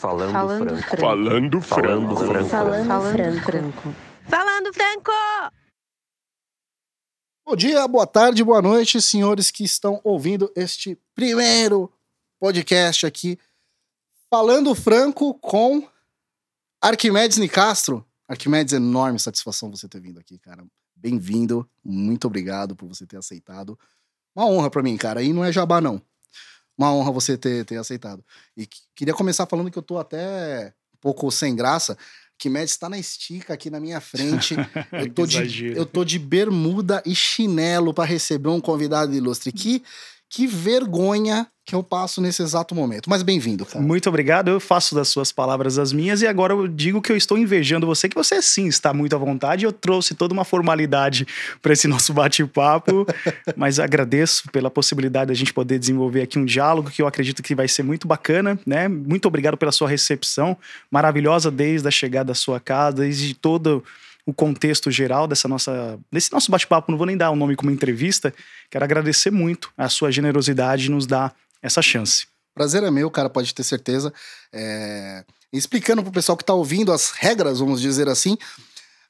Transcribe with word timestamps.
Falando, 0.00 0.32
Falando 0.32 0.82
franco. 0.82 0.82
franco. 0.82 1.00
Falando 1.02 1.60
franco. 1.60 1.68
Falando 1.68 2.16
franco. 2.16 2.48
Falando 2.48 3.42
franco. 3.44 3.94
Falando 4.30 4.72
franco. 4.72 5.12
Bom 7.46 7.54
dia, 7.54 7.86
boa 7.86 8.06
tarde, 8.06 8.42
boa 8.42 8.62
noite, 8.62 9.02
senhores 9.02 9.50
que 9.50 9.62
estão 9.62 10.00
ouvindo 10.02 10.50
este 10.56 10.98
primeiro 11.14 11.92
podcast 12.40 13.04
aqui. 13.04 13.38
Falando 14.30 14.74
franco 14.74 15.34
com 15.34 15.86
Arquimedes 16.82 17.36
Nicastro. 17.36 18.02
Arquimedes, 18.26 18.72
enorme 18.72 19.18
satisfação 19.18 19.70
você 19.70 19.86
ter 19.86 20.00
vindo 20.00 20.18
aqui, 20.18 20.38
cara. 20.38 20.64
Bem-vindo, 20.96 21.68
muito 21.84 22.26
obrigado 22.26 22.74
por 22.74 22.88
você 22.88 23.06
ter 23.06 23.18
aceitado. 23.18 23.78
Uma 24.34 24.46
honra 24.46 24.70
para 24.70 24.82
mim, 24.82 24.96
cara. 24.96 25.22
E 25.22 25.30
não 25.30 25.44
é 25.44 25.52
jabá, 25.52 25.78
não 25.78 26.00
uma 26.80 26.94
honra 26.94 27.12
você 27.12 27.36
ter, 27.36 27.64
ter 27.66 27.76
aceitado. 27.76 28.24
E 28.56 28.66
queria 28.96 29.12
começar 29.12 29.44
falando 29.44 29.70
que 29.70 29.76
eu 29.76 29.82
tô 29.82 29.98
até 29.98 30.72
um 30.94 30.98
pouco 30.98 31.30
sem 31.30 31.54
graça. 31.54 31.96
Que 32.38 32.48
Médici 32.48 32.72
está 32.72 32.88
na 32.88 32.98
estica 32.98 33.52
aqui 33.52 33.68
na 33.68 33.78
minha 33.78 34.00
frente. 34.00 34.56
Eu 34.90 35.12
tô, 35.12 35.26
de, 35.26 35.76
eu 35.76 35.84
tô 35.84 36.04
de 36.06 36.18
bermuda 36.18 37.02
e 37.04 37.14
chinelo 37.14 37.92
para 37.92 38.08
receber 38.08 38.48
um 38.48 38.60
convidado 38.60 39.14
ilustre. 39.14 39.52
Que, 39.52 39.82
que 40.30 40.46
vergonha 40.46 41.48
que 41.66 41.74
eu 41.74 41.82
passo 41.82 42.20
nesse 42.20 42.40
exato 42.40 42.74
momento. 42.74 43.10
Mas 43.10 43.22
bem-vindo, 43.22 43.66
cara. 43.66 43.84
Muito 43.84 44.08
obrigado. 44.08 44.48
Eu 44.48 44.60
faço 44.60 44.94
das 44.94 45.08
suas 45.08 45.30
palavras 45.32 45.76
as 45.76 45.92
minhas 45.92 46.22
e 46.22 46.26
agora 46.26 46.52
eu 46.52 46.68
digo 46.68 47.02
que 47.02 47.10
eu 47.10 47.16
estou 47.16 47.36
invejando 47.36 47.86
você, 47.86 48.08
que 48.08 48.14
você 48.14 48.40
sim 48.40 48.66
está 48.66 48.94
muito 48.94 49.14
à 49.14 49.18
vontade. 49.18 49.64
Eu 49.64 49.72
trouxe 49.72 50.14
toda 50.14 50.32
uma 50.32 50.44
formalidade 50.44 51.26
para 51.60 51.72
esse 51.72 51.88
nosso 51.88 52.12
bate-papo, 52.12 53.06
mas 53.56 53.80
agradeço 53.80 54.48
pela 54.50 54.70
possibilidade 54.70 55.26
de 55.28 55.32
a 55.32 55.36
gente 55.36 55.52
poder 55.52 55.78
desenvolver 55.78 56.22
aqui 56.22 56.38
um 56.38 56.44
diálogo 56.44 56.90
que 56.90 57.02
eu 57.02 57.06
acredito 57.06 57.42
que 57.42 57.54
vai 57.54 57.68
ser 57.68 57.82
muito 57.82 58.06
bacana, 58.06 58.58
né? 58.64 58.88
Muito 58.88 59.26
obrigado 59.26 59.56
pela 59.56 59.72
sua 59.72 59.88
recepção 59.88 60.56
maravilhosa 60.90 61.50
desde 61.50 61.86
a 61.86 61.90
chegada 61.90 62.26
da 62.26 62.34
sua 62.34 62.60
casa, 62.60 62.98
desde 62.98 63.34
todo 63.34 63.84
o 64.30 64.34
contexto 64.34 64.90
geral 64.90 65.26
dessa 65.26 65.48
nossa, 65.48 65.98
desse 66.10 66.32
nosso 66.32 66.50
bate-papo. 66.50 66.90
Não 66.90 66.98
vou 66.98 67.06
nem 67.06 67.16
dar 67.16 67.30
o 67.30 67.32
um 67.34 67.36
nome 67.36 67.56
como 67.56 67.70
entrevista. 67.70 68.32
Quero 68.70 68.84
agradecer 68.84 69.30
muito 69.30 69.70
a 69.76 69.88
sua 69.88 70.10
generosidade 70.10 70.84
de 70.84 70.90
nos 70.90 71.06
dar 71.06 71.34
essa 71.60 71.82
chance. 71.82 72.26
Prazer 72.54 72.82
é 72.82 72.90
meu, 72.90 73.10
cara, 73.10 73.28
pode 73.28 73.54
ter 73.54 73.64
certeza. 73.64 74.12
É... 74.52 75.24
Explicando 75.52 76.02
pro 76.02 76.12
pessoal 76.12 76.36
que 76.36 76.44
tá 76.44 76.54
ouvindo 76.54 76.92
as 76.92 77.10
regras, 77.10 77.58
vamos 77.58 77.80
dizer 77.80 78.08
assim. 78.08 78.38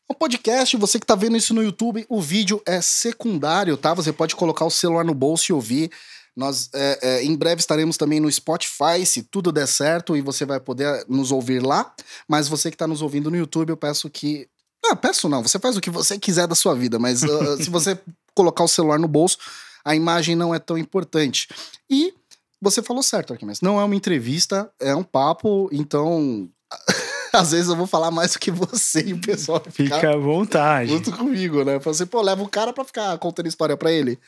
O 0.09 0.15
podcast, 0.15 0.77
você 0.77 0.99
que 0.99 1.07
tá 1.07 1.15
vendo 1.15 1.37
isso 1.37 1.55
no 1.55 1.63
YouTube, 1.63 2.05
o 2.09 2.21
vídeo 2.21 2.63
é 2.67 2.81
secundário, 2.81 3.77
tá? 3.77 3.95
Você 3.95 4.13
pode 4.13 4.35
colocar 4.35 4.65
o 4.65 4.71
celular 4.71 5.05
no 5.05 5.15
bolso 5.15 5.53
e 5.53 5.53
ouvir. 5.53 5.91
Nós 6.37 6.71
é, 6.73 6.99
é, 7.03 7.25
em 7.25 7.37
breve 7.37 7.61
estaremos 7.61 7.97
também 7.97 8.21
no 8.21 8.31
Spotify, 8.31 9.05
se 9.05 9.23
tudo 9.23 9.53
der 9.53 9.69
certo, 9.69 10.17
e 10.17 10.21
você 10.21 10.47
vai 10.47 10.59
poder 10.59 11.05
nos 11.09 11.31
ouvir 11.31 11.63
lá. 11.63 11.95
Mas 12.27 12.49
você 12.49 12.71
que 12.71 12.75
está 12.75 12.87
nos 12.87 13.03
ouvindo 13.03 13.31
no 13.31 13.37
YouTube, 13.37 13.71
eu 13.71 13.77
peço 13.77 14.09
que. 14.09 14.49
Ah, 14.87 14.97
peço 14.97 15.29
não, 15.29 15.43
você 15.43 15.59
faz 15.59 15.77
o 15.77 15.81
que 15.81 15.91
você 15.91 16.19
quiser 16.19 16.47
da 16.47 16.55
sua 16.55 16.75
vida, 16.75 16.99
mas 16.99 17.23
uh, 17.23 17.63
se 17.63 17.69
você 17.71 17.99
colocar 18.35 18.65
o 18.65 18.69
celular 18.69 18.99
no 18.99 19.09
bolso, 19.09 19.39
a 19.85 19.95
imagem 19.95 20.35
não 20.37 20.55
é 20.55 20.59
tão 20.59 20.79
importante. 20.79 21.49
E 21.89 22.15
você 22.61 22.83
falou 22.83 23.03
certo, 23.03 23.33
Arquimedes. 23.33 23.61
Não 23.61 23.81
é 23.81 23.85
uma 23.85 23.95
entrevista, 23.95 24.71
é 24.81 24.95
um 24.95 25.03
papo, 25.03 25.69
então. 25.73 26.49
Às 27.33 27.53
vezes 27.53 27.69
eu 27.69 27.77
vou 27.77 27.87
falar 27.87 28.11
mais 28.11 28.33
do 28.33 28.41
que 28.41 28.51
você 28.51 29.05
e 29.07 29.13
o 29.13 29.21
pessoal 29.21 29.63
fica 29.71 30.15
à 30.15 30.17
vontade. 30.17 30.91
Junto 30.91 31.13
comigo, 31.13 31.63
né? 31.63 31.79
Você, 31.79 32.05
pô, 32.05 32.21
leva 32.21 32.43
o 32.43 32.49
cara 32.49 32.73
pra 32.73 32.85
ficar 32.85 33.17
contando 33.19 33.47
história 33.47 33.77
pra 33.77 33.93
ele. 33.93 34.19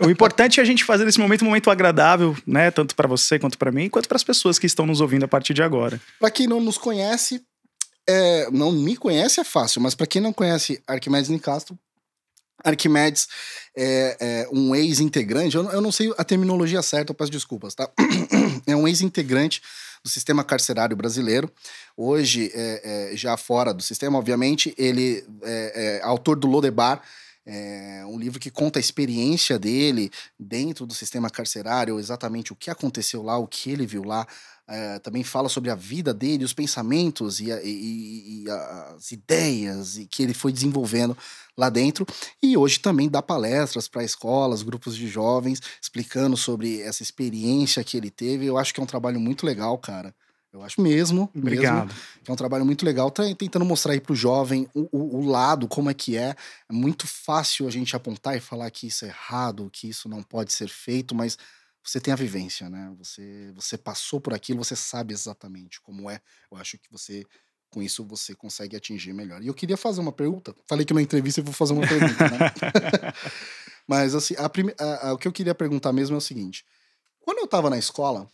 O 0.00 0.08
importante 0.08 0.58
é 0.58 0.62
a 0.62 0.66
gente 0.66 0.82
fazer 0.82 1.04
desse 1.04 1.20
momento 1.20 1.42
um 1.42 1.44
momento 1.44 1.70
agradável, 1.70 2.34
né? 2.46 2.70
Tanto 2.70 2.96
para 2.96 3.06
você 3.06 3.38
quanto 3.38 3.58
para 3.58 3.70
mim, 3.70 3.90
quanto 3.90 4.08
para 4.08 4.16
as 4.16 4.24
pessoas 4.24 4.58
que 4.58 4.64
estão 4.64 4.86
nos 4.86 5.02
ouvindo 5.02 5.24
a 5.24 5.28
partir 5.28 5.52
de 5.52 5.62
agora. 5.62 6.00
Para 6.18 6.30
quem 6.30 6.46
não 6.46 6.58
nos 6.58 6.78
conhece, 6.78 7.42
é, 8.08 8.50
não 8.50 8.72
me 8.72 8.96
conhece 8.96 9.40
é 9.40 9.44
fácil, 9.44 9.82
mas 9.82 9.94
para 9.94 10.06
quem 10.06 10.22
não 10.22 10.32
conhece 10.32 10.82
Arquimedes 10.86 11.28
Nicastro, 11.28 11.78
Arquimedes 12.64 13.28
é, 13.76 14.16
é 14.18 14.48
um 14.50 14.74
ex-integrante, 14.74 15.56
eu, 15.56 15.70
eu, 15.70 15.80
não 15.80 15.92
sei 15.92 16.12
a 16.16 16.24
terminologia 16.24 16.82
certa, 16.82 17.12
eu 17.12 17.14
peço 17.14 17.30
desculpas, 17.30 17.74
tá? 17.74 17.88
É 18.66 18.74
um 18.74 18.86
ex-integrante 18.86 19.62
do 20.02 20.10
sistema 20.10 20.44
carcerário 20.44 20.94
brasileiro. 20.94 21.50
Hoje, 21.96 22.50
é, 22.52 23.12
é, 23.12 23.16
já 23.16 23.36
fora 23.36 23.72
do 23.72 23.82
sistema, 23.82 24.18
obviamente, 24.18 24.74
ele 24.76 25.24
é, 25.42 26.00
é 26.00 26.04
autor 26.04 26.36
do 26.36 26.46
Lodebar, 26.46 27.02
é 27.46 28.04
um 28.04 28.18
livro 28.18 28.38
que 28.38 28.50
conta 28.50 28.78
a 28.78 28.80
experiência 28.80 29.58
dele 29.58 30.10
dentro 30.38 30.84
do 30.84 30.92
sistema 30.92 31.30
carcerário, 31.30 31.98
exatamente 31.98 32.52
o 32.52 32.56
que 32.56 32.70
aconteceu 32.70 33.22
lá, 33.22 33.38
o 33.38 33.46
que 33.46 33.70
ele 33.70 33.86
viu 33.86 34.04
lá, 34.04 34.26
é, 34.68 34.98
também 34.98 35.24
fala 35.24 35.48
sobre 35.48 35.70
a 35.70 35.74
vida 35.74 36.12
dele, 36.12 36.44
os 36.44 36.52
pensamentos 36.52 37.40
e, 37.40 37.50
a, 37.50 37.62
e, 37.62 38.44
e, 38.44 38.50
as 38.50 39.10
ideias 39.10 39.98
que 40.10 40.22
ele 40.22 40.34
foi 40.34 40.52
desenvolvendo 40.52 41.16
lá 41.56 41.70
dentro. 41.70 42.06
E 42.42 42.56
hoje 42.56 42.78
também 42.78 43.08
dá 43.08 43.22
palestras 43.22 43.88
para 43.88 44.04
escolas, 44.04 44.62
grupos 44.62 44.94
de 44.94 45.08
jovens, 45.08 45.62
explicando 45.80 46.36
sobre 46.36 46.82
essa 46.82 47.02
experiência 47.02 47.82
que 47.82 47.96
ele 47.96 48.10
teve. 48.10 48.44
Eu 48.44 48.58
acho 48.58 48.74
que 48.74 48.80
é 48.80 48.82
um 48.82 48.86
trabalho 48.86 49.18
muito 49.18 49.46
legal, 49.46 49.78
cara. 49.78 50.14
Eu 50.52 50.62
acho 50.62 50.80
mesmo. 50.80 51.30
Obrigado. 51.34 51.86
Mesmo, 51.86 52.00
que 52.24 52.30
é 52.30 52.34
um 52.34 52.36
trabalho 52.36 52.64
muito 52.64 52.84
legal. 52.84 53.10
Tá 53.10 53.22
tentando 53.34 53.64
mostrar 53.64 53.92
aí 53.92 54.02
jovem 54.10 54.68
o, 54.74 54.88
o, 54.92 55.18
o, 55.18 55.26
lado, 55.26 55.68
como 55.68 55.90
é 55.90 55.94
que 55.94 56.16
é. 56.16 56.34
É 56.68 56.72
muito 56.72 57.06
fácil 57.06 57.66
a 57.66 57.70
gente 57.70 57.94
apontar 57.94 58.36
e 58.36 58.40
falar 58.40 58.70
que 58.70 58.86
isso 58.86 59.04
é 59.04 59.08
errado, 59.08 59.70
que 59.70 59.88
isso 59.88 60.08
não 60.08 60.22
pode 60.22 60.52
ser 60.52 60.68
feito, 60.68 61.14
mas 61.14 61.38
você 61.82 62.00
tem 62.00 62.12
a 62.12 62.16
vivência, 62.16 62.68
né? 62.68 62.92
Você, 62.98 63.52
você 63.54 63.78
passou 63.78 64.20
por 64.20 64.34
aquilo, 64.34 64.62
você 64.62 64.76
sabe 64.76 65.14
exatamente 65.14 65.80
como 65.80 66.10
é. 66.10 66.20
Eu 66.50 66.58
acho 66.58 66.78
que 66.78 66.90
você, 66.90 67.24
com 67.70 67.82
isso, 67.82 68.04
você 68.04 68.34
consegue 68.34 68.76
atingir 68.76 69.12
melhor. 69.12 69.42
E 69.42 69.46
eu 69.46 69.54
queria 69.54 69.76
fazer 69.76 70.00
uma 70.00 70.12
pergunta. 70.12 70.54
Falei 70.66 70.84
que 70.84 70.94
na 70.94 71.02
entrevista 71.02 71.40
eu 71.40 71.44
vou 71.44 71.54
fazer 71.54 71.72
uma 71.72 71.86
pergunta, 71.86 72.24
né? 72.28 72.52
Mas, 73.86 74.14
assim, 74.14 74.34
a. 74.36 74.46
A, 74.84 75.08
a, 75.08 75.12
o 75.14 75.18
que 75.18 75.26
eu 75.26 75.32
queria 75.32 75.54
perguntar 75.54 75.92
mesmo 75.92 76.14
é 76.14 76.18
o 76.18 76.20
seguinte. 76.20 76.64
Quando 77.20 77.38
eu 77.38 77.44
estava 77.44 77.70
na 77.70 77.78
escola, 77.78 78.28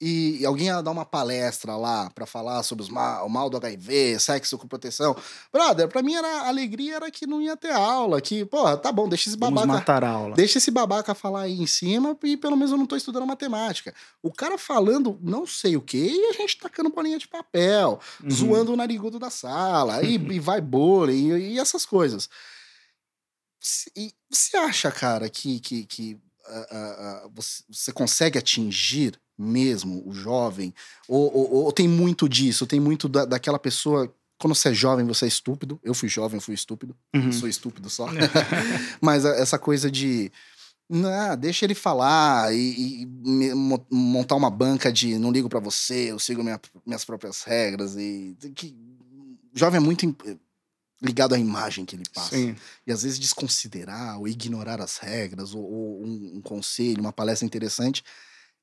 e 0.00 0.46
alguém 0.46 0.68
ia 0.68 0.80
dar 0.80 0.90
uma 0.90 1.04
palestra 1.04 1.76
lá 1.76 2.08
para 2.10 2.24
falar 2.24 2.62
sobre 2.62 2.82
os 2.82 2.88
mal, 2.88 3.26
o 3.26 3.28
mal 3.28 3.50
do 3.50 3.58
HIV, 3.58 4.18
sexo 4.18 4.56
com 4.56 4.66
proteção. 4.66 5.14
Brother, 5.52 5.88
pra 5.88 6.02
mim 6.02 6.14
era 6.14 6.26
a 6.26 6.48
alegria 6.48 6.96
era 6.96 7.10
que 7.10 7.26
não 7.26 7.42
ia 7.42 7.54
ter 7.54 7.72
aula, 7.72 8.18
que, 8.20 8.46
pô, 8.46 8.76
tá 8.78 8.90
bom, 8.90 9.06
deixa 9.06 9.28
esse 9.28 9.36
babaca. 9.36 9.66
Vamos 9.66 9.76
matar 9.80 10.02
a 10.02 10.08
aula. 10.08 10.34
Deixa 10.34 10.56
esse 10.56 10.70
babaca 10.70 11.14
falar 11.14 11.42
aí 11.42 11.60
em 11.60 11.66
cima 11.66 12.16
e 12.22 12.36
pelo 12.36 12.56
menos 12.56 12.70
eu 12.70 12.78
não 12.78 12.86
tô 12.86 12.96
estudando 12.96 13.26
matemática. 13.26 13.94
O 14.22 14.32
cara 14.32 14.56
falando 14.56 15.18
não 15.20 15.46
sei 15.46 15.76
o 15.76 15.82
que 15.82 15.98
e 15.98 16.30
a 16.30 16.32
gente 16.32 16.58
tacando 16.58 16.88
bolinha 16.88 17.18
de 17.18 17.28
papel, 17.28 18.00
uhum. 18.22 18.30
zoando 18.30 18.72
o 18.72 18.76
narigudo 18.76 19.18
da 19.18 19.28
sala, 19.28 20.02
e, 20.02 20.14
e 20.32 20.40
vai 20.40 20.62
bullying 20.62 21.32
e, 21.32 21.52
e 21.52 21.58
essas 21.58 21.84
coisas. 21.84 22.28
E 23.94 24.14
você 24.30 24.56
acha, 24.56 24.90
cara, 24.90 25.28
que, 25.28 25.60
que, 25.60 25.84
que 25.84 26.14
uh, 26.48 27.26
uh, 27.26 27.30
você, 27.34 27.62
você 27.70 27.92
consegue 27.92 28.38
atingir 28.38 29.20
mesmo, 29.40 30.02
o 30.06 30.12
jovem? 30.12 30.74
Ou, 31.08 31.34
ou, 31.34 31.52
ou 31.64 31.72
tem 31.72 31.88
muito 31.88 32.28
disso? 32.28 32.66
Tem 32.66 32.78
muito 32.78 33.08
da, 33.08 33.24
daquela 33.24 33.58
pessoa. 33.58 34.12
Quando 34.38 34.54
você 34.54 34.70
é 34.70 34.74
jovem, 34.74 35.06
você 35.06 35.24
é 35.24 35.28
estúpido. 35.28 35.80
Eu 35.82 35.94
fui 35.94 36.08
jovem, 36.08 36.40
fui 36.40 36.54
estúpido. 36.54 36.94
Uhum. 37.14 37.32
Sou 37.32 37.48
estúpido 37.48 37.88
só. 37.88 38.06
Mas 39.00 39.24
essa 39.24 39.58
coisa 39.58 39.90
de. 39.90 40.30
Não, 40.88 41.36
deixa 41.36 41.64
ele 41.64 41.74
falar 41.74 42.52
e, 42.52 43.02
e, 43.02 43.06
montar 43.90 44.34
uma 44.34 44.50
banca 44.50 44.92
de 44.92 45.16
não 45.18 45.30
ligo 45.30 45.48
para 45.48 45.60
você, 45.60 46.10
eu 46.10 46.18
sigo 46.18 46.42
minha, 46.42 46.60
minhas 46.84 47.04
próprias 47.04 47.44
regras 47.44 47.96
e 47.96 48.36
que 48.56 48.76
jovem 49.54 49.76
é 49.76 49.80
muito 49.80 50.04
ligado 51.00 51.34
à 51.34 51.38
imagem 51.38 51.84
que 51.84 51.94
ele 51.94 52.02
passa. 52.12 52.36
Sim. 52.36 52.56
E 52.84 52.92
às 52.92 53.04
vezes 53.04 53.20
desconsiderar 53.20 54.18
ou 54.18 54.26
ignorar 54.26 54.80
as 54.80 54.98
regras 54.98 55.54
ou, 55.54 55.62
ou 55.62 56.04
um, 56.04 56.32
um, 56.36 56.40
conselho, 56.40 57.00
uma 57.00 57.12
palestra 57.12 57.46
interessante 57.46 58.02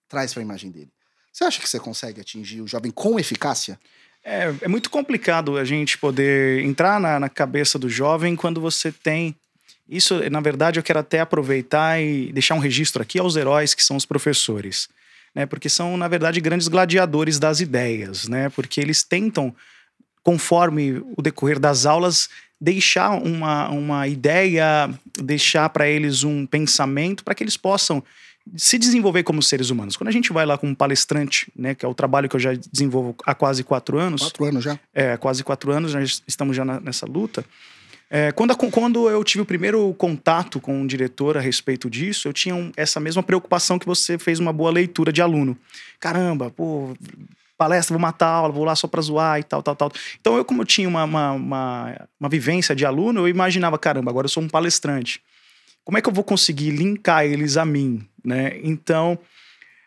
traz 0.07 0.33
para 0.33 0.41
a 0.41 0.45
imagem 0.45 0.71
dele. 0.71 0.89
Você 1.31 1.43
acha 1.43 1.59
que 1.59 1.69
você 1.69 1.79
consegue 1.79 2.19
atingir 2.19 2.61
o 2.61 2.67
jovem 2.67 2.91
com 2.91 3.19
eficácia? 3.19 3.79
É, 4.23 4.53
é 4.61 4.67
muito 4.67 4.89
complicado 4.89 5.57
a 5.57 5.63
gente 5.63 5.97
poder 5.97 6.63
entrar 6.63 6.99
na, 6.99 7.19
na 7.19 7.29
cabeça 7.29 7.77
do 7.77 7.89
jovem 7.89 8.35
quando 8.35 8.59
você 8.59 8.91
tem. 8.91 9.35
Isso, 9.87 10.19
na 10.29 10.41
verdade, 10.41 10.79
eu 10.79 10.83
quero 10.83 10.99
até 10.99 11.19
aproveitar 11.19 12.01
e 12.01 12.31
deixar 12.33 12.55
um 12.55 12.59
registro 12.59 13.01
aqui 13.01 13.19
aos 13.19 13.35
heróis 13.35 13.73
que 13.73 13.83
são 13.83 13.95
os 13.95 14.05
professores. 14.05 14.89
Né? 15.33 15.45
Porque 15.45 15.69
são, 15.69 15.95
na 15.95 16.07
verdade, 16.07 16.41
grandes 16.41 16.67
gladiadores 16.67 17.39
das 17.39 17.61
ideias, 17.61 18.27
né? 18.27 18.49
Porque 18.49 18.81
eles 18.81 19.03
tentam, 19.03 19.55
conforme 20.23 21.01
o 21.15 21.21
decorrer 21.21 21.59
das 21.59 21.85
aulas, 21.85 22.27
deixar 22.59 23.11
uma, 23.11 23.69
uma 23.69 24.07
ideia, 24.07 24.89
deixar 25.15 25.69
para 25.69 25.87
eles 25.87 26.23
um 26.23 26.45
pensamento 26.45 27.23
para 27.23 27.35
que 27.35 27.43
eles 27.43 27.55
possam 27.55 28.03
se 28.55 28.77
desenvolver 28.77 29.23
como 29.23 29.41
seres 29.41 29.69
humanos. 29.69 29.97
Quando 29.97 30.07
a 30.07 30.11
gente 30.11 30.31
vai 30.31 30.45
lá 30.45 30.57
com 30.57 30.67
um 30.67 30.75
palestrante, 30.75 31.51
né, 31.55 31.75
que 31.75 31.85
é 31.85 31.87
o 31.87 31.93
trabalho 31.93 32.29
que 32.29 32.35
eu 32.35 32.39
já 32.39 32.53
desenvolvo 32.53 33.15
há 33.25 33.35
quase 33.35 33.63
quatro 33.63 33.97
anos. 33.97 34.21
Quatro 34.23 34.45
anos 34.45 34.63
já? 34.63 34.79
É, 34.93 35.17
quase 35.17 35.43
quatro 35.43 35.71
anos, 35.71 35.93
nós 35.93 36.23
estamos 36.27 36.55
já 36.55 36.63
na, 36.63 36.79
nessa 36.79 37.05
luta. 37.05 37.45
É, 38.09 38.31
quando, 38.31 38.51
a, 38.51 38.55
quando 38.55 39.09
eu 39.09 39.23
tive 39.23 39.41
o 39.41 39.45
primeiro 39.45 39.93
contato 39.95 40.59
com 40.61 40.81
um 40.81 40.87
diretor 40.87 41.37
a 41.37 41.41
respeito 41.41 41.89
disso, 41.89 42.27
eu 42.27 42.33
tinha 42.33 42.55
um, 42.55 42.71
essa 42.77 42.99
mesma 42.99 43.21
preocupação 43.21 43.77
que 43.77 43.85
você 43.85 44.17
fez 44.17 44.39
uma 44.39 44.53
boa 44.53 44.71
leitura 44.71 45.11
de 45.11 45.21
aluno. 45.21 45.57
Caramba, 45.99 46.49
pô, 46.49 46.95
palestra, 47.57 47.93
vou 47.93 48.01
matar 48.01 48.27
a 48.27 48.31
aula, 48.31 48.53
vou 48.53 48.63
lá 48.63 48.75
só 48.75 48.87
pra 48.87 49.01
zoar 49.01 49.39
e 49.39 49.43
tal, 49.43 49.61
tal, 49.61 49.75
tal. 49.75 49.91
Então, 50.21 50.37
eu, 50.37 50.45
como 50.45 50.61
eu 50.61 50.65
tinha 50.65 50.87
uma, 50.87 51.03
uma, 51.03 51.31
uma, 51.33 52.07
uma 52.19 52.29
vivência 52.29 52.73
de 52.73 52.85
aluno, 52.85 53.21
eu 53.21 53.27
imaginava, 53.27 53.77
caramba, 53.77 54.09
agora 54.09 54.25
eu 54.25 54.29
sou 54.29 54.41
um 54.41 54.47
palestrante. 54.47 55.21
Como 55.87 55.97
é 55.97 56.01
que 56.01 56.09
eu 56.09 56.13
vou 56.13 56.25
conseguir 56.25 56.71
linkar 56.71 57.23
eles 57.23 57.55
a 57.55 57.63
mim, 57.63 58.05
né? 58.21 58.59
Então, 58.61 59.17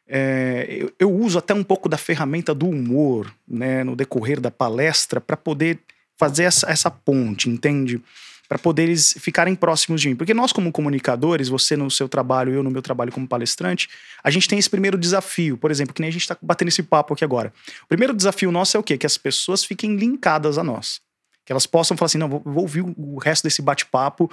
é, 0.08 0.66
eu, 0.70 0.90
eu, 0.98 1.14
uso 1.14 1.36
até 1.36 1.52
um 1.52 1.62
pouco 1.62 1.90
da 1.90 1.98
ferramenta 1.98 2.54
do 2.54 2.66
humor, 2.66 3.30
né, 3.46 3.84
no 3.84 3.94
decorrer 3.94 4.40
da 4.40 4.50
palestra, 4.50 5.20
para 5.20 5.36
poder 5.36 5.78
fazer 6.16 6.44
essa, 6.44 6.70
essa 6.70 6.90
ponte, 6.90 7.50
entende? 7.50 8.00
Para 8.48 8.58
poder 8.58 8.84
eles 8.84 9.14
ficarem 9.20 9.54
próximos 9.54 10.00
de 10.00 10.08
mim. 10.08 10.16
Porque 10.16 10.32
nós, 10.32 10.52
como 10.52 10.72
comunicadores, 10.72 11.50
você 11.50 11.76
no 11.76 11.90
seu 11.90 12.08
trabalho, 12.08 12.54
eu 12.54 12.62
no 12.62 12.70
meu 12.70 12.80
trabalho 12.80 13.12
como 13.12 13.28
palestrante, 13.28 13.86
a 14.24 14.30
gente 14.30 14.48
tem 14.48 14.58
esse 14.58 14.70
primeiro 14.70 14.96
desafio. 14.96 15.58
Por 15.58 15.70
exemplo, 15.70 15.92
que 15.92 16.00
nem 16.00 16.08
a 16.08 16.12
gente 16.12 16.22
está 16.22 16.34
batendo 16.40 16.68
esse 16.68 16.82
papo 16.82 17.12
aqui 17.12 17.24
agora. 17.24 17.52
O 17.84 17.88
primeiro 17.88 18.16
desafio 18.16 18.50
nosso 18.50 18.74
é 18.74 18.80
o 18.80 18.82
quê? 18.82 18.96
Que 18.96 19.04
as 19.04 19.18
pessoas 19.18 19.62
fiquem 19.64 19.96
linkadas 19.96 20.56
a 20.56 20.64
nós. 20.64 21.02
Que 21.44 21.52
elas 21.52 21.66
possam 21.66 21.94
falar 21.94 22.06
assim: 22.06 22.16
não, 22.16 22.28
vou, 22.28 22.40
vou 22.42 22.62
ouvir 22.62 22.80
o 22.80 23.18
resto 23.18 23.44
desse 23.44 23.60
bate-papo. 23.60 24.30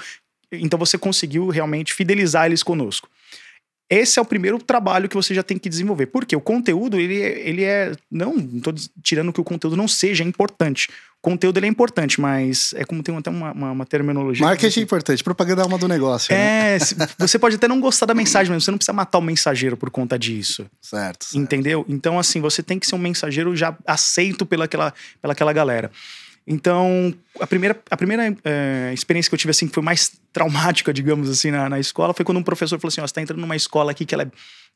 Então 0.51 0.79
você 0.79 0.97
conseguiu 0.97 1.49
realmente 1.49 1.93
fidelizar 1.93 2.45
eles 2.45 2.63
conosco. 2.63 3.09
Esse 3.89 4.19
é 4.19 4.21
o 4.21 4.25
primeiro 4.25 4.57
trabalho 4.59 5.07
que 5.07 5.15
você 5.15 5.33
já 5.33 5.41
tem 5.41 5.57
que 5.57 5.69
desenvolver. 5.69 6.07
Porque 6.07 6.35
o 6.35 6.41
conteúdo, 6.41 6.99
ele, 6.99 7.21
é, 7.21 7.47
ele 7.47 7.63
é. 7.63 7.93
Não 8.11 8.35
estou 8.37 8.73
tirando 9.01 9.31
que 9.31 9.39
o 9.39 9.45
conteúdo 9.45 9.77
não 9.77 9.87
seja 9.87 10.25
importante. 10.25 10.89
O 11.19 11.29
conteúdo 11.29 11.57
ele 11.57 11.67
é 11.67 11.69
importante, 11.69 12.19
mas 12.19 12.73
é 12.75 12.83
como 12.83 13.01
tem 13.01 13.15
até 13.15 13.29
uma, 13.29 13.51
uma, 13.51 13.71
uma 13.71 13.85
terminologia. 13.85 14.45
Marketing 14.45 14.81
é 14.81 14.83
importante, 14.83 15.23
propaganda 15.23 15.61
é 15.61 15.65
uma 15.65 15.77
do 15.77 15.87
negócio. 15.87 16.33
Né? 16.33 16.75
É, 16.75 16.79
você 17.17 17.39
pode 17.39 17.55
até 17.55 17.67
não 17.67 17.81
gostar 17.81 18.05
da 18.05 18.13
mensagem, 18.13 18.53
mas 18.53 18.63
você 18.63 18.71
não 18.71 18.77
precisa 18.77 18.93
matar 18.93 19.17
o 19.17 19.21
mensageiro 19.21 19.75
por 19.75 19.89
conta 19.89 20.19
disso. 20.19 20.65
Certo. 20.81 21.25
certo. 21.25 21.37
Entendeu? 21.37 21.85
Então, 21.87 22.19
assim, 22.19 22.39
você 22.39 22.61
tem 22.61 22.77
que 22.77 22.85
ser 22.85 22.95
um 22.95 22.99
mensageiro 22.99 23.55
já 23.55 23.75
aceito 23.85 24.45
pelaquela, 24.45 24.93
pelaquela 25.21 25.51
galera. 25.51 25.91
Então, 26.47 27.13
a 27.41 27.45
primeira, 27.45 27.77
a 27.91 27.97
primeira 27.97 28.35
é, 28.45 28.91
experiência 28.93 29.29
que 29.29 29.35
eu 29.35 29.37
tive, 29.37 29.51
assim, 29.51 29.67
que 29.67 29.73
foi 29.73 29.83
mais 29.83 30.13
traumática, 30.31 30.93
digamos 30.93 31.29
assim, 31.29 31.51
na, 31.51 31.67
na 31.67 31.77
escola, 31.77 32.13
foi 32.13 32.23
quando 32.23 32.37
um 32.37 32.43
professor 32.43 32.79
falou 32.79 32.87
assim: 32.87 33.01
ó, 33.01 33.07
você 33.07 33.13
tá 33.13 33.21
entrando 33.21 33.41
numa 33.41 33.55
escola 33.55 33.91
aqui 33.91 34.05
que 34.05 34.15
ela 34.15 34.23
é 34.23 34.31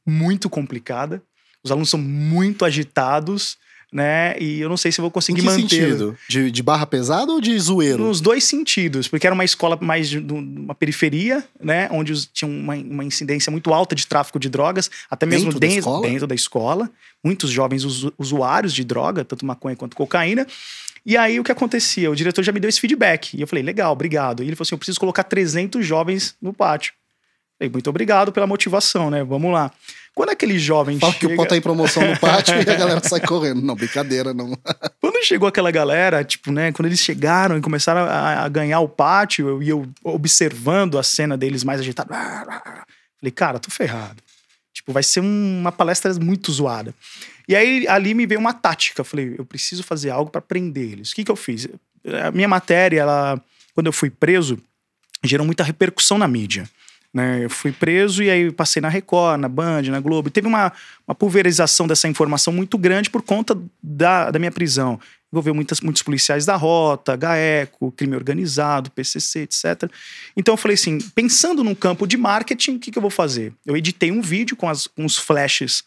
muito 0.06 0.50
complicada, 0.50 1.24
os 1.64 1.72
alunos 1.72 1.90
são 1.90 2.00
muito 2.00 2.66
agitados, 2.66 3.58
né? 3.92 4.38
E 4.38 4.60
eu 4.60 4.68
não 4.68 4.76
sei 4.76 4.92
se 4.92 5.00
eu 5.00 5.04
vou 5.04 5.12
conseguir 5.12 5.42
manter. 5.44 5.62
sentido? 5.62 6.18
De, 6.28 6.52
de, 6.52 6.64
barra 6.64 6.86
pesada 6.86 7.32
ou 7.32 7.40
de 7.40 7.58
zoeiro? 7.58 8.04
Nos 8.04 8.20
dois 8.20 8.44
sentidos, 8.44 9.08
porque 9.08 9.26
era 9.26 9.34
uma 9.34 9.46
escola 9.46 9.78
mais 9.80 10.10
de 10.10 10.18
uma 10.18 10.76
periferia, 10.76 11.42
né? 11.58 11.88
Onde 11.92 12.26
tinha 12.28 12.50
uma, 12.50 12.76
uma 12.76 13.04
incidência 13.06 13.50
muito 13.50 13.74
alta 13.74 13.96
de 13.96 14.06
tráfico 14.08 14.40
de 14.40 14.50
drogas, 14.50 14.92
até 15.10 15.26
mesmo 15.26 15.54
dentro, 15.54 15.60
dentro, 15.60 16.02
da, 16.02 16.10
dentro 16.10 16.28
da 16.28 16.36
escola. 16.36 16.90
Muitos 17.24 17.50
jovens 17.50 17.86
usuários 18.18 18.74
de 18.74 18.84
droga, 18.84 19.24
tanto 19.24 19.46
maconha 19.46 19.76
quanto 19.76 19.96
cocaína. 19.96 20.46
E 21.06 21.18
aí 21.18 21.40
o 21.40 21.44
que 21.44 21.52
acontecia? 21.52 22.12
O 22.12 22.16
diretor 22.16 22.44
já 22.44 22.52
me 22.52 22.60
deu 22.60 22.70
esse 22.70 22.80
feedback. 22.80 23.36
E 23.36 23.42
eu 23.42 23.48
falei, 23.48 23.64
legal, 23.64 23.92
obrigado. 23.92 24.44
E 24.44 24.48
ele 24.48 24.56
falou 24.56 24.66
assim: 24.66 24.76
eu 24.76 24.80
preciso 24.80 25.00
colocar 25.00 25.24
300 25.24 25.86
jovens 25.86 26.36
no 26.42 26.54
pátio. 26.54 26.94
Eu 26.94 27.66
falei, 27.66 27.72
muito 27.72 27.90
obrigado 27.90 28.32
pela 28.32 28.48
motivação, 28.48 29.10
né? 29.10 29.24
Vamos 29.24 29.52
lá. 29.52 29.72
Quando 30.14 30.30
aquele 30.30 30.60
jovem 30.60 31.00
Fala 31.00 31.14
chega... 31.14 31.28
que 31.28 31.34
o 31.34 31.36
pó 31.38 31.46
tá 31.46 31.56
em 31.56 31.62
promoção 31.62 32.06
no 32.06 32.20
pátio 32.20 32.56
e 32.56 32.70
a 32.70 32.76
galera 32.76 33.02
sai 33.02 33.22
correndo. 33.22 33.62
Não, 33.62 33.76
brincadeira, 33.76 34.34
não. 34.34 34.58
quando 35.00 35.26
chegou 35.26 35.48
aquela 35.48 35.72
galera, 35.72 36.24
tipo, 36.24 36.52
né? 36.52 36.72
Quando 36.72 36.88
eles 36.88 37.00
chegaram 37.00 37.58
e 37.58 37.62
começaram 37.62 38.02
a, 38.02 38.44
a 38.44 38.50
ganhar 38.50 38.82
o 38.82 38.90
pátio, 38.90 39.64
e 39.64 39.70
eu, 39.70 39.84
eu 39.84 39.92
observando 40.04 41.00
a 41.00 41.04
cena 41.04 41.38
deles 41.38 41.64
mais 41.64 41.80
agitada. 41.80 42.14
Falei, 42.14 43.32
cara, 43.34 43.60
tô 43.60 43.72
ferrado. 43.72 44.22
Tipo, 44.74 44.92
vai 44.92 45.04
ser 45.04 45.22
uma 45.22 45.72
palestra 45.72 46.14
muito 46.16 46.52
zoada. 46.52 46.94
E 47.52 47.56
aí 47.56 47.86
ali 47.86 48.14
me 48.14 48.26
veio 48.26 48.40
uma 48.40 48.54
tática. 48.54 49.04
Falei, 49.04 49.36
eu 49.38 49.44
preciso 49.44 49.84
fazer 49.84 50.10
algo 50.10 50.32
para 50.32 50.40
prender 50.40 50.94
eles. 50.94 51.12
O 51.12 51.16
que, 51.16 51.26
que 51.26 51.30
eu 51.30 51.36
fiz? 51.36 51.68
A 52.26 52.32
minha 52.32 52.48
matéria, 52.48 53.02
ela, 53.02 53.42
quando 53.74 53.88
eu 53.88 53.92
fui 53.92 54.10
preso, 54.10 54.58
gerou 55.22 55.46
muita 55.46 55.62
repercussão 55.62 56.18
na 56.18 56.30
mídia. 56.30 56.64
Né? 57.14 57.44
Eu 57.44 57.50
fui 57.50 57.74
preso 57.74 58.24
e 58.24 58.30
aí 58.30 58.50
passei 58.54 58.82
na 58.82 58.88
Record, 58.88 59.42
na 59.42 59.50
Band, 59.50 59.82
na 59.82 60.00
Globo. 60.00 60.30
E 60.30 60.32
teve 60.32 60.48
uma, 60.48 60.72
uma 61.06 61.14
pulverização 61.14 61.88
dessa 61.88 62.08
informação 62.08 62.54
muito 62.54 62.78
grande 62.78 63.10
por 63.10 63.22
conta 63.22 63.62
da, 63.84 64.32
da 64.32 64.40
minha 64.40 64.52
prisão. 64.52 64.98
Envolveu 65.30 65.54
muitas, 65.54 65.82
muitos 65.82 66.04
policiais 66.04 66.46
da 66.46 66.56
Rota, 66.56 67.18
GAECO, 67.18 67.92
crime 67.92 68.16
organizado, 68.16 68.90
PCC, 68.92 69.42
etc. 69.42 69.92
Então 70.38 70.54
eu 70.54 70.58
falei 70.58 70.76
assim, 70.76 71.00
pensando 71.14 71.66
num 71.66 71.76
campo 71.76 72.08
de 72.08 72.16
marketing, 72.16 72.78
o 72.78 72.80
que, 72.80 72.92
que 72.92 72.98
eu 72.98 73.02
vou 73.02 73.12
fazer? 73.12 73.52
Eu 73.66 73.76
editei 73.76 74.10
um 74.10 74.22
vídeo 74.22 74.56
com, 74.56 74.70
as, 74.70 74.88
com 74.88 75.04
os 75.04 75.18
flashes 75.18 75.84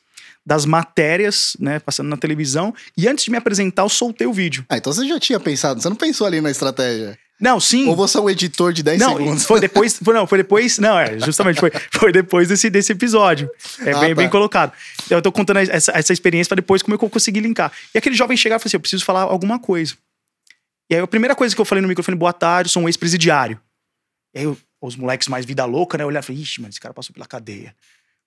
das 0.47 0.67
matérias, 0.67 1.57
né, 1.59 1.79
passando 1.79 2.09
na 2.09 2.17
televisão, 2.17 2.75
e 2.97 3.09
antes 3.09 3.25
de 3.25 3.31
me 3.31 3.37
apresentar, 3.37 3.83
eu 3.83 3.89
soltei 3.89 4.27
o 4.27 4.33
vídeo. 4.33 4.65
Ah, 4.69 4.77
então 4.77 4.93
você 4.93 5.07
já 5.07 5.19
tinha 5.19 5.41
pensado, 5.41 5.81
você 5.81 5.89
não 5.89 5.97
pensou 5.97 6.27
ali 6.27 6.41
na 6.41 6.51
estratégia? 6.51 7.19
Não, 7.41 7.59
sim. 7.59 7.89
Ou 7.89 7.97
você 7.97 8.17
é 8.17 8.21
um 8.21 8.31
editor 8.31 8.73
de 8.73 8.83
10 8.83 9.01
não, 9.01 9.17
segundos? 9.17 9.45
Foi 9.45 9.61
depois. 9.61 9.99
Foi, 10.03 10.15
não, 10.15 10.27
foi 10.27 10.39
depois. 10.39 10.79
Não, 10.79 10.99
é, 10.99 11.19
justamente 11.19 11.59
foi, 11.59 11.71
foi 11.93 12.13
depois 12.13 12.49
desse, 12.49 12.71
desse 12.71 12.93
episódio. 12.93 13.51
É 13.81 13.91
ah, 13.91 13.99
bem, 13.99 14.09
tá. 14.11 14.15
bem 14.15 14.29
colocado. 14.29 14.73
Eu 15.11 15.21
tô 15.21 15.33
contando 15.33 15.59
essa, 15.59 15.93
essa 15.93 16.13
experiência 16.13 16.49
para 16.49 16.57
depois 16.57 16.81
como 16.81 16.95
eu 16.95 16.99
consegui 16.99 17.41
linkar. 17.41 17.73
E 17.93 17.99
aquele 17.99 18.15
jovem 18.15 18.37
chegava 18.37 18.61
e 18.61 18.63
falou 18.63 18.69
assim: 18.71 18.77
eu 18.77 18.81
preciso 18.81 19.05
falar 19.05 19.23
alguma 19.23 19.59
coisa. 19.59 19.95
E 20.89 20.95
aí 20.95 21.01
a 21.01 21.07
primeira 21.07 21.35
coisa 21.35 21.55
que 21.55 21.61
eu 21.61 21.65
falei 21.65 21.83
no 21.83 21.89
microfone, 21.89 22.17
boa 22.17 22.33
tarde, 22.33 22.71
sou 22.71 22.83
um 22.83 22.89
ex-presidiário. 22.89 23.61
E 24.35 24.41
aí 24.41 24.57
os 24.81 24.97
moleques 24.97 25.27
mais 25.29 25.45
vida 25.45 25.65
louca, 25.65 25.99
né, 25.99 26.05
olharam 26.05 26.23
e 26.23 26.27
falaram: 26.27 26.43
ixi, 26.43 26.61
mas 26.61 26.71
esse 26.71 26.81
cara 26.81 26.95
passou 26.95 27.13
pela 27.13 27.27
cadeia. 27.27 27.75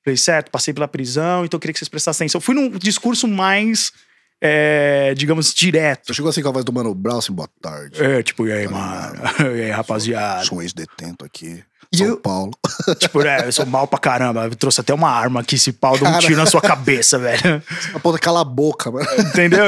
Falei, 0.07 0.15
certo, 0.15 0.49
passei 0.49 0.73
pela 0.73 0.87
prisão, 0.87 1.43
então 1.43 1.57
eu 1.57 1.59
queria 1.59 1.73
que 1.73 1.79
vocês 1.79 1.89
prestassem 1.89 2.23
atenção. 2.23 2.39
Fui 2.39 2.55
num 2.55 2.69
discurso 2.69 3.27
mais 3.27 3.91
é, 4.39 5.13
digamos, 5.17 5.53
direto. 5.53 6.07
Você 6.07 6.13
chegou 6.13 6.29
assim 6.29 6.41
com 6.41 6.47
a 6.47 6.51
voz 6.53 6.63
do 6.63 6.71
Mano 6.71 6.95
Brown, 6.95 7.17
assim, 7.17 7.33
boa 7.33 7.49
tarde. 7.61 8.01
É, 8.01 8.23
tipo, 8.23 8.47
e 8.47 8.53
aí, 8.53 8.69
mano? 8.69 9.19
E 9.53 9.63
aí, 9.63 9.69
rapaziada? 9.69 10.45
Sou, 10.45 10.55
sou 10.55 10.61
ex-detento 10.61 11.25
aqui. 11.25 11.61
E 11.91 11.97
São 11.97 12.07
eu, 12.07 12.17
Paulo. 12.17 12.51
Tipo, 12.99 13.21
é, 13.21 13.47
eu 13.47 13.51
sou 13.51 13.65
mal 13.65 13.85
pra 13.85 13.99
caramba. 13.99 14.45
Eu 14.45 14.55
trouxe 14.55 14.79
até 14.79 14.93
uma 14.93 15.09
arma 15.09 15.41
aqui, 15.41 15.55
esse 15.55 15.73
pau, 15.73 15.97
dá 15.97 16.09
um 16.09 16.19
tiro 16.19 16.37
na 16.37 16.45
sua 16.45 16.61
cabeça, 16.61 17.19
velho. 17.19 17.61
A 17.93 17.99
ponta 17.99 18.17
cala 18.17 18.41
a 18.41 18.45
boca, 18.45 18.89
mano. 18.89 19.05
Entendeu? 19.19 19.65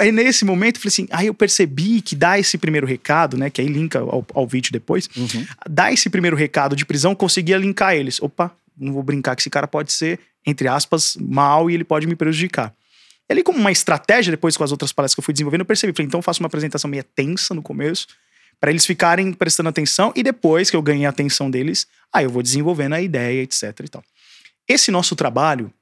Aí 0.00 0.10
nesse 0.10 0.44
momento, 0.44 0.76
eu 0.76 0.80
falei 0.82 0.88
assim, 0.88 1.06
aí 1.12 1.26
eu 1.28 1.34
percebi 1.34 2.00
que 2.00 2.16
dá 2.16 2.38
esse 2.40 2.58
primeiro 2.58 2.86
recado, 2.86 3.36
né? 3.36 3.50
Que 3.50 3.60
aí 3.60 3.68
linka 3.68 4.00
ao, 4.00 4.26
ao 4.34 4.46
vídeo 4.46 4.72
depois. 4.72 5.08
Uhum. 5.16 5.46
Dá 5.68 5.92
esse 5.92 6.10
primeiro 6.10 6.36
recado 6.36 6.74
de 6.74 6.84
prisão, 6.84 7.14
conseguia 7.14 7.56
linkar 7.56 7.94
eles. 7.94 8.20
Opa, 8.20 8.52
não 8.76 8.92
vou 8.92 9.02
brincar 9.02 9.34
que 9.34 9.42
esse 9.42 9.50
cara 9.50 9.66
pode 9.66 9.92
ser, 9.92 10.20
entre 10.46 10.68
aspas, 10.68 11.16
mal 11.20 11.70
e 11.70 11.74
ele 11.74 11.84
pode 11.84 12.06
me 12.06 12.14
prejudicar. 12.14 12.72
E 13.28 13.32
ali, 13.32 13.42
como 13.42 13.58
uma 13.58 13.72
estratégia, 13.72 14.30
depois 14.30 14.56
com 14.56 14.64
as 14.64 14.70
outras 14.70 14.92
palestras 14.92 15.14
que 15.14 15.20
eu 15.20 15.24
fui 15.24 15.32
desenvolvendo, 15.32 15.60
eu 15.60 15.66
percebi. 15.66 15.92
Falei, 15.92 16.06
então 16.06 16.18
eu 16.18 16.22
faço 16.22 16.40
uma 16.40 16.46
apresentação 16.46 16.88
meio 16.88 17.02
tensa 17.02 17.54
no 17.54 17.62
começo, 17.62 18.06
para 18.60 18.70
eles 18.70 18.86
ficarem 18.86 19.32
prestando 19.32 19.68
atenção, 19.68 20.12
e 20.14 20.22
depois 20.22 20.70
que 20.70 20.76
eu 20.76 20.82
ganhei 20.82 21.06
a 21.06 21.10
atenção 21.10 21.50
deles, 21.50 21.86
aí 22.12 22.24
eu 22.24 22.30
vou 22.30 22.42
desenvolvendo 22.42 22.94
a 22.94 23.02
ideia, 23.02 23.42
etc 23.42 23.80
e 23.84 23.88
tal. 23.88 24.04
Esse 24.68 24.90
nosso 24.90 25.14
trabalho 25.14 25.72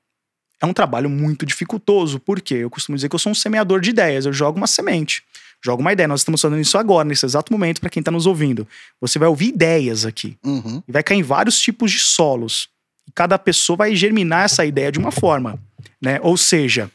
é 0.60 0.66
um 0.66 0.72
trabalho 0.72 1.08
muito 1.08 1.46
dificultoso, 1.46 2.18
porque 2.18 2.54
eu 2.54 2.70
costumo 2.70 2.96
dizer 2.96 3.08
que 3.08 3.14
eu 3.14 3.18
sou 3.18 3.32
um 3.32 3.34
semeador 3.34 3.80
de 3.80 3.90
ideias, 3.90 4.26
eu 4.26 4.32
jogo 4.32 4.56
uma 4.58 4.66
semente, 4.66 5.22
jogo 5.62 5.82
uma 5.82 5.92
ideia. 5.92 6.08
Nós 6.08 6.20
estamos 6.20 6.40
fazendo 6.40 6.60
isso 6.60 6.76
agora, 6.76 7.06
nesse 7.06 7.24
exato 7.24 7.52
momento, 7.52 7.80
para 7.80 7.90
quem 7.90 8.00
está 8.00 8.10
nos 8.10 8.26
ouvindo. 8.26 8.66
Você 9.00 9.18
vai 9.18 9.28
ouvir 9.28 9.48
ideias 9.48 10.04
aqui, 10.04 10.36
uhum. 10.44 10.82
e 10.86 10.92
vai 10.92 11.02
cair 11.02 11.18
em 11.18 11.22
vários 11.22 11.60
tipos 11.60 11.92
de 11.92 11.98
solos. 11.98 12.68
Cada 13.14 13.38
pessoa 13.38 13.76
vai 13.76 13.94
germinar 13.94 14.44
essa 14.44 14.64
ideia 14.64 14.90
de 14.90 14.98
uma 14.98 15.12
forma, 15.12 15.58
né? 16.02 16.18
Ou 16.22 16.36
seja, 16.36 16.90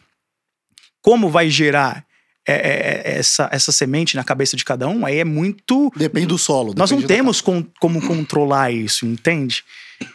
como 1.01 1.29
vai 1.29 1.49
gerar 1.49 2.05
é, 2.47 2.53
é, 2.53 3.11
é, 3.13 3.19
essa, 3.19 3.47
essa 3.51 3.71
semente 3.71 4.15
na 4.15 4.23
cabeça 4.23 4.57
de 4.57 4.65
cada 4.65 4.87
um, 4.87 5.05
aí 5.05 5.19
é 5.19 5.23
muito. 5.23 5.91
Depende 5.95 6.25
do 6.25 6.37
solo. 6.37 6.73
Nós 6.75 6.89
não 6.89 7.01
temos 7.01 7.41
com, 7.41 7.63
como 7.79 8.01
controlar 8.01 8.71
isso, 8.71 9.05
entende? 9.05 9.63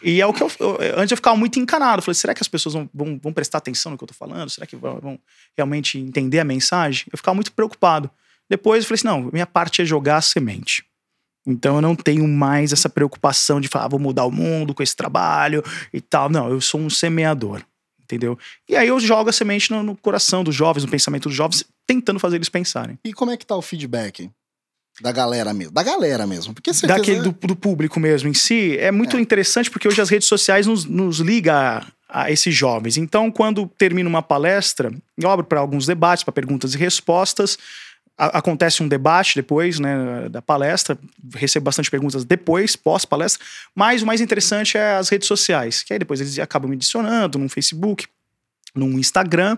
E 0.03 0.19
é 0.19 0.25
o 0.25 0.33
que 0.33 0.43
eu, 0.43 0.51
eu. 0.59 0.77
Antes 0.97 1.11
eu 1.11 1.17
ficava 1.17 1.37
muito 1.37 1.59
encanado. 1.59 2.01
Falei, 2.01 2.15
será 2.15 2.33
que 2.33 2.41
as 2.41 2.47
pessoas 2.47 2.73
vão, 2.73 2.89
vão, 2.93 3.19
vão 3.21 3.31
prestar 3.31 3.59
atenção 3.59 3.91
no 3.91 3.97
que 3.97 4.03
eu 4.03 4.07
tô 4.07 4.13
falando? 4.13 4.49
Será 4.49 4.67
que 4.67 4.75
vão, 4.75 4.99
vão, 4.99 5.19
realmente 5.55 5.97
entender 5.97 6.39
a 6.39 6.43
mensagem? 6.43 7.05
Eu 7.11 7.17
ficava 7.17 7.35
muito 7.35 7.53
preocupado. 7.53 8.09
Depois 8.49 8.83
eu 8.83 8.87
falei 8.89 8.95
assim: 8.95 9.07
não, 9.07 9.31
minha 9.31 9.47
parte 9.47 9.81
é 9.81 9.85
jogar 9.85 10.17
a 10.17 10.21
semente. 10.21 10.83
Então 11.45 11.75
eu 11.75 11.81
não 11.81 11.95
tenho 11.95 12.27
mais 12.27 12.73
essa 12.73 12.89
preocupação 12.89 13.61
de 13.61 13.67
falar, 13.67 13.85
ah, 13.85 13.89
vou 13.89 13.99
mudar 13.99 14.25
o 14.25 14.31
mundo 14.31 14.73
com 14.73 14.81
esse 14.81 14.95
trabalho 14.95 15.63
e 15.93 16.01
tal. 16.01 16.29
Não, 16.29 16.49
eu 16.49 16.59
sou 16.59 16.79
um 16.79 16.89
semeador 16.89 17.61
entendeu? 18.05 18.37
E 18.69 18.75
aí 18.75 18.87
eu 18.87 18.99
jogo 18.99 19.31
a 19.31 19.33
semente 19.33 19.71
no, 19.71 19.81
no, 19.81 19.97
coração 19.97 20.43
dos 20.43 20.53
jovens, 20.55 20.83
no 20.83 20.91
pensamento 20.91 21.27
dos 21.27 21.35
jovens, 21.35 21.65
tentando 21.87 22.19
fazer 22.19 22.35
eles 22.35 22.49
pensarem. 22.49 22.97
E 23.03 23.11
como 23.11 23.31
é 23.31 23.37
que 23.37 23.45
tá 23.45 23.55
o 23.55 23.63
feedback? 23.63 24.29
Da 25.01 25.11
galera 25.11 25.53
mesmo. 25.53 25.73
Da 25.73 25.83
galera 25.83 26.25
mesmo. 26.25 26.53
Porque 26.53 26.73
certeza... 26.73 26.99
Daquele 26.99 27.21
do, 27.21 27.31
do, 27.31 27.55
público 27.55 27.99
mesmo 27.99 28.29
em 28.29 28.33
si. 28.33 28.77
É 28.77 28.91
muito 28.91 29.17
é. 29.17 29.19
interessante 29.19 29.69
porque 29.69 29.87
hoje 29.87 30.01
as 30.01 30.09
redes 30.09 30.27
sociais 30.27 30.67
nos, 30.67 30.85
nos 30.85 31.19
ligam 31.19 31.53
a, 31.53 31.85
a, 32.07 32.31
esses 32.31 32.55
jovens. 32.55 32.95
Então, 32.95 33.29
quando 33.29 33.69
termina 33.77 34.07
uma 34.07 34.21
palestra, 34.21 34.93
eu 35.17 35.29
abro 35.29 35.45
para 35.45 35.59
alguns 35.59 35.85
debates, 35.85 36.23
para 36.23 36.31
perguntas 36.31 36.73
e 36.73 36.77
respostas. 36.77 37.57
A, 38.17 38.37
acontece 38.37 38.81
um 38.81 38.87
debate 38.87 39.35
depois 39.35 39.79
né, 39.79 40.29
da 40.29 40.41
palestra, 40.41 40.97
recebo 41.33 41.65
bastante 41.65 41.91
perguntas 41.91 42.23
depois, 42.23 42.75
pós-palestra, 42.75 43.45
mas 43.75 44.01
o 44.01 44.05
mais 44.05 44.21
interessante 44.21 44.77
é 44.77 44.95
as 44.95 45.09
redes 45.09 45.27
sociais, 45.27 45.83
que 45.83 45.93
aí 45.93 45.99
depois 45.99 46.21
eles 46.21 46.39
acabam 46.39 46.69
me 46.69 46.75
adicionando 46.75 47.37
no 47.37 47.49
Facebook, 47.49 48.07
no 48.73 48.97
Instagram, 48.99 49.57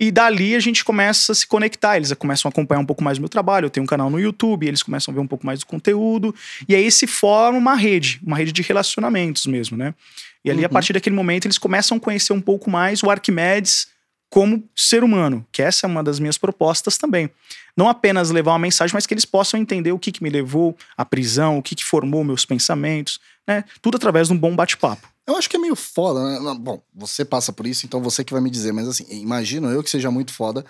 E 0.00 0.10
dali 0.10 0.56
a 0.56 0.60
gente 0.60 0.82
começa 0.82 1.32
a 1.32 1.34
se 1.34 1.46
conectar, 1.46 1.98
eles 1.98 2.10
começam 2.14 2.48
a 2.48 2.50
acompanhar 2.50 2.80
um 2.80 2.86
pouco 2.86 3.04
mais 3.04 3.18
o 3.18 3.20
meu 3.20 3.28
trabalho. 3.28 3.66
Eu 3.66 3.70
tenho 3.70 3.84
um 3.84 3.86
canal 3.86 4.08
no 4.08 4.18
YouTube, 4.18 4.66
eles 4.66 4.82
começam 4.82 5.12
a 5.12 5.14
ver 5.14 5.20
um 5.20 5.26
pouco 5.26 5.44
mais 5.44 5.60
do 5.60 5.66
conteúdo. 5.66 6.34
E 6.66 6.74
aí 6.74 6.90
se 6.90 7.06
forma 7.06 7.58
uma 7.58 7.74
rede, 7.74 8.18
uma 8.26 8.34
rede 8.34 8.50
de 8.50 8.62
relacionamentos 8.62 9.44
mesmo, 9.44 9.76
né? 9.76 9.94
E 10.42 10.50
ali, 10.50 10.60
uhum. 10.60 10.66
a 10.66 10.68
partir 10.70 10.94
daquele 10.94 11.14
momento, 11.14 11.44
eles 11.44 11.58
começam 11.58 11.98
a 11.98 12.00
conhecer 12.00 12.32
um 12.32 12.40
pouco 12.40 12.70
mais 12.70 13.02
o 13.02 13.10
Arquimedes 13.10 13.88
como 14.30 14.62
ser 14.76 15.02
humano, 15.02 15.44
que 15.50 15.60
essa 15.60 15.86
é 15.86 15.88
uma 15.88 16.02
das 16.02 16.20
minhas 16.20 16.38
propostas 16.38 16.96
também. 16.96 17.28
Não 17.76 17.88
apenas 17.88 18.30
levar 18.30 18.52
uma 18.52 18.60
mensagem, 18.60 18.94
mas 18.94 19.06
que 19.06 19.12
eles 19.12 19.24
possam 19.24 19.58
entender 19.58 19.92
o 19.92 19.98
que, 19.98 20.12
que 20.12 20.22
me 20.22 20.30
levou 20.30 20.76
à 20.96 21.04
prisão, 21.04 21.58
o 21.58 21.62
que, 21.62 21.74
que 21.74 21.84
formou 21.84 22.22
meus 22.22 22.44
pensamentos, 22.44 23.18
né? 23.46 23.64
Tudo 23.82 23.96
através 23.96 24.28
de 24.28 24.34
um 24.34 24.38
bom 24.38 24.54
bate-papo. 24.54 25.08
Eu 25.26 25.36
acho 25.36 25.50
que 25.50 25.56
é 25.56 25.60
meio 25.60 25.76
foda, 25.76 26.22
né? 26.22 26.58
Bom, 26.58 26.80
você 26.94 27.24
passa 27.24 27.52
por 27.52 27.66
isso, 27.66 27.84
então 27.84 28.00
você 28.00 28.24
que 28.24 28.32
vai 28.32 28.40
me 28.40 28.50
dizer, 28.50 28.72
mas 28.72 28.88
assim, 28.88 29.04
imagino 29.10 29.68
eu 29.68 29.82
que 29.82 29.90
seja 29.90 30.10
muito 30.10 30.32
foda 30.32 30.64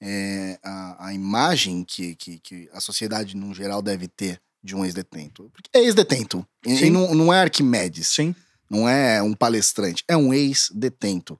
é, 0.00 0.58
a, 0.62 1.08
a 1.08 1.14
imagem 1.14 1.84
que, 1.84 2.14
que, 2.14 2.38
que 2.38 2.68
a 2.72 2.80
sociedade, 2.80 3.36
no 3.36 3.54
geral, 3.54 3.82
deve 3.82 4.06
ter 4.06 4.40
de 4.62 4.74
um 4.74 4.84
ex-detento. 4.84 5.50
Porque 5.52 5.70
é 5.72 5.80
ex-detento. 5.80 6.46
E, 6.64 6.90
não, 6.90 7.14
não 7.14 7.32
é 7.32 7.40
Arquimedes. 7.40 8.08
Sim. 8.08 8.34
Não 8.68 8.88
é 8.88 9.22
um 9.22 9.34
palestrante. 9.34 10.04
É 10.06 10.16
um 10.16 10.32
ex-detento. 10.32 11.38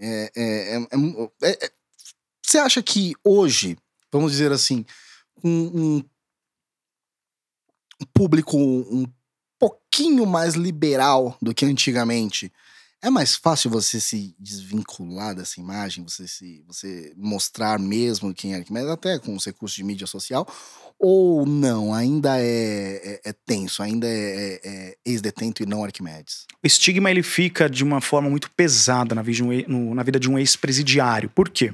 É, 0.00 0.32
é, 0.34 0.76
é, 0.76 1.50
é, 1.50 1.72
você 2.42 2.58
acha 2.58 2.82
que 2.82 3.12
hoje, 3.22 3.76
vamos 4.10 4.32
dizer 4.32 4.50
assim, 4.50 4.84
um, 5.44 5.98
um 5.98 6.02
público 8.14 8.56
um 8.56 9.04
pouquinho 9.58 10.24
mais 10.24 10.54
liberal 10.54 11.36
do 11.40 11.54
que 11.54 11.66
antigamente, 11.66 12.50
é 13.02 13.08
mais 13.08 13.34
fácil 13.34 13.70
você 13.70 13.98
se 14.00 14.34
desvincular 14.38 15.34
dessa 15.34 15.58
imagem, 15.58 16.04
você 16.04 16.28
se 16.28 16.62
você 16.66 17.12
mostrar 17.16 17.78
mesmo 17.78 18.34
quem 18.34 18.54
é 18.54 18.58
Arquimedes, 18.58 18.90
até 18.90 19.18
com 19.18 19.34
os 19.34 19.44
recursos 19.44 19.76
de 19.76 19.84
mídia 19.84 20.06
social, 20.06 20.46
ou 20.98 21.46
não, 21.46 21.94
ainda 21.94 22.38
é, 22.38 23.20
é, 23.24 23.30
é 23.30 23.32
tenso, 23.32 23.82
ainda 23.82 24.06
é, 24.06 24.10
é, 24.10 24.60
é 24.64 24.96
ex-detento 25.04 25.62
e 25.62 25.66
não 25.66 25.82
Arquimedes? 25.82 26.46
O 26.62 26.66
estigma 26.66 27.10
ele 27.10 27.22
fica 27.22 27.70
de 27.70 27.82
uma 27.82 28.02
forma 28.02 28.28
muito 28.28 28.50
pesada 28.50 29.14
na 29.14 29.22
vida 29.22 29.36
de 29.36 29.42
um, 29.72 29.94
na 29.94 30.02
vida 30.02 30.20
de 30.20 30.30
um 30.30 30.38
ex-presidiário. 30.38 31.30
Por 31.30 31.48
quê? 31.48 31.72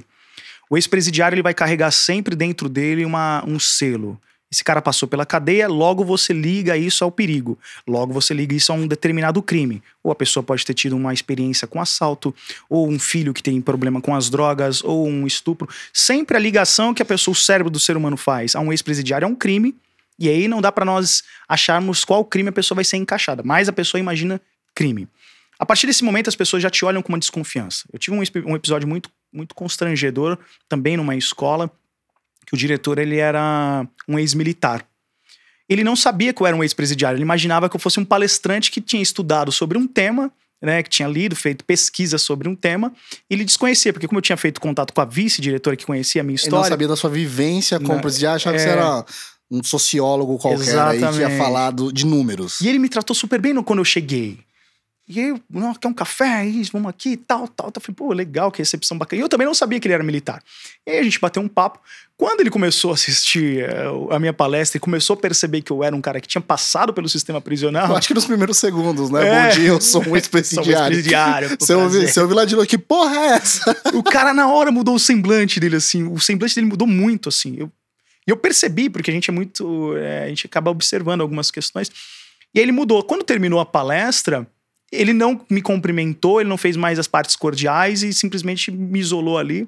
O 0.69 0.77
ex-presidiário 0.77 1.35
ele 1.35 1.43
vai 1.43 1.53
carregar 1.53 1.91
sempre 1.91 2.35
dentro 2.35 2.69
dele 2.69 3.03
uma, 3.03 3.43
um 3.45 3.59
selo 3.59 4.19
esse 4.49 4.63
cara 4.63 4.81
passou 4.81 5.09
pela 5.09 5.25
cadeia, 5.25 5.67
logo 5.67 6.05
você 6.05 6.31
liga 6.31 6.77
isso 6.77 7.03
ao 7.03 7.11
perigo. 7.11 7.59
Logo 7.85 8.13
você 8.13 8.33
liga 8.33 8.55
isso 8.55 8.71
a 8.71 8.75
um 8.75 8.87
determinado 8.87 9.41
crime. 9.41 9.83
Ou 10.01 10.11
a 10.11 10.15
pessoa 10.15 10.41
pode 10.41 10.65
ter 10.65 10.73
tido 10.73 10.95
uma 10.95 11.13
experiência 11.13 11.67
com 11.67 11.81
assalto, 11.81 12.33
ou 12.69 12.87
um 12.87 12.97
filho 12.97 13.33
que 13.33 13.43
tem 13.43 13.59
problema 13.59 13.99
com 13.99 14.15
as 14.15 14.29
drogas, 14.29 14.81
ou 14.83 15.05
um 15.05 15.27
estupro. 15.27 15.67
Sempre 15.93 16.37
a 16.37 16.39
ligação 16.39 16.93
que 16.93 17.01
a 17.01 17.05
pessoa, 17.05 17.33
o 17.33 17.35
cérebro 17.35 17.69
do 17.69 17.79
ser 17.79 17.97
humano 17.97 18.15
faz 18.15 18.55
a 18.55 18.61
um 18.61 18.71
ex-presidiário 18.71 19.25
é 19.25 19.27
um 19.27 19.35
crime. 19.35 19.75
E 20.17 20.29
aí 20.29 20.47
não 20.47 20.61
dá 20.61 20.71
para 20.71 20.85
nós 20.85 21.23
acharmos 21.47 22.05
qual 22.05 22.23
crime 22.23 22.49
a 22.49 22.53
pessoa 22.53 22.77
vai 22.77 22.85
ser 22.85 22.97
encaixada. 22.97 23.43
Mas 23.43 23.67
a 23.67 23.73
pessoa 23.73 23.99
imagina 23.99 24.41
crime. 24.73 25.09
A 25.59 25.65
partir 25.65 25.87
desse 25.87 26.03
momento, 26.03 26.29
as 26.29 26.35
pessoas 26.35 26.63
já 26.63 26.69
te 26.69 26.85
olham 26.85 27.01
com 27.01 27.09
uma 27.09 27.19
desconfiança. 27.19 27.83
Eu 27.91 27.99
tive 27.99 28.15
um, 28.15 28.21
um 28.45 28.55
episódio 28.55 28.87
muito, 28.87 29.09
muito 29.33 29.53
constrangedor 29.53 30.37
também 30.69 30.95
numa 30.95 31.15
escola 31.15 31.69
que 32.47 32.55
o 32.55 32.57
diretor 32.57 32.97
ele 32.97 33.17
era 33.17 33.85
um 34.07 34.17
ex-militar. 34.17 34.83
Ele 35.69 35.83
não 35.83 35.97
sabia 35.97 36.31
que 36.31 36.41
eu 36.41 36.47
era 36.47 36.55
um 36.55 36.63
ex-presidiário, 36.63 37.17
ele 37.17 37.23
imaginava 37.23 37.69
que 37.69 37.75
eu 37.75 37.79
fosse 37.79 37.99
um 37.99 38.05
palestrante 38.05 38.71
que 38.71 38.79
tinha 38.79 39.03
estudado 39.03 39.51
sobre 39.51 39.77
um 39.77 39.85
tema, 39.85 40.31
né, 40.61 40.81
que 40.81 40.89
tinha 40.89 41.07
lido, 41.09 41.35
feito 41.35 41.65
pesquisa 41.65 42.17
sobre 42.17 42.47
um 42.47 42.55
tema, 42.55 42.93
e 43.29 43.35
ele 43.35 43.43
desconhecia, 43.43 43.91
porque 43.91 44.07
como 44.07 44.19
eu 44.19 44.21
tinha 44.21 44.37
feito 44.37 44.61
contato 44.61 44.93
com 44.93 45.01
a 45.01 45.05
vice-diretora 45.05 45.75
que 45.75 45.85
conhecia 45.85 46.21
a 46.21 46.23
minha 46.23 46.35
história... 46.35 46.55
Ele 46.55 46.63
não 46.63 46.69
sabia 46.69 46.87
da 46.87 46.95
sua 46.95 47.09
vivência 47.09 47.79
como 47.81 48.01
presidiário, 48.01 48.37
achava 48.37 48.55
é... 48.55 48.59
que 48.59 48.63
você 48.63 48.69
era 48.69 49.05
um 49.51 49.61
sociólogo 49.61 50.37
qualquer 50.37 50.61
Exatamente. 50.61 51.05
aí 51.05 51.13
que 51.13 51.19
ia 51.19 51.37
falar 51.37 51.71
do, 51.71 51.91
de 51.91 52.05
números. 52.05 52.61
E 52.61 52.67
ele 52.69 52.79
me 52.79 52.87
tratou 52.87 53.15
super 53.15 53.39
bem 53.39 53.61
quando 53.61 53.79
eu 53.79 53.85
cheguei. 53.85 54.39
E 55.09 55.21
aí, 55.21 55.41
não, 55.49 55.73
quer 55.73 55.87
um 55.87 55.93
café? 55.93 56.25
Aí, 56.25 56.63
vamos 56.71 56.89
aqui, 56.89 57.15
tal, 57.15 57.47
tal, 57.47 57.71
tal. 57.71 57.73
Eu 57.77 57.81
falei, 57.81 57.95
pô, 57.95 58.11
legal, 58.11 58.51
que 58.51 58.59
recepção 58.59 58.97
bacana. 58.97 59.21
E 59.21 59.23
eu 59.23 59.29
também 59.29 59.47
não 59.47 59.53
sabia 59.53 59.79
que 59.79 59.87
ele 59.87 59.93
era 59.93 60.03
militar. 60.03 60.43
E 60.85 60.91
aí 60.91 60.99
a 60.99 61.03
gente 61.03 61.17
bateu 61.17 61.41
um 61.41 61.47
papo. 61.47 61.79
Quando 62.17 62.41
ele 62.41 62.49
começou 62.49 62.91
a 62.91 62.93
assistir 62.95 63.69
uh, 63.69 64.11
a 64.11 64.19
minha 64.19 64.33
palestra 64.33 64.77
e 64.77 64.81
começou 64.81 65.13
a 65.13 65.17
perceber 65.17 65.61
que 65.61 65.71
eu 65.71 65.81
era 65.81 65.95
um 65.95 66.01
cara 66.01 66.19
que 66.19 66.27
tinha 66.27 66.41
passado 66.41 66.93
pelo 66.93 67.07
sistema 67.07 67.39
prisional. 67.39 67.89
Eu 67.89 67.95
acho 67.95 68.07
que 68.07 68.13
nos 68.13 68.25
primeiros 68.25 68.57
segundos, 68.57 69.09
né? 69.09 69.25
É. 69.25 69.43
Bom 69.43 69.55
dia, 69.55 69.67
eu 69.69 69.79
sou 69.79 70.05
um 70.05 70.13
ex-presidiário. 70.17 70.97
ex 70.97 71.57
você, 71.57 71.73
ouviu, 71.73 72.01
você 72.05 72.19
ouviu 72.19 72.35
lá 72.35 72.43
de 72.43 72.55
novo, 72.55 72.67
que 72.67 72.77
porra 72.77 73.15
é 73.15 73.27
essa? 73.35 73.77
O 73.93 74.03
cara 74.03 74.33
na 74.33 74.51
hora 74.51 74.71
mudou 74.71 74.95
o 74.95 74.99
semblante 74.99 75.59
dele, 75.59 75.77
assim. 75.77 76.03
O 76.03 76.19
semblante 76.19 76.53
dele 76.53 76.67
mudou 76.67 76.87
muito, 76.87 77.29
assim. 77.29 77.55
Eu, 77.57 77.71
e 78.27 78.31
eu 78.31 78.35
percebi, 78.35 78.89
porque 78.89 79.09
a 79.09 79.13
gente 79.13 79.29
é 79.29 79.33
muito. 79.33 79.95
É, 79.95 80.25
a 80.25 80.27
gente 80.27 80.45
acaba 80.45 80.69
observando 80.69 81.21
algumas 81.21 81.49
questões. 81.49 81.89
E 82.53 82.59
aí 82.59 82.65
ele 82.65 82.73
mudou. 82.73 83.01
Quando 83.03 83.23
terminou 83.23 83.59
a 83.59 83.65
palestra 83.65 84.45
ele 84.91 85.13
não 85.13 85.39
me 85.49 85.61
cumprimentou, 85.61 86.39
ele 86.39 86.49
não 86.49 86.57
fez 86.57 86.75
mais 86.77 86.97
as 86.97 87.07
partes 87.07 87.35
cordiais 87.35 88.03
e 88.03 88.13
simplesmente 88.13 88.71
me 88.71 88.99
isolou 88.99 89.37
ali. 89.37 89.67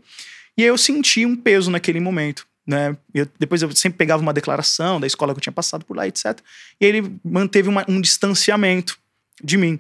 E 0.57 0.63
aí 0.63 0.67
eu 0.67 0.77
senti 0.77 1.25
um 1.25 1.35
peso 1.35 1.69
naquele 1.69 1.99
momento. 1.99 2.47
Né? 2.65 2.95
Eu, 3.13 3.27
depois 3.39 3.61
eu 3.61 3.71
sempre 3.75 3.97
pegava 3.97 4.21
uma 4.21 4.33
declaração 4.33 4.99
da 4.99 5.07
escola 5.07 5.33
que 5.33 5.39
eu 5.39 5.41
tinha 5.41 5.53
passado 5.53 5.83
por 5.83 5.97
lá, 5.97 6.07
etc. 6.07 6.37
E 6.79 6.85
ele 6.85 7.15
manteve 7.23 7.67
uma, 7.67 7.83
um 7.87 7.99
distanciamento 7.99 8.97
de 9.43 9.57
mim. 9.57 9.79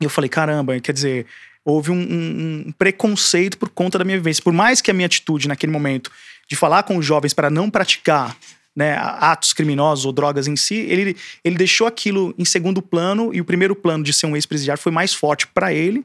E 0.00 0.04
eu 0.04 0.10
falei, 0.10 0.28
caramba, 0.28 0.78
quer 0.80 0.92
dizer, 0.92 1.26
houve 1.64 1.90
um, 1.90 1.96
um, 1.96 2.64
um, 2.68 2.72
preconceito 2.72 3.58
por 3.58 3.68
conta 3.68 3.98
da 3.98 4.04
minha 4.04 4.16
vivência. 4.16 4.42
Por 4.42 4.52
mais 4.52 4.80
que 4.80 4.90
a 4.90 4.94
minha 4.94 5.06
atitude 5.06 5.48
naquele 5.48 5.72
momento 5.72 6.10
de 6.48 6.56
falar 6.56 6.82
com 6.82 6.96
os 6.96 7.04
jovens 7.04 7.34
para 7.34 7.50
não 7.50 7.70
praticar 7.70 8.36
né, 8.74 8.96
atos 8.96 9.52
criminosos 9.52 10.04
ou 10.04 10.12
drogas 10.12 10.46
em 10.48 10.56
si, 10.56 10.74
ele, 10.74 11.16
ele 11.44 11.56
deixou 11.56 11.86
aquilo 11.86 12.34
em 12.38 12.44
segundo 12.44 12.80
plano 12.80 13.32
e 13.32 13.40
o 13.40 13.44
primeiro 13.44 13.76
plano 13.76 14.02
de 14.02 14.12
ser 14.12 14.26
um 14.26 14.34
ex-presidiário 14.34 14.82
foi 14.82 14.92
mais 14.92 15.12
forte 15.12 15.46
para 15.46 15.72
ele 15.72 16.04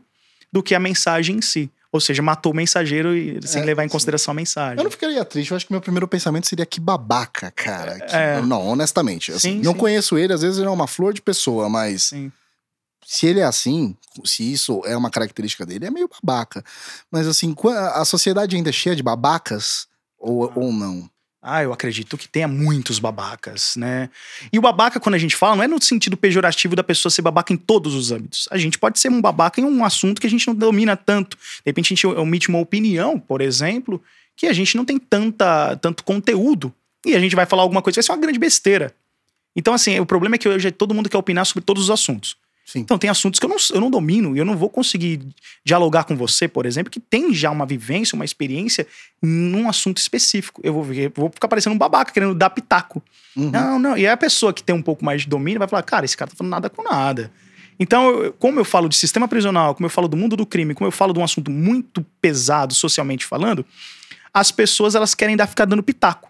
do 0.51 0.61
que 0.61 0.75
a 0.75 0.79
mensagem 0.79 1.37
em 1.37 1.41
si. 1.41 1.69
Ou 1.91 2.01
seja, 2.01 2.21
matou 2.21 2.51
o 2.51 2.55
mensageiro 2.55 3.15
e, 3.15 3.39
sem 3.47 3.61
é, 3.61 3.65
levar 3.65 3.85
em 3.85 3.89
consideração 3.89 4.33
sim. 4.33 4.37
a 4.37 4.41
mensagem. 4.41 4.77
Eu 4.77 4.83
não 4.83 4.91
ficaria 4.91 5.23
triste, 5.23 5.51
eu 5.51 5.57
acho 5.57 5.65
que 5.65 5.71
meu 5.71 5.79
primeiro 5.79 6.07
pensamento 6.07 6.45
seria 6.45 6.65
que 6.65 6.79
babaca, 6.79 7.49
cara. 7.51 7.99
Que, 8.01 8.15
é. 8.15 8.41
Não, 8.41 8.67
honestamente. 8.67 9.31
Assim, 9.31 9.53
sim, 9.53 9.61
não 9.61 9.71
sim. 9.71 9.77
conheço 9.79 10.17
ele, 10.17 10.33
às 10.33 10.41
vezes 10.41 10.57
ele 10.57 10.67
é 10.67 10.71
uma 10.71 10.87
flor 10.87 11.13
de 11.13 11.21
pessoa, 11.21 11.69
mas. 11.69 12.13
Se 13.05 13.25
ele 13.25 13.39
é 13.39 13.45
assim, 13.45 13.95
se 14.25 14.51
isso 14.51 14.81
é 14.85 14.97
uma 14.97 15.09
característica 15.09 15.65
dele, 15.65 15.85
é 15.85 15.89
meio 15.89 16.09
babaca. 16.21 16.61
Mas 17.09 17.25
assim, 17.25 17.55
a 17.93 18.03
sociedade 18.03 18.57
ainda 18.57 18.69
é 18.69 18.73
cheia 18.73 18.97
de 18.97 19.01
babacas 19.01 19.87
ou, 20.19 20.45
ah. 20.45 20.51
ou 20.55 20.73
não? 20.73 21.09
Ah, 21.41 21.63
eu 21.63 21.71
acredito 21.71 22.17
que 22.17 22.27
tenha 22.27 22.47
muitos 22.47 22.97
babacas, 22.99 23.75
né? 23.75 24.09
E 24.51 24.57
o 24.57 24.61
babaca, 24.61 24.99
quando 24.99 25.15
a 25.15 25.19
gente 25.19 25.35
fala, 25.35 25.55
não 25.55 25.63
é 25.63 25.67
no 25.67 25.81
sentido 25.81 26.17
pejorativo 26.17 26.75
da 26.75 26.83
pessoa 26.83 27.11
ser 27.11 27.21
babaca 27.21 27.53
em 27.53 27.57
todos 27.57 27.93
os 27.93 28.11
âmbitos. 28.11 28.47
A 28.51 28.57
gente 28.57 28.77
pode 28.77 28.99
ser 28.99 29.09
um 29.09 29.21
babaca 29.21 29.61
em 29.61 29.63
um 29.63 29.85
assunto 29.85 30.19
que 30.19 30.27
a 30.27 30.29
gente 30.29 30.47
não 30.47 30.55
domina 30.55 30.97
tanto. 30.97 31.37
De 31.37 31.63
repente 31.67 31.85
a 31.87 31.95
gente 31.95 32.07
omite 32.07 32.49
uma 32.49 32.59
opinião, 32.59 33.19
por 33.19 33.39
exemplo, 33.39 34.01
que 34.35 34.47
a 34.47 34.53
gente 34.53 34.75
não 34.75 34.83
tem 34.83 34.97
tanta, 34.97 35.75
tanto 35.77 36.03
conteúdo. 36.03 36.73
E 37.05 37.15
a 37.15 37.19
gente 37.19 37.35
vai 37.35 37.45
falar 37.45 37.61
alguma 37.61 37.81
coisa 37.81 37.97
vai 37.97 38.03
ser 38.03 38.11
uma 38.11 38.17
grande 38.17 38.39
besteira. 38.39 38.93
Então, 39.55 39.73
assim, 39.73 39.99
o 39.99 40.05
problema 40.05 40.35
é 40.35 40.37
que 40.37 40.49
hoje 40.49 40.71
todo 40.71 40.93
mundo 40.93 41.09
quer 41.09 41.17
opinar 41.17 41.45
sobre 41.45 41.63
todos 41.63 41.83
os 41.83 41.89
assuntos. 41.89 42.35
Sim. 42.67 42.79
Então, 42.79 42.97
tem 42.97 43.09
assuntos 43.09 43.39
que 43.39 43.45
eu 43.45 43.49
não, 43.49 43.55
eu 43.73 43.79
não 43.79 43.89
domino 43.89 44.35
e 44.35 44.39
eu 44.39 44.43
não 44.43 44.57
vou 44.57 44.69
conseguir 44.69 45.21
dialogar 45.63 46.03
com 46.03 46.17
você, 46.17 46.49
por 46.49 46.65
exemplo, 46.65 46.91
que 46.91 46.99
tem 46.99 47.33
já 47.33 47.49
uma 47.49 47.65
vivência, 47.65 48.13
uma 48.13 48.25
experiência 48.25 48.85
num 49.21 49.69
assunto 49.69 49.99
específico. 49.99 50.59
Eu 50.61 50.73
vou, 50.73 50.93
eu 50.93 51.09
vou 51.15 51.31
ficar 51.33 51.47
parecendo 51.47 51.73
um 51.73 51.77
babaca 51.77 52.11
querendo 52.11 52.35
dar 52.35 52.49
pitaco. 52.49 53.01
Uhum. 53.37 53.51
Não, 53.51 53.79
não. 53.79 53.97
E 53.97 54.05
aí 54.05 54.11
a 54.11 54.17
pessoa 54.17 54.51
que 54.51 54.61
tem 54.61 54.75
um 54.75 54.81
pouco 54.81 55.05
mais 55.05 55.21
de 55.21 55.29
domínio 55.29 55.59
vai 55.59 55.67
falar: 55.69 55.81
cara, 55.81 56.03
esse 56.03 56.17
cara 56.17 56.29
tá 56.29 56.35
falando 56.35 56.51
nada 56.51 56.69
com 56.69 56.83
nada. 56.83 57.31
Então, 57.79 58.09
eu, 58.09 58.33
como 58.33 58.59
eu 58.59 58.65
falo 58.65 58.89
de 58.89 58.97
sistema 58.97 59.29
prisional, 59.29 59.73
como 59.73 59.85
eu 59.85 59.89
falo 59.89 60.09
do 60.09 60.17
mundo 60.17 60.35
do 60.35 60.45
crime, 60.45 60.73
como 60.73 60.89
eu 60.89 60.91
falo 60.91 61.13
de 61.13 61.19
um 61.19 61.23
assunto 61.23 61.49
muito 61.49 62.05
pesado 62.19 62.73
socialmente 62.73 63.25
falando, 63.25 63.65
as 64.33 64.51
pessoas 64.51 64.93
elas 64.93 65.15
querem 65.15 65.37
dar 65.37 65.47
ficar 65.47 65.63
dando 65.63 65.81
pitaco. 65.81 66.29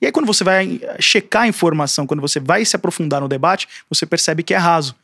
E 0.00 0.06
aí, 0.06 0.12
quando 0.12 0.24
você 0.24 0.42
vai 0.42 0.80
checar 0.98 1.42
a 1.42 1.48
informação, 1.48 2.06
quando 2.06 2.20
você 2.22 2.40
vai 2.40 2.64
se 2.64 2.74
aprofundar 2.74 3.20
no 3.20 3.28
debate, 3.28 3.68
você 3.90 4.06
percebe 4.06 4.42
que 4.42 4.54
é 4.54 4.56
raso. 4.56 4.94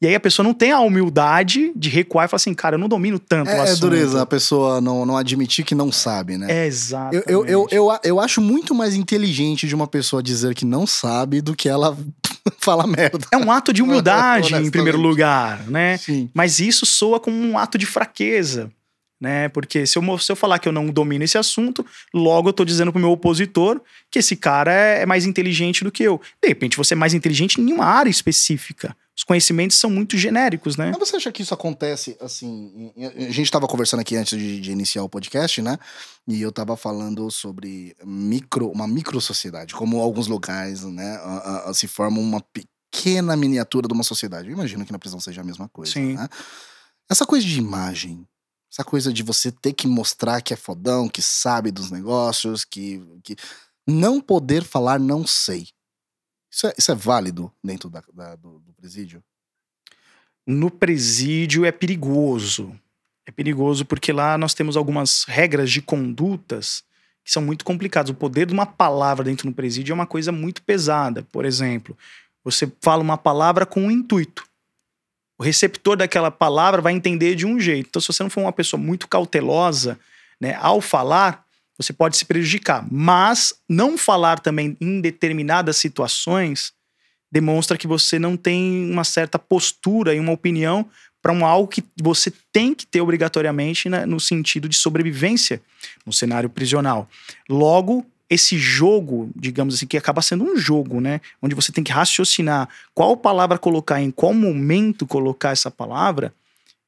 E 0.00 0.06
aí 0.06 0.14
a 0.14 0.20
pessoa 0.20 0.44
não 0.44 0.54
tem 0.54 0.70
a 0.70 0.78
humildade 0.78 1.72
de 1.74 1.88
recuar 1.88 2.26
e 2.26 2.28
falar 2.28 2.36
assim, 2.36 2.54
cara, 2.54 2.76
eu 2.76 2.78
não 2.78 2.88
domino 2.88 3.18
tanto 3.18 3.50
é, 3.50 3.58
o 3.58 3.62
assunto. 3.62 3.76
É 3.76 3.80
dureza 3.80 4.22
a 4.22 4.26
pessoa 4.26 4.80
não, 4.80 5.04
não 5.04 5.16
admitir 5.16 5.64
que 5.64 5.74
não 5.74 5.90
sabe, 5.90 6.38
né? 6.38 6.46
É, 6.48 6.66
exato. 6.66 7.16
Eu, 7.16 7.22
eu, 7.26 7.46
eu, 7.46 7.66
eu, 7.70 7.98
eu 8.04 8.20
acho 8.20 8.40
muito 8.40 8.72
mais 8.74 8.94
inteligente 8.94 9.66
de 9.66 9.74
uma 9.74 9.88
pessoa 9.88 10.22
dizer 10.22 10.54
que 10.54 10.64
não 10.64 10.86
sabe 10.86 11.40
do 11.40 11.56
que 11.56 11.68
ela 11.68 11.98
falar 12.62 12.86
merda. 12.86 13.26
É 13.32 13.36
um 13.36 13.50
ato 13.50 13.72
de 13.72 13.82
humildade, 13.82 14.54
em 14.62 14.70
primeiro 14.70 14.98
lugar, 14.98 15.66
né? 15.66 15.96
Sim. 15.96 16.30
Mas 16.32 16.60
isso 16.60 16.86
soa 16.86 17.18
como 17.18 17.36
um 17.36 17.58
ato 17.58 17.76
de 17.76 17.86
fraqueza. 17.86 18.70
Né? 19.20 19.48
Porque 19.48 19.84
se 19.84 19.98
eu, 19.98 20.18
se 20.18 20.30
eu 20.30 20.36
falar 20.36 20.60
que 20.60 20.68
eu 20.68 20.72
não 20.72 20.86
domino 20.90 21.24
esse 21.24 21.36
assunto, 21.36 21.84
logo 22.14 22.50
eu 22.50 22.52
tô 22.52 22.64
dizendo 22.64 22.92
pro 22.92 23.00
meu 23.00 23.10
opositor 23.10 23.80
que 24.08 24.20
esse 24.20 24.36
cara 24.36 24.72
é, 24.72 25.02
é 25.02 25.06
mais 25.06 25.26
inteligente 25.26 25.82
do 25.82 25.90
que 25.90 26.04
eu. 26.04 26.20
De 26.40 26.48
repente, 26.48 26.76
você 26.76 26.94
é 26.94 26.96
mais 26.96 27.14
inteligente 27.14 27.60
em 27.60 27.72
uma 27.72 27.84
área 27.84 28.08
específica 28.08 28.94
os 29.18 29.24
conhecimentos 29.24 29.76
são 29.76 29.90
muito 29.90 30.16
genéricos, 30.16 30.76
né? 30.76 30.92
Mas 30.96 31.08
você 31.10 31.16
acha 31.16 31.32
que 31.32 31.42
isso 31.42 31.52
acontece 31.52 32.16
assim? 32.20 32.92
A 32.96 33.32
gente 33.32 33.42
estava 33.42 33.66
conversando 33.66 33.98
aqui 33.98 34.14
antes 34.14 34.38
de, 34.38 34.60
de, 34.60 34.70
iniciar 34.70 35.02
o 35.02 35.08
podcast, 35.08 35.60
né? 35.60 35.76
E 36.28 36.40
eu 36.40 36.50
estava 36.50 36.76
falando 36.76 37.28
sobre 37.28 37.96
micro, 38.04 38.70
uma 38.70 38.86
micro 38.86 39.20
sociedade, 39.20 39.74
como 39.74 40.00
alguns 40.00 40.28
locais, 40.28 40.84
né, 40.84 41.16
a, 41.20 41.68
a, 41.68 41.74
se 41.74 41.88
formam 41.88 42.22
uma 42.22 42.40
pequena 42.40 43.36
miniatura 43.36 43.88
de 43.88 43.92
uma 43.94 44.04
sociedade. 44.04 44.46
Eu 44.46 44.54
imagino 44.54 44.86
que 44.86 44.92
na 44.92 45.00
prisão 45.00 45.18
seja 45.18 45.40
a 45.40 45.44
mesma 45.44 45.68
coisa. 45.68 45.94
Sim. 45.94 46.14
Né? 46.14 46.28
Essa 47.10 47.26
coisa 47.26 47.44
de 47.44 47.58
imagem, 47.58 48.24
essa 48.72 48.84
coisa 48.84 49.12
de 49.12 49.24
você 49.24 49.50
ter 49.50 49.72
que 49.72 49.88
mostrar 49.88 50.40
que 50.40 50.54
é 50.54 50.56
fodão, 50.56 51.08
que 51.08 51.22
sabe 51.22 51.72
dos 51.72 51.90
negócios, 51.90 52.64
que, 52.64 53.02
que 53.24 53.34
não 53.84 54.20
poder 54.20 54.62
falar 54.62 55.00
não 55.00 55.26
sei. 55.26 55.66
Isso 56.50 56.66
é, 56.66 56.74
isso 56.76 56.90
é 56.90 56.94
válido 56.94 57.52
dentro 57.62 57.90
da, 57.90 58.02
da, 58.12 58.36
do, 58.36 58.58
do 58.60 58.72
presídio? 58.72 59.22
No 60.46 60.70
presídio 60.70 61.64
é 61.64 61.72
perigoso. 61.72 62.74
É 63.26 63.30
perigoso 63.30 63.84
porque 63.84 64.12
lá 64.12 64.38
nós 64.38 64.54
temos 64.54 64.76
algumas 64.76 65.24
regras 65.24 65.70
de 65.70 65.82
condutas 65.82 66.82
que 67.22 67.30
são 67.30 67.42
muito 67.42 67.64
complicadas. 67.64 68.10
O 68.10 68.14
poder 68.14 68.46
de 68.46 68.54
uma 68.54 68.64
palavra 68.64 69.22
dentro 69.22 69.46
do 69.46 69.54
presídio 69.54 69.92
é 69.92 69.94
uma 69.94 70.06
coisa 70.06 70.32
muito 70.32 70.62
pesada. 70.62 71.22
Por 71.30 71.44
exemplo, 71.44 71.96
você 72.42 72.70
fala 72.80 73.02
uma 73.02 73.18
palavra 73.18 73.66
com 73.66 73.82
um 73.82 73.90
intuito. 73.90 74.48
O 75.38 75.42
receptor 75.42 75.98
daquela 75.98 76.30
palavra 76.30 76.80
vai 76.80 76.94
entender 76.94 77.34
de 77.34 77.44
um 77.44 77.60
jeito. 77.60 77.88
Então, 77.90 78.00
se 78.00 78.08
você 78.08 78.22
não 78.22 78.30
for 78.30 78.40
uma 78.40 78.52
pessoa 78.52 78.80
muito 78.80 79.06
cautelosa, 79.06 80.00
né, 80.40 80.54
ao 80.60 80.80
falar, 80.80 81.44
você 81.78 81.92
pode 81.92 82.16
se 82.16 82.24
prejudicar. 82.24 82.86
Mas 82.90 83.54
não 83.68 83.96
falar 83.96 84.40
também 84.40 84.76
em 84.80 85.00
determinadas 85.00 85.76
situações 85.76 86.72
demonstra 87.30 87.78
que 87.78 87.86
você 87.86 88.18
não 88.18 88.36
tem 88.36 88.90
uma 88.90 89.04
certa 89.04 89.38
postura 89.38 90.14
e 90.14 90.20
uma 90.20 90.32
opinião 90.32 90.86
para 91.22 91.32
um 91.32 91.44
algo 91.44 91.68
que 91.68 91.84
você 92.00 92.32
tem 92.52 92.74
que 92.74 92.86
ter 92.86 93.00
obrigatoriamente 93.00 93.88
né, 93.88 94.06
no 94.06 94.18
sentido 94.18 94.68
de 94.68 94.76
sobrevivência 94.76 95.60
no 96.06 96.12
cenário 96.12 96.48
prisional. 96.48 97.08
Logo, 97.48 98.06
esse 98.30 98.58
jogo, 98.58 99.30
digamos 99.34 99.74
assim, 99.74 99.86
que 99.86 99.96
acaba 99.96 100.22
sendo 100.22 100.44
um 100.44 100.56
jogo, 100.56 101.00
né? 101.00 101.20
Onde 101.40 101.54
você 101.54 101.72
tem 101.72 101.82
que 101.82 101.92
raciocinar 101.92 102.68
qual 102.94 103.16
palavra 103.16 103.58
colocar, 103.58 104.00
em 104.00 104.10
qual 104.10 104.34
momento 104.34 105.06
colocar 105.06 105.50
essa 105.50 105.70
palavra, 105.70 106.32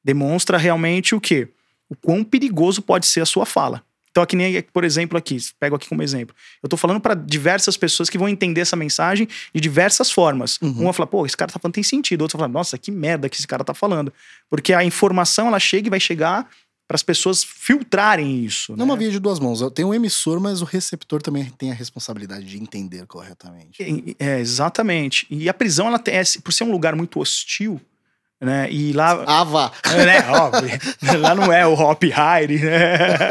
demonstra 0.03 0.57
realmente 0.57 1.15
o 1.15 1.21
quê? 1.21 1.47
O 1.89 1.95
quão 1.95 2.23
perigoso 2.23 2.81
pode 2.81 3.05
ser 3.07 3.21
a 3.21 3.25
sua 3.25 3.45
fala. 3.45 3.83
Então, 4.11 4.21
aqui 4.21 4.35
nem, 4.35 4.61
por 4.61 4.83
exemplo, 4.83 5.17
aqui, 5.17 5.37
pego 5.59 5.75
aqui 5.75 5.87
como 5.87 6.03
exemplo. 6.03 6.35
Eu 6.61 6.67
estou 6.67 6.77
falando 6.77 6.99
para 6.99 7.13
diversas 7.13 7.77
pessoas 7.77 8.09
que 8.09 8.17
vão 8.17 8.27
entender 8.27 8.61
essa 8.61 8.75
mensagem 8.75 9.27
de 9.55 9.61
diversas 9.61 10.11
formas. 10.11 10.59
Uhum. 10.61 10.81
Uma 10.81 10.93
fala, 10.93 11.07
pô, 11.07 11.25
esse 11.25 11.37
cara 11.37 11.51
tá 11.51 11.57
falando 11.57 11.75
tem 11.75 11.83
sentido. 11.83 12.21
Outro 12.21 12.37
fala, 12.37 12.49
nossa, 12.49 12.77
que 12.77 12.91
merda 12.91 13.29
que 13.29 13.37
esse 13.37 13.47
cara 13.47 13.63
tá 13.63 13.73
falando. 13.73 14.11
Porque 14.49 14.73
a 14.73 14.83
informação, 14.83 15.47
ela 15.47 15.59
chega 15.59 15.87
e 15.87 15.89
vai 15.89 15.99
chegar 15.99 16.49
para 16.91 16.95
as 16.95 17.03
pessoas 17.03 17.41
filtrarem 17.41 18.43
isso. 18.43 18.73
Não 18.73 18.83
é 18.83 18.85
né? 18.85 18.91
uma 18.91 18.97
via 18.97 19.09
de 19.09 19.17
duas 19.17 19.39
mãos. 19.39 19.61
Tem 19.73 19.85
o 19.85 19.93
emissor, 19.93 20.41
mas 20.41 20.61
o 20.61 20.65
receptor 20.65 21.21
também 21.21 21.45
tem 21.57 21.71
a 21.71 21.73
responsabilidade 21.73 22.45
de 22.45 22.61
entender 22.61 23.05
corretamente. 23.07 23.81
É, 24.19 24.33
é 24.33 24.39
exatamente. 24.41 25.25
E 25.29 25.47
a 25.47 25.53
prisão, 25.53 25.87
ela 25.87 25.97
tem, 25.97 26.15
por 26.43 26.51
ser 26.51 26.65
um 26.65 26.71
lugar 26.71 26.93
muito 26.93 27.17
hostil, 27.17 27.79
né? 28.41 28.67
E 28.71 28.91
lá. 28.91 29.23
Ah, 29.27 29.43
vá! 29.43 29.71
Né? 30.03 30.27
Óbvio. 30.29 30.79
lá 31.21 31.35
não 31.35 31.53
é 31.53 31.65
o 31.65 31.73
Hop 31.73 32.03
Hire, 32.03 32.59
né? 32.59 33.29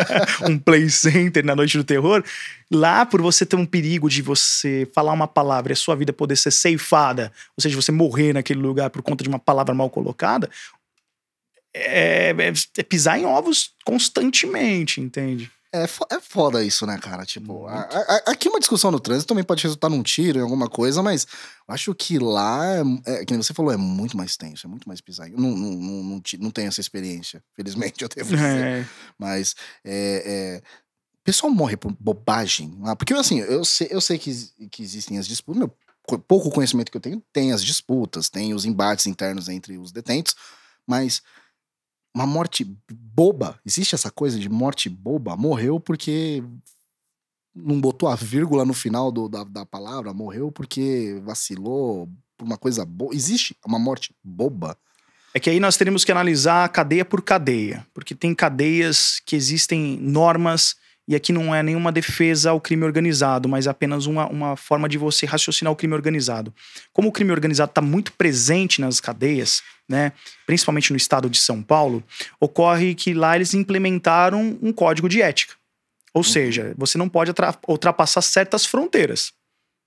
um 0.49 0.57
play 0.57 0.89
center 0.89 1.45
na 1.45 1.57
noite 1.57 1.77
do 1.77 1.85
terror. 1.85 2.23
Lá, 2.71 3.05
por 3.05 3.21
você 3.21 3.45
ter 3.45 3.57
um 3.57 3.67
perigo 3.67 4.09
de 4.09 4.23
você 4.23 4.89
falar 4.95 5.13
uma 5.13 5.27
palavra 5.27 5.73
e 5.73 5.75
a 5.75 5.77
sua 5.77 5.97
vida 5.97 6.13
poder 6.13 6.37
ser 6.37 6.53
ceifada, 6.53 7.33
ou 7.57 7.61
seja, 7.61 7.75
você 7.75 7.91
morrer 7.91 8.33
naquele 8.33 8.61
lugar 8.61 8.91
por 8.91 9.03
conta 9.03 9.25
de 9.25 9.29
uma 9.29 9.41
palavra 9.41 9.75
mal 9.75 9.91
colocada, 9.91 10.49
é, 11.75 12.31
é, 12.31 12.53
é 12.79 12.83
pisar 12.85 13.19
em 13.19 13.27
ovos 13.27 13.73
constantemente, 13.85 15.01
entende? 15.01 15.51
É, 15.73 15.85
é 15.85 16.21
foda 16.21 16.65
isso, 16.65 16.85
né, 16.85 16.99
cara? 16.99 17.25
Tipo, 17.25 17.67
a, 17.67 17.83
a, 17.83 18.17
aqui 18.33 18.49
uma 18.49 18.59
discussão 18.59 18.91
no 18.91 18.99
trânsito 18.99 19.29
também 19.29 19.45
pode 19.45 19.63
resultar 19.63 19.89
num 19.89 20.03
tiro, 20.03 20.41
em 20.41 20.43
alguma 20.43 20.69
coisa, 20.69 21.01
mas 21.01 21.27
eu 21.69 21.75
acho 21.75 21.95
que 21.95 22.19
lá, 22.19 22.61
é, 23.07 23.21
é, 23.21 23.25
que 23.25 23.37
você 23.37 23.55
falou, 23.55 23.73
é 23.73 23.77
muito 23.77 24.17
mais 24.17 24.37
tenso, 24.37 24.67
é 24.67 24.71
muito 24.71 24.89
mais 24.89 25.01
pisar. 25.01 25.31
Não, 25.31 25.51
não, 25.51 25.71
não, 25.71 26.03
não, 26.03 26.23
não 26.41 26.51
tenho 26.51 26.69
essa 26.69 26.81
experiência, 26.81 27.43
felizmente 27.55 28.03
eu 28.03 28.09
devo 28.09 28.35
dizer. 28.35 28.67
É. 28.67 28.89
Mas, 29.17 29.55
é, 29.85 30.23
é, 30.27 30.63
o 31.21 31.25
pessoal 31.25 31.53
morre 31.53 31.77
por 31.77 31.95
bobagem. 32.01 32.77
Porque, 32.99 33.15
assim, 33.15 33.39
eu 33.39 33.65
sei, 33.65 33.89
eu 33.93 34.01
sei 34.01 34.19
que, 34.19 34.33
que 34.71 34.83
existem 34.83 35.19
as 35.19 35.27
disputas, 35.29 35.61
meu 35.61 35.73
pouco 36.19 36.51
conhecimento 36.51 36.91
que 36.91 36.97
eu 36.97 37.01
tenho, 37.01 37.23
tem 37.33 37.53
as 37.53 37.63
disputas, 37.63 38.29
tem 38.29 38.53
os 38.53 38.65
embates 38.65 39.07
internos 39.07 39.49
entre 39.49 39.79
os 39.79 39.93
detentos, 39.93 40.35
mas 40.85 41.23
uma 42.15 42.27
morte 42.27 42.65
boba. 42.91 43.59
Existe 43.65 43.95
essa 43.95 44.11
coisa 44.11 44.39
de 44.39 44.49
morte 44.49 44.89
boba? 44.89 45.37
Morreu 45.37 45.79
porque 45.79 46.43
não 47.55 47.81
botou 47.81 48.09
a 48.09 48.15
vírgula 48.15 48.65
no 48.65 48.75
final 48.75 49.11
do, 49.11 49.29
da, 49.29 49.45
da 49.45 49.67
palavra, 49.67 50.15
morreu 50.15 50.53
porque 50.53 51.21
vacilou 51.25 52.09
por 52.37 52.45
uma 52.45 52.57
coisa 52.57 52.85
boa. 52.85 53.15
Existe 53.15 53.57
uma 53.67 53.79
morte 53.79 54.15
boba? 54.23 54.77
É 55.33 55.39
que 55.39 55.49
aí 55.49 55.61
nós 55.61 55.77
teremos 55.77 56.05
que 56.05 56.11
analisar 56.11 56.69
cadeia 56.71 57.05
por 57.05 57.23
cadeia, 57.23 57.87
porque 57.95 58.15
tem 58.15 58.35
cadeias 58.35 59.21
que 59.25 59.37
existem 59.37 59.97
normas 60.01 60.75
e 61.11 61.17
aqui 61.17 61.33
não 61.33 61.53
é 61.53 61.61
nenhuma 61.61 61.91
defesa 61.91 62.51
ao 62.51 62.61
crime 62.61 62.85
organizado, 62.85 63.49
mas 63.49 63.67
apenas 63.67 64.07
uma, 64.07 64.29
uma 64.29 64.57
forma 64.57 64.89
de 64.89 64.97
você 64.97 65.27
raciocinar 65.27 65.73
o 65.73 65.75
crime 65.75 65.93
organizado. 65.93 66.55
Como 66.93 67.09
o 67.09 67.13
crime 67.13 67.33
organizado 67.33 67.73
está 67.73 67.81
muito 67.81 68.13
presente 68.13 68.81
nas 68.81 69.01
cadeias, 69.01 69.61
né, 69.89 70.13
principalmente 70.47 70.93
no 70.93 70.97
estado 70.97 71.29
de 71.29 71.37
São 71.39 71.65
Paulo, 71.65 72.01
ocorre 72.39 72.95
que 72.95 73.13
lá 73.13 73.35
eles 73.35 73.55
implementaram 73.55 74.57
um 74.63 74.73
código 74.73 75.09
de 75.09 75.21
ética. 75.21 75.55
Ou 76.15 76.21
uhum. 76.21 76.25
seja, 76.25 76.75
você 76.79 76.97
não 76.97 77.09
pode 77.09 77.33
ultrapassar 77.67 78.23
certas 78.23 78.65
fronteiras. 78.65 79.33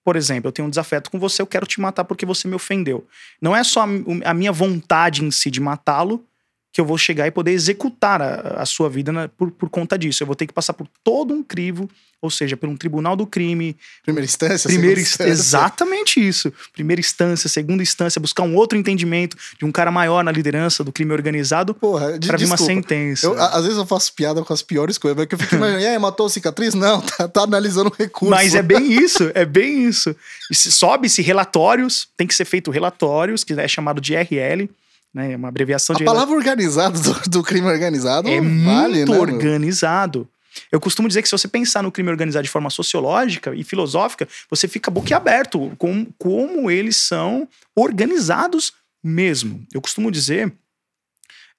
Por 0.04 0.18
exemplo, 0.18 0.50
eu 0.50 0.52
tenho 0.52 0.68
um 0.68 0.70
desafeto 0.70 1.10
com 1.10 1.18
você, 1.18 1.42
eu 1.42 1.48
quero 1.48 1.66
te 1.66 1.80
matar 1.80 2.04
porque 2.04 2.26
você 2.26 2.50
me 2.50 2.56
ofendeu. 2.56 3.08
Não 3.42 3.56
é 3.56 3.64
só 3.64 3.86
a 4.26 4.34
minha 4.34 4.52
vontade 4.52 5.24
em 5.24 5.32
si 5.32 5.50
de 5.50 5.62
matá-lo, 5.62 6.28
que 6.74 6.82
eu 6.82 6.86
vou 6.86 6.98
chegar 6.98 7.28
e 7.28 7.32
poder 7.32 7.52
executar 7.52 8.20
a, 8.20 8.62
a 8.62 8.66
sua 8.66 8.90
vida 8.90 9.12
na, 9.12 9.30
por, 9.30 9.52
por 9.52 9.70
conta 9.70 9.96
disso. 9.96 10.24
Eu 10.24 10.28
vou 10.28 10.36
ter 10.36 10.48
que 10.48 10.54
passar 10.54 10.74
por 10.74 10.88
todo 11.04 11.32
um 11.32 11.44
crivo, 11.44 11.88
ou 12.20 12.32
seja, 12.32 12.58
por 12.58 12.68
um 12.68 12.76
tribunal 12.76 13.16
do 13.16 13.28
crime. 13.28 13.78
Primeira 14.02 14.26
instância, 14.26 14.68
primeira 14.68 15.00
instância. 15.00 15.30
Exatamente 15.30 16.26
isso. 16.26 16.52
Primeira 16.74 17.00
instância, 17.00 17.48
segunda 17.48 17.84
instância, 17.84 18.20
buscar 18.20 18.42
um 18.42 18.56
outro 18.56 18.76
entendimento 18.76 19.38
de 19.60 19.66
um 19.66 19.72
cara 19.72 19.92
maior 19.92 20.24
na 20.24 20.32
liderança 20.32 20.84
do 20.84 20.92
crime 20.92 21.14
organizado 21.14 21.76
Porra, 21.76 22.18
de, 22.18 22.28
pra 22.28 22.38
vir 22.38 22.46
uma 22.46 22.58
sentença. 22.58 23.28
Eu, 23.28 23.40
às 23.40 23.64
vezes 23.64 23.78
eu 23.78 23.86
faço 23.86 24.12
piada 24.14 24.42
com 24.42 24.52
as 24.52 24.64
piores 24.64 24.98
coisas, 24.98 25.16
porque 25.16 25.36
eu 25.36 25.40
fico 25.40 25.54
imaginando, 25.54 25.84
e 25.84 25.88
aí, 25.88 26.00
matou 26.00 26.26
a 26.26 26.30
cicatriz? 26.30 26.74
Não, 26.74 27.02
tá, 27.06 27.28
tá 27.28 27.42
analisando 27.44 27.92
o 27.92 27.96
recurso. 27.96 28.32
Mas 28.32 28.56
é 28.56 28.64
bem 28.64 28.92
isso, 28.92 29.32
é 29.36 29.46
bem 29.46 29.86
isso. 29.86 30.16
Sobe-se 30.52 31.22
relatórios, 31.22 32.08
tem 32.18 32.26
que 32.26 32.34
ser 32.34 32.46
feito 32.46 32.72
relatórios, 32.72 33.44
que 33.44 33.54
é 33.54 33.68
chamado 33.68 34.02
de 34.02 34.16
RL, 34.16 34.68
né? 35.14 35.36
Uma 35.36 35.50
abreviação 35.50 35.96
a 35.96 35.98
de. 35.98 36.04
A 36.04 36.06
palavra 36.06 36.36
organizado 36.36 37.00
do, 37.00 37.30
do, 37.30 37.44
crime 37.44 37.68
organizado 37.68 38.28
é 38.28 38.42
vale, 38.42 39.06
muito 39.06 39.12
né, 39.12 39.20
organizado. 39.20 40.28
Eu 40.72 40.80
costumo 40.80 41.08
dizer 41.08 41.22
que 41.22 41.28
se 41.28 41.32
você 41.32 41.48
pensar 41.48 41.82
no 41.82 41.92
crime 41.92 42.10
organizado 42.10 42.44
de 42.44 42.50
forma 42.50 42.70
sociológica 42.70 43.56
e 43.56 43.64
filosófica, 43.64 44.28
você 44.50 44.68
fica 44.68 44.92
boquiaberto 44.92 45.72
com 45.78 46.06
como 46.18 46.70
eles 46.70 46.98
são 46.98 47.48
organizados 47.76 48.74
mesmo. 49.04 49.66
Eu 49.74 49.82
costumo 49.82 50.12
dizer 50.12 50.54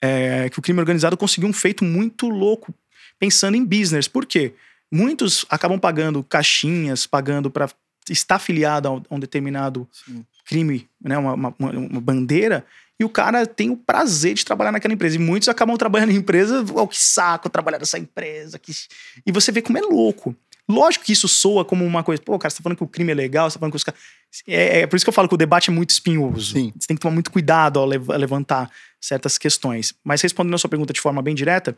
é, 0.00 0.48
que 0.48 0.58
o 0.58 0.62
crime 0.62 0.80
organizado 0.80 1.16
conseguiu 1.16 1.48
um 1.48 1.52
feito 1.52 1.84
muito 1.84 2.28
louco 2.28 2.74
pensando 3.18 3.56
em 3.56 3.64
business. 3.64 4.06
Por 4.06 4.26
quê? 4.26 4.54
Muitos 4.90 5.44
acabam 5.48 5.78
pagando 5.78 6.22
caixinhas, 6.22 7.06
pagando 7.06 7.50
para 7.50 7.68
estar 8.08 8.36
afiliado 8.36 9.02
a 9.08 9.14
um 9.14 9.18
determinado 9.18 9.88
Sim. 9.92 10.24
crime, 10.44 10.88
né, 11.02 11.16
uma, 11.18 11.34
uma, 11.34 11.54
uma 11.58 12.00
bandeira, 12.00 12.64
e 12.98 13.04
o 13.04 13.08
cara 13.08 13.44
tem 13.46 13.70
o 13.70 13.76
prazer 13.76 14.34
de 14.34 14.44
trabalhar 14.44 14.70
naquela 14.70 14.94
empresa. 14.94 15.16
E 15.16 15.18
muitos 15.18 15.48
acabam 15.48 15.76
trabalhando 15.76 16.10
em 16.10 16.16
empresa, 16.16 16.64
oh, 16.74 16.86
que 16.86 16.98
saco 16.98 17.50
trabalhar 17.50 17.78
nessa 17.78 17.98
empresa. 17.98 18.58
Que... 18.58 18.72
E 19.26 19.32
você 19.32 19.50
vê 19.50 19.60
como 19.60 19.78
é 19.78 19.80
louco. 19.80 20.34
Lógico 20.68 21.04
que 21.04 21.12
isso 21.12 21.28
soa 21.28 21.64
como 21.64 21.84
uma 21.84 22.02
coisa, 22.02 22.22
pô, 22.22 22.38
cara, 22.38 22.50
você 22.50 22.56
tá 22.56 22.62
falando 22.62 22.78
que 22.78 22.84
o 22.84 22.88
crime 22.88 23.12
é 23.12 23.14
legal, 23.14 23.50
você 23.50 23.54
tá 23.54 23.60
falando 23.60 23.72
que 23.72 23.76
os 23.76 23.84
caras. 23.84 24.00
É, 24.46 24.80
é, 24.80 24.86
por 24.86 24.96
isso 24.96 25.04
que 25.04 25.08
eu 25.08 25.12
falo 25.12 25.28
que 25.28 25.34
o 25.34 25.38
debate 25.38 25.70
é 25.70 25.72
muito 25.72 25.90
espinhoso. 25.90 26.54
Sim. 26.54 26.72
Você 26.78 26.86
tem 26.86 26.96
que 26.96 27.00
tomar 27.00 27.12
muito 27.12 27.30
cuidado 27.30 27.78
ao 27.78 27.84
levantar 27.84 28.70
certas 29.00 29.36
questões. 29.36 29.92
Mas 30.02 30.22
respondendo 30.22 30.54
a 30.54 30.58
sua 30.58 30.70
pergunta 30.70 30.92
de 30.92 31.00
forma 31.00 31.20
bem 31.20 31.34
direta, 31.34 31.76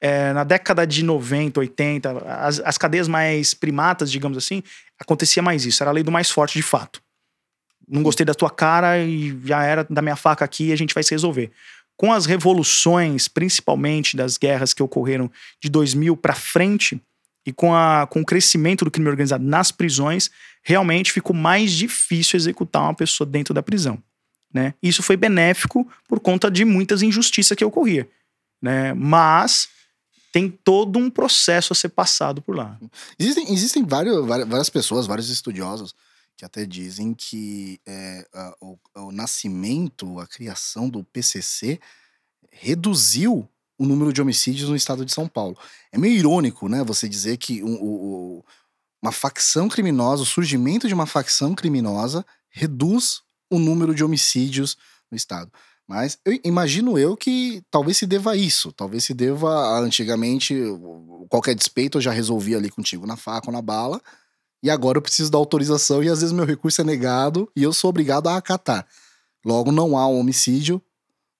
é, 0.00 0.32
na 0.32 0.44
década 0.44 0.86
de 0.86 1.02
90, 1.02 1.58
80, 1.58 2.24
as, 2.26 2.60
as 2.60 2.78
cadeias 2.78 3.08
mais 3.08 3.54
primatas, 3.54 4.12
digamos 4.12 4.38
assim, 4.38 4.62
acontecia 4.98 5.42
mais 5.42 5.64
isso. 5.64 5.82
Era 5.82 5.90
a 5.90 5.94
lei 5.94 6.04
do 6.04 6.12
mais 6.12 6.30
forte 6.30 6.54
de 6.54 6.62
fato 6.62 7.02
não 7.88 8.02
gostei 8.02 8.24
da 8.24 8.34
tua 8.34 8.50
cara 8.50 8.98
e 8.98 9.38
já 9.44 9.62
era 9.64 9.84
da 9.88 10.02
minha 10.02 10.16
faca 10.16 10.44
aqui 10.44 10.68
e 10.68 10.72
a 10.72 10.76
gente 10.76 10.94
vai 10.94 11.02
se 11.02 11.10
resolver. 11.10 11.50
Com 11.96 12.12
as 12.12 12.26
revoluções, 12.26 13.28
principalmente 13.28 14.16
das 14.16 14.36
guerras 14.36 14.72
que 14.72 14.82
ocorreram 14.82 15.30
de 15.60 15.68
2000 15.68 16.16
para 16.16 16.34
frente, 16.34 17.00
e 17.44 17.52
com, 17.52 17.74
a, 17.74 18.06
com 18.06 18.20
o 18.20 18.24
crescimento 18.24 18.84
do 18.84 18.90
crime 18.90 19.08
organizado 19.08 19.44
nas 19.44 19.72
prisões, 19.72 20.30
realmente 20.62 21.12
ficou 21.12 21.34
mais 21.34 21.72
difícil 21.72 22.36
executar 22.36 22.82
uma 22.82 22.94
pessoa 22.94 23.28
dentro 23.28 23.52
da 23.52 23.62
prisão. 23.62 24.02
Né? 24.52 24.74
Isso 24.82 25.02
foi 25.02 25.16
benéfico 25.16 25.88
por 26.08 26.20
conta 26.20 26.50
de 26.50 26.64
muitas 26.64 27.02
injustiças 27.02 27.56
que 27.56 27.64
ocorria. 27.64 28.08
Né? 28.60 28.94
Mas 28.94 29.68
tem 30.30 30.48
todo 30.48 30.98
um 30.98 31.10
processo 31.10 31.72
a 31.72 31.76
ser 31.76 31.88
passado 31.88 32.40
por 32.40 32.56
lá. 32.56 32.78
Existem, 33.18 33.52
existem 33.52 33.84
vários, 33.84 34.24
várias 34.26 34.70
pessoas, 34.70 35.06
vários 35.06 35.28
estudiosos, 35.28 35.94
que 36.42 36.46
até 36.46 36.66
dizem 36.66 37.14
que 37.14 37.80
é, 37.86 38.26
a, 38.34 38.56
o, 38.60 38.76
o, 38.96 39.12
nascimento, 39.12 40.18
a 40.18 40.26
criação 40.26 40.88
do 40.88 41.04
PCC 41.04 41.78
reduziu 42.50 43.48
o 43.78 43.86
número 43.86 44.12
de 44.12 44.20
homicídios 44.20 44.68
no 44.68 44.74
estado 44.74 45.04
de 45.04 45.12
São 45.12 45.28
Paulo. 45.28 45.56
É 45.92 45.98
meio 45.98 46.16
irônico, 46.16 46.68
né, 46.68 46.82
você 46.82 47.08
dizer 47.08 47.36
que 47.36 47.62
um, 47.62 47.74
um, 47.74 48.42
uma 49.00 49.12
facção 49.12 49.68
criminosa, 49.68 50.24
o 50.24 50.26
surgimento 50.26 50.88
de 50.88 50.94
uma 50.94 51.06
facção 51.06 51.54
criminosa 51.54 52.26
reduz 52.50 53.22
o 53.48 53.56
número 53.56 53.94
de 53.94 54.02
homicídios 54.02 54.76
no 55.12 55.16
estado. 55.16 55.48
Mas 55.86 56.18
eu 56.24 56.40
imagino 56.42 56.98
eu 56.98 57.16
que 57.16 57.62
talvez 57.70 57.98
se 57.98 58.06
deva 58.06 58.32
a 58.32 58.36
isso. 58.36 58.72
Talvez 58.72 59.04
se 59.04 59.14
deva 59.14 59.48
a, 59.48 59.78
antigamente, 59.78 60.56
qualquer 61.28 61.54
despeito 61.54 61.98
eu 61.98 62.02
já 62.02 62.10
resolvia 62.10 62.56
ali 62.56 62.68
contigo 62.68 63.06
na 63.06 63.16
faca 63.16 63.46
ou 63.46 63.52
na 63.52 63.62
bala. 63.62 64.02
E 64.62 64.70
agora 64.70 64.98
eu 64.98 65.02
preciso 65.02 65.30
da 65.30 65.38
autorização 65.38 66.02
e 66.02 66.08
às 66.08 66.20
vezes 66.20 66.32
meu 66.32 66.44
recurso 66.44 66.80
é 66.80 66.84
negado 66.84 67.50
e 67.56 67.62
eu 67.62 67.72
sou 67.72 67.90
obrigado 67.90 68.28
a 68.28 68.36
acatar. 68.36 68.86
Logo, 69.44 69.72
não 69.72 69.98
há 69.98 70.06
um 70.06 70.18
homicídio, 70.18 70.80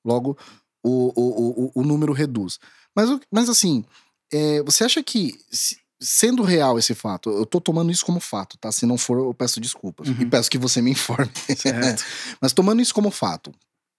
logo 0.04 0.36
o, 0.82 1.12
o, 1.14 1.70
o, 1.74 1.82
o 1.82 1.84
número 1.84 2.12
reduz. 2.12 2.58
Mas, 2.94 3.20
mas 3.30 3.48
assim, 3.48 3.84
é, 4.32 4.62
você 4.62 4.84
acha 4.84 5.02
que, 5.02 5.38
se, 5.50 5.78
sendo 6.00 6.42
real 6.42 6.78
esse 6.78 6.94
fato, 6.94 7.30
eu 7.30 7.46
tô 7.46 7.60
tomando 7.60 7.92
isso 7.92 8.04
como 8.04 8.18
fato, 8.18 8.58
tá? 8.58 8.72
Se 8.72 8.84
não 8.84 8.98
for, 8.98 9.18
eu 9.18 9.32
peço 9.32 9.60
desculpas. 9.60 10.08
Uhum. 10.08 10.16
E 10.20 10.26
peço 10.26 10.50
que 10.50 10.58
você 10.58 10.82
me 10.82 10.90
informe. 10.90 11.30
mas 12.40 12.52
tomando 12.52 12.82
isso 12.82 12.92
como 12.92 13.10
fato, 13.10 13.54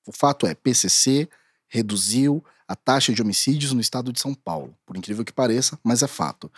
o 0.05 0.11
fato 0.11 0.45
é, 0.45 0.53
PCC 0.53 1.29
reduziu 1.69 2.43
a 2.67 2.75
taxa 2.75 3.13
de 3.13 3.21
homicídios 3.21 3.71
no 3.71 3.79
estado 3.79 4.11
de 4.11 4.19
São 4.19 4.33
Paulo. 4.33 4.75
Por 4.85 4.97
incrível 4.97 5.23
que 5.23 5.31
pareça, 5.31 5.79
mas 5.83 6.03
é 6.03 6.07
fato. 6.07 6.51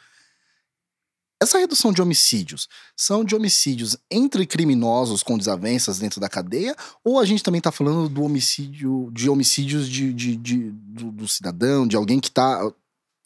Essa 1.45 1.59
redução 1.59 1.93
de 1.93 2.01
homicídios 2.01 2.67
são 2.97 3.23
de 3.23 3.35
homicídios 3.35 3.95
entre 4.09 4.47
criminosos 4.47 5.21
com 5.21 5.37
desavenças 5.37 5.99
dentro 5.99 6.19
da 6.19 6.27
cadeia, 6.27 6.75
ou 7.03 7.19
a 7.19 7.25
gente 7.25 7.43
também 7.43 7.59
está 7.59 7.71
falando 7.71 8.09
do 8.09 8.23
homicídio, 8.23 9.11
de 9.13 9.29
homicídios 9.29 9.87
de, 9.87 10.11
de, 10.11 10.35
de 10.37 10.71
do, 10.71 11.11
do, 11.11 11.27
cidadão, 11.27 11.85
de 11.85 11.95
alguém 11.95 12.19
que 12.19 12.29
está 12.29 12.59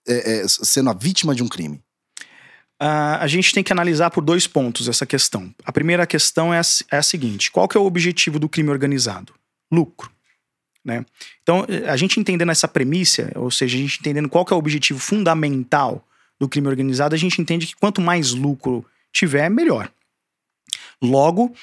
é, 0.05 0.41
é, 0.41 0.47
sendo 0.49 0.89
a 0.89 0.93
vítima 0.93 1.33
de 1.33 1.41
um 1.41 1.47
crime? 1.47 1.77
Uh, 2.81 3.15
a 3.21 3.27
gente 3.27 3.53
tem 3.53 3.63
que 3.63 3.71
analisar 3.71 4.11
por 4.11 4.21
dois 4.21 4.45
pontos 4.45 4.89
essa 4.89 5.05
questão. 5.05 5.55
A 5.63 5.71
primeira 5.71 6.05
questão 6.05 6.53
é 6.53 6.59
a, 6.59 6.63
é 6.91 6.97
a 6.97 7.03
seguinte: 7.03 7.49
qual 7.49 7.69
que 7.69 7.77
é 7.77 7.79
o 7.79 7.85
objetivo 7.85 8.37
do 8.37 8.49
crime 8.49 8.69
organizado? 8.69 9.33
Lucro. 9.71 10.11
Né? 10.83 11.05
Então, 11.41 11.65
a 11.87 11.95
gente 11.95 12.19
entendendo 12.19 12.51
essa 12.51 12.67
premissa, 12.67 13.31
ou 13.35 13.49
seja, 13.49 13.77
a 13.77 13.79
gente 13.79 13.97
entendendo 14.01 14.27
qual 14.27 14.43
que 14.43 14.51
é 14.51 14.55
o 14.57 14.59
objetivo 14.59 14.99
fundamental 14.99 16.05
do 16.39 16.47
crime 16.47 16.67
organizado, 16.67 17.13
a 17.13 17.17
gente 17.17 17.41
entende 17.41 17.67
que 17.67 17.75
quanto 17.75 17.99
mais 17.99 18.31
lucro 18.31 18.85
tiver, 19.11 19.49
melhor. 19.49 19.91
Logo, 21.01 21.53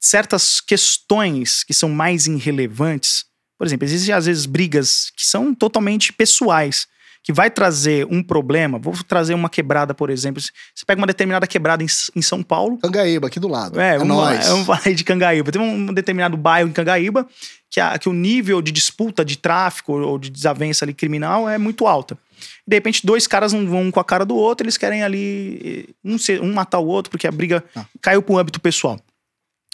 certas 0.00 0.60
questões 0.60 1.62
que 1.62 1.72
são 1.72 1.88
mais 1.88 2.26
irrelevantes, 2.26 3.24
por 3.56 3.66
exemplo, 3.66 3.86
existem 3.86 4.14
às 4.14 4.26
vezes 4.26 4.44
brigas 4.44 5.12
que 5.16 5.24
são 5.24 5.54
totalmente 5.54 6.12
pessoais, 6.12 6.86
que 7.22 7.32
vai 7.32 7.48
trazer 7.48 8.06
um 8.10 8.20
problema. 8.22 8.78
Vou 8.78 8.92
trazer 9.04 9.34
uma 9.34 9.48
quebrada, 9.48 9.94
por 9.94 10.10
exemplo. 10.10 10.42
Você 10.42 10.84
pega 10.84 11.00
uma 11.00 11.06
determinada 11.06 11.46
quebrada 11.46 11.82
em, 11.84 11.86
em 12.16 12.22
São 12.22 12.42
Paulo. 12.42 12.78
Cangaíba, 12.78 13.28
aqui 13.28 13.38
do 13.38 13.46
lado. 13.46 13.80
É, 13.80 13.94
é 13.94 14.00
um, 14.00 14.04
nós. 14.04 14.48
Vale 14.66 14.94
de 14.94 15.04
Cangaíba. 15.04 15.52
Tem 15.52 15.62
um 15.62 15.94
determinado 15.94 16.36
bairro 16.36 16.68
em 16.68 16.72
Cangaíba 16.72 17.28
que, 17.70 17.78
a, 17.78 17.96
que 17.96 18.08
o 18.08 18.12
nível 18.12 18.60
de 18.60 18.72
disputa 18.72 19.24
de 19.24 19.38
tráfico 19.38 19.92
ou 19.92 20.18
de 20.18 20.30
desavença 20.30 20.84
ali 20.84 20.92
criminal 20.92 21.48
é 21.48 21.56
muito 21.56 21.86
alta. 21.86 22.18
De 22.66 22.76
repente, 22.76 23.04
dois 23.04 23.26
caras 23.26 23.52
não 23.52 23.66
vão 23.66 23.90
com 23.90 24.00
a 24.00 24.04
cara 24.04 24.24
do 24.24 24.34
outro, 24.34 24.64
eles 24.64 24.76
querem 24.76 25.02
ali 25.02 25.94
um, 26.04 26.16
um 26.42 26.52
matar 26.52 26.78
o 26.78 26.86
outro 26.86 27.10
porque 27.10 27.26
a 27.26 27.32
briga 27.32 27.64
ah. 27.74 27.84
caiu 28.00 28.22
pro 28.22 28.38
âmbito 28.38 28.60
pessoal. 28.60 28.96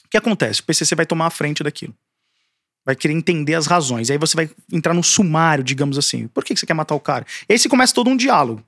O 0.05 0.11
que 0.11 0.17
acontece? 0.17 0.61
O 0.61 0.65
PCC 0.65 0.95
vai 0.95 1.05
tomar 1.05 1.27
a 1.27 1.31
frente 1.31 1.63
daquilo. 1.63 1.95
Vai 2.85 2.97
querer 2.97 3.13
entender 3.13 3.55
as 3.55 3.67
razões. 3.67 4.11
Aí 4.11 4.17
você 4.17 4.35
vai 4.35 4.51
entrar 4.73 4.95
no 4.95 5.03
sumário, 5.03 5.63
digamos 5.63 5.99
assim. 5.99 6.27
Por 6.29 6.43
que 6.43 6.57
você 6.57 6.65
quer 6.65 6.75
matar 6.75 6.95
o 6.95 7.01
cara? 7.01 7.27
Esse 7.47 7.69
começa 7.69 7.95
todo 7.95 8.09
um 8.09 8.17
diálogo, 8.17 8.65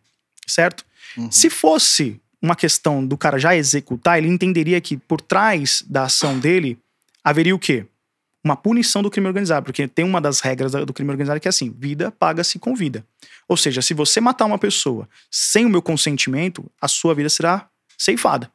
certo? 0.47 0.85
Uhum. 1.17 1.31
Se 1.31 1.49
fosse 1.49 2.21
uma 2.43 2.55
questão 2.55 3.05
do 3.05 3.17
cara 3.17 3.39
já 3.39 3.57
executar, 3.57 4.19
ele 4.19 4.29
entenderia 4.29 4.81
que 4.81 4.97
por 4.97 5.21
trás 5.21 5.83
da 5.87 6.05
ação 6.05 6.39
dele 6.39 6.79
haveria 7.25 7.55
o 7.55 7.59
quê? 7.59 7.87
Uma 8.45 8.57
punição 8.57 9.03
do 9.03 9.11
crime 9.11 9.27
organizado, 9.27 9.65
porque 9.65 9.87
tem 9.87 10.05
uma 10.05 10.21
das 10.21 10.41
regras 10.41 10.73
do 10.73 10.93
crime 10.93 11.11
organizado 11.11 11.41
que 11.41 11.49
é 11.49 11.51
assim: 11.51 11.71
vida 11.71 12.11
paga-se 12.11 12.59
com 12.59 12.75
vida. 12.75 13.05
Ou 13.49 13.57
seja, 13.57 13.83
se 13.83 13.95
você 13.95 14.21
matar 14.21 14.47
uma 14.47 14.59
pessoa 14.59 15.09
sem 15.31 15.67
o 15.67 15.69
meu 15.69 15.83
consentimento, 15.83 16.65
a 16.81 16.89
sua 16.89 17.15
vida 17.15 17.29
será 17.29 17.69
ceifada. 17.99 18.51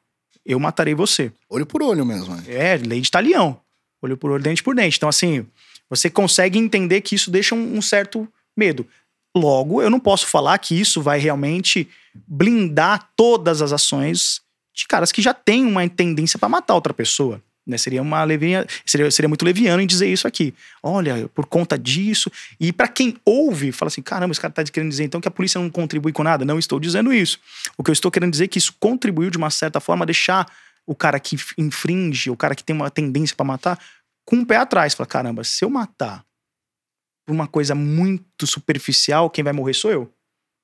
Eu 0.46 0.60
matarei 0.60 0.94
você. 0.94 1.32
Olho 1.50 1.66
por 1.66 1.82
olho 1.82 2.06
mesmo. 2.06 2.36
É, 2.48 2.78
lei 2.78 3.02
de 3.02 3.10
talião. 3.10 3.60
Olho 4.02 4.16
por 4.16 4.32
olho, 4.32 4.44
dente 4.44 4.62
por 4.62 4.76
dente. 4.76 4.98
Então, 4.98 5.10
assim, 5.10 5.46
você 5.90 6.10
consegue 6.10 6.60
entender 6.60 7.02
que 7.02 7.16
isso 7.16 7.32
deixa 7.32 7.56
um, 7.56 7.78
um 7.78 7.82
certo 7.82 8.28
medo. 8.56 8.88
Logo, 9.36 9.82
eu 9.82 9.90
não 9.90 10.00
posso 10.00 10.28
falar 10.28 10.58
que 10.60 10.80
isso 10.80 11.02
vai 11.02 11.20
realmente 11.20 11.90
blindar 12.28 13.10
todas 13.16 13.62
as 13.62 13.74
ações 13.74 14.42
de 14.74 14.88
caras 14.88 15.12
que 15.12 15.22
já 15.22 15.34
têm 15.34 15.66
uma 15.66 15.88
tendência 15.90 16.40
para 16.40 16.50
matar 16.50 16.76
outra 16.76 16.94
pessoa. 16.94 17.42
Né? 17.66 17.78
Seria 17.78 18.02
uma 18.02 18.24
levinha, 18.24 18.66
seria, 18.86 19.10
seria 19.10 19.28
muito 19.28 19.44
leviano 19.44 19.82
em 19.82 19.88
dizer 19.88 20.08
isso 20.08 20.28
aqui. 20.28 20.54
Olha, 20.84 21.28
por 21.30 21.48
conta 21.48 21.78
disso. 21.78 22.32
E 22.60 22.72
para 22.72 22.88
quem 22.88 23.18
ouve, 23.26 23.72
fala 23.72 23.88
assim: 23.88 24.02
caramba, 24.02 24.32
esse 24.32 24.42
cara 24.42 24.54
tá 24.54 24.64
querendo 24.64 24.90
dizer 24.90 25.04
então 25.04 25.20
que 25.20 25.28
a 25.28 25.32
polícia 25.32 25.60
não 25.60 25.70
contribui 25.70 26.12
com 26.12 26.24
nada. 26.24 26.46
Não 26.46 26.60
estou 26.60 26.80
dizendo 26.80 27.12
isso. 27.12 27.40
O 27.78 27.84
que 27.84 27.90
eu 27.90 27.94
estou 27.94 28.12
querendo 28.12 28.32
dizer 28.32 28.46
é 28.46 28.48
que 28.48 28.60
isso 28.60 28.74
contribuiu 28.80 29.32
de 29.32 29.38
uma 29.38 29.50
certa 29.50 29.80
forma 29.80 30.04
a 30.04 30.06
deixar 30.06 30.46
o 30.86 30.94
cara 30.94 31.20
que 31.20 31.36
infringe, 31.58 32.30
o 32.30 32.38
cara 32.38 32.54
que 32.54 32.64
tem 32.64 32.76
uma 32.76 32.92
tendência 32.92 33.36
para 33.36 33.46
matar, 33.46 33.80
com 34.24 34.36
o 34.36 34.40
um 34.40 34.46
pé 34.46 34.58
atrás. 34.58 34.94
Fala: 34.94 35.08
caramba, 35.08 35.44
se 35.44 35.66
eu 35.66 35.70
matar 35.70 36.24
por 37.26 37.34
uma 37.34 37.48
coisa 37.48 37.74
muito 37.74 38.46
superficial, 38.46 39.30
quem 39.30 39.44
vai 39.44 39.54
morrer 39.54 39.74
sou 39.74 39.90
eu. 39.90 40.14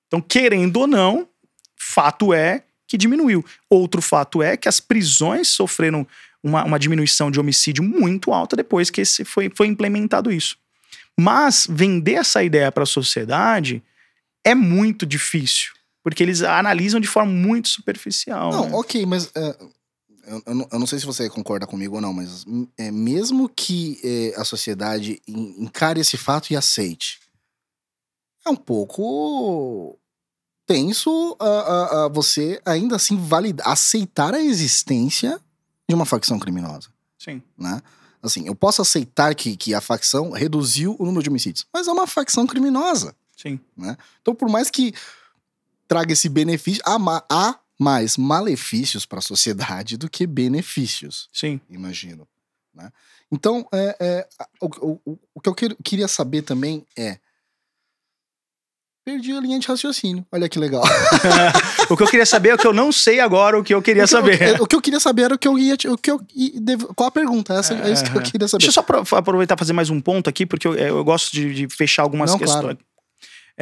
Então, 0.08 0.22
querendo 0.22 0.78
ou 0.78 0.88
não, 0.88 1.28
fato 1.76 2.34
é 2.34 2.64
que 2.92 2.98
diminuiu. 2.98 3.44
Outro 3.70 4.02
fato 4.02 4.44
é 4.44 4.58
que 4.58 4.68
as 4.68 4.82
prisões 4.82 5.48
sofreram 5.48 6.06
uma, 6.44 6.64
uma 6.64 6.80
diminuição 6.80 7.30
de 7.30 7.40
homicídio 7.40 7.84
muito 7.84 8.32
alta 8.32 8.56
depois 8.56 8.90
que 8.90 9.02
esse 9.02 9.24
foi, 9.24 9.52
foi 9.56 9.68
implementado 9.68 10.32
isso. 10.32 10.58
Mas 11.20 11.68
vender 11.70 12.14
essa 12.14 12.44
ideia 12.44 12.72
para 12.72 12.84
a 12.84 12.88
sociedade 12.88 13.84
é 14.44 14.56
muito 14.56 15.06
difícil, 15.06 15.72
porque 16.04 16.24
eles 16.24 16.42
analisam 16.42 17.00
de 17.00 17.08
forma 17.08 17.32
muito 17.32 17.70
superficial. 17.70 18.52
Não, 18.52 18.70
né? 18.70 18.76
ok, 18.76 19.06
mas 19.06 19.26
uh, 19.28 19.72
eu, 20.26 20.44
eu, 20.46 20.56
não, 20.56 20.68
eu, 20.72 20.80
não, 20.80 20.88
sei 20.88 21.00
se 21.00 21.06
você 21.06 21.30
concorda 21.30 21.68
comigo 21.68 21.96
ou 21.96 22.02
não, 22.02 22.14
mas 22.14 22.46
é, 22.78 22.90
mesmo 22.90 23.48
que 23.50 24.00
é, 24.04 24.40
a 24.40 24.44
sociedade 24.44 25.22
encare 25.28 26.00
esse 26.00 26.18
fato 26.18 26.52
e 26.52 26.56
aceite, 26.56 27.20
é 28.46 28.50
um 28.50 28.56
pouco 28.56 30.00
tenso 30.66 31.34
uh, 31.34 32.08
uh, 32.08 32.14
você 32.14 32.62
ainda 32.66 32.96
assim 32.96 33.18
validar, 33.18 33.68
aceitar 33.68 34.34
a 34.34 34.42
existência 34.42 35.40
de 35.92 35.96
uma 35.96 36.06
facção 36.06 36.40
criminosa. 36.40 36.90
Sim. 37.20 37.42
Né? 37.58 37.82
Assim, 38.24 38.48
eu 38.48 38.56
posso 38.56 38.82
aceitar 38.82 39.36
que, 39.36 39.58
que 39.58 39.74
a 39.74 39.82
facção 39.82 40.32
reduziu 40.32 40.96
o 40.98 41.06
número 41.06 41.22
de 41.22 41.30
homicídios, 41.30 41.68
mas 41.74 41.88
é 41.88 41.92
uma 41.92 42.08
facção 42.08 42.48
criminosa. 42.48 43.14
Sim. 43.36 43.60
Né? 43.76 43.98
Então, 44.22 44.34
por 44.34 44.50
mais 44.50 44.70
que 44.70 44.94
traga 45.88 46.14
esse 46.14 46.30
benefício, 46.30 46.82
há, 46.86 47.26
há 47.30 47.60
mais 47.78 48.16
malefícios 48.16 49.06
para 49.06 49.20
a 49.20 49.22
sociedade 49.22 49.98
do 49.98 50.10
que 50.10 50.26
benefícios. 50.26 51.28
Sim. 51.34 51.60
Imagino. 51.70 52.26
Né? 52.74 52.90
Então, 53.30 53.68
é, 53.74 53.98
é, 54.00 54.28
o, 54.62 54.98
o, 55.06 55.20
o 55.34 55.42
que 55.42 55.50
eu 55.50 55.56
queria 55.84 56.08
saber 56.08 56.44
também 56.44 56.86
é 56.98 57.20
Perdi 59.04 59.32
a 59.32 59.40
linha 59.40 59.58
de 59.58 59.68
raciocínio. 59.68 60.24
Olha 60.32 60.48
que 60.48 60.60
legal. 60.60 60.84
o 61.90 61.98
que 61.98 62.04
eu 62.04 62.08
queria 62.08 62.26
saber 62.26 62.50
é 62.50 62.54
o 62.54 62.58
que 62.58 62.68
eu 62.68 62.74
não 62.74 62.92
sei 62.92 63.20
agora, 63.20 63.58
o 63.58 63.64
que 63.64 63.74
eu 63.74 63.82
queria 63.82 64.04
o 64.04 64.06
que, 64.06 64.12
saber. 64.12 64.60
O, 64.60 64.64
o, 64.64 64.68
que 64.68 64.76
eu 64.76 64.82
queria 64.82 65.00
saber 65.00 65.24
era 65.24 65.34
o 65.34 65.40
que 65.40 65.48
eu 65.48 65.58
ia. 65.58 65.74
O 65.88 65.98
que 65.98 66.12
eu, 66.12 66.22
qual 66.96 67.08
a 67.08 67.12
pergunta? 67.12 67.56
Essa, 67.56 67.74
é, 67.74 67.90
é 67.90 67.92
isso 67.92 68.04
que 68.04 68.16
eu 68.16 68.22
queria 68.22 68.48
saber. 68.48 68.64
Deixa 68.64 68.80
eu 68.80 69.06
só 69.06 69.18
aproveitar 69.18 69.56
e 69.56 69.58
fazer 69.58 69.74
mais 69.74 69.90
um 69.90 70.00
ponto 70.00 70.30
aqui, 70.30 70.46
porque 70.46 70.68
eu, 70.68 70.76
eu 70.76 71.04
gosto 71.04 71.32
de, 71.32 71.52
de, 71.52 71.76
fechar 71.76 72.04
algumas 72.04 72.30
não, 72.30 72.38
questões. 72.38 72.62
Claro. 72.62 72.78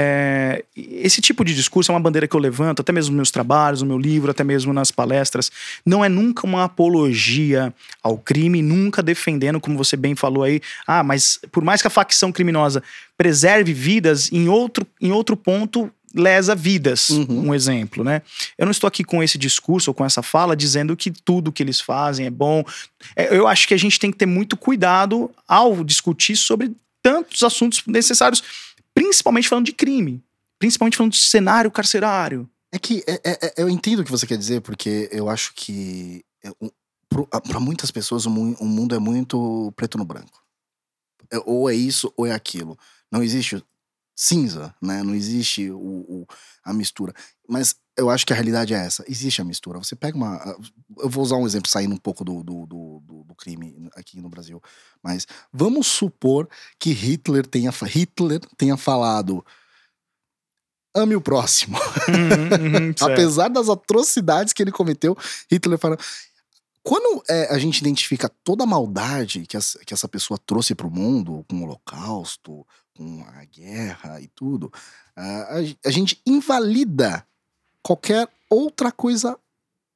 É, 0.01 0.63
esse 0.77 1.19
tipo 1.19 1.43
de 1.43 1.53
discurso 1.53 1.91
é 1.91 1.93
uma 1.93 1.99
bandeira 1.99 2.25
que 2.25 2.33
eu 2.33 2.39
levanto, 2.39 2.79
até 2.81 2.93
mesmo 2.93 3.11
nos 3.11 3.17
meus 3.17 3.31
trabalhos, 3.31 3.81
no 3.81 3.87
meu 3.89 3.97
livro, 3.97 4.31
até 4.31 4.45
mesmo 4.45 4.71
nas 4.71 4.91
palestras. 4.91 5.51
Não 5.85 6.05
é 6.05 6.07
nunca 6.07 6.47
uma 6.47 6.63
apologia 6.63 7.73
ao 8.01 8.17
crime, 8.17 8.61
nunca 8.61 9.03
defendendo, 9.03 9.59
como 9.59 9.77
você 9.77 9.97
bem 9.97 10.15
falou 10.15 10.43
aí, 10.43 10.61
ah, 10.87 11.03
mas 11.03 11.37
por 11.51 11.61
mais 11.65 11.81
que 11.81 11.87
a 11.87 11.91
facção 11.91 12.31
criminosa 12.31 12.81
preserve 13.17 13.73
vidas, 13.73 14.31
em 14.31 14.47
outro, 14.47 14.87
em 15.01 15.11
outro 15.11 15.35
ponto 15.35 15.91
lesa 16.15 16.55
vidas, 16.55 17.09
Uhum. 17.09 17.49
um 17.49 17.53
exemplo, 17.53 18.01
né? 18.03 18.21
Eu 18.57 18.65
não 18.65 18.71
estou 18.71 18.87
aqui 18.87 19.03
com 19.03 19.21
esse 19.21 19.37
discurso 19.37 19.91
ou 19.91 19.93
com 19.93 20.05
essa 20.05 20.23
fala 20.23 20.55
dizendo 20.55 20.95
que 20.95 21.11
tudo 21.11 21.51
que 21.51 21.61
eles 21.61 21.81
fazem 21.81 22.25
é 22.25 22.29
bom. 22.31 22.63
É, 23.17 23.35
Eu 23.35 23.47
acho 23.47 23.67
que 23.67 23.73
a 23.73 23.77
gente 23.77 23.99
tem 23.99 24.11
que 24.11 24.17
ter 24.17 24.25
muito 24.25 24.55
cuidado 24.55 25.29
ao 25.45 25.83
discutir 25.83 26.37
sobre 26.37 26.71
tantos 27.03 27.43
assuntos 27.43 27.83
necessários, 27.85 28.41
principalmente 29.03 29.47
falando 29.47 29.65
de 29.65 29.71
crime, 29.71 30.21
principalmente 30.59 30.97
falando 30.97 31.13
de 31.13 31.19
cenário 31.19 31.71
carcerário. 31.71 32.49
É 32.69 32.77
que 32.77 33.01
é- 33.07 33.21
é- 33.23 33.39
é- 33.47 33.53
eu 33.57 33.69
entendo 33.69 33.99
o 34.01 34.03
que 34.03 34.11
você 34.11 34.27
quer 34.27 34.37
dizer, 34.37 34.59
porque 34.61 35.07
eu 35.11 35.29
acho 35.29 35.53
que 35.55 36.23
é 36.43 36.51
pro- 37.07 37.27
a- 37.31 37.39
pra 37.39 37.61
muitas 37.61 37.91
pessoas 37.91 38.25
o 38.25 38.29
mu- 38.29 38.57
o 38.59 38.65
mundo 38.65 38.93
é 38.93 38.99
muito 38.99 39.71
preto 39.77 39.97
no 39.97 40.03
branco. 40.03 40.43
É- 41.31 41.39
ou 41.45 41.69
é 41.69 41.73
isso 41.75 42.11
ou 42.17 42.25
é 42.25 42.33
aquilo. 42.33 42.77
Não 43.09 43.23
existe 43.23 43.63
cinza, 44.15 44.75
né? 44.81 45.01
Não 45.01 45.15
existe 45.15 45.71
o, 45.71 45.77
o- 45.79 46.27
a 46.65 46.73
mistura. 46.73 47.13
Mas 47.47 47.75
eu 47.99 48.09
acho 48.09 48.25
que 48.25 48.33
a 48.33 48.35
realidade 48.35 48.73
é 48.73 48.77
essa. 48.77 49.03
Existe 49.07 49.41
a 49.41 49.45
mistura. 49.45 49.77
Você 49.79 49.95
pega 49.95 50.17
uma. 50.17 50.37
Eu 50.97 51.09
vou 51.09 51.23
usar 51.23 51.35
um 51.35 51.45
exemplo 51.45 51.69
saindo 51.69 51.93
um 51.93 51.97
pouco 51.97 52.23
do, 52.25 52.43
do, 52.43 52.65
do, 52.65 52.99
do- 53.05 53.35
crime 53.39 53.89
aqui 53.95 54.19
no 54.19 54.27
Brasil. 54.27 54.61
Mas 55.01 55.25
vamos 55.53 55.87
supor 55.87 56.49
que 56.77 56.91
Hitler 56.91 57.45
tenha, 57.47 57.71
Hitler 57.71 58.41
tenha 58.57 58.75
falado. 58.75 59.45
Ame 60.95 61.15
o 61.15 61.21
próximo. 61.21 61.77
Uhum, 62.09 62.87
uhum. 62.87 62.93
Apesar 63.13 63.47
das 63.49 63.69
atrocidades 63.69 64.51
que 64.51 64.61
ele 64.61 64.71
cometeu, 64.71 65.15
Hitler 65.49 65.77
fala. 65.79 65.97
Quando 66.83 67.21
é, 67.29 67.53
a 67.53 67.59
gente 67.59 67.79
identifica 67.79 68.29
toda 68.43 68.63
a 68.63 68.67
maldade 68.67 69.45
que, 69.45 69.55
as- 69.55 69.77
que 69.85 69.93
essa 69.93 70.07
pessoa 70.07 70.37
trouxe 70.45 70.73
para 70.73 70.87
o 70.87 70.91
mundo, 70.91 71.45
com 71.49 71.57
o 71.57 71.63
Holocausto, 71.63 72.65
com 72.95 73.23
a 73.23 73.45
guerra 73.45 74.19
e 74.19 74.27
tudo, 74.29 74.71
a, 75.15 75.21
a- 75.57 75.75
a 75.85 75.91
gente 75.91 76.19
invalida 76.25 77.25
qualquer 77.83 78.27
outra 78.49 78.91
coisa 78.91 79.37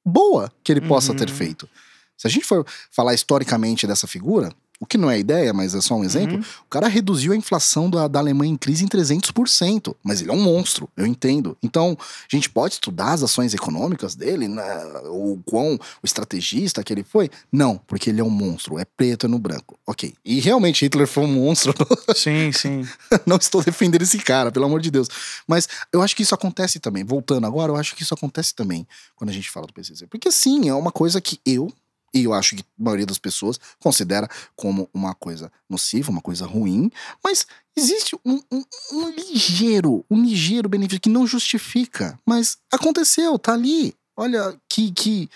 boa 0.06 0.52
que 0.64 0.72
ele 0.72 0.82
possa 0.82 1.14
ter 1.16 1.30
Uhum. 1.30 1.36
feito. 1.36 1.70
Se 2.18 2.28
a 2.28 2.30
gente 2.30 2.46
for 2.46 2.66
falar 2.92 3.14
historicamente 3.14 3.88
dessa 3.88 4.08
figura, 4.08 4.54
o 4.84 4.86
que 4.86 4.98
não 4.98 5.10
é 5.10 5.18
ideia, 5.18 5.54
mas 5.54 5.74
é 5.74 5.82
só 5.82 5.96
um 5.96 6.04
exemplo, 6.04 6.36
Uhum. 6.36 6.42
o 6.42 6.70
cara 6.70 6.88
reduziu 6.88 7.32
a 7.32 7.36
inflação 7.36 7.90
da, 7.90 8.08
da 8.08 8.20
Alemanha 8.20 8.52
em 8.54 8.58
crise 8.58 8.84
em 8.84 8.88
300%. 8.88 9.96
Mas 10.04 10.22
ele 10.22 10.30
é 10.30 10.34
um 10.34 10.42
monstro, 10.42 10.90
eu 10.96 11.06
entendo. 11.06 11.58
Então, 11.64 11.98
a 12.00 12.36
gente 12.36 12.50
pode 12.50 12.76
estudar 12.76 13.14
as 13.14 13.24
ações 13.24 13.54
econômicas 13.54 14.16
dele, 14.16 14.48
né, 14.48 14.64
o 15.06 15.40
quão 15.46 15.76
o 15.76 16.06
estrategista 16.06 16.84
que 16.84 16.94
ele 16.94 17.04
foi? 17.04 17.30
Não, 17.52 17.78
porque 17.88 18.10
ele 18.10 18.20
é 18.22 18.24
um 18.24 18.30
monstro, 18.30 18.78
é 18.78 18.86
preto, 18.86 19.26
é 19.26 19.30
no 19.30 19.40
branco. 19.40 19.78
Ok. 19.88 20.14
E 20.24 20.40
realmente 20.40 20.84
Hitler 20.86 21.08
foi 21.08 21.24
um 21.24 21.28
monstro. 21.34 21.74
Sim, 22.16 22.52
sim. 22.52 22.88
Não 23.26 23.38
estou 23.38 23.64
defendendo 23.64 24.02
esse 24.02 24.18
cara, 24.20 24.52
pelo 24.52 24.66
amor 24.66 24.82
de 24.82 24.92
Deus. 24.92 25.08
Mas 25.48 25.68
eu 25.92 26.02
acho 26.02 26.16
que 26.16 26.24
isso 26.24 26.36
acontece 26.36 26.80
também. 26.80 27.04
Voltando 27.04 27.46
agora, 27.48 27.72
eu 27.72 27.76
acho 27.76 27.96
que 27.96 28.04
isso 28.04 28.14
acontece 28.14 28.54
também 28.54 28.86
quando 29.16 29.30
a 29.30 29.34
gente 29.34 29.50
fala 29.50 29.66
do 29.68 29.74
PCC. 29.74 30.08
Porque 30.08 30.32
sim, 30.32 30.68
é 30.70 30.74
uma 30.74 30.92
coisa 30.92 31.20
que 31.22 31.40
eu, 31.46 31.72
e 32.14 32.24
eu 32.26 32.34
acho 32.34 32.56
que 32.56 32.62
a 32.62 32.84
maioria 32.84 33.06
das 33.06 33.18
pessoas 33.18 33.60
considera 33.80 34.28
como 34.56 34.90
uma 34.94 35.16
coisa 35.16 35.52
nociva, 35.70 36.12
uma 36.12 36.22
coisa 36.22 36.46
ruim, 36.46 36.92
mas 37.24 37.46
existe 37.76 38.16
um, 38.24 38.40
um- 38.52 38.64
um 38.92 39.10
ligeiro, 39.10 40.06
um 40.10 40.22
ligeiro 40.24 40.70
benefício 40.70 41.02
que 41.02 41.10
não 41.10 41.26
justifica. 41.26 42.20
Mas 42.26 42.58
aconteceu, 42.72 43.38
tá 43.40 43.54
ali. 43.54 43.96
Olha 44.16 44.56
que. 44.70 44.92
que 44.92 45.30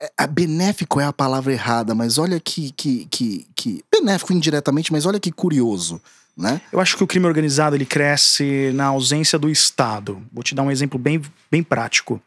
é, 0.00 0.12
a 0.16 0.26
benéfico 0.26 1.00
é 1.00 1.04
a 1.04 1.12
palavra 1.12 1.52
errada, 1.52 1.94
mas 1.94 2.18
olha 2.18 2.38
que, 2.38 2.70
que, 2.72 3.06
que, 3.06 3.46
que. 3.56 3.84
Benéfico 3.90 4.32
indiretamente, 4.32 4.92
mas 4.92 5.06
olha 5.06 5.18
que 5.18 5.32
curioso, 5.32 6.00
né? 6.36 6.60
Eu 6.70 6.80
acho 6.80 6.96
que 6.96 7.02
o 7.02 7.06
crime 7.06 7.26
organizado 7.26 7.74
ele 7.74 7.86
cresce 7.86 8.70
na 8.74 8.84
ausência 8.86 9.38
do 9.38 9.48
Estado. 9.50 10.22
Vou 10.32 10.44
te 10.44 10.54
dar 10.54 10.62
um 10.62 10.70
exemplo 10.70 10.98
bem, 10.98 11.20
bem 11.50 11.62
prático. 11.62 12.22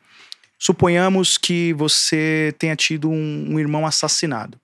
Suponhamos 0.61 1.39
que 1.39 1.73
você 1.73 2.53
tenha 2.59 2.75
tido 2.75 3.09
um, 3.09 3.53
um 3.53 3.59
irmão 3.59 3.83
assassinado, 3.83 4.59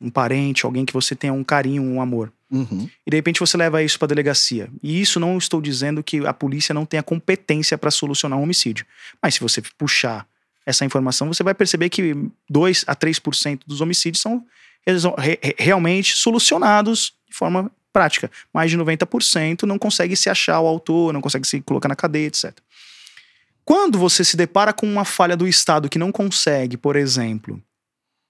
um 0.00 0.08
parente, 0.08 0.64
alguém 0.64 0.86
que 0.86 0.94
você 0.94 1.14
tenha 1.14 1.30
um 1.34 1.44
carinho, 1.44 1.82
um 1.82 2.00
amor. 2.00 2.32
Uhum. 2.50 2.88
E 3.06 3.10
de 3.10 3.16
repente 3.18 3.38
você 3.38 3.54
leva 3.54 3.82
isso 3.82 3.98
para 3.98 4.08
delegacia. 4.08 4.70
E 4.82 4.98
isso 4.98 5.20
não 5.20 5.36
estou 5.36 5.60
dizendo 5.60 6.02
que 6.02 6.26
a 6.26 6.32
polícia 6.32 6.72
não 6.72 6.86
tenha 6.86 7.02
competência 7.02 7.76
para 7.76 7.90
solucionar 7.90 8.38
um 8.38 8.42
homicídio. 8.44 8.86
Mas 9.22 9.34
se 9.34 9.40
você 9.40 9.60
puxar 9.76 10.26
essa 10.64 10.86
informação, 10.86 11.28
você 11.28 11.42
vai 11.42 11.52
perceber 11.52 11.90
que 11.90 12.14
2 12.48 12.84
a 12.86 12.96
3% 12.96 13.60
dos 13.66 13.82
homicídios 13.82 14.22
são 14.22 14.42
re- 15.18 15.38
realmente 15.58 16.16
solucionados 16.16 17.12
de 17.28 17.36
forma 17.36 17.70
prática. 17.92 18.30
Mais 18.54 18.70
de 18.70 18.78
90% 18.78 19.64
não 19.64 19.78
consegue 19.78 20.16
se 20.16 20.30
achar 20.30 20.60
o 20.60 20.66
autor, 20.66 21.12
não 21.12 21.20
consegue 21.20 21.46
se 21.46 21.60
colocar 21.60 21.90
na 21.90 21.96
cadeia, 21.96 22.28
etc. 22.28 22.54
Quando 23.64 23.98
você 23.98 24.24
se 24.24 24.36
depara 24.36 24.72
com 24.72 24.86
uma 24.86 25.04
falha 25.04 25.36
do 25.36 25.46
Estado 25.46 25.88
que 25.88 25.98
não 25.98 26.10
consegue, 26.10 26.76
por 26.76 26.96
exemplo, 26.96 27.62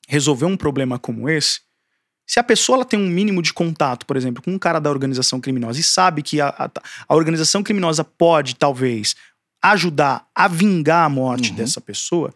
resolver 0.08 0.44
um 0.46 0.56
problema 0.56 0.98
como 0.98 1.28
esse, 1.28 1.60
se 2.26 2.38
a 2.38 2.44
pessoa 2.44 2.76
ela 2.76 2.84
tem 2.84 2.98
um 2.98 3.08
mínimo 3.08 3.42
de 3.42 3.52
contato, 3.52 4.06
por 4.06 4.16
exemplo, 4.16 4.42
com 4.42 4.52
um 4.52 4.58
cara 4.58 4.78
da 4.78 4.90
organização 4.90 5.40
criminosa 5.40 5.80
e 5.80 5.82
sabe 5.82 6.22
que 6.22 6.40
a, 6.40 6.48
a, 6.48 6.70
a 7.08 7.14
organização 7.14 7.62
criminosa 7.62 8.04
pode, 8.04 8.54
talvez, 8.54 9.16
ajudar 9.62 10.26
a 10.34 10.46
vingar 10.46 11.06
a 11.06 11.08
morte 11.08 11.50
Uhum. 11.50 11.56
dessa 11.56 11.80
pessoa, 11.80 12.32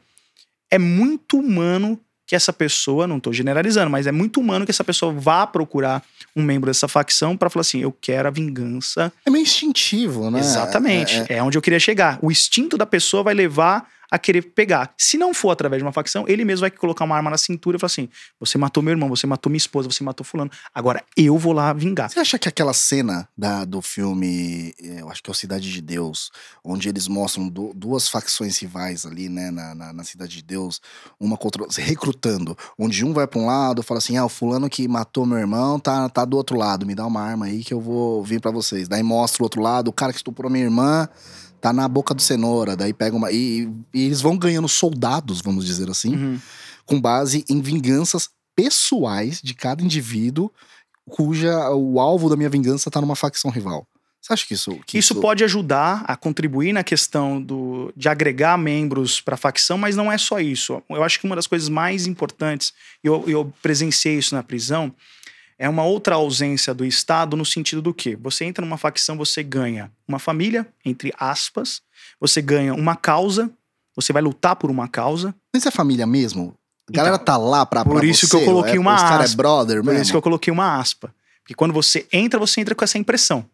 é 0.71 0.79
muito 0.79 1.39
humano 1.39 2.01
que 2.27 2.35
essa 2.35 2.53
pessoa, 2.53 3.07
não 3.07 3.19
estou 3.19 3.33
generalizando, 3.33 3.91
mas 3.91 4.07
é 4.07 4.13
muito 4.13 4.41
humano 4.41 4.65
que 4.65 4.71
essa 4.71 4.85
pessoa 4.85 5.13
vá 5.13 5.47
procurar 5.47 6.03
um 6.35 6.43
membro 6.43 6.71
dessa 6.71 6.89
facção 6.89 7.37
para 7.37 7.51
falar 7.51 7.61
assim: 7.63 7.81
eu 7.81 7.93
quero 7.93 8.27
a 8.29 8.31
vingança. 8.31 9.13
É 9.27 9.31
meio 9.31 9.43
instintivo, 9.43 10.31
né? 10.31 10.41
Exatamente. 10.41 11.17
É- 11.29 11.35
é- 11.35 11.37
É, 11.37 11.43
onde 11.43 11.59
eu 11.59 11.63
queria 11.63 11.79
chegar. 11.81 12.19
O 12.23 12.31
instinto 12.31 12.77
da 12.79 12.87
pessoa 12.87 13.23
vai 13.23 13.35
levar 13.35 13.87
a 14.15 14.19
querer 14.19 14.43
pegar. 14.43 14.95
Se 14.97 15.19
não 15.19 15.35
for 15.35 15.51
através 15.51 15.81
de 15.81 15.85
uma 15.85 15.93
facção, 15.93 16.25
ele 16.29 16.45
mesmo 16.45 16.61
vai 16.61 16.71
colocar 16.71 17.05
uma 17.05 17.17
arma 17.17 17.31
na 17.31 17.37
cintura 17.37 17.77
e 17.77 17.81
falar 17.81 17.89
assim: 17.89 18.09
você 18.39 18.57
matou 18.57 18.81
meu 18.81 18.93
irmão, 18.93 19.09
você 19.09 19.27
matou 19.27 19.51
minha 19.51 19.59
esposa, 19.59 19.91
você 19.91 20.05
matou 20.05 20.25
fulano. 20.25 20.51
Agora 20.73 21.03
eu 21.17 21.37
vou 21.37 21.53
lá 21.53 21.73
vingar. 21.73 22.09
Você 22.09 22.21
acha 22.21 22.39
que 22.39 22.49
aquela 22.49 22.73
cena 22.73 23.29
da, 23.37 23.65
do 23.65 23.83
filme, 23.83 24.73
eh, 24.81 25.01
eu 25.01 25.11
acho 25.11 25.21
que 25.21 25.29
é 25.29 25.33
o 25.33 25.35
Cidade 25.35 25.73
de 25.73 25.81
Deus, 25.83 26.31
onde 26.65 26.89
eles 26.89 27.09
mostram 27.09 27.49
du- 27.49 27.73
duas 27.75 28.09
facções 28.09 28.57
rivais 28.59 29.05
ali, 29.05 29.29
né, 29.29 29.51
na, 29.51 29.75
na, 29.75 29.93
na 29.93 30.05
Cidade 30.05 30.37
de 30.37 30.43
Deus, 30.43 30.81
uma 31.19 31.37
contra 31.37 31.67
recrutando, 31.77 32.57
onde 32.79 33.05
um 33.05 33.13
vai 33.13 33.27
pra 33.27 33.41
um 33.41 33.47
lado, 33.47 33.83
fala 33.83 33.99
assim: 33.99 34.17
ah, 34.17 34.25
o 34.25 34.29
fulano 34.29 34.71
que 34.71 34.87
matou 34.87 35.27
meu 35.27 35.39
irmão 35.39 35.81
tá, 35.81 36.09
tá 36.09 36.25
do 36.25 36.37
outro 36.37 36.57
lado, 36.57 36.87
me 36.87 36.95
dá 36.95 37.05
uma 37.05 37.21
arma 37.21 37.47
aí 37.47 37.65
que 37.65 37.75
eu 37.75 37.81
vou 37.81 38.23
vir 38.23 38.41
pra 38.41 38.53
vocês. 38.53 38.87
Daí 38.87 39.03
mostra 39.03 39.43
o 39.43 39.45
outro 39.45 39.61
lado, 39.61 39.89
o 39.89 39.93
cara 39.93 40.13
que 40.13 40.19
estuprou 40.19 40.49
minha 40.49 40.65
irmã 40.65 41.09
tá 41.65 41.73
na 41.73 41.89
boca 41.89 42.13
do 42.13 42.21
cenoura, 42.21 42.77
daí 42.77 42.93
pega 42.93 43.17
uma. 43.17 43.33
E, 43.33 43.67
e 43.95 44.03
eles 44.05 44.21
vão 44.21 44.37
ganhando 44.37 44.69
soldados, 44.69 45.41
vamos 45.41 45.65
dizer 45.65 45.89
assim, 45.89 46.15
Uhum. 46.15 46.39
com 46.85 47.01
base 47.01 47.43
em 47.49 47.63
vinganças 47.63 48.29
pessoais 48.55 49.41
de 49.43 49.55
cada 49.55 49.83
indivíduo 49.83 50.51
cuja 51.09 51.71
o 51.71 51.99
alvo 51.99 52.29
da 52.29 52.37
minha 52.37 52.51
vingança 52.51 52.91
tá 52.91 53.01
numa 53.01 53.17
facção 53.17 53.51
rival. 53.51 53.87
Você 54.21 54.33
acha 54.35 54.47
que 54.47 54.53
isso 54.55 54.79
que 54.87 54.99
Isso 54.99 55.15
pode 55.15 55.43
ajudar 55.43 56.05
a 56.07 56.17
contribuir 56.17 56.73
na 56.75 56.85
questão 56.85 57.41
do, 57.41 57.91
de 57.97 58.11
agregar 58.11 58.59
membros 58.59 59.23
para 59.23 59.35
a 59.35 59.39
facção, 59.39 59.79
mas 59.79 59.97
não 59.97 60.13
é 60.13 60.19
só 60.19 60.41
isso. 60.41 60.83
Eu 60.91 61.03
acho 61.03 61.19
que 61.19 61.25
uma 61.27 61.37
das 61.37 61.47
coisas 61.47 61.69
mais 61.71 62.07
importantes, 62.07 62.75
e 63.03 63.07
eu, 63.07 63.25
eu 63.27 63.53
presenciei 63.63 64.19
isso 64.19 64.35
na 64.35 64.43
prisão, 64.43 64.93
é 65.59 65.69
uma 65.69 65.85
outra 65.85 66.17
ausência 66.17 66.75
do 66.75 66.85
Estado 66.85 67.37
no 67.37 67.45
sentido 67.45 67.81
do 67.81 67.95
que 67.95 68.17
você 68.17 68.45
entra 68.45 68.65
numa 68.65 68.77
facção, 68.79 69.17
você 69.17 69.43
ganha 69.43 69.91
uma 70.07 70.19
família, 70.19 70.67
entre 70.85 71.13
aspas, 71.19 71.83
você 72.21 72.43
ganha 72.43 72.75
uma 72.75 72.97
causa, 72.97 73.51
você 73.95 74.13
vai 74.13 74.23
lutar 74.23 74.57
por 74.57 74.71
uma 74.71 74.89
causa. 74.89 75.35
Mas 75.53 75.67
é 75.67 75.71
família 75.71 76.07
mesmo? 76.07 76.55
A 76.89 76.93
galera 76.93 77.19
tá 77.19 77.37
lá 77.37 77.65
pra, 77.65 77.85
por 77.85 77.97
pra 77.97 78.07
isso 78.07 78.27
você, 78.27 78.37
que 78.37 78.43
eu 78.43 78.47
coloquei 78.47 78.77
é, 78.77 78.81
uma 78.81 78.93
é 78.93 79.23
aspa. 79.23 79.37
brother 79.37 79.77
Por 79.83 79.87
mesmo? 79.87 80.03
isso 80.03 80.11
que 80.11 80.17
eu 80.17 80.23
coloquei 80.23 80.53
uma 80.53 80.79
aspa. 80.79 81.15
Porque 81.43 81.55
quando 81.55 81.73
você 81.73 82.07
entra, 82.13 82.39
você 82.39 82.61
entra 82.61 82.75
com 82.75 82.85
essa 82.85 82.99
impressão. 82.99 83.45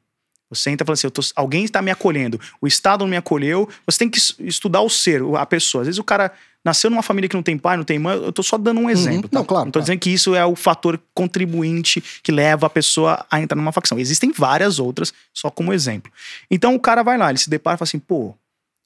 Você 0.51 0.69
entra 0.71 0.85
falando 0.85 0.99
assim, 0.99 1.09
tô- 1.11 1.23
alguém 1.37 1.65
está 1.65 1.81
me 1.81 1.91
acolhendo, 1.91 2.41
o 2.61 2.67
Estado 2.67 3.03
não 3.05 3.09
me 3.09 3.17
acolheu. 3.17 3.69
Você 3.87 3.99
tem 4.01 4.11
que 4.11 4.19
es- 4.19 4.35
estudar 4.41 4.81
o 4.83 4.91
ser, 4.91 5.23
a 5.39 5.47
pessoa. 5.47 5.83
Às 5.83 5.87
vezes 5.87 5.99
o 5.99 6.05
cara 6.05 6.33
nasceu 6.65 6.91
numa 6.91 7.03
família 7.03 7.29
que 7.29 7.37
não 7.37 7.43
tem 7.43 7.57
pai, 7.57 7.77
não 7.77 7.85
tem 7.85 7.99
mãe. 7.99 8.17
Eu 8.17 8.33
tô 8.33 8.43
só 8.43 8.59
dando 8.59 8.81
um 8.81 8.91
exemplo. 8.91 9.29
tá? 9.29 9.39
Não, 9.39 9.45
claro, 9.45 9.67
Não 9.67 9.71
tô 9.73 9.79
claro. 9.79 9.85
dizendo 9.85 10.01
que 10.01 10.11
isso 10.11 10.35
é 10.35 10.45
o 10.45 10.57
fator 10.57 11.01
contribuinte 11.15 12.03
que 12.23 12.33
leva 12.33 12.67
a 12.67 12.71
pessoa 12.71 13.25
a 13.31 13.41
entrar 13.41 13.57
numa 13.57 13.73
facção. 13.73 13.99
Existem 13.99 14.33
várias 14.33 14.79
outras, 14.79 15.13
só 15.33 15.51
como 15.51 15.73
exemplo. 15.73 16.11
Então 16.51 16.75
o 16.75 16.81
cara 16.81 17.03
vai 17.03 17.17
lá, 17.17 17.31
ele 17.31 17.39
se 17.39 17.49
depara 17.49 17.77
e 17.77 17.79
fala 17.79 17.87
assim, 17.87 17.99
pô, 17.99 18.35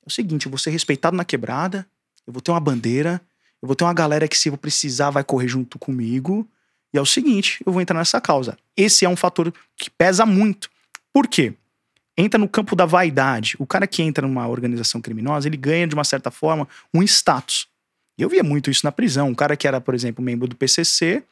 é 0.05 0.07
o 0.07 0.11
seguinte, 0.11 0.47
eu 0.47 0.51
vou 0.51 0.59
ser 0.59 0.71
respeitado 0.71 1.17
na 1.17 1.25
quebrada, 1.25 1.87
eu 2.27 2.33
vou 2.33 2.41
ter 2.43 2.51
uma 2.51 2.61
bandeira, 2.61 3.21
eu 3.63 3.67
vou 3.67 3.75
ter 3.75 3.85
uma 3.85 3.95
galera 3.95 4.29
que 4.29 4.37
se 4.37 4.49
eu 4.51 4.57
precisar 4.57 5.11
vai 5.11 5.25
correr 5.25 5.49
junto 5.49 5.79
comigo. 5.79 6.47
E 6.93 6.99
é 6.99 7.01
o 7.01 7.07
seguinte, 7.07 7.59
eu 7.67 7.73
vou 7.73 7.83
entrar 7.83 7.99
nessa 7.99 8.21
causa. 8.21 8.57
Esse 8.77 9.05
é 9.05 9.09
um 9.09 9.17
fator 9.17 9.53
que 9.77 9.91
pesa 9.91 10.25
muito. 10.25 10.71
Por 11.15 11.29
quê? 11.29 11.55
Entra 12.19 12.39
no 12.39 12.49
campo 12.49 12.75
da 12.75 12.85
vaidade. 12.85 13.55
O 13.59 13.67
cara 13.67 13.87
que 13.87 14.03
entra 14.03 14.27
numa 14.27 14.49
organização 14.49 15.01
criminosa, 15.01 15.49
ele 15.49 15.57
ganha, 15.57 15.87
de 15.87 15.95
uma 15.95 16.05
certa 16.05 16.31
forma, 16.31 16.67
um 16.93 17.03
status. 17.05 17.69
E 18.19 18.23
eu 18.23 18.29
via 18.29 18.43
muito 18.43 18.71
isso 18.71 18.85
na 18.85 18.91
prisão. 18.91 19.29
Um 19.29 19.35
cara 19.35 19.57
que 19.57 19.67
era, 19.67 19.81
por 19.81 19.95
exemplo, 19.95 20.25
membro 20.25 20.49
do 20.49 20.57
PCC, 20.57 21.23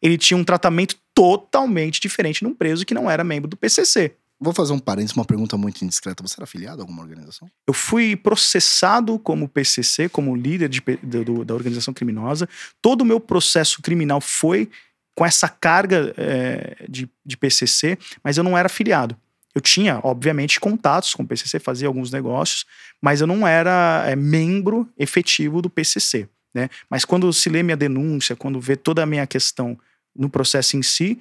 ele 0.00 0.16
tinha 0.16 0.38
um 0.38 0.44
tratamento 0.44 0.96
totalmente 1.12 2.00
diferente 2.00 2.40
de 2.40 2.46
um 2.46 2.54
preso 2.54 2.86
que 2.86 2.94
não 2.94 3.10
era 3.10 3.24
membro 3.24 3.48
do 3.48 3.56
PCC. 3.56 4.14
Vou 4.40 4.52
fazer 4.52 4.72
um 4.72 4.78
parênteses, 4.78 5.16
uma 5.16 5.24
pergunta 5.24 5.56
muito 5.56 5.84
indiscreta. 5.84 6.20
Você 6.22 6.34
era 6.36 6.44
afiliado 6.44 6.80
a 6.80 6.82
alguma 6.82 7.02
organização? 7.02 7.48
Eu 7.64 7.72
fui 7.72 8.16
processado 8.16 9.16
como 9.20 9.48
PCC, 9.48 10.08
como 10.08 10.34
líder 10.34 10.68
de, 10.68 10.82
do, 11.00 11.44
da 11.44 11.54
organização 11.54 11.94
criminosa. 11.94 12.48
Todo 12.80 13.02
o 13.02 13.04
meu 13.04 13.20
processo 13.20 13.80
criminal 13.80 14.20
foi 14.20 14.68
com 15.14 15.24
essa 15.24 15.48
carga 15.48 16.12
é, 16.16 16.86
de, 16.88 17.08
de 17.24 17.36
PCC, 17.36 17.96
mas 18.24 18.36
eu 18.36 18.42
não 18.42 18.58
era 18.58 18.66
afiliado. 18.66 19.16
Eu 19.54 19.60
tinha, 19.60 20.00
obviamente, 20.02 20.58
contatos 20.58 21.14
com 21.14 21.22
o 21.22 21.26
PCC, 21.26 21.58
fazia 21.58 21.86
alguns 21.86 22.10
negócios, 22.10 22.64
mas 23.00 23.20
eu 23.20 23.26
não 23.26 23.46
era 23.46 24.04
é, 24.06 24.16
membro 24.16 24.88
efetivo 24.98 25.60
do 25.60 25.68
PCC. 25.68 26.28
Né? 26.54 26.68
Mas 26.88 27.04
quando 27.04 27.32
se 27.32 27.48
lê 27.48 27.62
minha 27.62 27.76
denúncia, 27.76 28.36
quando 28.36 28.60
vê 28.60 28.76
toda 28.76 29.02
a 29.02 29.06
minha 29.06 29.26
questão 29.26 29.78
no 30.14 30.28
processo 30.28 30.76
em 30.76 30.82
si, 30.82 31.18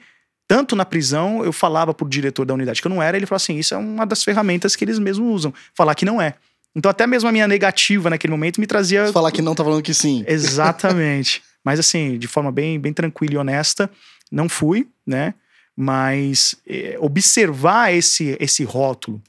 tanto 0.48 0.76
na 0.76 0.84
prisão, 0.84 1.46
eu 1.46 1.54
falava 1.54 1.94
pro 1.94 2.08
diretor 2.08 2.46
da 2.46 2.54
unidade 2.54 2.82
que 2.82 2.88
eu 2.88 2.90
não 2.90 3.02
era, 3.02 3.16
ele 3.16 3.26
falou 3.26 3.38
assim: 3.38 3.58
isso 3.58 3.74
é 3.74 3.78
uma 3.78 4.06
das 4.06 4.24
ferramentas 4.24 4.76
que 4.76 4.84
eles 4.84 5.00
mesmos 5.00 5.28
usam, 5.28 5.54
falar 5.74 5.96
que 5.96 6.04
não 6.04 6.22
é. 6.22 6.36
Então, 6.76 6.90
até 6.90 7.06
mesmo 7.06 7.28
a 7.28 7.32
minha 7.32 7.48
negativa 7.48 8.10
naquele 8.10 8.32
momento 8.32 8.60
me 8.60 8.68
trazia. 8.68 9.08
Se 9.08 9.14
falar 9.14 9.32
que 9.32 9.42
não, 9.42 9.56
tá 9.56 9.64
falando 9.64 9.82
que 9.82 9.94
sim. 9.94 10.24
Exatamente. 10.28 11.42
Mas, 11.64 11.80
assim, 11.80 12.18
de 12.18 12.28
forma 12.28 12.52
bem, 12.52 12.80
bem 12.80 12.94
tranquila 12.94 13.34
e 13.34 13.38
honesta, 13.38 13.90
não 14.32 14.50
fui, 14.50 14.88
né? 15.06 15.34
Mas 15.78 16.56
é, 16.68 16.98
observar 17.00 17.94
esse, 17.94 18.38
esse 18.40 18.64
rótulo, 18.64 19.22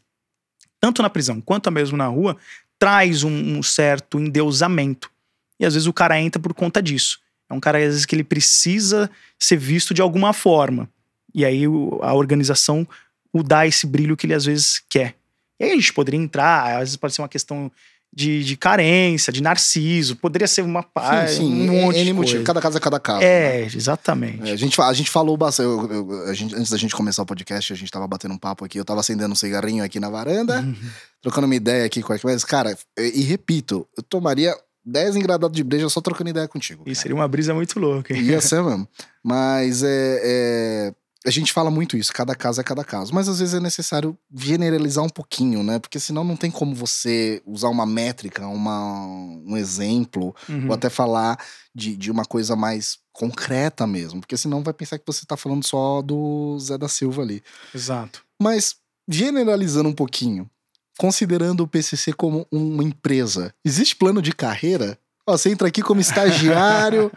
tanto 0.81 1.03
na 1.03 1.11
prisão 1.11 1.41
quanto 1.41 1.71
mesmo 1.71 1.97
na 1.97 2.07
rua, 2.07 2.37
traz 2.79 3.23
um, 3.23 3.59
um 3.59 3.63
certo 3.63 4.19
endeusamento. 4.19 5.11
E 5.59 5.65
às 5.65 5.75
vezes 5.75 5.87
o 5.87 5.93
cara 5.93 6.21
entra 6.21 6.43
por 6.43 6.53
conta 6.53 6.83
disso. 6.83 7.21
É 7.49 7.55
um 7.55 7.61
cara, 7.61 7.79
às 7.79 7.85
vezes, 7.85 8.07
que 8.07 8.15
ele 8.15 8.25
precisa 8.25 9.11
ser 9.39 9.57
visto 9.57 9.95
de 9.95 10.03
alguma 10.03 10.33
forma. 10.33 10.89
E 11.35 11.45
aí 11.45 11.65
a 12.01 12.15
organização 12.15 12.87
o 13.33 13.43
dá 13.43 13.67
esse 13.67 13.87
brilho 13.87 14.17
que 14.17 14.27
ele 14.27 14.35
às 14.35 14.45
vezes 14.45 14.83
quer. 14.89 15.15
E 15.61 15.65
aí 15.65 15.71
a 15.71 15.75
gente 15.75 15.93
poderia 15.93 16.21
entrar, 16.21 16.75
às 16.75 16.81
vezes 16.81 16.97
pode 16.97 17.15
ser 17.15 17.23
uma 17.23 17.29
questão 17.29 17.71
de, 18.15 18.45
de 18.45 18.57
carência, 18.57 19.33
de 19.33 19.43
narciso, 19.43 20.17
poderia 20.17 20.47
ser 20.47 20.61
uma 20.63 20.83
paz, 20.83 21.33
sim, 21.33 21.39
sim. 21.39 21.71
um 21.71 21.83
monte 21.83 21.99
N 21.99 22.05
de 22.05 22.13
motivo. 22.13 22.45
Cada 22.45 22.61
caso 22.61 22.77
é 22.77 22.81
cada 22.81 23.01
caso. 23.01 23.23
É, 23.23 23.63
né? 23.63 23.71
exatamente. 23.75 24.51
É, 24.51 24.53
a, 24.53 24.57
gente, 24.57 24.79
a 24.81 24.93
gente 24.93 25.11
falou 25.11 25.37
bastante. 25.37 25.67
Eu, 25.67 25.91
eu, 25.91 26.29
a 26.29 26.35
gente, 26.35 26.55
antes 26.55 26.71
da 26.71 26.77
gente 26.77 26.95
começar 26.95 27.23
o 27.23 27.27
podcast, 27.27 27.73
a 27.73 27.77
gente 27.77 27.91
tava 27.91 28.07
batendo 28.07 28.35
um 28.35 28.39
papo 28.39 28.65
aqui. 28.65 28.79
Eu 28.79 28.85
tava 28.85 29.01
acendendo 29.01 29.33
um 29.33 29.37
cigarrinho 29.37 29.83
aqui 29.83 29.99
na 29.99 30.11
varanda, 30.11 30.61
uhum. 30.61 30.77
trocando 31.23 31.47
uma 31.47 31.57
ideia 31.57 31.87
aqui 31.87 32.03
com 32.03 32.13
a 32.13 32.19
Mas, 32.23 32.45
cara, 32.45 32.77
e, 32.99 33.21
e 33.21 33.23
repito, 33.23 33.89
eu 33.97 34.03
tomaria 34.03 34.55
10 34.85 35.17
engradados 35.17 35.57
de 35.57 35.65
breja 35.65 35.89
só 35.89 36.01
trocando 36.01 36.31
ideia 36.31 36.49
contigo. 36.49 36.85
Isso 36.87 37.03
seria 37.03 37.15
uma 37.15 37.29
brisa 37.29 37.55
muito 37.55 37.79
louca. 37.79 38.15
Hein? 38.15 38.23
Ia 38.23 38.41
ser 38.41 38.63
mesmo. 38.63 38.87
Mas 39.25 39.83
é, 39.83 40.21
é, 40.23 40.95
a 41.25 41.31
gente 41.31 41.53
fala 41.53 41.71
muito 41.71 41.97
isso, 41.97 42.13
cada 42.13 42.35
caso 42.35 42.61
é 42.61 42.65
cada 42.65 42.85
caso. 42.85 43.15
Mas 43.15 43.29
às 43.29 43.39
vezes 43.39 43.55
é 43.55 43.61
necessário 43.61 44.19
generalizar 44.35 45.05
um 45.05 45.09
pouquinho, 45.09 45.63
né? 45.63 45.79
Porque 45.79 46.01
senão 46.01 46.25
não 46.25 46.37
tem 46.37 46.51
como 46.51 46.75
você 46.75 47.43
usar 47.47 47.69
uma 47.69 47.87
métrica, 47.87 48.47
uma, 48.47 49.05
um 49.05 49.57
exemplo, 49.57 50.35
uhum. 50.49 50.69
ou 50.69 50.75
até 50.75 50.91
falar 50.91 51.39
de, 51.75 51.97
de 51.97 52.11
uma 52.11 52.25
coisa 52.25 52.57
mais 52.57 52.99
concreta 53.13 53.87
mesmo. 53.87 54.21
Porque 54.21 54.37
senão 54.37 54.63
vai 54.63 54.75
pensar 54.75 54.99
que 54.99 55.07
você 55.07 55.25
tá 55.25 55.37
falando 55.37 55.65
só 55.65 56.03
do 56.03 56.59
Zé 56.59 56.77
da 56.77 56.89
Silva 56.89 57.23
ali. 57.23 57.43
Exato. 57.75 58.25
Mas 58.41 58.77
generalizando 59.09 59.89
um 59.89 59.95
pouquinho, 59.95 60.51
considerando 60.99 61.63
o 61.63 61.69
PCC 61.69 62.13
como 62.13 62.47
uma 62.51 62.83
empresa, 62.83 63.55
existe 63.65 63.97
plano 63.97 64.21
de 64.21 64.33
carreira? 64.33 64.99
Ó, 65.25 65.37
você 65.37 65.51
entra 65.51 65.69
aqui 65.69 65.83
como 65.83 66.01
estagiário, 66.01 67.11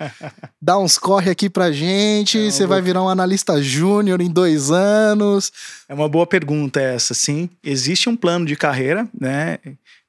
dá 0.62 0.78
uns 0.78 0.96
corre 0.96 1.32
aqui 1.32 1.50
pra 1.50 1.72
gente, 1.72 2.38
é 2.38 2.52
você 2.52 2.60
boa... 2.60 2.76
vai 2.76 2.82
virar 2.82 3.02
um 3.02 3.10
analista 3.10 3.60
júnior 3.62 4.22
em 4.22 4.30
dois 4.30 4.70
anos. 4.70 5.52
É 5.90 5.94
uma 5.94 6.08
boa 6.08 6.28
pergunta 6.28 6.80
essa, 6.80 7.16
sim. 7.16 7.50
Existe 7.64 8.08
um 8.08 8.16
plano 8.16 8.46
de 8.46 8.56
carreira, 8.56 9.08
né? 9.20 9.58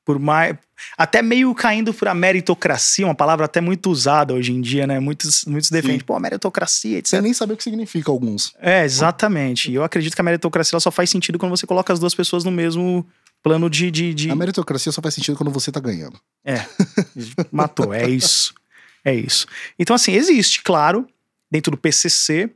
Por 0.04 0.18
mais. 0.18 0.56
Até 0.96 1.22
meio 1.22 1.54
caindo 1.54 1.92
pra 1.94 2.14
meritocracia, 2.14 3.06
uma 3.06 3.14
palavra 3.14 3.46
até 3.46 3.62
muito 3.62 3.90
usada 3.90 4.34
hoje 4.34 4.52
em 4.52 4.60
dia, 4.60 4.86
né? 4.86 5.00
Muitos, 5.00 5.46
muitos 5.46 5.70
defendem, 5.70 6.00
pô, 6.00 6.20
meritocracia, 6.20 6.98
etc. 6.98 7.12
Você 7.12 7.20
nem 7.22 7.32
sabe 7.32 7.54
o 7.54 7.56
que 7.56 7.64
significa 7.64 8.10
alguns. 8.10 8.54
É, 8.60 8.84
exatamente. 8.84 9.70
E 9.70 9.74
eu 9.74 9.82
acredito 9.82 10.14
que 10.14 10.20
a 10.20 10.24
meritocracia 10.24 10.78
só 10.78 10.90
faz 10.90 11.08
sentido 11.08 11.38
quando 11.38 11.56
você 11.56 11.66
coloca 11.66 11.94
as 11.94 11.98
duas 11.98 12.14
pessoas 12.14 12.44
no 12.44 12.50
mesmo 12.50 13.06
plano 13.42 13.70
de, 13.70 13.90
de, 13.90 14.14
de... 14.14 14.30
A 14.30 14.34
meritocracia 14.34 14.90
só 14.90 15.00
faz 15.00 15.14
sentido 15.14 15.36
quando 15.36 15.50
você 15.50 15.70
tá 15.70 15.80
ganhando. 15.80 16.18
É. 16.44 16.66
Matou, 17.52 17.92
é 17.94 18.08
isso. 18.08 18.54
É 19.04 19.14
isso. 19.14 19.46
Então, 19.78 19.94
assim, 19.94 20.12
existe, 20.12 20.62
claro, 20.62 21.06
dentro 21.50 21.70
do 21.70 21.76
PCC, 21.76 22.50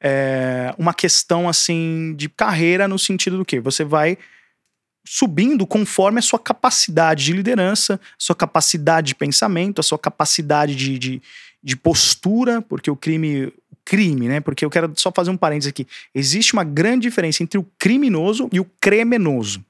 é, 0.00 0.74
uma 0.76 0.92
questão, 0.92 1.48
assim, 1.48 2.14
de 2.16 2.28
carreira 2.28 2.88
no 2.88 2.98
sentido 2.98 3.38
do 3.38 3.44
quê? 3.44 3.60
Você 3.60 3.84
vai 3.84 4.18
subindo 5.04 5.66
conforme 5.66 6.18
a 6.18 6.22
sua 6.22 6.38
capacidade 6.38 7.24
de 7.24 7.32
liderança, 7.32 8.00
sua 8.18 8.34
capacidade 8.34 9.08
de 9.08 9.14
pensamento, 9.14 9.80
a 9.80 9.82
sua 9.82 9.98
capacidade 9.98 10.74
de, 10.74 10.98
de, 10.98 11.22
de 11.62 11.76
postura, 11.76 12.62
porque 12.62 12.90
o 12.90 12.96
crime 12.96 13.52
crime, 13.84 14.28
né? 14.28 14.40
Porque 14.40 14.64
eu 14.64 14.70
quero 14.70 14.92
só 14.96 15.10
fazer 15.10 15.30
um 15.30 15.36
parênteses 15.36 15.68
aqui. 15.68 15.86
Existe 16.14 16.52
uma 16.52 16.64
grande 16.64 17.08
diferença 17.08 17.42
entre 17.42 17.58
o 17.58 17.66
criminoso 17.78 18.48
e 18.52 18.60
o 18.60 18.64
criminoso 18.80 19.64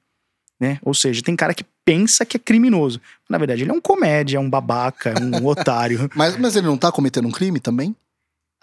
né? 0.63 0.79
Ou 0.81 0.93
seja, 0.93 1.21
tem 1.21 1.35
cara 1.35 1.53
que 1.53 1.65
pensa 1.83 2.25
que 2.25 2.37
é 2.37 2.39
criminoso. 2.39 3.01
Na 3.29 3.37
verdade, 3.37 3.63
ele 3.63 3.71
é 3.71 3.73
um 3.73 3.81
comédia, 3.81 4.37
é 4.37 4.39
um 4.39 4.49
babaca, 4.49 5.09
é 5.09 5.21
um 5.21 5.43
otário. 5.45 6.09
Mas, 6.15 6.37
mas 6.37 6.55
ele 6.55 6.67
não 6.67 6.77
tá 6.77 6.89
cometendo 6.89 7.27
um 7.27 7.31
crime 7.31 7.59
também? 7.59 7.93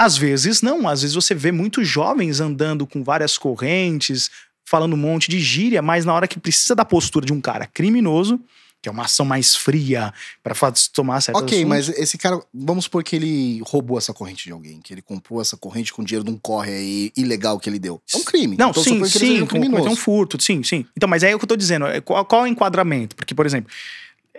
Às 0.01 0.17
vezes 0.17 0.63
não. 0.63 0.89
Às 0.89 1.03
vezes 1.03 1.15
você 1.15 1.35
vê 1.35 1.53
muitos 1.53 1.87
jovens 1.87 2.41
andando 2.41 2.87
com 2.87 3.05
várias 3.05 3.37
correntes, 3.37 4.31
falando 4.65 4.95
um 4.95 4.97
monte 4.97 5.31
de 5.31 5.39
gíria, 5.41 5.83
mas 5.83 6.07
na 6.07 6.15
hora 6.15 6.27
que 6.27 6.41
precisa 6.41 6.75
da 6.75 6.87
postura 6.87 7.27
de 7.27 7.35
um 7.35 7.41
cara 7.41 7.67
criminoso, 7.67 8.41
que 8.83 8.89
é 8.89 8.93
uma 8.93 9.05
ação 9.05 9.27
mais 9.27 9.55
fria 9.55 10.13
para 10.43 10.55
tomar 10.93 11.21
certas 11.21 11.43
Ok, 11.43 11.59
assuntos. 11.59 11.69
mas 11.69 11.89
esse 11.99 12.17
cara, 12.17 12.41
vamos 12.53 12.85
supor 12.85 13.05
que 13.05 13.15
ele 13.15 13.61
roubou 13.65 13.99
essa 13.99 14.13
corrente 14.13 14.45
de 14.45 14.53
alguém, 14.53 14.81
que 14.81 14.95
ele 14.95 15.03
comprou 15.03 15.41
essa 15.41 15.57
corrente 15.57 15.93
com 15.93 16.03
dinheiro 16.03 16.25
de 16.25 16.31
um 16.31 16.39
corre 16.39 16.73
aí 16.73 17.13
ilegal 17.17 17.59
que 17.59 17.69
ele 17.69 17.79
deu. 17.79 18.01
É 18.13 18.17
um 18.17 18.25
crime. 18.25 18.57
Não, 18.57 18.71
então, 18.71 18.83
sim, 18.83 19.05
sim, 19.05 19.43
um 19.43 19.79
é 19.79 19.91
um 19.91 19.97
furto, 19.97 20.41
sim, 20.43 20.63
sim. 20.63 20.87
Então, 20.97 21.09
mas 21.09 21.23
é 21.23 21.35
o 21.35 21.39
que 21.39 21.45
eu 21.45 21.49
tô 21.49 21.57
dizendo, 21.57 21.87
é, 21.87 22.01
qual, 22.01 22.25
qual 22.25 22.43
é 22.43 22.45
o 22.45 22.47
enquadramento? 22.47 23.15
Porque, 23.15 23.35
por 23.35 23.45
exemplo, 23.45 23.71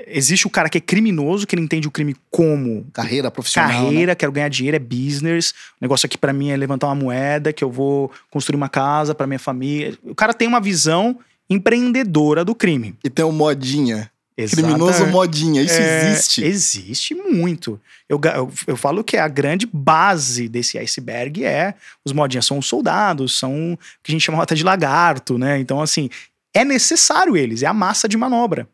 existe 0.07 0.47
o 0.47 0.49
cara 0.49 0.69
que 0.69 0.77
é 0.77 0.81
criminoso, 0.81 1.45
que 1.45 1.55
ele 1.55 1.61
entende 1.61 1.87
o 1.87 1.91
crime 1.91 2.15
como 2.29 2.85
carreira 2.93 3.29
profissional, 3.29 3.69
carreira, 3.69 4.11
né? 4.11 4.15
quero 4.15 4.31
ganhar 4.31 4.49
dinheiro, 4.49 4.75
é 4.75 4.79
business. 4.79 5.51
O 5.51 5.81
negócio 5.81 6.05
aqui 6.05 6.17
para 6.17 6.33
mim 6.33 6.49
é 6.49 6.57
levantar 6.57 6.87
uma 6.87 6.95
moeda, 6.95 7.53
que 7.53 7.63
eu 7.63 7.71
vou 7.71 8.11
construir 8.29 8.55
uma 8.55 8.69
casa 8.69 9.13
para 9.13 9.27
minha 9.27 9.39
família. 9.39 9.97
O 10.03 10.15
cara 10.15 10.33
tem 10.33 10.47
uma 10.47 10.59
visão 10.59 11.19
empreendedora 11.49 12.45
do 12.45 12.55
crime. 12.55 12.95
E 13.03 13.09
tem 13.09 13.25
um 13.25 13.31
modinha. 13.31 14.09
Criminoso 14.49 15.05
modinha, 15.07 15.61
isso 15.61 15.79
é, 15.79 16.11
existe? 16.11 16.43
Existe 16.43 17.15
muito. 17.15 17.79
Eu, 18.07 18.19
eu, 18.35 18.51
eu, 18.67 18.77
falo 18.77 19.03
que 19.03 19.17
a 19.17 19.27
grande 19.27 19.67
base 19.71 20.47
desse 20.49 20.77
iceberg 20.77 21.43
é 21.43 21.75
os 22.03 22.11
modinhas 22.11 22.45
são 22.45 22.57
os 22.57 22.67
soldados, 22.67 23.37
são 23.37 23.73
o 23.73 23.77
que 24.03 24.11
a 24.11 24.13
gente 24.13 24.23
chama 24.23 24.41
até 24.41 24.55
de 24.55 24.63
lagarto, 24.63 25.37
né? 25.37 25.59
Então, 25.59 25.81
assim, 25.81 26.09
é 26.53 26.65
necessário 26.65 27.37
eles, 27.37 27.63
é 27.63 27.67
a 27.67 27.73
massa 27.73 28.07
de 28.07 28.17
manobra. 28.17 28.67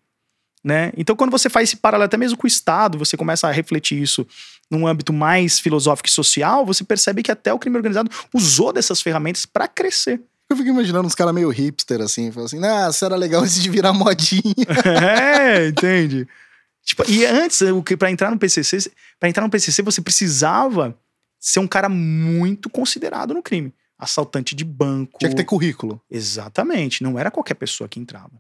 Né? 0.63 0.91
Então, 0.97 1.15
quando 1.15 1.31
você 1.31 1.49
faz 1.49 1.69
esse 1.69 1.77
paralelo 1.77 2.05
até 2.05 2.17
mesmo 2.17 2.37
com 2.37 2.45
o 2.45 2.47
Estado, 2.47 2.97
você 2.97 3.15
começa 3.15 3.47
a 3.47 3.51
refletir 3.51 4.01
isso 4.01 4.27
num 4.69 4.85
âmbito 4.85 5.13
mais 5.13 5.59
filosófico 5.59 6.09
e 6.09 6.11
social, 6.11 6.65
você 6.65 6.83
percebe 6.83 7.23
que 7.23 7.31
até 7.31 7.53
o 7.53 7.59
crime 7.59 7.77
organizado 7.77 8.11
usou 8.33 8.73
dessas 8.73 9.01
ferramentas 9.01 9.45
para 9.45 9.67
crescer. 9.67 10.19
Eu 10.49 10.55
fico 10.55 10.69
imaginando 10.69 11.05
uns 11.05 11.15
caras 11.15 11.33
meio 11.33 11.49
hipster, 11.49 12.01
assim, 12.01 12.31
falando 12.31 12.45
assim, 12.45 12.63
ah, 12.63 12.89
isso 12.89 13.03
era 13.03 13.15
legal 13.15 13.41
antes 13.43 13.61
de 13.61 13.69
virar 13.69 13.91
modinha. 13.91 14.41
é, 14.85 15.67
entende? 15.67 16.27
Tipo, 16.83 17.03
e 17.09 17.25
antes, 17.25 17.59
para 17.99 18.09
entrar 18.09 18.31
no 18.31 18.39
PCC, 18.39 18.89
para 19.19 19.27
entrar 19.27 19.43
no 19.43 19.49
PCC, 19.49 19.81
você 19.81 20.01
precisava 20.01 20.97
ser 21.37 21.59
um 21.59 21.67
cara 21.67 21.89
muito 21.89 22.69
considerado 22.69 23.33
no 23.33 23.43
crime. 23.43 23.73
Assaltante 23.99 24.55
de 24.55 24.63
banco. 24.63 25.19
Tinha 25.19 25.29
que 25.29 25.35
ter 25.35 25.43
currículo. 25.43 26.01
Exatamente. 26.09 27.03
Não 27.03 27.19
era 27.19 27.29
qualquer 27.29 27.55
pessoa 27.55 27.89
que 27.89 27.99
entrava. 27.99 28.31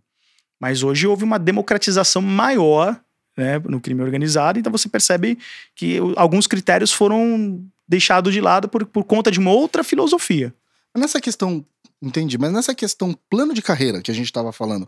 Mas 0.59 0.83
hoje 0.83 1.05
houve 1.05 1.25
uma 1.25 1.37
democratização 1.37 2.21
maior 2.21 2.99
né, 3.35 3.59
no 3.59 3.79
crime 3.79 4.01
organizado, 4.01 4.57
então 4.57 4.71
você 4.71 4.89
percebe 4.89 5.37
que 5.75 5.99
alguns 6.15 6.47
critérios 6.47 6.91
foram 6.91 7.63
deixados 7.87 8.33
de 8.33 8.41
lado 8.41 8.67
por, 8.67 8.85
por 8.85 9.03
conta 9.03 9.29
de 9.29 9.39
uma 9.39 9.51
outra 9.51 9.83
filosofia. 9.83 10.53
Nessa 10.97 11.21
questão 11.21 11.63
Entendi. 12.01 12.37
Mas 12.37 12.51
nessa 12.51 12.75
questão 12.75 13.17
plano 13.29 13.53
de 13.53 13.61
carreira 13.61 14.01
que 14.01 14.11
a 14.11 14.13
gente 14.13 14.25
estava 14.25 14.51
falando, 14.51 14.87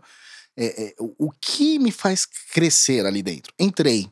é, 0.56 0.84
é, 0.84 0.94
o 0.98 1.30
que 1.30 1.78
me 1.78 1.90
faz 1.90 2.26
crescer 2.52 3.06
ali 3.06 3.22
dentro? 3.22 3.52
Entrei, 3.58 4.08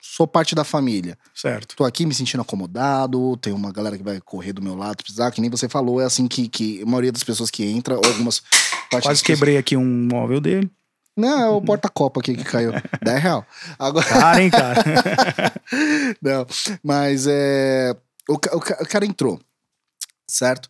sou 0.00 0.26
parte 0.26 0.54
da 0.54 0.64
família. 0.64 1.18
Certo. 1.34 1.76
Tô 1.76 1.84
aqui 1.84 2.06
me 2.06 2.14
sentindo 2.14 2.40
acomodado, 2.40 3.36
tem 3.36 3.52
uma 3.52 3.72
galera 3.72 3.96
que 3.96 4.04
vai 4.04 4.20
correr 4.20 4.52
do 4.52 4.62
meu 4.62 4.74
lado, 4.74 5.02
precisar, 5.02 5.30
que 5.30 5.40
nem 5.40 5.50
você 5.50 5.68
falou, 5.68 6.00
é 6.00 6.04
assim 6.04 6.26
que, 6.28 6.48
que 6.48 6.82
a 6.82 6.86
maioria 6.86 7.12
das 7.12 7.24
pessoas 7.24 7.50
que 7.50 7.64
entra, 7.64 7.96
algumas. 7.96 8.42
Quase 8.90 9.22
quebrei 9.22 9.54
pessoas... 9.54 9.60
aqui 9.60 9.76
um 9.76 10.08
móvel 10.10 10.40
dele. 10.40 10.70
Não, 11.16 11.40
é 11.40 11.48
o 11.48 11.62
porta-copa 11.62 12.20
aqui 12.20 12.36
que 12.36 12.44
caiu. 12.44 12.72
10 13.02 13.22
real. 13.22 13.46
Agora... 13.78 14.06
Cara, 14.06 14.42
hein, 14.42 14.50
cara? 14.50 14.84
Não, 16.20 16.46
mas 16.82 17.26
é. 17.26 17.96
O, 18.28 18.34
o, 18.34 18.56
o 18.56 18.60
cara 18.60 19.06
entrou, 19.06 19.40
certo? 20.28 20.68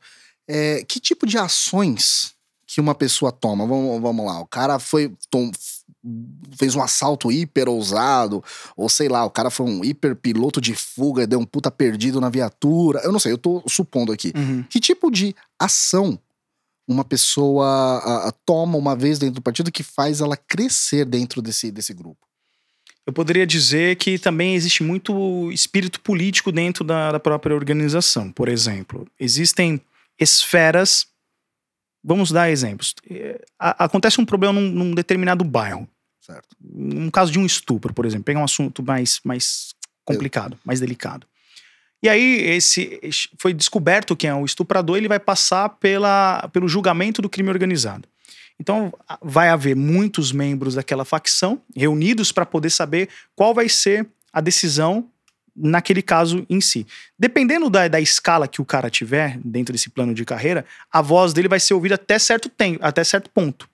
É, 0.49 0.85
que 0.85 1.01
tipo 1.01 1.27
de 1.27 1.39
ações 1.39 2.35
que 2.67 2.81
uma 2.81 2.95
pessoa 2.95 3.33
toma? 3.33 3.67
Vamos, 3.67 4.01
vamos 4.01 4.27
lá, 4.27 4.41
o 4.41 4.47
cara 4.47 4.79
foi. 4.79 5.13
Tom, 5.31 5.51
fez 6.57 6.75
um 6.75 6.83
assalto 6.83 7.33
hiper 7.33 7.69
ousado, 7.69 8.43
ou 8.77 8.89
sei 8.89 9.09
lá, 9.09 9.25
o 9.25 9.31
cara 9.31 9.51
foi 9.51 9.67
um 9.67 9.85
hiper 9.85 10.15
piloto 10.15 10.61
de 10.61 10.75
fuga 10.75 11.27
deu 11.27 11.39
um 11.39 11.45
puta 11.45 11.71
perdido 11.71 12.21
na 12.21 12.29
viatura. 12.29 13.01
Eu 13.01 13.13
não 13.13 13.19
sei, 13.19 13.33
eu 13.33 13.39
tô 13.39 13.63
supondo 13.69 14.13
aqui. 14.13 14.33
Uhum. 14.37 14.63
Que 14.71 14.79
tipo 14.79 15.11
de 15.11 15.35
ação 15.59 16.19
uma 16.89 17.05
pessoa 17.05 17.67
a, 17.67 18.29
a, 18.29 18.33
toma 18.33 18.79
uma 18.79 18.95
vez 18.95 19.19
dentro 19.19 19.37
do 19.37 19.43
partido 19.43 19.73
que 19.73 19.83
faz 19.83 20.21
ela 20.21 20.37
crescer 20.37 21.05
dentro 21.05 21.43
desse, 21.43 21.71
desse 21.71 21.93
grupo? 21.93 22.27
Eu 23.05 23.13
poderia 23.13 23.47
dizer 23.47 23.97
que 23.97 24.19
também 24.19 24.55
existe 24.55 24.83
muito 24.83 25.51
espírito 25.53 26.01
político 26.01 26.51
dentro 26.51 26.85
da, 26.85 27.13
da 27.13 27.21
própria 27.21 27.55
organização. 27.55 28.33
Por 28.33 28.49
exemplo, 28.49 29.07
existem 29.19 29.81
esferas. 30.19 31.07
Vamos 32.03 32.31
dar 32.31 32.51
exemplos. 32.51 32.95
É, 33.11 33.45
acontece 33.59 34.21
um 34.21 34.25
problema 34.25 34.61
num, 34.61 34.71
num 34.71 34.95
determinado 34.95 35.45
bairro. 35.45 35.89
Certo. 36.21 36.57
Um 36.63 37.11
caso 37.11 37.31
de 37.31 37.39
um 37.39 37.47
estupro, 37.47 37.95
por 37.95 38.05
exemplo. 38.05 38.25
Pegar 38.25 38.41
um 38.41 38.45
assunto 38.45 38.83
mais, 38.83 39.21
mais 39.25 39.75
complicado, 40.05 40.59
mais 40.65 40.81
delicado. 40.81 41.27
E 42.03 42.09
aí, 42.09 42.41
esse 42.43 43.01
foi 43.39 43.53
descoberto 43.53 44.15
quem 44.15 44.31
é 44.31 44.35
o 44.35 44.45
estuprador, 44.45 44.97
ele 44.97 45.09
vai 45.09 45.19
passar 45.19 45.69
pela, 45.69 46.49
pelo 46.53 46.69
julgamento 46.69 47.23
do 47.23 47.29
crime 47.29 47.49
organizado. 47.49 48.09
Então, 48.61 48.93
vai 49.23 49.49
haver 49.49 49.75
muitos 49.77 50.33
membros 50.33 50.75
daquela 50.75 51.05
facção 51.05 51.61
reunidos 51.75 52.33
para 52.33 52.47
poder 52.47 52.71
saber 52.71 53.09
qual 53.35 53.53
vai 53.53 53.69
ser 53.69 54.07
a 54.33 54.41
decisão 54.41 55.09
naquele 55.57 56.03
caso 56.03 56.45
em 56.51 56.61
si. 56.61 56.87
Dependendo 57.19 57.71
da, 57.71 57.89
da 57.89 58.01
escala 58.01 58.47
que 58.47 58.61
o 58.61 58.65
cara 58.65 58.91
tiver 58.91 59.39
dentro 59.45 59.73
desse 59.73 59.89
plano 59.89 60.13
de 60.13 60.25
carreira, 60.25 60.65
a 60.93 61.01
voz 61.01 61.33
dele 61.33 61.49
vai 61.49 61.59
ser 61.59 61.75
ouvida 61.75 61.95
até 61.95 62.19
certo 62.19 62.49
tempo, 62.49 62.79
até 62.83 63.03
certo 63.03 63.31
ponto. 63.31 63.69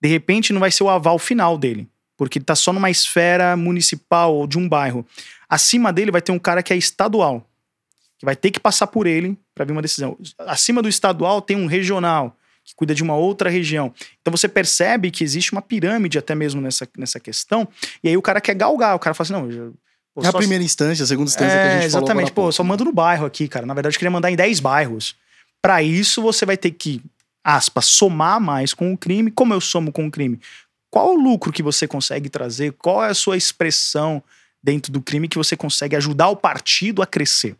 De 0.00 0.08
repente, 0.08 0.52
não 0.52 0.60
vai 0.60 0.70
ser 0.70 0.82
o 0.82 0.88
aval 0.88 1.18
final 1.18 1.58
dele, 1.58 1.86
porque 2.16 2.38
ele 2.38 2.44
está 2.44 2.54
só 2.54 2.72
numa 2.72 2.90
esfera 2.90 3.56
municipal 3.56 4.34
ou 4.34 4.46
de 4.46 4.58
um 4.58 4.68
bairro. 4.68 5.06
Acima 5.48 5.92
dele 5.92 6.10
vai 6.10 6.22
ter 6.22 6.32
um 6.32 6.38
cara 6.38 6.62
que 6.62 6.72
é 6.72 6.76
estadual, 6.76 7.46
que 8.18 8.24
vai 8.24 8.34
ter 8.34 8.50
que 8.50 8.58
passar 8.58 8.86
por 8.86 9.06
ele 9.06 9.36
para 9.54 9.64
vir 9.64 9.72
uma 9.72 9.82
decisão. 9.82 10.16
Acima 10.38 10.80
do 10.80 10.88
estadual 10.88 11.42
tem 11.42 11.56
um 11.56 11.66
regional, 11.66 12.34
que 12.64 12.74
cuida 12.74 12.94
de 12.94 13.02
uma 13.02 13.16
outra 13.16 13.50
região. 13.50 13.92
Então 14.20 14.30
você 14.30 14.48
percebe 14.48 15.10
que 15.10 15.24
existe 15.24 15.52
uma 15.52 15.60
pirâmide 15.60 16.18
até 16.18 16.34
mesmo 16.34 16.60
nessa, 16.60 16.88
nessa 16.96 17.20
questão, 17.20 17.68
e 18.02 18.08
aí 18.08 18.16
o 18.16 18.22
cara 18.22 18.40
quer 18.40 18.54
galgar, 18.54 18.94
o 18.94 18.98
cara 18.98 19.12
fala 19.12 19.24
assim, 19.24 19.32
não, 19.32 19.50
eu, 19.50 19.74
pô, 20.20 20.26
é 20.26 20.28
a 20.28 20.32
primeira 20.32 20.64
instância, 20.64 21.02
a 21.02 21.06
segunda 21.06 21.28
instância 21.28 21.54
é, 21.54 21.62
que 21.62 21.68
a 21.68 21.74
gente 21.74 21.84
Exatamente, 21.86 22.32
pô, 22.32 22.50
só 22.52 22.62
mando 22.62 22.84
no 22.84 22.92
bairro 22.92 23.26
aqui, 23.26 23.48
cara. 23.48 23.66
Na 23.66 23.74
verdade, 23.74 23.96
eu 23.96 23.98
queria 23.98 24.10
mandar 24.10 24.30
em 24.30 24.36
10 24.36 24.60
bairros. 24.60 25.16
Para 25.62 25.82
isso, 25.82 26.22
você 26.22 26.46
vai 26.46 26.56
ter 26.56 26.70
que, 26.70 27.02
aspas, 27.44 27.86
somar 27.86 28.40
mais 28.40 28.72
com 28.72 28.92
o 28.92 28.96
crime. 28.96 29.30
Como 29.30 29.52
eu 29.52 29.60
somo 29.60 29.92
com 29.92 30.06
o 30.06 30.10
crime? 30.10 30.40
Qual 30.90 31.14
o 31.14 31.20
lucro 31.20 31.52
que 31.52 31.62
você 31.62 31.86
consegue 31.86 32.28
trazer? 32.28 32.72
Qual 32.72 33.04
é 33.04 33.10
a 33.10 33.14
sua 33.14 33.36
expressão 33.36 34.22
dentro 34.62 34.90
do 34.90 35.00
crime 35.00 35.28
que 35.28 35.38
você 35.38 35.56
consegue 35.56 35.96
ajudar 35.96 36.28
o 36.28 36.36
partido 36.36 37.02
a 37.02 37.06
crescer? 37.06 37.56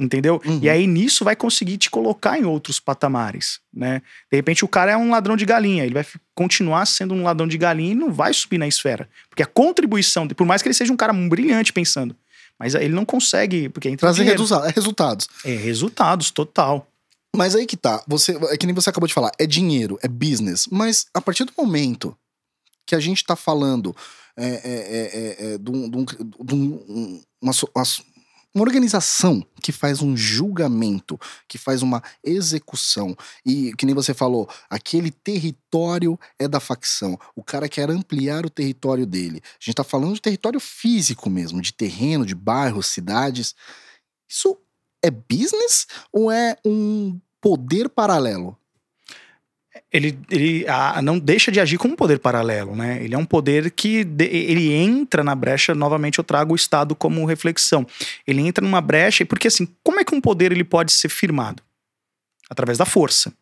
Entendeu? 0.00 0.40
Uhum. 0.44 0.58
E 0.62 0.68
aí 0.68 0.86
nisso 0.86 1.24
vai 1.24 1.36
conseguir 1.36 1.76
te 1.76 1.90
colocar 1.90 2.38
em 2.38 2.44
outros 2.44 2.80
patamares, 2.80 3.60
né? 3.72 4.00
De 4.30 4.36
repente 4.36 4.64
o 4.64 4.68
cara 4.68 4.92
é 4.92 4.96
um 4.96 5.10
ladrão 5.10 5.36
de 5.36 5.44
galinha, 5.44 5.84
ele 5.84 5.92
vai 5.92 6.06
continuar 6.34 6.86
sendo 6.86 7.12
um 7.12 7.22
ladrão 7.22 7.46
de 7.46 7.58
galinha 7.58 7.92
e 7.92 7.94
não 7.94 8.10
vai 8.10 8.32
subir 8.32 8.56
na 8.56 8.66
esfera, 8.66 9.08
porque 9.28 9.42
a 9.42 9.46
contribuição, 9.46 10.26
por 10.26 10.46
mais 10.46 10.62
que 10.62 10.68
ele 10.68 10.74
seja 10.74 10.92
um 10.92 10.96
cara 10.96 11.12
brilhante 11.12 11.72
pensando, 11.72 12.16
mas 12.58 12.74
ele 12.74 12.94
não 12.94 13.04
consegue, 13.04 13.68
porque 13.68 13.88
entra 13.88 14.06
trazer 14.06 14.22
é 14.22 14.72
resultados. 14.74 15.28
É 15.44 15.54
resultados 15.54 16.30
total. 16.30 16.86
Mas 17.36 17.54
aí 17.54 17.66
que 17.66 17.76
tá, 17.76 18.02
você, 18.08 18.36
é 18.50 18.56
que 18.56 18.66
nem 18.66 18.74
você 18.74 18.90
acabou 18.90 19.06
de 19.06 19.14
falar, 19.14 19.30
é 19.38 19.46
dinheiro, 19.46 19.98
é 20.02 20.08
business, 20.08 20.66
mas 20.70 21.06
a 21.12 21.20
partir 21.20 21.44
do 21.44 21.52
momento 21.56 22.16
que 22.86 22.94
a 22.94 23.00
gente 23.00 23.24
tá 23.24 23.36
falando 23.36 23.94
é, 24.36 24.46
é, 24.46 24.54
é, 24.54 25.52
é, 25.52 25.58
de, 25.58 25.70
um, 25.70 25.88
de, 25.88 25.96
um, 25.96 26.04
de 26.04 26.54
um, 26.54 27.22
uma, 27.40 27.52
uma, 28.54 28.62
organização 28.62 29.44
que 29.62 29.72
faz 29.72 30.02
um 30.02 30.16
julgamento, 30.16 31.18
que 31.48 31.58
faz 31.58 31.82
uma 31.82 32.02
execução, 32.24 33.16
e 33.44 33.72
que 33.74 33.86
nem 33.86 33.94
você 33.94 34.12
falou, 34.14 34.48
aquele 34.68 35.10
território 35.10 36.18
é 36.38 36.46
da 36.46 36.60
facção. 36.60 37.18
O 37.34 37.42
cara 37.42 37.68
quer 37.68 37.90
ampliar 37.90 38.44
o 38.44 38.50
território 38.50 39.06
dele. 39.06 39.40
A 39.44 39.64
gente 39.64 39.74
tá 39.74 39.84
falando 39.84 40.14
de 40.14 40.20
território 40.20 40.60
físico 40.60 41.30
mesmo, 41.30 41.60
de 41.60 41.72
terreno, 41.72 42.26
de 42.26 42.34
bairros, 42.34 42.86
cidades. 42.86 43.54
Isso 44.28 44.56
é 45.02 45.10
business 45.10 45.86
ou 46.12 46.30
é 46.30 46.56
um 46.64 47.20
poder 47.40 47.88
paralelo? 47.88 48.59
Ele, 49.92 50.18
ele 50.30 50.66
a, 50.68 51.02
não 51.02 51.18
deixa 51.18 51.50
de 51.50 51.58
agir 51.58 51.76
como 51.76 51.94
um 51.94 51.96
poder 51.96 52.18
paralelo, 52.18 52.76
né? 52.76 53.02
Ele 53.02 53.14
é 53.14 53.18
um 53.18 53.24
poder 53.24 53.70
que 53.70 54.04
de, 54.04 54.24
ele 54.24 54.72
entra 54.72 55.24
na 55.24 55.34
brecha, 55.34 55.74
novamente 55.74 56.18
eu 56.18 56.24
trago 56.24 56.52
o 56.52 56.56
Estado 56.56 56.94
como 56.94 57.24
reflexão. 57.24 57.86
Ele 58.26 58.40
entra 58.40 58.64
numa 58.64 58.80
brecha, 58.80 59.26
porque 59.26 59.48
assim, 59.48 59.68
como 59.82 59.98
é 59.98 60.04
que 60.04 60.14
um 60.14 60.20
poder 60.20 60.52
ele 60.52 60.64
pode 60.64 60.92
ser 60.92 61.08
firmado? 61.08 61.62
Através 62.48 62.78
da 62.78 62.84
força. 62.84 63.32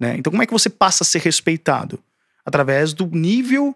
Né? 0.00 0.16
Então, 0.18 0.30
como 0.30 0.42
é 0.42 0.46
que 0.46 0.52
você 0.52 0.70
passa 0.70 1.04
a 1.04 1.06
ser 1.06 1.20
respeitado? 1.20 2.02
Através 2.44 2.92
do 2.92 3.06
nível 3.06 3.74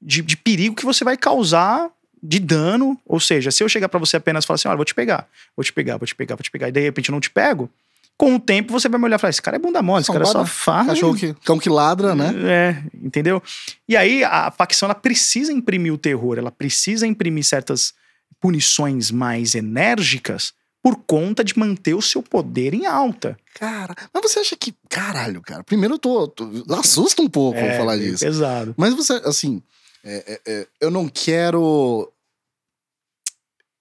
de, 0.00 0.22
de 0.22 0.36
perigo 0.36 0.74
que 0.74 0.84
você 0.84 1.04
vai 1.04 1.16
causar 1.16 1.90
de 2.22 2.38
dano. 2.38 2.98
Ou 3.04 3.20
seja, 3.20 3.50
se 3.50 3.62
eu 3.62 3.68
chegar 3.68 3.88
para 3.88 4.00
você 4.00 4.16
apenas 4.16 4.44
e 4.44 4.46
falar 4.46 4.54
assim: 4.56 4.68
olha, 4.68 4.76
vou 4.76 4.84
te 4.84 4.94
pegar, 4.94 5.28
vou 5.56 5.62
te 5.62 5.72
pegar, 5.72 5.98
vou 5.98 6.06
te 6.06 6.14
pegar, 6.14 6.36
vou 6.36 6.42
te 6.42 6.50
pegar, 6.50 6.68
e 6.68 6.72
de 6.72 6.80
repente 6.80 7.10
eu 7.10 7.12
não 7.12 7.20
te 7.20 7.30
pego, 7.30 7.70
com 8.20 8.34
o 8.34 8.38
tempo 8.38 8.70
você 8.70 8.86
vai 8.86 9.00
me 9.00 9.06
olhar 9.06 9.16
e 9.16 9.18
falar: 9.18 9.30
esse 9.30 9.40
cara 9.40 9.56
é 9.56 9.58
bunda 9.58 9.80
mole, 9.80 10.02
esse 10.02 10.12
cara 10.12 10.26
só 10.26 10.44
faz. 10.44 10.88
Cachorro 10.88 11.16
que, 11.16 11.32
cão 11.42 11.58
que 11.58 11.70
ladra, 11.70 12.14
né? 12.14 12.34
É, 12.44 12.82
entendeu? 13.02 13.42
E 13.88 13.96
aí 13.96 14.22
a 14.22 14.50
facção 14.50 14.88
ela 14.88 14.94
precisa 14.94 15.50
imprimir 15.50 15.94
o 15.94 15.96
terror, 15.96 16.36
ela 16.36 16.50
precisa 16.50 17.06
imprimir 17.06 17.44
certas 17.44 17.94
punições 18.38 19.10
mais 19.10 19.54
enérgicas 19.54 20.52
por 20.82 20.96
conta 21.06 21.42
de 21.42 21.58
manter 21.58 21.94
o 21.94 22.02
seu 22.02 22.22
poder 22.22 22.74
em 22.74 22.84
alta. 22.84 23.38
Cara, 23.54 23.94
mas 24.12 24.22
você 24.22 24.40
acha 24.40 24.54
que. 24.54 24.74
Caralho, 24.90 25.40
cara. 25.40 25.64
Primeiro 25.64 25.94
eu 25.94 25.98
tô. 25.98 26.28
tô 26.28 26.50
assusta 26.74 27.22
um 27.22 27.28
pouco 27.28 27.58
é, 27.58 27.78
falar 27.78 27.96
disso. 27.96 28.22
Pesado. 28.22 28.74
Mas 28.76 28.92
você, 28.92 29.14
assim. 29.24 29.62
É, 30.04 30.40
é, 30.46 30.52
é, 30.52 30.66
eu 30.78 30.90
não 30.90 31.08
quero 31.08 32.12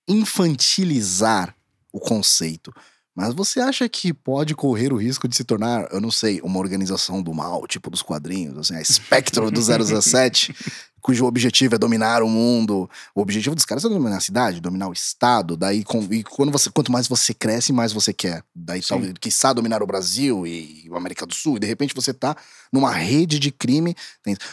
infantilizar 0.08 1.54
o 1.92 2.00
conceito. 2.00 2.74
Mas 3.20 3.34
você 3.34 3.59
acha 3.59 3.89
que 3.89 4.13
pode 4.13 4.55
correr 4.55 4.93
o 4.93 4.95
risco 4.95 5.28
de 5.28 5.36
se 5.36 5.43
tornar, 5.43 5.89
eu 5.91 5.99
não 5.99 6.09
sei, 6.09 6.39
uma 6.41 6.57
organização 6.57 7.22
do 7.22 7.34
mal, 7.34 7.67
tipo 7.67 7.89
dos 7.89 8.01
quadrinhos, 8.01 8.57
assim, 8.57 8.78
a 8.78 8.82
Spectro 8.82 9.51
do 9.51 9.59
017, 9.59 10.55
cujo 11.01 11.26
objetivo 11.26 11.76
é 11.76 11.78
dominar 11.78 12.24
o 12.24 12.30
mundo. 12.30 12.89
O 13.13 13.20
objetivo 13.20 13.55
dos 13.55 13.65
caras 13.65 13.84
é 13.84 13.89
dominar 13.89 14.15
a 14.15 14.22
cidade, 14.22 14.61
dominar 14.61 14.88
o 14.88 14.93
estado. 14.93 15.57
Daí, 15.57 15.84
com, 15.84 16.01
e 16.09 16.24
quando 16.24 16.49
você, 16.49 16.70
quanto 16.70 16.93
mais 16.93 17.09
você 17.09 17.34
cresce, 17.34 17.74
mais 17.74 17.91
você 17.91 18.13
quer. 18.13 18.41
Daí, 18.55 18.82
talvez, 18.82 19.11
quiçá 19.20 19.51
dominar 19.51 19.84
o 19.84 19.88
Brasil 19.88 20.47
e, 20.47 20.86
e 20.86 20.89
a 20.89 20.95
América 20.95 21.26
do 21.26 21.36
Sul. 21.36 21.57
E 21.57 21.59
de 21.59 21.67
repente 21.67 21.93
você 21.93 22.13
tá 22.13 22.38
numa 22.72 22.93
rede 22.93 23.38
de 23.38 23.51
crime. 23.51 23.97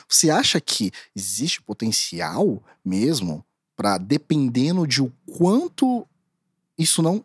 Você 0.09 0.29
acha 0.29 0.61
que 0.61 0.91
existe 1.15 1.63
potencial 1.63 2.61
mesmo 2.85 3.45
para, 3.77 3.97
dependendo 3.97 4.89
de 4.89 5.01
o 5.05 5.13
quanto 5.25 6.05
isso 6.77 7.01
não 7.01 7.25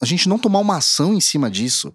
a 0.00 0.06
gente 0.06 0.28
não 0.28 0.38
tomar 0.38 0.60
uma 0.60 0.78
ação 0.78 1.14
em 1.14 1.20
cima 1.20 1.50
disso, 1.50 1.94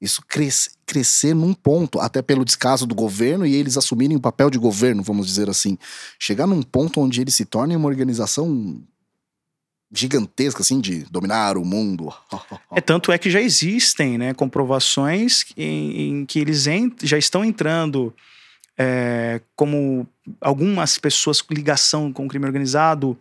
isso 0.00 0.22
cres 0.26 0.70
crescer 0.86 1.34
num 1.34 1.54
ponto, 1.54 2.00
até 2.00 2.20
pelo 2.20 2.44
descaso 2.44 2.86
do 2.86 2.94
governo 2.94 3.46
e 3.46 3.54
eles 3.54 3.76
assumirem 3.76 4.16
o 4.16 4.20
papel 4.20 4.50
de 4.50 4.58
governo, 4.58 5.02
vamos 5.02 5.26
dizer 5.26 5.48
assim, 5.48 5.78
chegar 6.18 6.46
num 6.46 6.62
ponto 6.62 7.00
onde 7.00 7.20
eles 7.20 7.34
se 7.34 7.44
tornem 7.44 7.76
uma 7.76 7.88
organização 7.88 8.82
gigantesca, 9.94 10.62
assim, 10.62 10.80
de 10.80 11.04
dominar 11.10 11.56
o 11.56 11.64
mundo. 11.64 12.12
é 12.72 12.80
tanto 12.80 13.12
é 13.12 13.18
que 13.18 13.30
já 13.30 13.40
existem, 13.40 14.18
né, 14.18 14.34
comprovações 14.34 15.44
em, 15.56 16.08
em 16.08 16.26
que 16.26 16.38
eles 16.38 16.64
já 17.02 17.18
estão 17.18 17.44
entrando 17.44 18.14
é, 18.76 19.40
como 19.54 20.06
algumas 20.40 20.98
pessoas 20.98 21.42
com 21.42 21.52
ligação 21.52 22.12
com 22.12 22.24
o 22.24 22.28
crime 22.28 22.46
organizado 22.46 23.16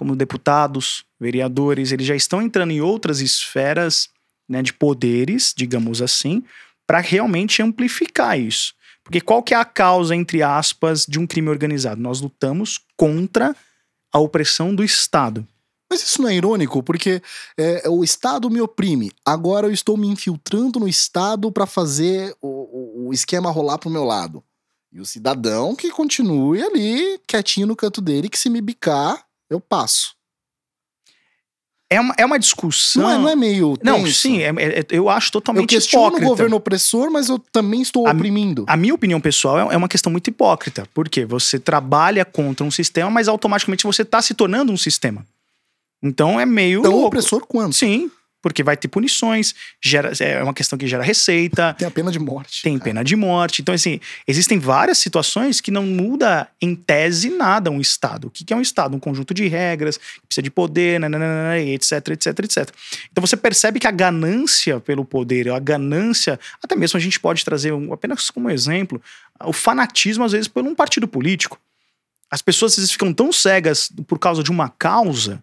como 0.00 0.16
deputados, 0.16 1.04
vereadores, 1.20 1.92
eles 1.92 2.06
já 2.06 2.16
estão 2.16 2.40
entrando 2.40 2.70
em 2.70 2.80
outras 2.80 3.20
esferas 3.20 4.08
né, 4.48 4.62
de 4.62 4.72
poderes, 4.72 5.52
digamos 5.54 6.00
assim, 6.00 6.42
para 6.86 7.00
realmente 7.00 7.60
amplificar 7.60 8.40
isso. 8.40 8.72
Porque 9.04 9.20
qual 9.20 9.42
que 9.42 9.52
é 9.52 9.58
a 9.58 9.64
causa, 9.64 10.16
entre 10.16 10.42
aspas, 10.42 11.04
de 11.04 11.18
um 11.18 11.26
crime 11.26 11.50
organizado? 11.50 12.00
Nós 12.00 12.22
lutamos 12.22 12.80
contra 12.96 13.54
a 14.10 14.18
opressão 14.18 14.74
do 14.74 14.82
Estado. 14.82 15.46
Mas 15.90 16.00
isso 16.00 16.22
não 16.22 16.30
é 16.30 16.34
irônico, 16.34 16.82
porque 16.82 17.20
é, 17.58 17.86
o 17.86 18.02
Estado 18.02 18.48
me 18.48 18.62
oprime. 18.62 19.12
Agora 19.22 19.66
eu 19.66 19.72
estou 19.72 19.98
me 19.98 20.08
infiltrando 20.08 20.80
no 20.80 20.88
Estado 20.88 21.52
para 21.52 21.66
fazer 21.66 22.34
o, 22.40 23.08
o, 23.08 23.12
esquema 23.12 23.50
rolar 23.50 23.76
pro 23.76 23.90
meu 23.90 24.04
lado. 24.04 24.42
E 24.90 24.98
o 24.98 25.04
cidadão 25.04 25.76
que 25.76 25.90
continue 25.90 26.62
ali, 26.62 27.20
quietinho 27.26 27.66
no 27.66 27.76
canto 27.76 28.00
dele, 28.00 28.30
que 28.30 28.38
se 28.38 28.48
me 28.48 28.62
bicar, 28.62 29.26
eu 29.50 29.60
passo. 29.60 30.14
É 31.92 32.00
uma, 32.00 32.14
é 32.16 32.24
uma 32.24 32.38
discussão. 32.38 33.02
Não 33.02 33.10
é, 33.10 33.18
não 33.18 33.28
é 33.28 33.34
meio. 33.34 33.76
Não, 33.82 34.04
tenso? 34.04 34.20
sim, 34.20 34.38
é- 34.42 34.50
é- 34.50 34.86
eu 34.90 35.08
acho 35.10 35.26
Eu 35.28 35.32
totalmente 35.32 35.70
questiono 35.70 36.06
hipócrita. 36.06 36.24
o 36.24 36.28
governo 36.28 36.56
opressor, 36.56 37.10
mas 37.10 37.28
eu 37.28 37.36
também 37.36 37.82
estou 37.82 38.06
A- 38.06 38.12
oprimindo. 38.12 38.64
A 38.68 38.76
minha 38.76 38.94
opinião 38.94 39.20
pessoal 39.20 39.58
é 39.70 39.74
é 39.74 39.76
uma 39.76 39.88
questão 39.88 40.10
muito 40.12 40.28
hipócrita. 40.28 40.86
Porque 40.94 41.24
você 41.24 41.58
trabalha 41.58 42.24
contra 42.24 42.64
um 42.64 42.70
sistema, 42.70 43.10
mas 43.10 43.26
automaticamente 43.26 43.82
você 43.84 44.02
está 44.02 44.22
se 44.22 44.34
tornando 44.34 44.72
um 44.72 44.76
sistema. 44.76 45.26
Então 46.00 46.38
é 46.38 46.46
meio. 46.46 46.80
Tão 46.82 46.92
louco. 46.92 47.08
opressor 47.08 47.44
quanto. 47.44 47.74
Sim, 47.74 48.08
porque 48.42 48.62
vai 48.62 48.76
ter 48.76 48.88
punições, 48.88 49.54
gera, 49.82 50.12
é 50.20 50.42
uma 50.42 50.54
questão 50.54 50.78
que 50.78 50.86
gera 50.86 51.02
receita, 51.02 51.74
Tem 51.78 51.86
a 51.86 51.90
pena 51.90 52.10
de 52.10 52.18
morte. 52.18 52.62
tem 52.62 52.78
pena 52.78 53.04
de 53.04 53.14
morte. 53.16 53.62
Então, 53.62 53.74
assim, 53.74 54.00
existem 54.26 54.58
várias 54.58 54.98
situações 54.98 55.60
que 55.60 55.70
não 55.70 55.84
muda 55.84 56.48
em 56.60 56.74
tese 56.74 57.30
nada 57.30 57.70
um 57.70 57.80
Estado. 57.80 58.28
O 58.28 58.30
que 58.30 58.52
é 58.52 58.56
um 58.56 58.60
Estado? 58.60 58.96
Um 58.96 59.00
conjunto 59.00 59.34
de 59.34 59.46
regras, 59.48 59.96
que 59.98 60.26
precisa 60.26 60.42
de 60.42 60.50
poder, 60.50 60.98
nananana, 61.00 61.58
etc, 61.58 61.92
etc, 62.08 62.26
etc. 62.40 62.70
Então 63.12 63.20
você 63.26 63.36
percebe 63.36 63.78
que 63.78 63.86
a 63.86 63.90
ganância 63.90 64.80
pelo 64.80 65.04
poder, 65.04 65.50
a 65.50 65.58
ganância, 65.58 66.38
até 66.62 66.74
mesmo 66.74 66.96
a 66.96 67.00
gente 67.00 67.18
pode 67.20 67.44
trazer 67.44 67.72
um- 67.72 67.92
apenas 67.92 68.30
como 68.30 68.48
exemplo, 68.50 69.00
o 69.44 69.52
fanatismo, 69.52 70.24
às 70.24 70.32
vezes, 70.32 70.48
por 70.48 70.64
um 70.64 70.74
partido 70.74 71.06
político. 71.08 71.58
As 72.30 72.40
pessoas 72.40 72.72
às 72.72 72.76
vezes 72.78 72.92
ficam 72.92 73.12
tão 73.12 73.32
cegas 73.32 73.90
por 74.06 74.18
causa 74.18 74.42
de 74.42 74.50
uma 74.50 74.68
causa. 74.68 75.42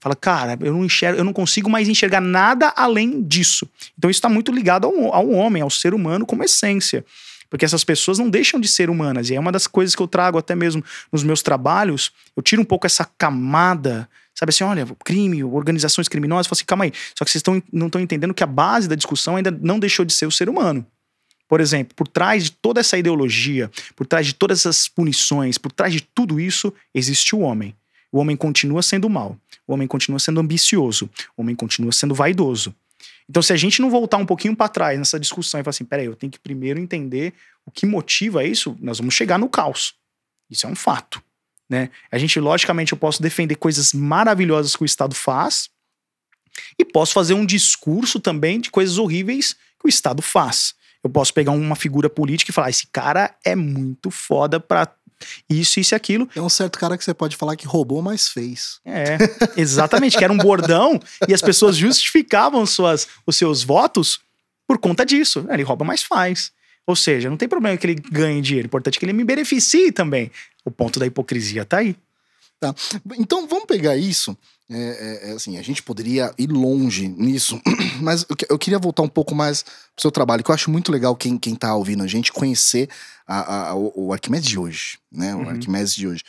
Fala, 0.00 0.16
cara, 0.16 0.58
eu 0.60 0.72
não 0.72 0.84
enxergo, 0.84 1.18
eu 1.18 1.24
não 1.24 1.32
consigo 1.32 1.68
mais 1.68 1.88
enxergar 1.88 2.20
nada 2.20 2.72
além 2.74 3.22
disso. 3.22 3.68
Então 3.98 4.10
isso 4.10 4.18
está 4.18 4.30
muito 4.30 4.50
ligado 4.50 4.86
ao, 4.86 5.14
ao 5.14 5.30
homem, 5.30 5.62
ao 5.62 5.68
ser 5.68 5.92
humano 5.92 6.24
como 6.24 6.42
essência. 6.42 7.04
Porque 7.50 7.64
essas 7.64 7.84
pessoas 7.84 8.18
não 8.18 8.30
deixam 8.30 8.58
de 8.58 8.68
ser 8.68 8.88
humanas. 8.88 9.28
E 9.28 9.34
é 9.34 9.40
uma 9.40 9.52
das 9.52 9.66
coisas 9.66 9.94
que 9.94 10.00
eu 10.00 10.06
trago 10.08 10.38
até 10.38 10.54
mesmo 10.54 10.82
nos 11.12 11.22
meus 11.22 11.42
trabalhos. 11.42 12.12
Eu 12.34 12.42
tiro 12.42 12.62
um 12.62 12.64
pouco 12.64 12.86
essa 12.86 13.04
camada, 13.04 14.08
sabe 14.34 14.50
assim, 14.50 14.64
olha, 14.64 14.86
crime, 15.04 15.42
organizações 15.44 16.08
criminosas. 16.08 16.46
Eu 16.46 16.50
falo 16.50 16.58
assim, 16.58 16.64
calma 16.64 16.84
aí. 16.84 16.92
Só 17.18 17.24
que 17.24 17.30
vocês 17.30 17.42
tão, 17.42 17.60
não 17.72 17.88
estão 17.88 18.00
entendendo 18.00 18.32
que 18.32 18.44
a 18.44 18.46
base 18.46 18.88
da 18.88 18.94
discussão 18.94 19.36
ainda 19.36 19.50
não 19.50 19.78
deixou 19.80 20.04
de 20.04 20.14
ser 20.14 20.26
o 20.26 20.30
ser 20.30 20.48
humano. 20.48 20.86
Por 21.48 21.60
exemplo, 21.60 21.94
por 21.96 22.06
trás 22.06 22.44
de 22.44 22.52
toda 22.52 22.78
essa 22.78 22.96
ideologia, 22.96 23.68
por 23.96 24.06
trás 24.06 24.24
de 24.24 24.34
todas 24.34 24.60
essas 24.60 24.86
punições, 24.86 25.58
por 25.58 25.72
trás 25.72 25.92
de 25.92 26.00
tudo 26.00 26.38
isso, 26.38 26.72
existe 26.94 27.34
o 27.34 27.40
homem. 27.40 27.74
O 28.12 28.18
homem 28.18 28.36
continua 28.36 28.82
sendo 28.82 29.08
mal. 29.08 29.36
O 29.66 29.72
homem 29.72 29.86
continua 29.86 30.18
sendo 30.18 30.40
ambicioso. 30.40 31.08
O 31.36 31.42
homem 31.42 31.54
continua 31.54 31.92
sendo 31.92 32.14
vaidoso. 32.14 32.74
Então, 33.28 33.42
se 33.42 33.52
a 33.52 33.56
gente 33.56 33.80
não 33.80 33.90
voltar 33.90 34.16
um 34.16 34.26
pouquinho 34.26 34.56
para 34.56 34.68
trás 34.68 34.98
nessa 34.98 35.18
discussão 35.18 35.60
e 35.60 35.62
falar 35.62 35.70
assim, 35.70 35.84
peraí, 35.84 36.06
eu 36.06 36.16
tenho 36.16 36.32
que 36.32 36.38
primeiro 36.38 36.80
entender 36.80 37.32
o 37.64 37.70
que 37.70 37.86
motiva 37.86 38.44
isso, 38.44 38.76
nós 38.80 38.98
vamos 38.98 39.14
chegar 39.14 39.38
no 39.38 39.48
caos. 39.48 39.94
Isso 40.50 40.66
é 40.66 40.70
um 40.70 40.74
fato. 40.74 41.22
Né? 41.68 41.90
A 42.10 42.18
gente, 42.18 42.40
logicamente, 42.40 42.92
eu 42.92 42.98
posso 42.98 43.22
defender 43.22 43.54
coisas 43.54 43.92
maravilhosas 43.92 44.74
que 44.74 44.82
o 44.82 44.84
Estado 44.84 45.14
faz 45.14 45.70
e 46.76 46.84
posso 46.84 47.12
fazer 47.12 47.34
um 47.34 47.46
discurso 47.46 48.18
também 48.18 48.60
de 48.60 48.70
coisas 48.70 48.98
horríveis 48.98 49.54
que 49.78 49.86
o 49.86 49.88
Estado 49.88 50.20
faz. 50.20 50.74
Eu 51.02 51.08
posso 51.08 51.32
pegar 51.32 51.52
uma 51.52 51.76
figura 51.76 52.10
política 52.10 52.50
e 52.50 52.54
falar: 52.54 52.70
esse 52.70 52.88
cara 52.88 53.34
é 53.44 53.54
muito 53.54 54.10
foda 54.10 54.58
pra 54.58 54.92
isso, 55.48 55.80
isso 55.80 55.94
e 55.94 55.96
aquilo. 55.96 56.28
É 56.34 56.40
um 56.40 56.48
certo 56.48 56.78
cara 56.78 56.96
que 56.96 57.04
você 57.04 57.14
pode 57.14 57.36
falar 57.36 57.56
que 57.56 57.66
roubou, 57.66 58.02
mas 58.02 58.28
fez. 58.28 58.80
É, 58.84 59.18
exatamente, 59.56 60.16
que 60.16 60.24
era 60.24 60.32
um 60.32 60.38
bordão 60.38 61.00
e 61.28 61.34
as 61.34 61.42
pessoas 61.42 61.76
justificavam 61.76 62.64
suas, 62.66 63.08
os 63.26 63.36
seus 63.36 63.62
votos 63.62 64.20
por 64.66 64.78
conta 64.78 65.04
disso. 65.04 65.46
Ele 65.50 65.62
rouba, 65.62 65.84
mas 65.84 66.02
faz. 66.02 66.52
Ou 66.86 66.96
seja, 66.96 67.30
não 67.30 67.36
tem 67.36 67.48
problema 67.48 67.76
que 67.76 67.86
ele 67.86 67.94
ganhe 67.94 68.40
dinheiro, 68.40 68.66
o 68.66 68.68
importante 68.68 68.96
é 68.96 68.98
que 68.98 69.04
ele 69.04 69.12
me 69.12 69.24
beneficie 69.24 69.92
também. 69.92 70.30
O 70.64 70.70
ponto 70.70 70.98
da 70.98 71.06
hipocrisia 71.06 71.64
tá 71.64 71.78
aí. 71.78 71.96
Então 73.18 73.46
vamos 73.46 73.64
pegar 73.64 73.96
isso. 73.96 74.36
É, 74.72 74.76
é, 75.26 75.30
é, 75.30 75.32
assim, 75.32 75.58
a 75.58 75.62
gente 75.62 75.82
poderia 75.82 76.32
ir 76.38 76.46
longe 76.48 77.08
nisso, 77.08 77.60
mas 78.00 78.24
eu, 78.30 78.36
eu 78.50 78.58
queria 78.58 78.78
voltar 78.78 79.02
um 79.02 79.08
pouco 79.08 79.34
mais 79.34 79.64
pro 79.64 79.72
seu 80.02 80.12
trabalho, 80.12 80.44
que 80.44 80.50
eu 80.50 80.54
acho 80.54 80.70
muito 80.70 80.92
legal 80.92 81.16
quem, 81.16 81.36
quem 81.36 81.56
tá 81.56 81.74
ouvindo 81.74 82.04
a 82.04 82.06
gente 82.06 82.32
conhecer 82.32 82.88
a- 83.26 83.70
a- 83.70 83.74
o, 83.74 83.92
o 83.96 84.12
Arquimedes 84.12 84.48
de 84.48 84.56
hoje, 84.58 84.98
né? 85.10 85.34
O 85.34 85.38
Uhum. 85.40 85.48
Arquimedes 85.50 85.92
de 85.92 86.06
hoje. 86.06 86.22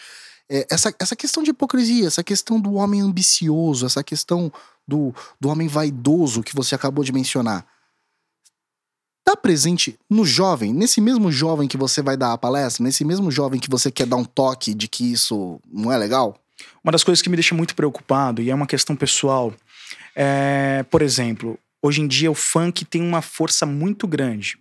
É, 0.50 0.66
essa, 0.72 0.92
essa 1.00 1.16
questão 1.16 1.44
de 1.44 1.52
hipocrisia, 1.52 2.08
essa 2.08 2.24
questão 2.24 2.60
do 2.60 2.74
homem 2.74 3.00
ambicioso, 3.02 3.86
essa 3.86 4.04
questão 4.04 4.52
do, 4.88 5.14
do 5.40 5.48
homem 5.48 5.68
vaidoso 5.68 6.42
que 6.42 6.56
você 6.56 6.74
acabou 6.74 7.04
de 7.04 7.12
mencionar. 7.14 7.64
Tá 9.24 9.38
presente 9.38 10.00
no 10.10 10.26
jovem, 10.26 10.74
nesse 10.74 11.00
mesmo 11.00 11.32
jovem 11.32 11.68
que 11.68 11.78
você 11.78 12.02
vai 12.02 12.18
dar 12.18 12.34
a 12.34 12.38
palestra, 12.40 12.84
nesse 12.84 13.06
mesmo 13.06 13.30
jovem 13.30 13.60
que 13.60 13.70
você 13.70 13.92
quer 13.92 14.08
dar 14.08 14.16
um 14.18 14.26
toque 14.26 14.74
de 14.74 14.88
que 14.88 15.12
isso 15.14 15.60
não 15.72 15.92
é 15.92 15.98
legal? 15.98 16.36
Uma 16.84 16.92
das 16.92 17.04
coisas 17.04 17.22
que 17.22 17.30
me 17.30 17.36
deixa 17.36 17.54
muito 17.56 17.76
preocupado, 17.76 18.42
e 18.42 18.50
é 18.50 18.56
uma 18.56 18.68
questão 18.68 18.96
pessoal, 18.96 19.54
é, 20.16 20.84
por 20.90 21.02
exemplo, 21.02 21.58
hoje 21.82 22.02
em 22.02 22.08
dia 22.08 22.32
o 22.32 22.36
funk 22.36 22.86
tem 22.86 23.02
uma 23.02 23.22
força 23.22 23.66
muito 23.66 24.08
grande. 24.08 24.58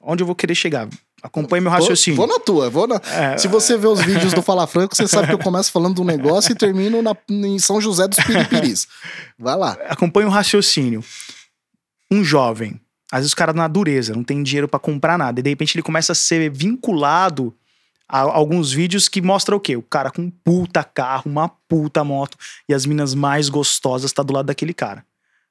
Onde 0.00 0.22
eu 0.22 0.26
vou 0.26 0.34
querer 0.34 0.54
chegar? 0.54 0.88
Acompanhe 1.22 1.60
meu 1.60 1.70
raciocínio. 1.70 2.16
Vou, 2.16 2.26
vou 2.26 2.36
na 2.36 2.44
tua, 2.44 2.68
vou 2.68 2.88
na. 2.88 2.96
É, 2.96 3.38
Se 3.38 3.46
você 3.46 3.78
vê 3.78 3.86
os 3.86 4.00
vídeos 4.00 4.32
do 4.32 4.42
Fala 4.42 4.66
Franco, 4.66 4.96
você 4.96 5.06
sabe 5.06 5.28
que 5.28 5.34
eu 5.34 5.38
começo 5.38 5.70
falando 5.70 5.94
do 5.94 6.04
negócio 6.04 6.50
e 6.50 6.54
termino 6.56 7.00
na- 7.00 7.16
em 7.30 7.58
São 7.60 7.80
José 7.80 8.08
dos 8.08 8.18
Piripiris. 8.18 8.88
Vai 9.38 9.56
lá. 9.56 9.76
acompanhe 9.88 10.26
o 10.26 10.30
raciocínio. 10.30 11.04
Um 12.10 12.24
jovem, 12.24 12.80
às 13.12 13.20
vezes 13.20 13.32
o 13.32 13.36
cara 13.36 13.52
na 13.52 13.68
dureza, 13.68 14.12
não 14.14 14.24
tem 14.24 14.42
dinheiro 14.42 14.66
pra 14.66 14.80
comprar 14.80 15.16
nada, 15.16 15.38
e 15.38 15.42
de 15.44 15.48
repente 15.50 15.76
ele 15.76 15.82
começa 15.84 16.10
a 16.10 16.14
ser 16.16 16.50
vinculado 16.50 17.54
alguns 18.12 18.72
vídeos 18.72 19.08
que 19.08 19.22
mostram 19.22 19.56
o 19.56 19.60
quê? 19.60 19.76
O 19.76 19.82
cara 19.82 20.10
com 20.10 20.22
um 20.22 20.30
puta 20.44 20.84
carro, 20.84 21.30
uma 21.30 21.48
puta 21.48 22.04
moto, 22.04 22.36
e 22.68 22.74
as 22.74 22.84
minas 22.84 23.14
mais 23.14 23.48
gostosas 23.48 24.12
tá 24.12 24.22
do 24.22 24.32
lado 24.32 24.46
daquele 24.46 24.74
cara. 24.74 25.04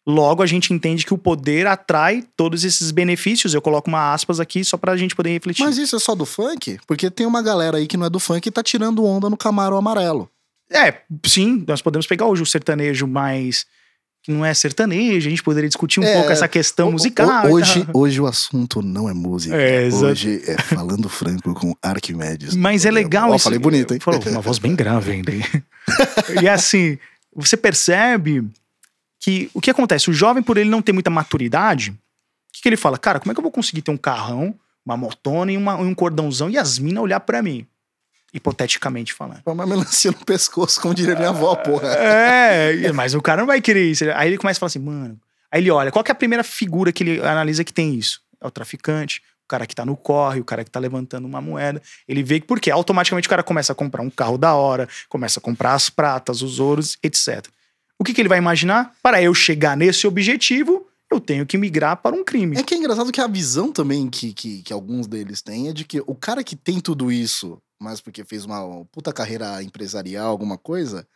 Logo, 0.05 0.41
a 0.41 0.47
gente 0.47 0.73
entende 0.73 1.05
que 1.05 1.13
o 1.13 1.17
poder 1.17 1.67
atrai 1.67 2.23
todos 2.35 2.63
esses 2.63 2.89
benefícios. 2.89 3.53
Eu 3.53 3.61
coloco 3.61 3.87
uma 3.87 4.13
aspas 4.13 4.39
aqui 4.39 4.63
só 4.63 4.75
pra 4.75 4.97
gente 4.97 5.15
poder 5.15 5.29
refletir. 5.29 5.63
Mas 5.63 5.77
isso 5.77 5.95
é 5.95 5.99
só 5.99 6.15
do 6.15 6.25
funk? 6.25 6.79
Porque 6.87 7.09
tem 7.11 7.25
uma 7.25 7.41
galera 7.41 7.77
aí 7.77 7.85
que 7.85 7.97
não 7.97 8.07
é 8.07 8.09
do 8.09 8.19
funk 8.19 8.47
e 8.47 8.51
tá 8.51 8.63
tirando 8.63 9.05
onda 9.05 9.29
no 9.29 9.37
Camaro 9.37 9.75
amarelo. 9.75 10.29
É, 10.71 11.01
sim, 11.25 11.63
nós 11.67 11.81
podemos 11.81 12.07
pegar 12.07 12.25
hoje 12.25 12.41
o 12.41 12.45
sertanejo 12.45 13.05
mais. 13.05 13.65
Que 14.23 14.31
não 14.31 14.45
é 14.45 14.53
sertanejo, 14.53 15.27
a 15.27 15.29
gente 15.31 15.41
poderia 15.41 15.67
discutir 15.67 15.99
um 15.99 16.03
É, 16.03 16.13
pouco 16.13 16.31
essa 16.31 16.47
questão 16.47 16.89
O- 16.89 16.91
musical. 16.91 17.47
o- 17.47 17.53
hoje, 17.53 17.87
hoje 17.93 18.21
o 18.21 18.27
assunto 18.27 18.81
não 18.81 19.09
é 19.09 19.13
música. 19.13 19.55
É, 19.55 19.87
hoje 19.87 20.43
é 20.45 20.61
falando 20.61 21.09
franco 21.09 21.53
com 21.55 21.73
Arquimedes. 21.81 22.55
Mas 22.55 22.85
é 22.85 22.91
legal 22.91 23.31
Ó, 23.31 23.35
isso. 23.35 23.43
falei 23.43 23.57
bonito, 23.59 23.93
hein? 23.93 23.99
Falou, 23.99 24.21
uma 24.27 24.41
voz 24.41 24.59
bem 24.59 24.75
grave 24.75 25.11
ainda. 25.11 25.31
e 26.41 26.47
assim, 26.47 26.97
você 27.35 27.57
percebe 27.57 28.47
que 29.19 29.49
o 29.53 29.61
que 29.61 29.71
acontece? 29.71 30.09
O 30.09 30.13
jovem, 30.13 30.43
por 30.43 30.57
ele 30.57 30.69
não 30.69 30.81
ter 30.81 30.91
muita 30.93 31.09
maturidade, 31.09 31.89
o 31.91 31.95
que, 32.53 32.61
que 32.61 32.69
ele 32.69 32.77
fala? 32.77 32.97
Cara, 32.97 33.19
como 33.19 33.31
é 33.31 33.33
que 33.33 33.39
eu 33.39 33.43
vou 33.43 33.51
conseguir 33.51 33.81
ter 33.81 33.91
um 33.91 33.97
carrão, 33.97 34.53
uma 34.85 34.95
motona 34.97 35.51
e, 35.51 35.57
uma- 35.57 35.75
um 35.77 35.95
cordãozão 35.95 36.49
e 36.49 36.57
as 36.57 36.77
minas 36.77 37.03
olhar 37.03 37.19
pra 37.21 37.41
mim? 37.41 37.65
Hipoteticamente 38.33 39.13
falando. 39.13 39.41
Uma 39.45 39.65
melancia 39.65 40.11
no 40.11 40.25
pescoço, 40.25 40.79
como 40.79 40.93
diria 40.93 41.15
minha 41.15 41.29
avó, 41.29 41.55
porra. 41.55 41.87
É, 41.89 42.91
mas 42.93 43.13
o 43.13 43.21
cara 43.21 43.41
não 43.41 43.47
vai 43.47 43.59
querer 43.59 43.91
isso. 43.91 44.05
Aí 44.15 44.29
ele 44.29 44.37
começa 44.37 44.57
a 44.57 44.61
falar 44.61 44.67
assim, 44.67 44.79
mano. 44.79 45.19
Aí 45.51 45.61
ele 45.61 45.69
olha, 45.69 45.91
qual 45.91 46.03
é 46.07 46.11
a 46.11 46.15
primeira 46.15 46.43
figura 46.43 46.93
que 46.93 47.03
ele 47.03 47.21
analisa 47.21 47.63
que 47.63 47.73
tem 47.73 47.93
isso? 47.93 48.21
É 48.39 48.47
o 48.47 48.51
traficante, 48.51 49.21
o 49.43 49.47
cara 49.47 49.67
que 49.67 49.75
tá 49.75 49.85
no 49.85 49.97
corre, 49.97 50.39
o 50.39 50.45
cara 50.45 50.63
que 50.63 50.71
tá 50.71 50.79
levantando 50.79 51.25
uma 51.25 51.41
moeda. 51.41 51.81
Ele 52.07 52.23
vê 52.23 52.39
que, 52.39 52.47
porque 52.47 52.71
automaticamente 52.71 53.27
o 53.27 53.29
cara 53.29 53.43
começa 53.43 53.73
a 53.73 53.75
comprar 53.75 54.01
um 54.01 54.09
carro 54.09 54.37
da 54.37 54.55
hora, 54.55 54.87
começa 55.09 55.39
a 55.39 55.43
comprar 55.43 55.73
as 55.73 55.89
pratas, 55.89 56.41
os 56.41 56.59
ouros, 56.59 56.97
etc. 57.03 57.45
O 57.99 58.03
que, 58.03 58.13
que 58.13 58.21
ele 58.21 58.29
vai 58.29 58.37
imaginar? 58.37 58.93
Para 59.03 59.21
eu 59.21 59.33
chegar 59.33 59.75
nesse 59.75 60.07
objetivo, 60.07 60.87
eu 61.11 61.19
tenho 61.19 61.45
que 61.45 61.57
migrar 61.57 61.97
para 61.97 62.15
um 62.15 62.23
crime. 62.23 62.57
É 62.57 62.63
que 62.63 62.73
é 62.73 62.77
engraçado 62.77 63.11
que 63.11 63.19
a 63.19 63.27
visão 63.27 63.71
também 63.71 64.09
que, 64.09 64.33
que, 64.33 64.61
que 64.61 64.71
alguns 64.71 65.05
deles 65.05 65.41
têm 65.41 65.67
é 65.67 65.73
de 65.73 65.83
que 65.83 66.01
o 66.07 66.15
cara 66.15 66.43
que 66.43 66.55
tem 66.55 66.79
tudo 66.79 67.11
isso, 67.11 67.61
mas 67.81 67.99
porque 67.99 68.23
fez 68.23 68.45
uma 68.45 68.85
puta 68.85 69.11
carreira 69.11 69.61
empresarial, 69.63 70.29
alguma 70.29 70.57
coisa, 70.57 71.07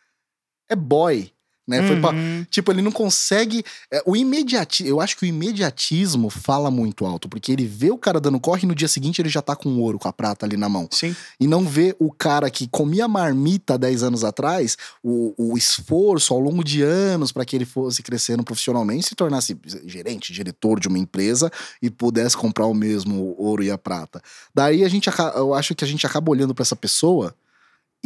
é 0.68 0.74
boy. 0.74 1.32
Né? 1.66 1.86
Foi 1.86 2.00
pra- 2.00 2.12
Uhum. 2.12 2.46
Tipo, 2.50 2.70
ele 2.72 2.80
não 2.82 2.92
consegue. 2.92 3.64
é, 3.92 4.02
o 4.06 4.16
imediatismo. 4.16 4.88
Eu 4.90 5.00
acho 5.00 5.16
que 5.16 5.24
o 5.24 5.26
imediatismo 5.26 6.30
fala 6.30 6.70
muito 6.70 7.04
alto, 7.04 7.28
porque 7.28 7.50
ele 7.50 7.66
vê 7.66 7.90
o 7.90 7.98
cara 7.98 8.20
dando 8.20 8.38
corre 8.38 8.62
e 8.64 8.66
no 8.66 8.74
dia 8.74 8.86
seguinte 8.88 9.20
ele 9.20 9.28
já 9.28 9.42
tá 9.42 9.56
com 9.56 9.68
o 9.70 9.80
ouro, 9.80 9.98
com 9.98 10.06
a 10.08 10.12
prata 10.12 10.46
ali 10.46 10.56
na 10.56 10.68
mão. 10.68 10.88
Sim. 10.90 11.14
E 11.40 11.46
não 11.46 11.64
vê 11.66 11.94
o 11.98 12.12
cara 12.12 12.48
que 12.50 12.68
comia 12.68 13.08
marmita 13.08 13.76
10 13.78 14.02
anos 14.04 14.22
atrás, 14.24 14.76
o, 15.02 15.34
o 15.36 15.56
esforço 15.58 16.32
ao 16.32 16.40
longo 16.40 16.62
de 16.62 16.82
anos 16.82 17.32
para 17.32 17.44
que 17.44 17.56
ele 17.56 17.64
fosse 17.64 18.02
crescendo 18.02 18.44
profissionalmente, 18.44 19.08
se 19.08 19.14
tornasse 19.14 19.58
gerente, 19.86 20.32
diretor 20.32 20.78
de 20.78 20.88
uma 20.88 20.98
empresa 20.98 21.50
e 21.82 21.90
pudesse 21.90 22.36
comprar 22.36 22.66
o 22.66 22.74
mesmo 22.74 23.34
ouro 23.38 23.62
e 23.62 23.70
a 23.70 23.78
prata. 23.78 24.22
Daí 24.54 24.84
a 24.84 24.88
gente 24.88 25.08
eu 25.36 25.54
acho 25.54 25.74
que 25.74 25.84
a 25.84 25.88
gente 25.88 26.06
acaba 26.06 26.30
olhando 26.30 26.54
para 26.54 26.62
essa 26.62 26.76
pessoa 26.76 27.34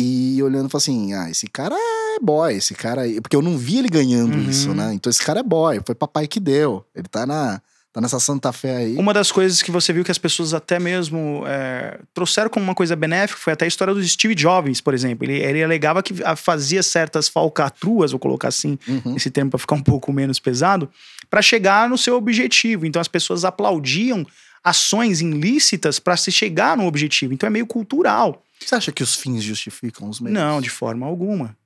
e 0.01 0.43
olhando 0.43 0.67
e 0.69 0.71
fala 0.71 0.81
assim: 0.81 1.15
ah, 1.15 1.31
esse 1.31 1.47
cara 1.47 1.75
é 1.77 2.19
boy, 2.21 2.55
esse 2.55 2.75
cara. 2.75 3.03
aí-" 3.03 3.21
Porque 3.21 3.37
eu 3.37 3.43
não 3.43 3.57
vi 3.57 3.79
ele 3.79 3.89
ganhando 3.89 4.35
Uhum. 4.35 4.51
isso, 4.51 4.75
né? 4.75 4.93
Então 4.95 5.11
esse 5.11 5.23
cara 5.23 5.41
é 5.41 5.43
boy, 5.43 5.81
foi 5.85 5.95
papai 5.95 6.27
que 6.27 6.41
deu. 6.41 6.85
Ele 6.95 7.09
tá 7.09 7.27
na, 7.27 7.61
Tá 7.93 8.01
nessa 8.01 8.21
Santa 8.21 8.53
Fé 8.53 8.77
aí. 8.77 8.97
Uma 8.97 9.13
das 9.13 9.33
coisas 9.33 9.63
que 9.63 9.71
você 9.73 9.93
viu 9.93 10.05
que 10.05 10.13
as 10.13 10.19
pessoas 10.19 10.55
até 10.55 10.79
mesmo 10.79 11.43
é, 11.45 11.99
trouxeram 12.15 12.49
como 12.49 12.63
uma 12.63 12.75
coisa 12.75 12.95
benéfica 12.95 13.41
foi 13.41 13.53
até 13.53 13.65
a 13.65 13.69
história 13.69 13.93
do 13.93 14.01
Steve 14.05 14.33
Jobs, 14.33 14.81
por 14.81 14.95
exemplo. 14.95 15.25
Ele, 15.25 15.41
ele 15.43 15.65
alegava 15.65 16.01
que 16.01 16.15
fazia 16.37 16.85
certas 16.85 17.29
falcatruas, 17.29 18.13
vou 18.13 18.21
colocar 18.21 18.47
assim, 18.47 18.79
uhum. 18.87 19.17
esse 19.17 19.29
termo 19.29 19.51
para 19.51 19.59
ficar 19.59 19.75
um 19.75 19.83
pouco 19.83 20.13
menos 20.13 20.39
pesado, 20.39 20.89
para 21.29 21.43
chegar 21.43 21.89
no 21.89 21.99
seu 21.99 22.15
objetivo. 22.17 22.87
Então 22.87 23.03
as 23.03 23.09
pessoas 23.09 23.45
aplaudiam 23.45 24.25
ações 24.63 25.21
ilícitas 25.21 25.99
para 25.99 26.17
se 26.17 26.31
chegar 26.31 26.77
no 26.77 26.87
objetivo. 26.87 27.33
Então 27.35 27.49
é 27.49 27.51
meio 27.51 27.67
cultural. 27.67 28.41
Você 28.65 28.75
acha 28.75 28.93
que 28.93 29.03
os 29.03 29.15
fins 29.15 29.43
justificam 29.43 30.09
os 30.09 30.21
meios? 30.21 30.39
Não, 30.39 30.61
de 30.61 30.71
forma 30.71 31.07
alguma. 31.07 31.57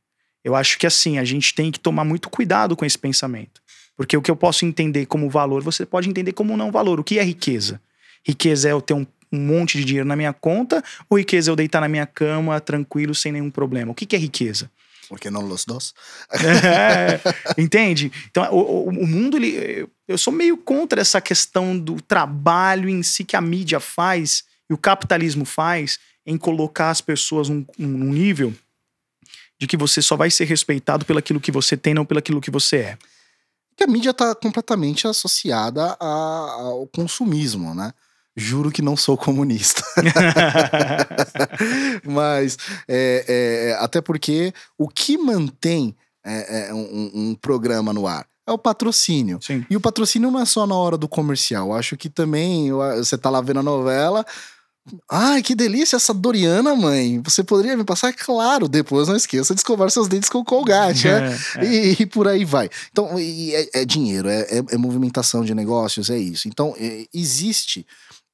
Eu 0.44 0.54
acho 0.54 0.78
que 0.78 0.86
assim, 0.86 1.18
a 1.18 1.24
gente 1.24 1.54
tem 1.54 1.70
que 1.70 1.80
tomar 1.80 2.04
muito 2.04 2.28
cuidado 2.28 2.76
com 2.76 2.84
esse 2.84 2.98
pensamento. 2.98 3.62
Porque 3.96 4.16
o 4.16 4.22
que 4.22 4.30
eu 4.30 4.36
posso 4.36 4.64
entender 4.64 5.06
como 5.06 5.30
valor, 5.30 5.62
você 5.62 5.86
pode 5.86 6.08
entender 6.08 6.32
como 6.32 6.56
não 6.56 6.70
valor. 6.70 7.00
O 7.00 7.04
que 7.04 7.18
é 7.18 7.24
riqueza? 7.24 7.80
Riqueza 8.26 8.68
é 8.68 8.72
eu 8.72 8.80
ter 8.80 8.94
um, 8.94 9.06
um 9.32 9.38
monte 9.38 9.78
de 9.78 9.84
dinheiro 9.84 10.08
na 10.08 10.16
minha 10.16 10.32
conta 10.32 10.82
ou 11.08 11.18
riqueza 11.18 11.50
é 11.50 11.52
eu 11.52 11.56
deitar 11.56 11.80
na 11.80 11.88
minha 11.88 12.06
cama 12.06 12.60
tranquilo 12.60 13.14
sem 13.14 13.32
nenhum 13.32 13.50
problema? 13.50 13.92
O 13.92 13.94
que, 13.94 14.06
que 14.06 14.16
é 14.16 14.18
riqueza? 14.18 14.70
Porque 15.08 15.30
não 15.30 15.42
los 15.42 15.64
dos. 15.64 15.94
É, 16.32 17.20
entende? 17.60 18.10
Então, 18.30 18.52
o, 18.52 18.88
o, 18.88 19.06
mundo, 19.06 19.36
ele, 19.36 19.86
eu 20.08 20.18
sou 20.18 20.32
meio 20.32 20.56
contra 20.56 21.00
essa 21.00 21.20
questão 21.20 21.78
do 21.78 22.00
trabalho 22.00 22.88
em 22.88 23.02
si 23.02 23.24
que 23.24 23.36
a 23.36 23.40
mídia 23.40 23.78
faz 23.80 24.44
e 24.68 24.72
o 24.72 24.78
capitalismo 24.78 25.44
faz 25.44 25.98
em 26.26 26.36
colocar 26.38 26.90
as 26.90 27.00
pessoas 27.00 27.48
num, 27.48 27.64
num 27.78 28.12
nível 28.12 28.54
de 29.58 29.66
que 29.66 29.76
você 29.76 30.02
só 30.02 30.16
vai 30.16 30.30
ser 30.30 30.44
respeitado 30.44 31.04
pelo 31.04 31.18
aquilo 31.18 31.40
que 31.40 31.52
você 31.52 31.76
tem, 31.76 31.94
não 31.94 32.04
pelo 32.04 32.18
aquilo 32.18 32.40
que 32.40 32.50
você 32.50 32.76
é 32.76 32.98
que 33.76 33.84
a 33.84 33.86
mídia 33.86 34.10
está 34.10 34.34
completamente 34.34 35.06
associada 35.06 35.96
a, 36.00 36.06
ao 36.06 36.86
consumismo, 36.86 37.74
né? 37.74 37.92
Juro 38.36 38.70
que 38.70 38.82
não 38.82 38.96
sou 38.96 39.16
comunista. 39.16 39.82
Mas, 42.04 42.58
é, 42.88 43.24
é, 43.28 43.84
até 43.84 44.00
porque 44.00 44.52
o 44.76 44.88
que 44.88 45.16
mantém 45.16 45.94
é, 46.24 46.68
é, 46.68 46.74
um, 46.74 47.10
um, 47.14 47.34
programa 47.34 47.92
no 47.92 48.08
ar 48.08 48.26
é 48.44 48.50
o 48.50 48.58
patrocínio. 48.58 49.38
Sim. 49.40 49.64
E 49.70 49.76
o 49.76 49.80
patrocínio 49.80 50.32
não 50.32 50.40
é 50.40 50.44
só 50.44 50.66
na 50.66 50.74
hora 50.74 50.98
do 50.98 51.08
comercial. 51.08 51.68
Eu 51.68 51.74
acho 51.74 51.96
que 51.96 52.10
também 52.10 52.72
você 52.72 53.16
tá 53.16 53.30
lá 53.30 53.40
vendo 53.40 53.60
a 53.60 53.62
novela, 53.62 54.26
Ai, 55.10 55.42
que 55.42 55.54
delícia 55.54 55.96
essa 55.96 56.12
Doriana, 56.12 56.74
mãe. 56.74 57.20
Você 57.22 57.42
poderia 57.42 57.76
me 57.76 57.84
passar? 57.84 58.12
Claro, 58.12 58.68
depois 58.68 59.08
não 59.08 59.16
esqueça 59.16 59.54
de 59.54 59.60
escovar 59.60 59.90
seus 59.90 60.08
dentes 60.08 60.28
com 60.28 60.44
colgate, 60.44 61.08
né? 61.08 61.32
É, 61.56 61.64
é. 61.64 61.64
E, 61.64 61.96
e, 62.00 62.06
por 62.06 62.28
aí 62.28 62.44
vai. 62.44 62.68
Então, 62.90 63.08
é, 63.18 63.80
é, 63.80 63.84
dinheiro, 63.84 64.28
é, 64.28 64.42
é, 64.42 64.64
é, 64.72 64.76
movimentação 64.76 65.42
de 65.42 65.54
negócios, 65.54 66.10
é 66.10 66.18
isso. 66.18 66.48
Então, 66.48 66.74
é, 66.76 67.06
existe 67.14 67.86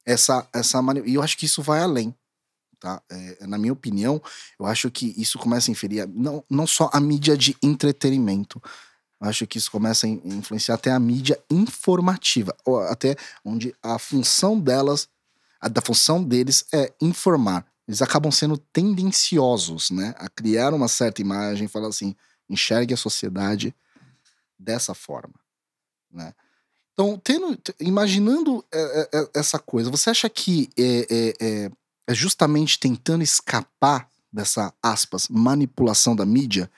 essa, 0.05 0.45
essa. 0.53 0.81
E 1.05 1.13
eu 1.13 1.21
acho 1.21 1.37
que 1.37 1.45
isso 1.45 1.61
vai 1.61 1.81
além. 1.81 2.13
Tá? 2.79 2.99
Na 3.41 3.59
minha 3.59 3.71
opinião, 3.71 4.19
eu 4.59 4.65
acho 4.65 4.89
que 4.89 5.13
isso 5.15 5.37
começa 5.37 5.69
a 5.69 5.71
inferir 5.71 6.09
não, 6.11 6.43
não 6.49 6.65
só 6.65 6.89
a 6.91 6.99
mídia 6.99 7.37
de 7.37 7.55
entretenimento, 7.61 8.59
eu 9.21 9.29
acho 9.29 9.45
que 9.45 9.59
isso 9.59 9.69
começa 9.69 10.07
a 10.07 10.09
influenciar 10.09 10.73
até 10.73 10.89
a 10.91 10.99
mídia 10.99 11.39
informativa, 11.47 12.57
até 12.89 13.15
onde 13.45 13.71
a 13.83 13.99
função 13.99 14.59
delas 14.59 15.07
a 15.61 15.67
da 15.67 15.81
função 15.81 16.23
deles 16.23 16.65
é 16.73 16.91
informar. 16.99 17.65
Eles 17.87 18.01
acabam 18.01 18.31
sendo 18.31 18.57
tendenciosos, 18.57 19.91
né? 19.91 20.15
A 20.17 20.27
criar 20.27 20.73
uma 20.73 20.87
certa 20.87 21.21
imagem, 21.21 21.67
falar 21.67 21.89
assim, 21.89 22.15
enxergue 22.49 22.93
a 22.93 22.97
sociedade 22.97 23.75
dessa 24.57 24.93
forma, 24.93 25.35
né? 26.11 26.33
Então, 26.93 27.17
tendo, 27.23 27.57
imaginando 27.79 28.63
é, 28.71 28.79
é, 28.79 29.19
é, 29.19 29.29
essa 29.33 29.57
coisa, 29.57 29.89
você 29.89 30.09
acha 30.09 30.29
que 30.29 30.69
é, 30.77 31.71
é, 32.07 32.13
justamente 32.13 32.79
tentando 32.79 33.23
escapar 33.23 34.09
dessa, 34.31 34.73
aspas, 34.83 35.27
manipulação 35.29 36.15
da 36.15 36.25
mídia 36.25 36.69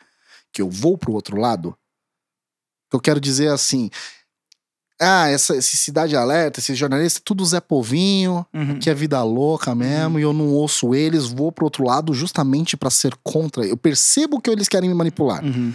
que 0.52 0.62
eu 0.62 0.70
vou 0.70 0.98
pro 0.98 1.14
outro 1.14 1.38
lado? 1.38 1.78
Eu 2.92 3.00
quero 3.00 3.20
dizer 3.20 3.50
assim, 3.50 3.90
ah, 5.04 5.28
essa, 5.30 5.56
esse 5.56 5.78
Cidade 5.78 6.16
Alerta, 6.16 6.60
esse 6.60 6.74
jornalista, 6.74 7.22
tudo 7.24 7.46
Zé 7.46 7.60
Povinho, 7.60 8.46
uhum. 8.54 8.80
que 8.80 8.90
é 8.90 8.94
vida 8.94 9.22
louca 9.24 9.76
mesmo, 9.76 10.16
uhum. 10.16 10.20
e 10.20 10.24
eu 10.24 10.34
não 10.34 10.48
ouço 10.50 10.96
eles, 10.96 11.28
vou 11.28 11.52
pro 11.52 11.66
outro 11.66 11.84
lado 11.84 12.14
justamente 12.14 12.76
para 12.76 12.90
ser 12.90 13.14
contra. 13.24 13.66
Eu 13.66 13.78
percebo 13.78 14.42
que 14.42 14.50
eles 14.50 14.68
querem 14.68 14.90
me 14.90 14.96
manipular. 14.96 15.44
Uhum. 15.44 15.74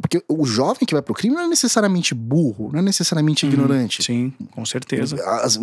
Porque 0.00 0.22
o 0.26 0.46
jovem 0.46 0.86
que 0.86 0.94
vai 0.94 1.02
pro 1.02 1.12
crime 1.12 1.36
não 1.36 1.42
é 1.42 1.48
necessariamente 1.48 2.14
burro, 2.14 2.70
não 2.72 2.78
é 2.78 2.82
necessariamente 2.82 3.44
uhum. 3.44 3.52
ignorante. 3.52 4.02
Sim, 4.02 4.32
com 4.50 4.64
certeza. 4.64 5.16
As, 5.42 5.58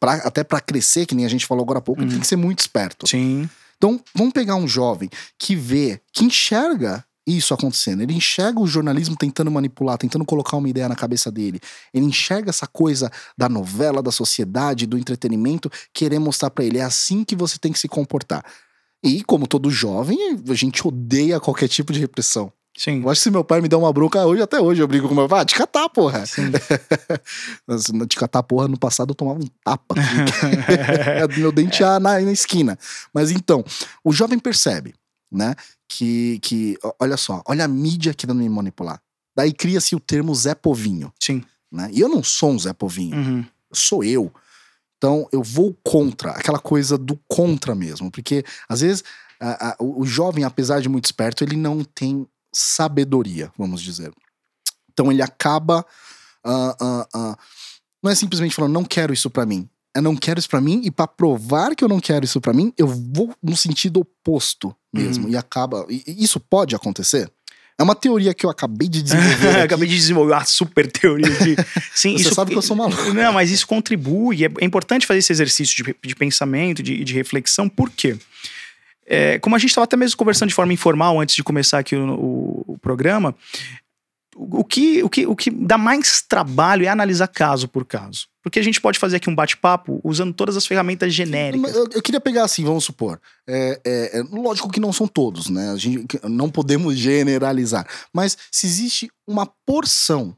pra, 0.00 0.14
até 0.14 0.42
para 0.42 0.60
crescer, 0.60 1.06
que 1.06 1.14
nem 1.14 1.24
a 1.24 1.28
gente 1.28 1.46
falou 1.46 1.62
agora 1.62 1.78
há 1.78 1.82
pouco, 1.82 2.02
tem 2.02 2.12
uhum. 2.12 2.20
que 2.20 2.26
ser 2.26 2.36
muito 2.36 2.58
esperto. 2.58 3.06
Sim. 3.06 3.48
Então, 3.76 4.00
vamos 4.14 4.32
pegar 4.32 4.56
um 4.56 4.68
jovem 4.68 5.08
que 5.38 5.54
vê, 5.54 6.00
que 6.12 6.24
enxerga 6.24 7.04
isso 7.36 7.54
acontecendo. 7.54 8.02
Ele 8.02 8.14
enxerga 8.14 8.60
o 8.60 8.66
jornalismo 8.66 9.16
tentando 9.16 9.50
manipular, 9.50 9.98
tentando 9.98 10.24
colocar 10.24 10.56
uma 10.56 10.68
ideia 10.68 10.88
na 10.88 10.96
cabeça 10.96 11.30
dele. 11.30 11.60
Ele 11.92 12.06
enxerga 12.06 12.50
essa 12.50 12.66
coisa 12.66 13.10
da 13.36 13.48
novela, 13.48 14.02
da 14.02 14.12
sociedade, 14.12 14.86
do 14.86 14.98
entretenimento, 14.98 15.70
querer 15.92 16.18
mostrar 16.18 16.50
para 16.50 16.64
ele 16.64 16.78
é 16.78 16.82
assim 16.82 17.24
que 17.24 17.36
você 17.36 17.58
tem 17.58 17.72
que 17.72 17.78
se 17.78 17.88
comportar. 17.88 18.44
E 19.02 19.24
como 19.24 19.46
todo 19.46 19.70
jovem, 19.70 20.18
a 20.48 20.54
gente 20.54 20.86
odeia 20.86 21.40
qualquer 21.40 21.68
tipo 21.68 21.92
de 21.92 22.00
repressão. 22.00 22.52
Sim. 22.76 23.02
Eu 23.02 23.10
acho 23.10 23.20
que 23.20 23.24
se 23.24 23.30
meu 23.30 23.44
pai 23.44 23.60
me 23.60 23.68
der 23.68 23.76
uma 23.76 23.92
bronca 23.92 24.24
hoje, 24.24 24.42
até 24.42 24.60
hoje 24.60 24.80
eu 24.80 24.88
brigo 24.88 25.08
com 25.08 25.14
meu 25.14 25.28
pai, 25.28 25.40
ah, 25.40 25.44
te 25.44 25.54
catar, 25.54 25.88
porra. 25.88 26.24
Te 28.08 28.16
catar, 28.16 28.42
porra, 28.42 28.68
no 28.68 28.78
passado 28.78 29.10
eu 29.10 29.14
tomava 29.14 29.38
um 29.38 29.48
tapa. 29.62 29.94
meu 31.36 31.52
dente 31.52 31.82
na, 31.82 32.00
na 32.00 32.32
esquina. 32.32 32.78
Mas 33.12 33.30
então, 33.30 33.64
o 34.02 34.12
jovem 34.12 34.38
percebe, 34.38 34.94
né, 35.30 35.54
que, 35.88 36.38
que 36.40 36.78
olha 36.98 37.16
só, 37.16 37.42
olha 37.46 37.64
a 37.64 37.68
mídia 37.68 38.14
querendo 38.14 38.38
me 38.38 38.48
manipular. 38.48 39.00
Daí 39.36 39.52
cria-se 39.52 39.94
o 39.94 40.00
termo 40.00 40.34
Zé 40.34 40.54
Povinho. 40.54 41.12
Sim. 41.20 41.44
Né? 41.70 41.88
E 41.92 42.00
eu 42.00 42.08
não 42.08 42.22
sou 42.22 42.50
um 42.50 42.58
Zé 42.58 42.72
Povinho. 42.72 43.16
Uhum. 43.16 43.46
Sou 43.72 44.02
eu. 44.02 44.32
Então 44.98 45.28
eu 45.32 45.42
vou 45.42 45.76
contra, 45.84 46.32
aquela 46.32 46.58
coisa 46.58 46.98
do 46.98 47.18
contra 47.28 47.74
mesmo. 47.74 48.10
Porque 48.10 48.44
às 48.68 48.80
vezes 48.80 49.04
a, 49.40 49.70
a, 49.70 49.76
o, 49.78 50.04
jovem, 50.04 50.44
apesar 50.44 50.80
de 50.80 50.88
muito 50.88 51.06
esperto, 51.06 51.44
ele 51.44 51.56
não 51.56 51.84
tem 51.84 52.26
sabedoria, 52.52 53.52
vamos 53.56 53.80
dizer. 53.80 54.12
Então 54.92 55.10
ele 55.10 55.22
acaba. 55.22 55.86
Uh, 56.44 56.84
uh, 56.84 57.32
uh, 57.32 57.36
não 58.02 58.10
é 58.10 58.14
simplesmente 58.14 58.54
falando, 58.54 58.72
não 58.72 58.84
quero 58.84 59.12
isso 59.12 59.30
para 59.30 59.46
mim 59.46 59.68
eu 59.94 60.02
não 60.02 60.16
quero 60.16 60.38
isso 60.38 60.48
para 60.48 60.60
mim 60.60 60.80
e 60.84 60.90
para 60.90 61.06
provar 61.06 61.74
que 61.74 61.82
eu 61.82 61.88
não 61.88 62.00
quero 62.00 62.24
isso 62.24 62.40
para 62.40 62.52
mim, 62.52 62.72
eu 62.78 62.86
vou 62.86 63.34
no 63.42 63.56
sentido 63.56 64.00
oposto 64.00 64.74
mesmo 64.92 65.26
uhum. 65.26 65.30
e 65.30 65.36
acaba. 65.36 65.86
E 65.88 66.02
isso 66.22 66.40
pode 66.40 66.74
acontecer? 66.74 67.30
É 67.78 67.82
uma 67.82 67.94
teoria 67.94 68.34
que 68.34 68.44
eu 68.44 68.50
acabei 68.50 68.88
de 68.88 69.02
desenvolver. 69.02 69.60
acabei 69.62 69.88
de 69.88 69.96
desenvolver 69.96 70.34
uma 70.34 70.44
super 70.44 70.90
teoria 70.90 71.30
de. 71.30 71.56
Sim, 71.94 72.16
Você 72.16 72.24
isso 72.24 72.34
sabe 72.34 72.50
que 72.50 72.58
eu 72.58 72.62
sou 72.62 72.76
maluco. 72.76 73.14
Não, 73.14 73.32
mas 73.32 73.50
isso 73.50 73.66
contribui. 73.66 74.44
É, 74.44 74.50
é 74.60 74.64
importante 74.64 75.06
fazer 75.06 75.20
esse 75.20 75.32
exercício 75.32 75.82
de, 75.82 75.96
de 76.04 76.14
pensamento, 76.14 76.82
de, 76.82 77.02
de 77.02 77.14
reflexão, 77.14 77.68
por 77.68 77.88
quê? 77.88 78.18
É, 79.06 79.38
como 79.40 79.56
a 79.56 79.58
gente 79.58 79.70
estava 79.70 79.86
até 79.86 79.96
mesmo 79.96 80.16
conversando 80.16 80.50
de 80.50 80.54
forma 80.54 80.72
informal 80.72 81.18
antes 81.20 81.34
de 81.34 81.42
começar 81.42 81.78
aqui 81.78 81.96
o, 81.96 82.14
o, 82.14 82.64
o 82.74 82.78
programa, 82.78 83.34
o 84.42 84.64
que, 84.64 85.02
o, 85.02 85.10
que, 85.10 85.26
o 85.26 85.36
que 85.36 85.50
dá 85.50 85.76
mais 85.76 86.22
trabalho 86.22 86.86
é 86.86 86.88
analisar 86.88 87.28
caso 87.28 87.68
por 87.68 87.84
caso. 87.84 88.26
Porque 88.42 88.58
a 88.58 88.62
gente 88.62 88.80
pode 88.80 88.98
fazer 88.98 89.16
aqui 89.16 89.28
um 89.28 89.34
bate-papo 89.34 90.00
usando 90.02 90.32
todas 90.32 90.56
as 90.56 90.66
ferramentas 90.66 91.12
genéricas. 91.12 91.74
Eu, 91.74 91.86
eu 91.92 92.02
queria 92.02 92.20
pegar 92.20 92.44
assim, 92.44 92.64
vamos 92.64 92.84
supor. 92.84 93.20
É, 93.46 93.80
é, 93.84 94.18
é, 94.18 94.22
lógico 94.22 94.70
que 94.70 94.80
não 94.80 94.94
são 94.94 95.06
todos, 95.06 95.50
né? 95.50 95.70
A 95.70 95.76
gente 95.76 96.18
não 96.24 96.48
podemos 96.48 96.96
generalizar. 96.96 97.86
Mas 98.14 98.38
se 98.50 98.66
existe 98.66 99.10
uma 99.26 99.44
porção 99.44 100.34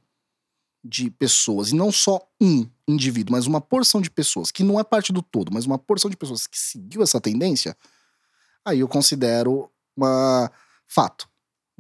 de 0.85 1.09
pessoas, 1.09 1.71
e 1.71 1.77
não 1.77 1.93
só 1.93 2.21
um 2.41 2.67
indivíduo, 2.89 3.33
mas 3.33 3.47
uma 3.47 3.61
porção 3.61 4.01
de 4.01 4.11
pessoas, 4.11 4.51
que 4.51 4.65
não 4.65 4.81
é 4.81 4.83
parte 4.83 5.13
do 5.13 5.23
todo, 5.23 5.53
mas 5.53 5.65
uma 5.65 5.79
porção 5.79 6.11
de 6.11 6.17
pessoas 6.17 6.49
que 6.49 6.59
seguiu 6.59 7.05
essa 7.05 7.21
tendência, 7.21 7.77
aí 8.65 8.81
eu 8.81 8.89
considero 8.89 9.71
uma 9.97 10.51
fato 10.89 11.31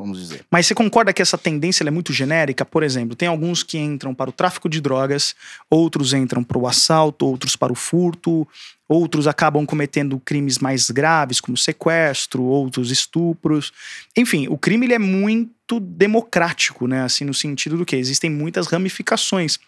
vamos 0.03 0.18
dizer. 0.18 0.44
Mas 0.50 0.66
você 0.66 0.74
concorda 0.74 1.12
que 1.12 1.22
essa 1.22 1.38
tendência 1.38 1.84
é 1.84 1.90
muito 1.90 2.12
genérica? 2.12 2.64
Por 2.64 2.82
exemplo, 2.82 3.16
tem 3.16 3.28
alguns 3.28 3.62
que 3.62 3.78
entram 3.78 4.14
para 4.14 4.28
o 4.28 4.32
tráfico 4.32 4.68
de 4.68 4.80
drogas, 4.80 5.34
outros 5.70 6.12
entram 6.12 6.42
para 6.42 6.59
o 6.59 6.66
assalto, 6.66 7.24
outros 7.24 7.57
para 7.57 7.72
o 7.72 7.76
furto, 7.76 8.46
outros 8.88 9.26
acabam 9.26 9.64
cometendo 9.64 10.20
crimes 10.24 10.59
mais 10.59 10.90
graves, 10.90 11.40
como 11.40 11.57
sequestro, 11.57 12.42
outros 12.42 12.90
estupros. 12.90 13.72
Enfim, 14.16 14.48
o 14.48 14.59
crime 14.59 14.86
ele 14.86 14.94
é 14.94 14.98
muito 14.98 15.80
democrático, 15.80 16.86
né? 16.86 17.03
Assim, 17.03 17.24
no 17.24 17.32
sentido 17.32 17.76
do 17.78 17.86
que 17.86 17.96
existem 17.96 18.30
muitas 18.30 18.66
ramificações 18.66 19.59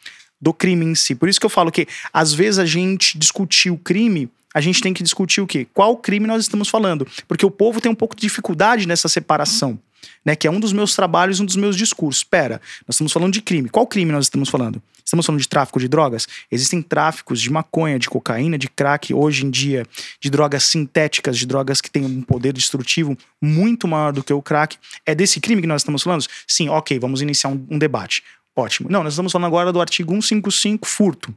do 0.40 0.52
crime 0.52 0.84
em 0.84 0.94
si. 0.94 1.14
Por 1.14 1.28
isso 1.28 1.40
que 1.40 1.46
eu 1.46 1.50
falo 1.50 1.72
que, 1.72 1.86
às 2.12 2.34
vezes, 2.34 2.58
a 2.58 2.66
gente 2.66 3.16
discutir 3.16 3.70
o 3.70 3.78
crime 3.78 4.30
a 4.54 4.60
gente 4.60 4.80
tem 4.80 4.94
que 4.94 5.02
discutir 5.02 5.40
o 5.40 5.48
quê? 5.48 5.66
Qual 5.74 5.96
crime 5.96 6.28
nós 6.28 6.42
estamos 6.42 6.68
falando? 6.68 7.04
Porque 7.26 7.44
o 7.44 7.50
povo 7.50 7.80
tem 7.80 7.90
um 7.90 7.94
pouco 7.94 8.14
de 8.14 8.20
dificuldade 8.20 8.86
nessa 8.86 9.08
separação. 9.08 9.76
Né? 10.24 10.36
Que 10.36 10.46
é 10.46 10.50
um 10.50 10.60
dos 10.60 10.72
meus 10.72 10.94
trabalhos, 10.94 11.40
um 11.40 11.44
dos 11.44 11.56
meus 11.56 11.76
discursos. 11.76 12.22
Espera, 12.22 12.60
nós 12.86 12.94
estamos 12.94 13.12
falando 13.12 13.32
de 13.32 13.42
crime. 13.42 13.68
Qual 13.68 13.86
crime 13.86 14.12
nós 14.12 14.26
estamos 14.26 14.48
falando? 14.48 14.82
Estamos 15.04 15.26
falando 15.26 15.40
de 15.40 15.48
tráfico 15.48 15.78
de 15.78 15.86
drogas? 15.86 16.26
Existem 16.50 16.80
tráficos 16.80 17.40
de 17.40 17.50
maconha, 17.50 17.98
de 17.98 18.08
cocaína, 18.08 18.56
de 18.56 18.68
crack, 18.68 19.12
hoje 19.12 19.44
em 19.44 19.50
dia, 19.50 19.86
de 20.18 20.30
drogas 20.30 20.64
sintéticas, 20.64 21.38
de 21.38 21.46
drogas 21.46 21.80
que 21.80 21.90
têm 21.90 22.04
um 22.04 22.22
poder 22.22 22.52
destrutivo 22.52 23.16
muito 23.40 23.86
maior 23.86 24.12
do 24.12 24.24
que 24.24 24.32
o 24.32 24.40
crack. 24.40 24.76
É 25.04 25.14
desse 25.14 25.40
crime 25.40 25.60
que 25.60 25.68
nós 25.68 25.82
estamos 25.82 26.02
falando? 26.02 26.24
Sim, 26.46 26.68
ok, 26.68 26.98
vamos 26.98 27.20
iniciar 27.20 27.50
um, 27.50 27.66
um 27.70 27.78
debate. 27.78 28.22
Ótimo. 28.56 28.88
Não, 28.88 29.02
nós 29.02 29.12
estamos 29.12 29.32
falando 29.32 29.48
agora 29.48 29.72
do 29.72 29.80
artigo 29.80 30.12
155, 30.12 30.86
furto. 30.86 31.34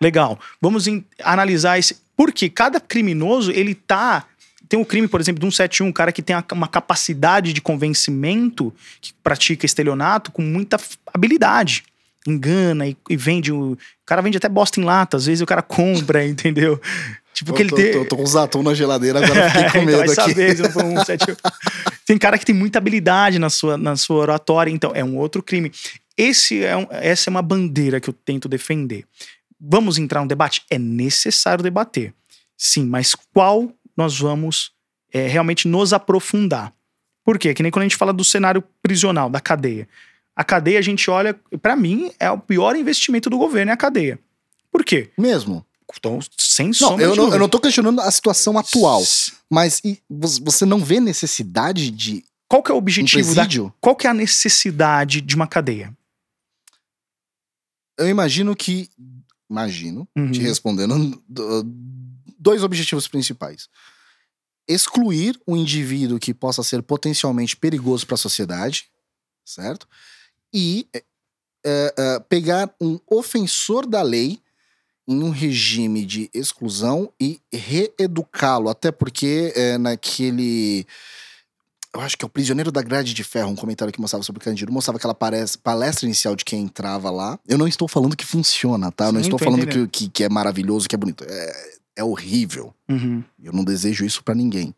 Legal. 0.00 0.38
Vamos 0.60 0.86
analisar 1.22 1.78
esse. 1.78 1.96
Porque 2.16 2.48
cada 2.48 2.80
criminoso, 2.80 3.50
ele 3.52 3.74
tá. 3.74 4.24
Tem 4.68 4.80
o 4.80 4.84
crime, 4.84 5.06
por 5.06 5.20
exemplo, 5.20 5.38
de 5.38 5.46
171, 5.46 5.86
um 5.86 5.92
cara 5.92 6.12
que 6.12 6.22
tem 6.22 6.36
uma 6.52 6.68
capacidade 6.68 7.52
de 7.52 7.60
convencimento, 7.60 8.72
que 9.00 9.12
pratica 9.22 9.64
estelionato 9.64 10.32
com 10.32 10.42
muita 10.42 10.78
habilidade. 11.12 11.84
Engana 12.26 12.88
e, 12.88 12.96
e 13.08 13.16
vende. 13.16 13.52
O, 13.52 13.72
o 13.72 13.78
cara 14.04 14.20
vende 14.20 14.36
até 14.36 14.48
bosta 14.48 14.80
em 14.80 14.84
lata, 14.84 15.16
às 15.16 15.26
vezes 15.26 15.42
o 15.42 15.46
cara 15.46 15.62
compra, 15.62 16.24
entendeu? 16.26 16.80
Tipo, 17.32 17.52
que 17.52 17.62
ele 17.62 17.70
tem. 17.70 17.92
Tô, 17.92 18.04
tô, 18.06 18.16
com 18.16 18.22
os 18.22 18.34
atum 18.34 18.62
na 18.62 18.72
geladeira, 18.72 19.22
agora 19.22 19.50
fiquei 19.50 19.70
com 19.80 19.86
medo 19.86 20.10
então, 20.10 20.24
aqui. 20.24 20.34
Saber, 20.34 20.72
foi 20.72 20.84
um 20.84 20.94
tem 22.06 22.16
cara 22.16 22.38
que 22.38 22.46
tem 22.46 22.54
muita 22.54 22.78
habilidade 22.78 23.38
na 23.38 23.50
sua, 23.50 23.76
na 23.76 23.94
sua 23.94 24.16
oratória, 24.16 24.70
então 24.70 24.90
é 24.94 25.04
um 25.04 25.18
outro 25.18 25.42
crime. 25.42 25.70
Esse 26.16 26.64
é 26.64 26.74
um, 26.74 26.86
essa 26.90 27.28
é 27.28 27.30
uma 27.30 27.42
bandeira 27.42 28.00
que 28.00 28.08
eu 28.08 28.14
tento 28.14 28.48
defender. 28.48 29.04
Vamos 29.60 29.98
entrar 29.98 30.22
no 30.22 30.28
debate? 30.28 30.62
É 30.70 30.78
necessário 30.78 31.62
debater. 31.62 32.14
Sim, 32.56 32.86
mas 32.86 33.14
qual 33.34 33.70
nós 33.96 34.18
vamos 34.18 34.72
é, 35.12 35.26
realmente 35.26 35.66
nos 35.66 35.92
aprofundar? 35.92 36.72
Por 37.24 37.38
quê? 37.38 37.54
Que 37.54 37.62
nem 37.62 37.72
quando 37.72 37.82
a 37.82 37.86
gente 37.86 37.96
fala 37.96 38.12
do 38.12 38.24
cenário 38.24 38.62
prisional, 38.82 39.28
da 39.28 39.40
cadeia. 39.40 39.88
A 40.34 40.44
cadeia, 40.44 40.78
a 40.78 40.82
gente 40.82 41.10
olha, 41.10 41.34
para 41.62 41.74
mim, 41.74 42.12
é 42.20 42.30
o 42.30 42.38
pior 42.38 42.76
investimento 42.76 43.30
do 43.30 43.38
governo, 43.38 43.70
é 43.70 43.74
a 43.74 43.76
cadeia. 43.76 44.18
Por 44.70 44.84
quê? 44.84 45.10
Mesmo. 45.18 45.64
Então, 45.96 46.18
sem 46.36 46.72
sombra 46.72 47.04
eu 47.04 47.16
não, 47.16 47.32
eu 47.32 47.38
não 47.38 47.48
tô 47.48 47.58
questionando 47.58 48.00
a 48.00 48.10
situação 48.10 48.58
atual, 48.58 49.02
mas 49.48 49.80
você 50.10 50.66
não 50.66 50.84
vê 50.84 51.00
necessidade 51.00 51.90
de 51.90 52.24
qual 52.48 52.62
que 52.62 52.70
é 52.70 52.74
o 52.74 52.78
objetivo 52.78 53.30
um 53.30 53.34
da 53.34 53.46
qual 53.80 53.96
que 53.96 54.06
é 54.06 54.10
a 54.10 54.14
necessidade 54.14 55.20
de 55.20 55.34
uma 55.34 55.46
cadeia? 55.46 55.96
Eu 57.98 58.08
imagino 58.08 58.54
que 58.54 58.90
imagino, 59.48 60.06
uhum. 60.16 60.30
te 60.30 60.40
respondendo, 60.40 61.22
dois 62.46 62.62
objetivos 62.62 63.08
principais. 63.08 63.68
Excluir 64.68 65.36
um 65.48 65.56
indivíduo 65.56 66.20
que 66.20 66.32
possa 66.32 66.62
ser 66.62 66.80
potencialmente 66.80 67.56
perigoso 67.56 68.06
para 68.06 68.14
a 68.14 68.18
sociedade, 68.18 68.84
certo? 69.44 69.88
E 70.54 70.86
é, 70.94 71.02
é, 71.64 72.20
pegar 72.28 72.72
um 72.80 73.00
ofensor 73.10 73.84
da 73.84 74.00
lei 74.00 74.38
em 75.08 75.24
um 75.24 75.30
regime 75.30 76.06
de 76.06 76.30
exclusão 76.32 77.12
e 77.20 77.40
reeducá-lo, 77.52 78.68
até 78.68 78.92
porque 78.92 79.52
é, 79.56 79.76
naquele 79.76 80.86
eu 81.92 82.00
acho 82.00 82.16
que 82.16 82.24
é 82.24 82.26
o 82.26 82.28
Prisioneiro 82.28 82.70
da 82.70 82.82
Grade 82.82 83.14
de 83.14 83.24
Ferro, 83.24 83.50
um 83.50 83.56
comentário 83.56 83.92
que 83.92 84.00
mostrava 84.00 84.22
sobre 84.22 84.40
o 84.40 84.44
Candido, 84.44 84.70
mostrava 84.70 84.98
aquela 84.98 85.14
palestra 85.14 86.04
inicial 86.04 86.36
de 86.36 86.44
quem 86.44 86.62
entrava 86.62 87.10
lá. 87.10 87.38
Eu 87.48 87.56
não 87.56 87.66
estou 87.66 87.88
falando 87.88 88.14
que 88.14 88.26
funciona, 88.26 88.92
tá? 88.92 89.06
Eu 89.06 89.12
não 89.12 89.20
estou 89.20 89.38
falando 89.38 89.66
que, 89.66 89.88
que, 89.88 90.08
que, 90.10 90.24
é 90.24 90.28
maravilhoso, 90.28 90.86
que 90.86 90.94
é 90.94 90.98
bonito. 90.98 91.24
É, 91.26 91.76
é 91.96 92.04
horrível. 92.04 92.74
Uhum. 92.88 93.24
Eu 93.42 93.52
não 93.52 93.64
desejo 93.64 94.04
isso 94.04 94.22
para 94.22 94.34
ninguém. 94.34 94.74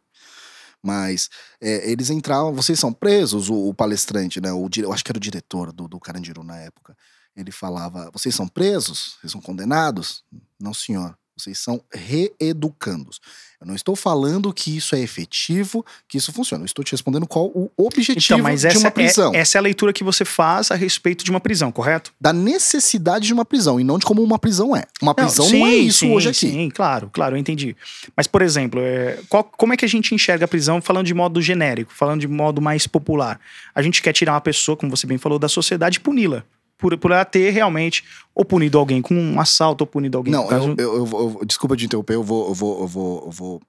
Mas 0.82 1.28
é, 1.60 1.90
eles 1.90 2.08
entravam, 2.08 2.54
vocês 2.54 2.78
são 2.78 2.92
presos, 2.92 3.48
o, 3.50 3.68
o 3.68 3.74
palestrante, 3.74 4.40
né? 4.40 4.52
O, 4.52 4.68
eu 4.76 4.92
acho 4.92 5.04
que 5.04 5.10
era 5.10 5.18
o 5.18 5.20
diretor 5.20 5.72
do, 5.72 5.88
do 5.88 5.98
Carandiru 5.98 6.44
na 6.44 6.56
época. 6.56 6.96
Ele 7.36 7.50
falava: 7.50 8.10
vocês 8.12 8.34
são 8.34 8.46
presos? 8.46 9.16
Vocês 9.20 9.32
são 9.32 9.40
condenados? 9.40 10.24
Não, 10.58 10.72
senhor. 10.72 11.16
Vocês 11.38 11.58
são 11.58 11.80
reeducandos. 11.92 13.20
Eu 13.60 13.66
não 13.66 13.74
estou 13.74 13.96
falando 13.96 14.52
que 14.52 14.76
isso 14.76 14.94
é 14.94 15.00
efetivo, 15.00 15.84
que 16.08 16.16
isso 16.16 16.32
funciona. 16.32 16.62
Eu 16.62 16.66
estou 16.66 16.84
te 16.84 16.92
respondendo 16.92 17.26
qual 17.26 17.46
o 17.46 17.70
objetivo 17.76 18.18
então, 18.18 18.36
de 18.36 18.78
uma 18.78 18.88
é, 18.88 18.90
prisão. 18.90 19.34
É, 19.34 19.38
essa 19.38 19.56
é 19.56 19.58
a 19.58 19.62
leitura 19.62 19.92
que 19.92 20.04
você 20.04 20.24
faz 20.24 20.70
a 20.70 20.76
respeito 20.76 21.24
de 21.24 21.30
uma 21.30 21.40
prisão, 21.40 21.72
correto? 21.72 22.12
Da 22.20 22.32
necessidade 22.32 23.26
de 23.26 23.32
uma 23.32 23.44
prisão 23.44 23.80
e 23.80 23.84
não 23.84 23.98
de 23.98 24.06
como 24.06 24.22
uma 24.22 24.38
prisão 24.38 24.76
é. 24.76 24.84
Uma 25.02 25.12
prisão 25.12 25.44
não, 25.44 25.50
sim, 25.50 25.58
não 25.60 25.66
é 25.66 25.74
isso 25.74 25.98
sim, 26.00 26.12
hoje 26.12 26.28
aqui. 26.28 26.50
Sim, 26.50 26.70
claro, 26.70 27.10
claro, 27.12 27.34
eu 27.34 27.40
entendi. 27.40 27.76
Mas, 28.16 28.28
por 28.28 28.42
exemplo, 28.42 28.80
é, 28.80 29.18
qual, 29.28 29.42
como 29.42 29.72
é 29.72 29.76
que 29.76 29.84
a 29.84 29.88
gente 29.88 30.14
enxerga 30.14 30.44
a 30.44 30.48
prisão 30.48 30.80
falando 30.80 31.06
de 31.06 31.14
modo 31.14 31.42
genérico, 31.42 31.92
falando 31.92 32.20
de 32.20 32.28
modo 32.28 32.60
mais 32.62 32.86
popular? 32.86 33.40
A 33.74 33.82
gente 33.82 34.02
quer 34.02 34.12
tirar 34.12 34.34
uma 34.34 34.40
pessoa, 34.40 34.76
como 34.76 34.94
você 34.94 35.06
bem 35.06 35.18
falou, 35.18 35.38
da 35.38 35.48
sociedade 35.48 35.98
e 35.98 36.00
puni-la 36.00 36.44
por, 36.78 36.96
por 36.96 37.10
ela 37.10 37.24
ter 37.24 37.50
realmente 37.50 38.04
ou 38.34 38.44
punido 38.44 38.78
alguém 38.78 39.02
com 39.02 39.14
um 39.14 39.40
assalto 39.40 39.82
ou 39.82 39.88
punido 39.88 40.16
alguém 40.16 40.32
não, 40.32 40.46
com 40.46 40.54
eu, 40.54 40.76
eu, 40.78 40.96
eu, 40.96 41.38
eu, 41.40 41.44
desculpa 41.44 41.76
de 41.76 41.84
interromper, 41.84 42.14
eu 42.14 42.22
vou. 42.22 42.48
Eu 42.48 42.54
vou, 42.54 42.80
eu 42.80 42.86
vou, 42.86 43.24
eu 43.26 43.30
vou 43.32 43.60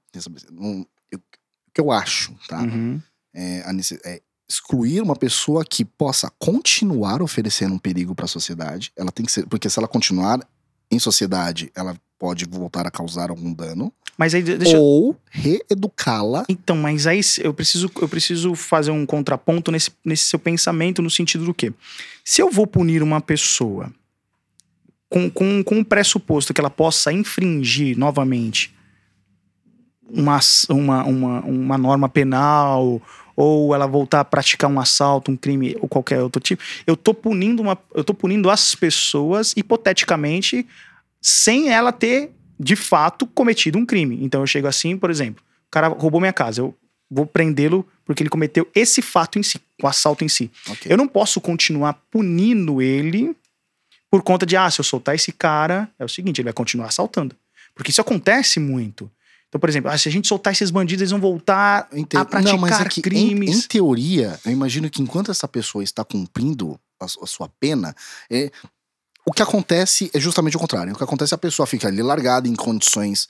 um, 0.58 0.82
o 0.82 1.20
que 1.74 1.82
eu 1.82 1.92
acho, 1.92 2.34
tá? 2.48 2.62
Uhum. 2.62 3.02
É, 3.34 3.64
a, 3.66 3.72
é, 4.06 4.22
excluir 4.48 5.02
uma 5.02 5.16
pessoa 5.16 5.64
que 5.66 5.84
possa 5.84 6.32
continuar 6.40 7.22
oferecendo 7.22 7.74
um 7.76 7.80
perigo 7.80 8.16
para 8.16 8.26
a 8.26 8.28
sociedade. 8.28 8.92
Ela 8.96 9.12
tem 9.12 9.26
que 9.26 9.32
ser. 9.32 9.46
Porque 9.48 9.70
se 9.70 9.80
ela 9.80 9.88
continuar 9.88 10.40
em 10.92 11.00
sociedade, 11.00 11.72
ela 11.76 11.96
pode 12.18 12.46
voltar 12.46 12.88
a 12.88 12.92
causar 12.92 13.30
algum 13.30 13.54
dano. 13.54 13.94
Mas 14.20 14.36
aí 14.36 14.44
deixa 14.44 14.78
ou 14.78 15.16
reeducá-la. 15.32 16.44
Então, 16.50 16.76
mas 16.76 17.08
aí 17.08 17.22
eu 17.42 17.54
preciso, 17.54 17.90
eu 18.02 18.10
preciso 18.10 18.54
fazer 18.54 18.92
um 18.92 19.06
contraponto 19.06 19.72
nesse, 19.72 19.92
nesse 20.04 20.26
seu 20.26 20.38
pensamento 20.38 21.02
no 21.02 21.10
sentido 21.10 21.46
do 21.46 21.54
quê? 21.54 21.72
Se 22.26 22.42
eu 22.42 22.52
vou 22.52 22.68
punir 22.68 23.02
uma 23.02 23.22
pessoa 23.22 23.90
com, 25.08 25.30
com, 25.30 25.64
com 25.64 25.80
o 25.80 25.86
pressuposto 25.86 26.54
que 26.54 26.60
ela 26.60 26.70
possa 26.70 27.14
infringir 27.14 27.98
novamente 27.98 28.76
uma, 30.10 30.38
uma, 30.70 31.04
uma, 31.06 31.40
uma 31.40 31.78
norma 31.78 32.10
penal 32.10 33.02
ou 33.38 33.74
ela 33.74 33.88
voltar 33.88 34.20
a 34.20 34.26
praticar 34.26 34.70
um 34.70 34.82
assalto, 34.82 35.32
um 35.32 35.38
crime 35.38 35.78
ou 35.80 35.88
qualquer 35.88 36.22
outro 36.22 36.42
tipo, 36.42 36.62
eu 36.86 36.98
tô 36.98 37.14
punindo 37.14 37.62
uma, 37.62 37.78
eu 37.96 38.04
tô 38.04 38.14
punindo 38.14 38.50
as 38.50 38.76
pessoas 38.76 39.54
hipoteticamente 39.56 40.68
sem 41.22 41.72
ela 41.72 41.94
ter 41.94 42.34
de 42.60 42.76
fato 42.76 43.26
cometido 43.26 43.78
um 43.78 43.86
crime. 43.86 44.20
Então 44.22 44.42
eu 44.42 44.48
chego 44.48 44.68
assim, 44.68 44.98
por 44.98 45.10
exemplo, 45.10 45.44
o 45.68 45.72
cara 45.72 45.88
roubou 45.88 46.20
minha 46.20 46.34
casa, 46.34 46.62
eu 46.62 46.76
vou 47.10 47.26
prendê-lo 47.26 47.88
porque 48.06 48.22
ele 48.22 48.30
cometeu 48.30 48.70
esse 48.76 49.02
fato 49.02 49.40
em 49.40 49.44
si, 49.44 49.60
o 49.82 49.88
assalto 49.88 50.24
em 50.24 50.28
si. 50.28 50.52
Okay. 50.68 50.92
Eu 50.92 50.98
não 50.98 51.08
posso 51.08 51.40
continuar 51.40 51.94
punindo 52.12 52.82
ele 52.82 53.36
por 54.10 54.24
conta 54.24 54.46
de, 54.46 54.58
ah, 54.58 54.70
se 54.70 54.82
eu 54.82 54.84
soltar 54.84 55.16
esse 55.16 55.32
cara, 55.32 55.90
é 55.98 56.04
o 56.04 56.10
seguinte, 56.10 56.40
ele 56.40 56.46
vai 56.46 56.54
continuar 56.54 56.88
assaltando. 56.88 57.36
Porque 57.76 57.92
isso 57.92 58.02
acontece 58.02 58.60
muito. 58.60 59.10
Então, 59.48 59.60
por 59.60 59.70
exemplo, 59.70 59.90
ah, 59.90 59.98
se 59.98 60.10
a 60.10 60.12
gente 60.12 60.28
soltar 60.28 60.54
esses 60.54 60.72
bandidos, 60.72 61.02
eles 61.02 61.12
vão 61.12 61.20
voltar 61.20 61.88
a 62.16 62.26
praticar 62.26 62.44
não, 62.44 62.58
mas 62.58 62.80
é 62.80 62.86
que, 62.86 63.02
crimes. 63.02 63.50
Em, 63.50 63.60
em, 63.60 63.62
teoria, 63.62 64.40
eu 64.46 64.52
imagino 64.52 64.90
que 64.90 65.02
enquanto 65.02 65.32
essa 65.32 65.48
pessoa 65.48 65.84
está 65.84 66.04
cumprindo 66.04 66.80
a, 67.00 67.06
a 67.06 67.28
sua 67.28 67.50
pena, 67.60 67.96
é, 68.30 68.52
o 69.30 69.32
que 69.32 69.44
acontece 69.44 70.10
é 70.12 70.20
justamente 70.20 70.58
o 70.58 70.60
contrário. 70.60 70.92
O 70.92 70.98
que 70.98 71.04
acontece 71.04 71.36
é 71.36 71.36
a 71.36 71.38
pessoa 71.38 71.68
fica 71.68 71.88
ali 71.88 72.02
largada 72.02 72.48
em 72.48 72.56
condições 72.56 73.28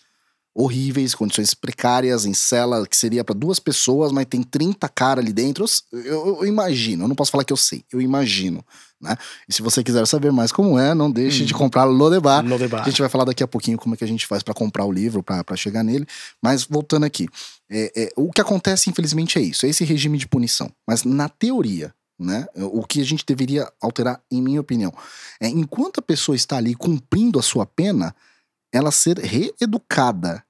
horríveis, 0.56 1.14
condições 1.14 1.54
precárias, 1.54 2.26
em 2.26 2.34
cela 2.34 2.88
que 2.88 2.96
seria 2.96 3.22
para 3.22 3.36
duas 3.36 3.60
pessoas, 3.60 4.10
mas 4.10 4.26
tem 4.26 4.42
30 4.42 4.88
caras 4.88 5.22
ali 5.22 5.34
dentro. 5.34 5.66
Eu, 5.92 6.00
eu, 6.00 6.38
eu, 6.38 6.46
imagino, 6.46 7.04
eu 7.04 7.08
não 7.10 7.16
posso 7.16 7.32
falar 7.32 7.44
que 7.44 7.52
eu 7.52 7.58
sei, 7.58 7.84
eu 7.92 8.00
imagino. 8.00 8.66
Né? 9.02 9.14
E 9.50 9.54
se 9.54 9.62
você 9.62 9.84
quiser 9.84 10.08
saber 10.08 10.32
mais 10.32 10.54
como 10.54 10.80
é, 10.80 10.94
não 10.94 11.12
deixe 11.12 11.44
hum. 11.44 11.46
de 11.46 11.54
comprar 11.54 11.84
Lodebar. 11.84 12.46
Lodebar. 12.46 12.82
A 12.82 12.90
gente 12.90 13.02
vai 13.02 13.10
falar 13.10 13.26
daqui 13.26 13.44
a 13.44 13.48
pouquinho 13.48 13.78
como 13.78 13.94
é 13.94 13.98
que 13.98 14.04
a 14.06 14.08
gente 14.08 14.26
faz 14.26 14.42
para 14.42 14.54
comprar 14.54 14.86
o 14.86 14.92
livro, 14.94 15.22
para 15.22 15.58
chegar 15.58 15.84
nele. 15.84 16.08
Mas 16.42 16.64
voltando 16.64 17.06
aqui, 17.06 17.28
é, 17.70 17.92
é, 17.94 18.10
o 18.16 18.32
que 18.32 18.40
acontece, 18.40 18.90
infelizmente, 18.90 19.38
é 19.38 19.42
isso: 19.42 19.66
é 19.66 19.70
esse 19.70 19.84
regime 19.84 20.18
de 20.18 20.28
punição. 20.28 20.72
Mas 20.88 21.04
na 21.04 21.28
teoria, 21.28 21.94
né? 22.20 22.46
O 22.56 22.86
que 22.86 23.02
a 23.02 23.06
gente 23.06 23.26
deveria 23.26 23.72
alterar, 23.82 24.22
em 24.30 24.42
minha 24.42 24.60
opinião, 24.60 24.94
é 25.40 25.48
enquanto 25.48 26.00
a 26.00 26.04
pessoa 26.04 26.36
está 26.36 26.58
ali 26.58 26.76
cumprindo 26.76 27.40
a 27.40 27.44
sua 27.44 27.66
pena, 27.66 28.14
ela 28.72 28.92
ser 28.92 29.18
reeducada 29.18 30.44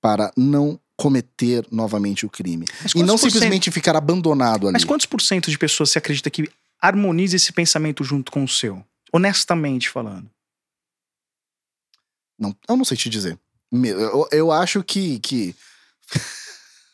para 0.00 0.30
não 0.36 0.78
cometer 0.96 1.66
novamente 1.70 2.24
o 2.26 2.30
crime. 2.30 2.66
E 2.94 3.02
não 3.02 3.18
simplesmente 3.18 3.70
ficar 3.70 3.96
abandonado 3.96 4.68
ali. 4.68 4.74
Mas 4.74 4.84
quantos 4.84 5.06
por 5.06 5.20
cento 5.20 5.50
de 5.50 5.58
pessoas 5.58 5.90
você 5.90 5.98
acredita 5.98 6.30
que 6.30 6.48
harmoniza 6.80 7.36
esse 7.36 7.52
pensamento 7.52 8.04
junto 8.04 8.30
com 8.30 8.44
o 8.44 8.48
seu? 8.48 8.84
Honestamente 9.12 9.88
falando. 9.88 10.30
Não, 12.38 12.54
eu 12.68 12.76
não 12.76 12.84
sei 12.84 12.96
te 12.96 13.08
dizer. 13.08 13.38
Eu, 13.72 14.28
eu 14.30 14.52
acho 14.52 14.82
que. 14.82 15.18
que... 15.20 15.54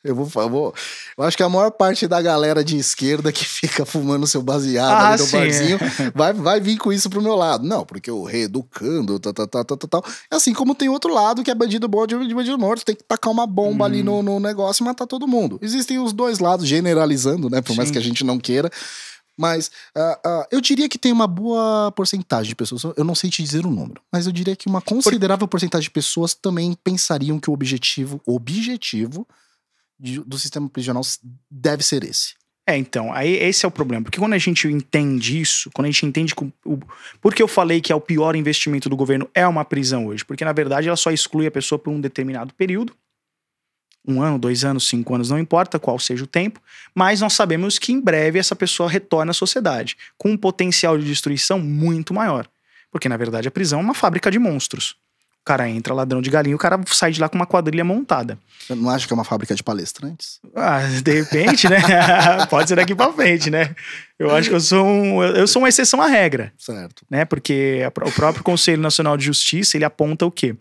Eu 0.03 0.15
vou, 0.15 0.43
eu 0.43 0.49
vou. 0.49 0.75
Eu 1.19 1.25
acho 1.25 1.37
que 1.37 1.43
a 1.43 1.49
maior 1.49 1.71
parte 1.71 2.09
da 2.09 2.23
galera 2.23 2.65
de 2.65 2.77
esquerda 2.77 3.31
que 3.31 3.45
fica 3.45 3.85
fumando 3.85 4.27
seu 4.27 4.41
baseado 4.43 4.91
Ah, 4.93 5.09
ali 5.11 5.21
no 5.21 5.27
sim, 5.29 5.37
barzinho 5.37 5.79
é. 5.79 6.11
vai, 6.17 6.33
vai 6.33 6.61
vir 6.61 6.79
com 6.79 6.91
isso 6.93 7.11
pro 7.11 7.21
meu 7.21 7.35
lado. 7.37 7.67
Não, 7.67 7.85
porque 7.85 8.11
o 8.11 8.25
reeducando, 8.25 9.19
tal, 9.21 9.33
tal, 9.35 9.47
tal, 9.47 9.65
tal, 9.65 9.77
tal, 9.77 9.89
tal. 10.01 10.05
Assim 10.31 10.55
como 10.55 10.75
tem 10.75 10.89
outro 10.89 11.13
lado 11.13 11.43
que 11.43 11.51
é 11.51 11.55
bandido 11.55 11.87
bom 11.87 12.07
de 12.07 12.17
bandido 12.35 12.59
morto, 12.59 12.85
tem 12.85 12.95
que 12.97 13.05
tacar 13.05 13.31
uma 13.31 13.47
bomba 13.47 13.85
ali 13.85 13.99
Uhum. 13.99 14.23
no, 14.23 14.23
no 14.23 14.41
negócio 14.41 14.83
e 14.83 14.87
matar 14.87 15.07
todo 15.07 15.29
mundo. 15.29 15.59
Existem 15.61 15.99
os 15.99 16.13
dois 16.15 16.39
lados, 16.39 16.67
generalizando, 16.67 17.51
né? 17.51 17.61
Por 17.61 17.77
mais 17.77 17.89
Sim. 17.91 17.93
que 17.93 17.99
a 17.99 18.03
gente 18.03 18.25
não 18.25 18.39
queira. 18.39 18.71
Mas 19.37 19.71
ah, 19.95 20.19
ah, 20.25 20.47
eu 20.51 20.61
diria 20.61 20.89
que 20.89 20.99
tem 20.99 21.13
uma 21.13 21.27
boa 21.27 21.93
porcentagem 21.93 22.49
de 22.49 22.55
pessoas. 22.57 22.83
Eu 22.97 23.05
não 23.05 23.15
sei 23.15 23.29
te 23.31 23.43
dizer 23.43 23.65
o 23.67 23.71
número, 23.71 24.01
mas 24.13 24.27
eu 24.27 24.33
diria 24.33 24.55
que 24.57 24.67
uma 24.69 24.81
considerável 24.81 25.47
porcentagem 25.49 25.85
de 25.85 25.91
pessoas 25.91 26.35
também 26.35 26.75
pensariam 26.83 27.39
que 27.39 27.49
o 27.51 27.53
objetivo, 27.53 28.21
objetivo 28.27 29.27
de- 30.01 30.21
do 30.21 30.39
sistema 30.39 30.69
prisional 30.69 31.03
deve 31.51 31.83
ser 31.83 32.03
esse. 32.05 32.35
É, 32.67 32.77
então, 32.77 33.13
aí 33.13 33.35
esse 33.35 33.65
é 33.65 33.69
o 33.69 33.71
problema. 33.71 34.05
Porque 34.05 34.19
quando 34.19 34.35
a 34.35 34.39
gente 34.39 34.69
entende 34.69 35.41
isso, 35.41 35.71
quando 35.75 35.87
a 35.87 35.91
gente 35.91 36.07
entende 36.07 36.35
o. 36.65 36.79
Por 37.21 37.35
que 37.35 37.43
eu 37.43 37.49
falei 37.49 37.81
que 37.81 37.91
é 37.93 37.95
o 37.95 38.01
pior 38.01 38.37
investimento 38.37 38.89
do 38.89 38.97
governo 38.97 39.29
é 39.35 39.47
uma 39.47 39.65
prisão 39.65 40.07
hoje? 40.07 40.25
Porque, 40.25 40.45
na 40.45 40.53
verdade, 40.53 40.87
ela 40.87 40.97
só 40.97 41.11
exclui 41.11 41.47
a 41.47 41.51
pessoa 41.51 41.79
por 41.79 41.91
um 41.91 42.01
determinado 42.01 42.55
período. 42.55 42.95
Um 44.07 44.23
ano, 44.23 44.39
dois 44.39 44.65
anos, 44.65 44.89
cinco 44.89 45.15
anos, 45.15 45.31
não 45.31 45.39
importa 45.39 45.79
qual 45.79 45.99
seja 45.99 46.25
o 46.25 46.27
tempo, 46.27 46.61
mas 46.95 47.21
nós 47.21 47.35
sabemos 47.35 47.79
que 47.79 47.93
em 47.93 48.01
breve 48.01 48.39
essa 48.39 48.57
pessoa 48.57 48.89
retorna 48.89 49.33
à 49.33 49.35
sociedade, 49.35 49.97
com 50.17 50.31
um 50.31 50.37
potencial 50.37 50.97
de 50.97 51.05
destruição 51.05 51.59
muito 51.59 52.15
maior. 52.15 52.49
Porque, 52.91 53.09
na 53.09 53.17
verdade, 53.17 53.49
a 53.49 53.51
prisão 53.51 53.81
é 53.81 53.83
uma 53.83 53.95
fábrica 53.95 54.31
de 54.31 54.39
monstros. 54.39 54.97
O 55.43 55.45
cara 55.45 55.69
entra 55.69 55.95
ladrão 55.95 56.21
de 56.21 56.29
galinha, 56.29 56.55
o 56.55 56.59
cara 56.59 56.79
sai 56.87 57.11
de 57.13 57.21
lá 57.21 57.29
com 57.29 57.35
uma 57.37 57.47
quadrilha 57.47 57.83
montada. 57.83 58.39
Eu 58.69 58.77
não 58.77 58.91
acho 58.91 59.07
que 59.07 59.13
é 59.13 59.17
uma 59.17 59.25
fábrica 59.25 59.55
de 59.55 59.63
palestrantes. 59.63 60.39
Ah, 60.55 60.81
de 61.03 61.13
repente, 61.23 61.67
né? 61.69 61.79
Pode 62.51 62.69
ser 62.69 62.77
daqui 62.77 62.95
pra 62.95 63.11
frente, 63.13 63.51
né? 63.51 63.75
Eu 64.19 64.31
acho 64.35 64.51
que 64.51 64.55
eu 64.55 64.61
sou 64.61 64.85
um, 64.87 65.23
eu 65.25 65.49
sou 65.49 65.63
uma 65.63 65.69
exceção 65.69 66.01
à 66.03 66.07
regra, 66.07 66.53
Certo. 66.59 67.05
né? 67.11 67.25
Porque 67.25 67.81
o 68.07 68.13
próprio 68.13 68.45
Conselho 68.45 68.83
Nacional 68.83 69.17
de 69.17 69.25
Justiça, 69.25 69.79
ele 69.79 69.85
aponta 69.85 70.27
o 70.27 70.31
quê? 70.31 70.55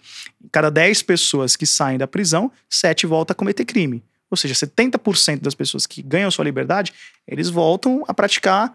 Cada 0.52 0.72
10 0.72 1.04
pessoas 1.04 1.58
que 1.58 1.66
saem 1.66 1.98
da 1.98 2.08
prisão, 2.08 2.50
7 2.70 3.06
voltam 3.06 3.34
a 3.34 3.36
cometer 3.36 3.66
crime. 3.66 4.02
Ou 4.32 4.38
seja, 4.38 4.54
70% 4.54 5.42
das 5.42 5.56
pessoas 5.56 5.86
que 5.86 6.02
ganham 6.02 6.32
sua 6.32 6.46
liberdade, 6.46 6.94
eles 7.28 7.50
voltam 7.50 8.04
a 8.08 8.14
praticar 8.14 8.74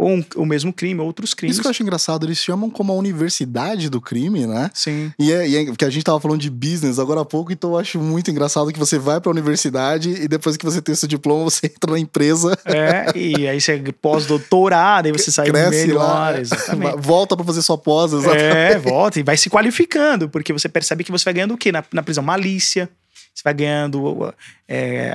ou 0.00 0.10
um- 0.16 0.24
o 0.36 0.46
mesmo 0.46 0.72
crime, 0.72 1.00
outros 1.00 1.34
crimes. 1.34 1.54
Isso 1.56 1.60
que 1.62 1.66
eu 1.66 1.70
acho 1.70 1.82
engraçado, 1.82 2.24
eles 2.26 2.38
chamam 2.38 2.70
como 2.70 2.92
a 2.92 2.96
universidade 2.96 3.88
do 3.88 4.00
crime, 4.00 4.46
né? 4.46 4.70
Sim. 4.74 5.12
E 5.18 5.32
é, 5.32 5.48
e 5.48 5.56
é 5.56 5.64
porque 5.66 5.84
a 5.84 5.90
gente 5.90 6.02
tava 6.04 6.18
falando 6.20 6.40
de 6.40 6.50
business 6.50 6.98
agora 6.98 7.20
há 7.20 7.24
pouco, 7.24 7.52
então 7.52 7.70
eu 7.72 7.78
acho 7.78 7.98
muito 7.98 8.30
engraçado 8.30 8.72
que 8.72 8.78
você 8.78 8.98
vai 8.98 9.20
pra 9.20 9.30
universidade 9.30 10.10
e 10.10 10.26
depois 10.28 10.56
que 10.56 10.64
você 10.64 10.80
tem 10.80 10.94
seu 10.94 11.08
diploma, 11.08 11.44
você 11.44 11.66
entra 11.74 11.92
na 11.92 11.98
empresa, 11.98 12.56
É, 12.64 13.06
e 13.16 13.46
aí 13.48 13.60
você 13.60 13.72
é 13.72 13.92
pós-doutorado, 13.92 15.06
aí 15.06 15.12
você 15.12 15.30
sai 15.30 15.46
cresce 15.46 15.86
melhor. 15.88 15.98
lá, 16.02 16.40
Exatamente. 16.40 16.96
volta 17.00 17.36
pra 17.36 17.44
fazer 17.44 17.62
sua 17.62 17.76
pós, 17.78 18.12
exatamente. 18.12 18.42
É, 18.44 18.78
volta 18.78 19.18
e 19.20 19.22
vai 19.22 19.36
se 19.36 19.50
qualificando, 19.50 20.28
porque 20.28 20.52
você 20.52 20.68
percebe 20.68 21.04
que 21.04 21.10
você 21.12 21.24
vai 21.24 21.34
ganhando 21.34 21.54
o 21.54 21.58
quê? 21.58 21.70
Na, 21.72 21.84
na 21.92 22.02
prisão? 22.02 22.22
Malícia. 22.24 22.88
Você 23.34 23.42
vai 23.44 23.54
ganhando 23.54 24.34
é, 24.68 25.12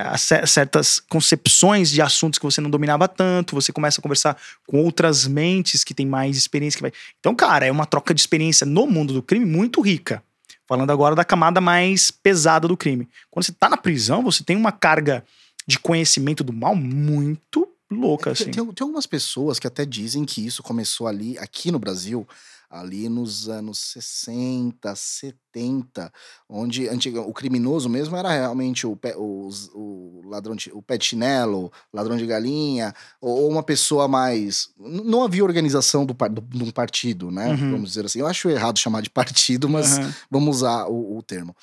certas 0.47 0.99
concepções 0.99 1.91
de 1.91 2.01
assuntos 2.01 2.39
que 2.39 2.45
você 2.45 2.59
não 2.59 2.69
dominava 2.69 3.07
tanto. 3.07 3.55
Você 3.55 3.71
começa 3.71 3.99
a 3.99 4.01
conversar 4.01 4.37
com 4.65 4.83
outras 4.83 5.27
mentes 5.27 5.83
que 5.83 5.93
têm 5.93 6.05
mais 6.05 6.35
experiência. 6.35 6.77
Que 6.77 6.81
vai... 6.81 6.93
Então, 7.19 7.35
cara, 7.35 7.65
é 7.65 7.71
uma 7.71 7.85
troca 7.85 8.13
de 8.13 8.21
experiência 8.21 8.65
no 8.65 8.87
mundo 8.87 9.13
do 9.13 9.21
crime 9.21 9.45
muito 9.45 9.81
rica. 9.81 10.23
Falando 10.67 10.89
agora 10.89 11.15
da 11.15 11.23
camada 11.23 11.61
mais 11.61 12.09
pesada 12.09 12.67
do 12.67 12.75
crime. 12.75 13.07
Quando 13.29 13.45
você 13.45 13.51
tá 13.51 13.69
na 13.69 13.77
prisão, 13.77 14.23
você 14.23 14.43
tem 14.43 14.55
uma 14.55 14.71
carga 14.71 15.23
de 15.67 15.77
conhecimento 15.77 16.43
do 16.43 16.51
mal 16.51 16.75
muito 16.75 17.67
louca, 17.91 18.25
Tem- 18.25 18.33
assim. 18.33 18.43
Tem, 18.45 18.65
tem 18.65 18.83
algumas 18.83 19.05
pessoas 19.05 19.59
que 19.59 19.67
até 19.67 19.85
dizem 19.85 20.25
que 20.25 20.45
isso 20.45 20.63
começou 20.63 21.07
ali, 21.07 21.37
aqui 21.37 21.71
no 21.71 21.77
Brasil, 21.77 22.27
ali 22.69 23.07
nos 23.09 23.47
anos 23.49 23.79
60, 23.79 24.95
70, 24.95 26.11
onde 26.49 26.87
antiga, 26.87 27.21
o 27.21 27.33
criminoso 27.33 27.87
mesmo 27.89 28.15
era 28.15 28.29
realmente 28.31 28.85
o, 28.85 28.95
pé- 28.95 29.15
os- 29.17 29.69
o 29.73 30.21
ladrão 30.25 30.55
de, 30.55 30.71
o 30.73 30.81
pé 30.81 30.97
de 30.97 31.05
chinelo, 31.05 31.71
ladrão 31.93 32.17
de 32.17 32.25
galinha, 32.25 32.93
ou, 33.21 33.43
ou 33.43 33.49
uma 33.49 33.63
pessoa 33.63 34.07
mais. 34.07 34.69
Não 34.77 35.23
havia 35.23 35.43
organização 35.43 36.05
do, 36.05 36.13
do- 36.13 36.41
de 36.41 36.63
um 36.63 36.71
partido, 36.71 37.31
né? 37.31 37.49
Uhum. 37.51 37.71
Vamos 37.71 37.89
dizer 37.89 38.05
assim. 38.05 38.19
Eu 38.19 38.27
acho 38.27 38.49
errado 38.49 38.77
chamar 38.79 39.01
de 39.01 39.09
partido, 39.09 39.69
mas 39.69 39.97
Aham. 39.97 40.13
vamos 40.29 40.57
usar 40.57 40.87
o, 40.87 41.17
o 41.17 41.23
termo. 41.23 41.55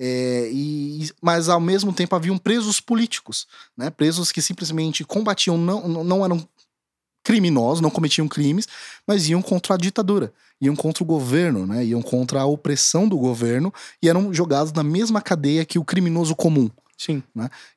É, 0.00 0.48
e, 0.52 1.10
mas 1.20 1.48
ao 1.48 1.58
mesmo 1.60 1.92
tempo 1.92 2.14
haviam 2.14 2.38
presos 2.38 2.80
políticos, 2.80 3.48
né? 3.76 3.90
Presos 3.90 4.30
que 4.30 4.40
simplesmente 4.40 5.02
combatiam, 5.04 5.58
não- 5.58 5.88
não 6.04 6.24
eram 6.24 6.46
criminosos, 7.28 7.82
não 7.82 7.90
cometiam 7.90 8.26
crimes, 8.26 8.66
mas 9.06 9.28
iam 9.28 9.42
contra 9.42 9.74
a 9.74 9.76
ditadura, 9.76 10.32
iam 10.58 10.74
contra 10.74 11.04
o 11.04 11.06
governo, 11.06 11.66
né? 11.66 11.84
Iam 11.84 12.00
contra 12.00 12.40
a 12.40 12.46
opressão 12.46 13.06
do 13.06 13.18
governo 13.18 13.70
e 14.02 14.08
eram 14.08 14.32
jogados 14.32 14.72
na 14.72 14.82
mesma 14.82 15.20
cadeia 15.20 15.62
que 15.62 15.78
o 15.78 15.84
criminoso 15.84 16.34
comum. 16.34 16.70
Sim. 16.98 17.22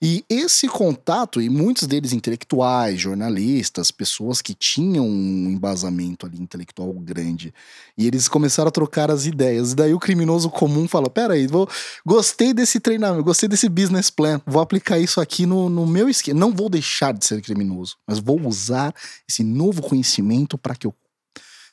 E 0.02 0.26
esse 0.28 0.68
contato, 0.68 1.40
e 1.40 1.48
muitos 1.48 1.88
deles 1.88 2.12
intelectuais, 2.12 3.00
jornalistas, 3.00 3.92
pessoas 3.92 4.42
que 4.42 4.56
tinham 4.56 5.08
um 5.08 5.48
embasamento 5.52 6.26
ali 6.26 6.42
intelectual 6.42 6.92
grande, 6.94 7.54
e 7.96 8.08
eles 8.08 8.28
começaram 8.28 8.70
a 8.70 8.72
trocar 8.72 9.12
as 9.12 9.28
ideias. 9.28 9.74
E 9.74 9.76
daí 9.76 9.94
o 9.94 10.00
criminoso 10.00 10.50
comum 10.50 10.88
fala: 10.88 11.08
peraí, 11.08 11.46
vou, 11.46 11.70
gostei 12.04 12.52
desse 12.52 12.80
treinamento, 12.80 13.24
gostei 13.24 13.48
desse 13.48 13.70
business 13.70 14.10
plan, 14.10 14.42
vou 14.44 14.60
aplicar 14.60 14.98
isso 14.98 15.22
aqui 15.22 15.46
no, 15.46 15.70
no 15.70 15.86
meu 15.86 16.10
esquema. 16.10 16.40
Não 16.40 16.52
vou 16.52 16.68
deixar 16.68 17.14
de 17.14 17.24
ser 17.24 17.44
criminoso, 17.44 17.98
mas 18.08 18.18
vou 18.18 18.42
usar 18.48 18.92
esse 19.30 19.44
novo 19.44 19.84
conhecimento 19.84 20.58
para 20.58 20.76
que 20.76 20.88
eu 20.88 20.96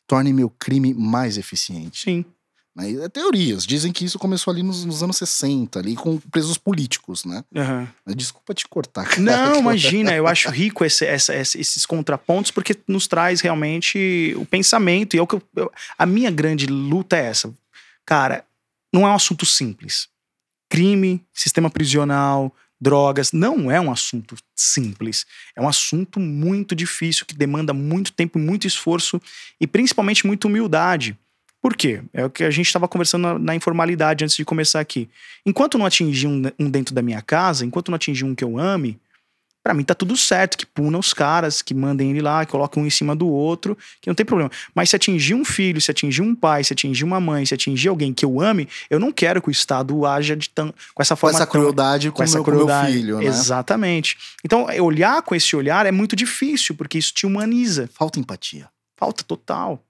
torne 0.07 0.35
meu 0.35 0.51
crime 0.51 0.93
mais 0.93 1.39
eficiente. 1.39 2.03
Sim. 2.03 2.25
Né? 2.77 2.91
E 2.93 3.01
é 3.01 3.09
teorias 3.09 3.67
dizem 3.67 3.93
que 3.93 4.05
isso 4.05 4.19
começou 4.19 4.53
ali 4.53 4.63
nos, 4.63 4.85
nos 4.85 5.03
anos 5.03 5.17
60, 5.17 5.79
ali 5.79 5.97
com 5.97 6.19
presos 6.19 6.57
políticos, 6.59 7.25
né? 7.25 7.45
Mas 8.05 8.15
Desculpa 8.17 8.55
te 8.55 8.67
cortar. 8.69 9.07
cara. 9.09 9.21
Não, 9.21 9.61
imagina, 9.61 10.15
eu 10.15 10.27
acho 10.27 10.49
rico 10.51 10.85
esse- 10.85 11.05
essa- 11.07 11.35
esses 11.35 11.85
contrapontos 11.87 12.51
porque 12.51 12.77
nos 12.87 13.07
traz 13.07 13.41
realmente 13.41 14.35
o 14.37 14.45
pensamento. 14.47 15.15
E 15.15 15.19
é 15.19 15.23
o 15.23 15.27
que 15.27 15.35
eu- 15.37 15.43
eu- 15.57 15.73
a 15.99 16.07
minha 16.07 16.31
grande 16.31 16.67
luta 16.67 17.17
é 17.17 17.27
essa. 17.27 17.53
Cara, 18.07 18.45
não 18.93 19.07
é 19.07 19.11
um 19.11 19.15
assunto 19.15 19.45
simples. 19.45 20.09
Crime, 20.71 21.25
sistema 21.33 21.71
prisional, 21.71 22.55
drogas, 22.81 23.33
não 23.33 23.71
é 23.71 23.81
um 23.81 23.91
assunto 23.91 24.37
simples. 24.55 25.27
É 25.57 25.61
um 25.61 25.69
assunto 25.69 26.21
muito 26.21 26.75
difícil 26.77 27.27
que 27.27 27.35
demanda 27.35 27.73
muito 27.75 28.13
tempo, 28.13 28.39
muito 28.39 28.67
esforço 28.67 29.21
e 29.61 29.67
principalmente 29.67 30.27
muita 30.27 30.47
humildade. 30.47 31.19
Por 31.61 31.77
quê? 31.77 32.03
É 32.13 32.25
o 32.25 32.31
que 32.31 32.45
a 32.45 32.51
gente 32.51 32.67
estava 32.67 32.87
conversando 32.87 33.23
na, 33.23 33.39
na 33.39 33.55
informalidade 33.55 34.25
antes 34.25 34.37
de 34.37 34.45
começar 34.45 34.81
aqui. 34.81 35.09
Enquanto 35.45 35.77
não 35.77 35.87
atingir 35.87 36.27
um, 36.29 36.43
um 36.59 36.71
dentro 36.71 36.95
da 36.95 37.03
minha 37.03 37.21
casa, 37.21 37.65
enquanto 37.67 37.91
não 37.91 37.97
atingir 37.97 38.25
um 38.25 38.35
que 38.35 38.45
eu 38.45 38.59
ame, 38.59 38.99
pra 39.61 39.75
mim 39.75 39.83
tá 39.83 39.93
tudo 39.95 40.17
certo, 40.17 40.57
que 40.57 40.65
puna 40.65 40.97
os 40.97 41.13
caras, 41.13 41.61
que 41.61 41.75
mandem 41.75 42.11
ele 42.11 42.23
lá, 42.23 42.47
que 42.47 42.53
coloquem 42.53 42.83
um 42.83 42.87
em 42.87 42.91
cima 42.91 43.15
do 43.15 43.27
outro, 43.29 43.77
que 44.01 44.09
não 44.09 44.15
tem 44.15 44.25
problema. 44.25 44.51
Mas 44.73 44.89
se 44.91 44.97
atingir 44.97 45.35
um 45.35 45.45
filho, 45.45 45.81
se 45.81 45.91
atingir 45.91 46.23
um 46.23 46.33
pai, 46.35 46.63
se 46.63 46.73
atingir 46.73 47.05
uma 47.05 47.21
mãe, 47.21 47.45
se 47.45 47.53
atingir 47.55 47.89
alguém 47.89 48.15
que 48.15 48.25
eu 48.25 48.41
ame, 48.41 48.69
eu 48.89 49.01
não 49.01 49.11
quero 49.13 49.43
que 49.43 49.49
o 49.49 49.51
Estado 49.51 50.07
haja 50.07 50.37
de 50.37 50.49
tão, 50.49 50.73
com 50.95 51.03
essa 51.03 51.17
Com 51.17 51.21
forma 51.21 51.39
essa 51.39 51.45
tão- 51.47 51.61
crueldade 51.61 52.11
com, 52.11 52.19
com 52.19 52.23
essa 52.23 52.37
meu, 52.37 52.45
com 52.45 52.51
meu 52.53 52.61
crueldade. 52.61 52.93
filho, 52.93 53.19
né? 53.19 53.25
Exatamente. 53.27 54.17
Então, 54.45 54.67
olhar 54.81 55.21
com 55.23 55.35
esse 55.35 55.55
olhar 55.57 55.85
é 55.87 55.91
muito 55.93 56.15
difícil, 56.15 56.75
porque 56.77 56.97
isso 56.97 57.13
te 57.13 57.27
humaniza. 57.27 57.91
Falta 57.93 58.19
empatia. 58.21 58.69
Falta 58.97 59.23
total. 59.25 59.83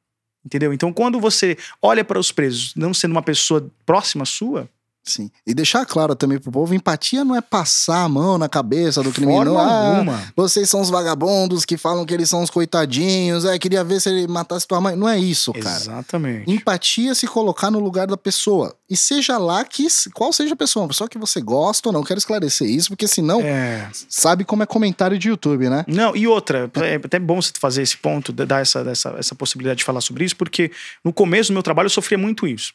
Entendeu? 0.49 0.73
Então, 0.73 0.95
quando 0.95 1.21
você 1.21 1.59
olha 1.83 2.03
para 2.03 2.19
os 2.19 2.33
presos, 2.33 2.73
não 2.75 2.95
sendo 2.95 3.11
uma 3.11 3.23
pessoa 3.23 3.71
próxima 3.85 4.25
sua, 4.25 4.67
Sim. 5.05 5.31
E 5.47 5.55
deixar 5.55 5.87
claro 5.87 6.15
também 6.15 6.39
pro 6.39 6.53
povo, 6.53 6.75
empatia 6.75 7.25
não 7.25 7.35
é 7.35 7.41
passar 7.41 8.05
a 8.05 8.09
mão 8.09 8.37
na 8.37 8.47
cabeça 8.47 9.03
do 9.03 9.11
criminoso. 9.11 9.57
Ah, 9.57 10.31
vocês 10.37 10.69
são 10.69 10.83
os 10.83 10.91
vagabundos 10.91 11.65
que 11.65 11.79
falam 11.79 12.05
que 12.05 12.13
eles 12.13 12.29
são 12.29 12.43
os 12.43 12.51
coitadinhos. 12.51 13.47
É, 13.47 13.59
queria 13.59 13.83
ver 13.83 14.01
se 14.01 14.11
ele 14.11 14.29
matasse 14.29 14.69
tua 14.69 14.83
mãe. 14.83 14.95
Não 14.95 15.09
é 15.09 15.19
isso, 15.19 15.53
cara. 15.55 15.77
Exatamente. 15.77 16.51
Empatia 16.51 17.13
é 17.13 17.15
se 17.15 17.27
colocar 17.27 17.71
no 17.71 17.79
lugar 17.79 18.07
da 18.07 18.19
pessoa. 18.19 18.77
E 18.91 18.97
seja 18.97 19.37
lá 19.37 19.65
que 19.65 19.87
qual 20.15 20.33
seja 20.33 20.55
a 20.55 20.57
pessoa, 20.57 20.83
uma 20.85 20.89
pessoa 20.89 21.09
que 21.09 21.19
você 21.19 21.41
gosta 21.43 21.91
ou 21.91 21.93
não. 21.93 22.03
Quero 22.03 22.17
esclarecer 22.19 22.67
isso, 22.69 22.89
porque 22.89 23.07
senão 23.07 23.41
É. 23.43 23.87
sabe 24.09 24.45
como 24.45 24.63
é 24.63 24.67
comentário 24.67 25.19
de 25.19 25.29
YouTube, 25.29 25.69
né? 25.69 25.85
Não, 25.87 26.17
e 26.17 26.27
outra, 26.27 26.71
é 26.77 26.95
até 26.95 27.19
bom 27.19 27.41
você 27.41 27.53
fazer 27.59 27.83
esse 27.83 27.97
ponto, 27.99 28.33
dar 28.33 28.63
essa, 28.63 28.81
essa, 28.81 29.11
essa 29.19 29.35
possibilidade 29.35 29.79
de 29.79 29.85
falar 29.85 30.01
sobre 30.01 30.25
isso, 30.25 30.35
porque 30.37 30.71
no 31.05 31.13
começo 31.13 31.51
do 31.51 31.55
meu 31.55 31.63
trabalho 31.63 31.87
eu 31.87 31.91
sofria 31.91 32.17
muito 32.17 32.47
isso. 32.47 32.73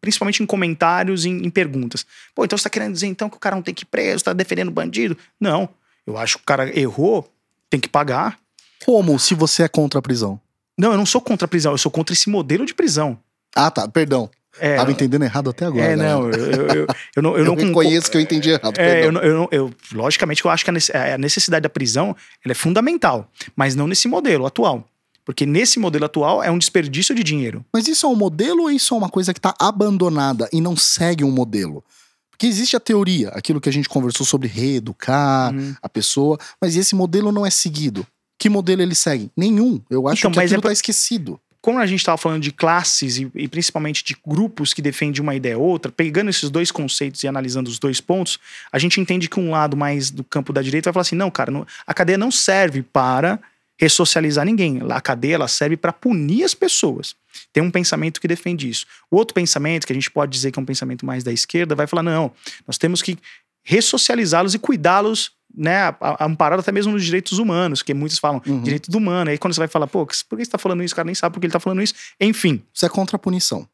Principalmente 0.00 0.42
em 0.42 0.46
comentários, 0.46 1.24
em, 1.24 1.44
em 1.46 1.48
perguntas. 1.50 2.04
Pô, 2.34 2.44
então 2.44 2.58
você 2.58 2.64
tá 2.64 2.70
querendo 2.70 2.92
dizer 2.92 3.06
então 3.06 3.30
que 3.30 3.36
o 3.36 3.40
cara 3.40 3.54
não 3.54 3.62
tem 3.62 3.72
que 3.72 3.84
ir 3.84 3.86
preso, 3.86 4.24
tá 4.24 4.32
defendendo 4.32 4.70
bandido? 4.70 5.16
Não. 5.40 5.68
Eu 6.04 6.18
acho 6.18 6.38
que 6.38 6.42
o 6.42 6.46
cara 6.46 6.76
errou, 6.76 7.30
tem 7.70 7.78
que 7.78 7.88
pagar. 7.88 8.36
Como 8.84 9.16
se 9.16 9.32
você 9.34 9.62
é 9.62 9.68
contra 9.68 10.00
a 10.00 10.02
prisão? 10.02 10.40
Não, 10.76 10.90
eu 10.90 10.98
não 10.98 11.06
sou 11.06 11.20
contra 11.20 11.44
a 11.44 11.48
prisão, 11.48 11.70
eu 11.70 11.78
sou 11.78 11.90
contra 11.92 12.12
esse 12.12 12.28
modelo 12.28 12.66
de 12.66 12.74
prisão. 12.74 13.16
Ah, 13.54 13.70
tá, 13.70 13.86
perdão. 13.86 14.28
É, 14.60 14.76
Tava 14.76 14.90
entendendo 14.92 15.22
errado 15.22 15.48
até 15.50 15.64
agora. 15.64 15.84
é, 15.84 15.96
não, 15.96 16.28
eu, 16.28 16.32
eu, 16.34 16.66
eu, 16.68 16.86
eu 17.16 17.22
não, 17.22 17.30
eu 17.32 17.38
Eu, 17.44 17.44
não 17.46 17.54
reconheço 17.54 18.10
que 18.10 18.16
eu 18.16 18.20
entendi 18.20 18.50
errado. 18.50 18.78
É, 18.78 19.04
eu, 19.06 19.12
eu, 19.12 19.48
eu- 19.50 19.74
logicamente 19.92 20.44
eu 20.44 20.50
acho 20.50 20.62
que 20.64 20.70
a 20.70 20.72
nece- 20.72 20.92
a 20.96 21.16
necessidade 21.16 21.62
da 21.62 21.68
prisão 21.70 22.14
é 22.46 22.54
fundamental, 22.54 23.28
mas 23.56 23.74
não 23.74 23.86
nesse 23.86 24.06
modelo 24.08 24.44
atual. 24.46 24.86
Porque 25.24 25.46
nesse 25.46 25.78
modelo 25.78 26.04
atual 26.04 26.42
é 26.42 26.50
um 26.50 26.58
desperdício 26.58 27.14
de 27.14 27.22
dinheiro. 27.22 27.64
Mas 27.72 27.86
isso 27.86 28.04
é 28.04 28.08
um 28.08 28.16
modelo 28.16 28.62
ou 28.64 28.70
isso 28.70 28.92
é 28.94 28.98
uma 28.98 29.08
coisa 29.08 29.32
que 29.32 29.40
tá 29.40 29.54
abandonada 29.58 30.48
e 30.52 30.60
não 30.60 30.76
segue 30.76 31.22
um 31.24 31.30
modelo? 31.30 31.82
Porque 32.30 32.46
existe 32.46 32.74
a 32.76 32.80
teoria, 32.80 33.28
aquilo 33.28 33.60
que 33.60 33.68
a 33.68 33.72
gente 33.72 33.88
conversou 33.88 34.26
sobre 34.26 34.48
reeducar 34.48 35.54
Uhum. 35.54 35.74
a 35.80 35.88
pessoa, 35.88 36.38
mas 36.60 36.76
esse 36.76 36.94
modelo 36.94 37.30
não 37.32 37.46
é 37.46 37.50
seguido. 37.50 38.06
Que 38.38 38.48
modelo 38.48 38.82
ele 38.82 38.94
segue? 38.96 39.30
Nenhum. 39.36 39.80
Eu 39.88 40.08
acho 40.08 40.18
Então, 40.22 40.32
que 40.32 40.40
aquilo 40.40 40.54
é 40.54 40.60
por- 40.60 40.68
tá 40.68 40.72
esquecido. 40.72 41.38
Como 41.62 41.78
a 41.78 41.86
gente 41.86 42.00
estava 42.00 42.18
falando 42.18 42.42
de 42.42 42.50
classes 42.50 43.18
e, 43.18 43.30
e 43.36 43.46
principalmente 43.46 44.02
de 44.02 44.16
grupos 44.26 44.74
que 44.74 44.82
defendem 44.82 45.22
uma 45.22 45.34
ideia 45.34 45.56
ou 45.56 45.64
outra, 45.64 45.92
pegando 45.92 46.28
esses 46.28 46.50
dois 46.50 46.72
conceitos 46.72 47.22
e 47.22 47.28
analisando 47.28 47.70
os 47.70 47.78
dois 47.78 48.00
pontos, 48.00 48.38
a 48.72 48.80
gente 48.80 49.00
entende 49.00 49.28
que 49.28 49.38
um 49.38 49.52
lado 49.52 49.76
mais 49.76 50.10
do 50.10 50.24
campo 50.24 50.52
da 50.52 50.60
direita 50.60 50.90
vai 50.90 50.94
falar 50.94 51.02
assim: 51.02 51.14
não, 51.14 51.30
cara, 51.30 51.52
não- 51.52 51.64
a 51.86 51.94
cadeia 51.94 52.18
não 52.18 52.32
serve 52.32 52.82
para 52.82 53.38
ressocializar 53.78 54.44
ninguém. 54.44 54.80
A 54.90 55.00
cadeia 55.00 55.36
ela 55.36 55.48
serve 55.48 55.76
para 55.76 55.92
punir 55.92 56.44
as 56.44 56.52
pessoas. 56.52 57.14
Tem 57.52 57.62
um 57.62 57.70
pensamento 57.70 58.20
que 58.20 58.28
defende 58.28 58.68
isso. 58.68 58.84
O 59.10 59.16
outro 59.16 59.32
pensamento, 59.32 59.86
que 59.86 59.92
a 59.92 59.94
gente 59.94 60.10
pode 60.10 60.32
dizer 60.32 60.50
que 60.50 60.58
é 60.58 60.62
um 60.62 60.66
pensamento 60.66 61.06
mais 61.06 61.22
da 61.22 61.32
esquerda, 61.32 61.74
vai 61.76 61.86
falar: 61.86 62.02
não, 62.02 62.32
nós 62.66 62.76
temos 62.76 63.00
que 63.02 63.16
ressocializá-los 63.64 64.54
e 64.54 64.58
cuidá-los, 64.58 65.32
né, 65.54 65.94
amparado 66.20 66.60
até 66.60 66.72
mesmo 66.72 66.92
nos 66.92 67.04
direitos 67.04 67.38
humanos, 67.38 67.82
que 67.82 67.92
muitos 67.94 68.18
falam 68.18 68.40
Uhum. 68.46 68.62
direito 68.62 68.90
do 68.90 68.98
humano. 68.98 69.30
Aí 69.30 69.38
quando 69.38 69.52
você 69.54 69.60
vai 69.60 69.68
falar, 69.68 69.86
pô, 69.86 70.06
por 70.06 70.12
que 70.12 70.16
você 70.36 70.42
está 70.42 70.58
falando 70.58 70.82
isso? 70.82 70.94
O 70.94 70.96
cara 70.96 71.06
nem 71.06 71.14
sabe 71.14 71.34
por 71.34 71.40
que 71.40 71.46
ele 71.46 71.50
está 71.50 71.60
falando 71.60 71.82
isso. 71.82 71.94
Enfim, 72.20 72.62
Isso 72.72 72.86
é 72.86 72.88
contra 72.88 73.16
a 73.16 73.18
punição. 73.18 73.68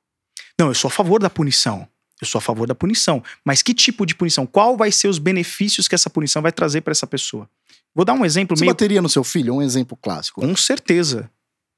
não, 0.58 0.68
eu 0.68 0.74
sou 0.74 0.88
a 0.88 0.90
favor 0.90 1.20
da 1.20 1.30
punição. 1.30 1.86
Eu 2.20 2.26
sou 2.26 2.38
a 2.40 2.42
favor 2.42 2.66
da 2.66 2.74
punição. 2.74 3.22
Mas 3.44 3.62
que 3.62 3.72
tipo 3.72 4.04
de 4.04 4.12
punição? 4.14 4.44
Qual 4.44 4.76
vai 4.76 4.90
ser 4.90 5.06
os 5.06 5.18
benefícios 5.18 5.86
que 5.86 5.94
essa 5.94 6.10
punição 6.10 6.42
vai 6.42 6.50
trazer 6.50 6.80
para 6.80 6.90
essa 6.90 7.06
pessoa? 7.06 7.48
Vou 7.94 8.04
dar 8.04 8.12
um 8.14 8.24
exemplo 8.24 8.56
Você 8.56 8.62
meio 8.64 8.72
bateria 8.72 9.00
no 9.00 9.08
seu 9.08 9.22
filho? 9.22 9.54
Um 9.54 9.62
exemplo 9.62 9.96
clássico. 9.96 10.40
com 10.40 10.56
certeza. 10.56 11.30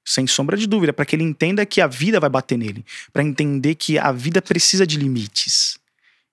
Sem 0.02 0.26
sombra 0.26 0.56
de 0.56 0.66
dúvida, 0.66 0.94
para 0.94 1.04
que 1.04 1.14
ele 1.14 1.22
entenda 1.22 1.64
que 1.66 1.78
a 1.78 1.86
vida 1.86 2.18
vai 2.18 2.30
bater 2.30 2.56
nele, 2.56 2.84
Para 3.12 3.22
entender 3.22 3.74
que 3.74 3.98
a 3.98 4.10
vida 4.12 4.40
precisa 4.40 4.86
de 4.86 4.96
limites. 4.96 5.78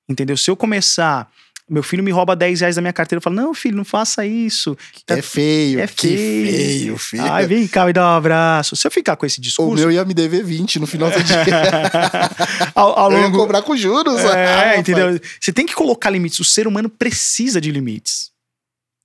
Entendeu? 0.09 0.38
Se 0.38 0.49
eu 0.49 0.55
começar, 0.55 1.30
meu 1.70 1.84
filho 1.84 2.01
me 2.03 2.11
rouba 2.11 2.36
10 2.36 2.61
reais 2.61 2.76
da 2.78 2.82
minha 2.82 2.93
carteira, 2.93 3.18
eu 3.18 3.22
falo: 3.22 3.36
"Não, 3.36 3.53
filho, 3.53 3.76
não 3.76 3.84
faça 3.84 4.26
isso". 4.26 4.78
É 5.07 5.22
feio. 5.22 5.80
É 5.80 5.88
Que 5.88 6.07
feio. 6.07 6.51
feio, 6.51 6.97
filho. 6.97 7.32
Ai, 7.32 7.45
vem 7.45 7.68
cá, 7.68 7.86
me 7.86 7.93
dá 7.93 8.03
um 8.13 8.18
abraço. 8.18 8.76
Se 8.76 8.88
eu 8.88 8.91
ficar 8.91 9.15
com 9.15 9.26
esse 9.26 9.39
o 9.39 9.41
discurso, 9.41 9.76
meu 9.76 9.91
ia 9.91 10.05
me 10.05 10.13
dever 10.13 10.43
20 10.43 10.80
no 10.80 10.88
final 10.88 11.11
do 11.11 11.22
dia. 11.24 11.43
ao, 12.74 12.97
ao 12.97 13.11
Eu 13.11 13.18
ia 13.18 13.24
longo, 13.26 13.38
cobrar 13.38 13.61
com 13.61 13.76
juros. 13.76 14.20
É, 14.22 14.45
rapaz. 14.55 14.80
entendeu? 14.80 15.20
Você 15.39 15.51
tem 15.51 15.65
que 15.65 15.74
colocar 15.76 16.09
limites. 16.09 16.39
O 16.39 16.43
ser 16.43 16.68
humano 16.68 16.89
precisa 16.89 17.59
de 17.59 17.72
limites. 17.72 18.32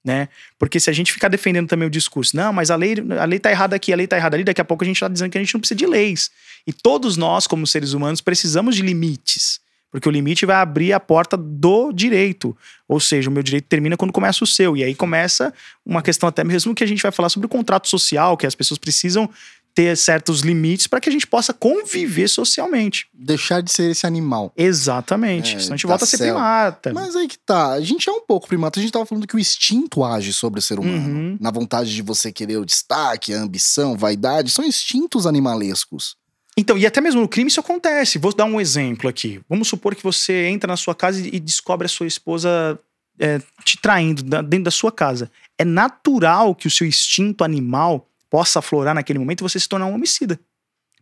Né? 0.04 0.28
Porque 0.58 0.80
se 0.80 0.90
a 0.90 0.92
gente 0.92 1.12
ficar 1.12 1.28
defendendo 1.28 1.68
também 1.68 1.86
o 1.86 1.90
discurso, 1.90 2.36
não, 2.36 2.52
mas 2.52 2.72
a 2.72 2.76
lei, 2.76 2.96
a 3.20 3.24
lei 3.24 3.38
tá 3.38 3.52
errada 3.52 3.76
aqui, 3.76 3.92
a 3.92 3.96
lei 3.96 4.08
tá 4.08 4.16
errada 4.16 4.36
ali, 4.36 4.42
daqui 4.42 4.60
a 4.60 4.64
pouco 4.64 4.82
a 4.82 4.86
gente 4.86 4.98
tá 4.98 5.06
dizendo 5.06 5.30
que 5.30 5.38
a 5.38 5.40
gente 5.40 5.54
não 5.54 5.60
precisa 5.60 5.78
de 5.78 5.86
leis. 5.86 6.28
E 6.66 6.72
todos 6.72 7.16
nós, 7.16 7.46
como 7.46 7.64
seres 7.68 7.92
humanos, 7.92 8.20
precisamos 8.20 8.74
de 8.74 8.82
limites. 8.82 9.60
Porque 9.92 10.08
o 10.08 10.10
limite 10.10 10.46
vai 10.46 10.56
abrir 10.56 10.94
a 10.94 10.98
porta 10.98 11.36
do 11.36 11.92
direito. 11.92 12.56
Ou 12.88 12.98
seja, 12.98 13.28
o 13.28 13.32
meu 13.32 13.42
direito 13.42 13.66
termina 13.68 13.94
quando 13.94 14.10
começa 14.10 14.42
o 14.42 14.46
seu. 14.46 14.74
E 14.74 14.82
aí 14.82 14.94
começa 14.94 15.52
uma 15.84 16.00
questão 16.00 16.26
até 16.26 16.42
mesmo 16.42 16.74
que 16.74 16.82
a 16.82 16.86
gente 16.86 17.02
vai 17.02 17.12
falar 17.12 17.28
sobre 17.28 17.44
o 17.44 17.48
contrato 17.48 17.86
social, 17.86 18.34
que 18.34 18.46
as 18.46 18.54
pessoas 18.54 18.78
precisam 18.78 19.28
ter 19.74 19.96
certos 19.96 20.40
limites 20.40 20.86
para 20.86 21.00
que 21.00 21.08
a 21.08 21.12
gente 21.12 21.26
possa 21.26 21.52
conviver 21.52 22.28
socialmente. 22.28 23.06
Deixar 23.12 23.60
de 23.60 23.70
ser 23.70 23.90
esse 23.90 24.06
animal. 24.06 24.52
Exatamente. 24.56 25.56
É, 25.56 25.60
Senão 25.60 25.74
a 25.74 25.76
gente 25.76 25.86
da 25.86 25.88
volta 25.88 26.04
a 26.04 26.08
ser 26.08 26.18
primata. 26.18 26.92
Mas 26.92 27.14
aí 27.14 27.28
que 27.28 27.38
tá. 27.38 27.72
A 27.72 27.80
gente 27.80 28.08
é 28.08 28.12
um 28.12 28.20
pouco 28.20 28.48
primata. 28.48 28.78
A 28.78 28.82
gente 28.82 28.92
tava 28.92 29.06
falando 29.06 29.26
que 29.26 29.36
o 29.36 29.38
instinto 29.38 30.02
age 30.04 30.32
sobre 30.32 30.58
o 30.58 30.62
ser 30.62 30.78
humano. 30.78 30.96
Uhum. 30.96 31.38
Na 31.40 31.50
vontade 31.50 31.94
de 31.94 32.02
você 32.02 32.32
querer 32.32 32.56
o 32.56 32.64
destaque, 32.64 33.34
a 33.34 33.40
ambição, 33.40 33.96
vaidade. 33.96 34.50
São 34.50 34.64
instintos 34.64 35.26
animalescos. 35.26 36.16
Então, 36.56 36.76
e 36.76 36.86
até 36.86 37.00
mesmo 37.00 37.20
no 37.20 37.28
crime 37.28 37.48
isso 37.48 37.60
acontece. 37.60 38.18
Vou 38.18 38.34
dar 38.34 38.44
um 38.44 38.60
exemplo 38.60 39.08
aqui. 39.08 39.40
Vamos 39.48 39.68
supor 39.68 39.94
que 39.94 40.02
você 40.02 40.46
entra 40.46 40.68
na 40.68 40.76
sua 40.76 40.94
casa 40.94 41.20
e 41.26 41.40
descobre 41.40 41.86
a 41.86 41.88
sua 41.88 42.06
esposa 42.06 42.78
é, 43.18 43.40
te 43.64 43.80
traindo 43.80 44.22
dentro 44.42 44.64
da 44.64 44.70
sua 44.70 44.92
casa. 44.92 45.30
É 45.58 45.64
natural 45.64 46.54
que 46.54 46.66
o 46.66 46.70
seu 46.70 46.86
instinto 46.86 47.42
animal 47.44 48.06
possa 48.28 48.58
aflorar 48.58 48.94
naquele 48.94 49.18
momento 49.18 49.40
e 49.40 49.44
você 49.44 49.58
se 49.58 49.68
tornar 49.68 49.86
um 49.86 49.94
homicida. 49.94 50.38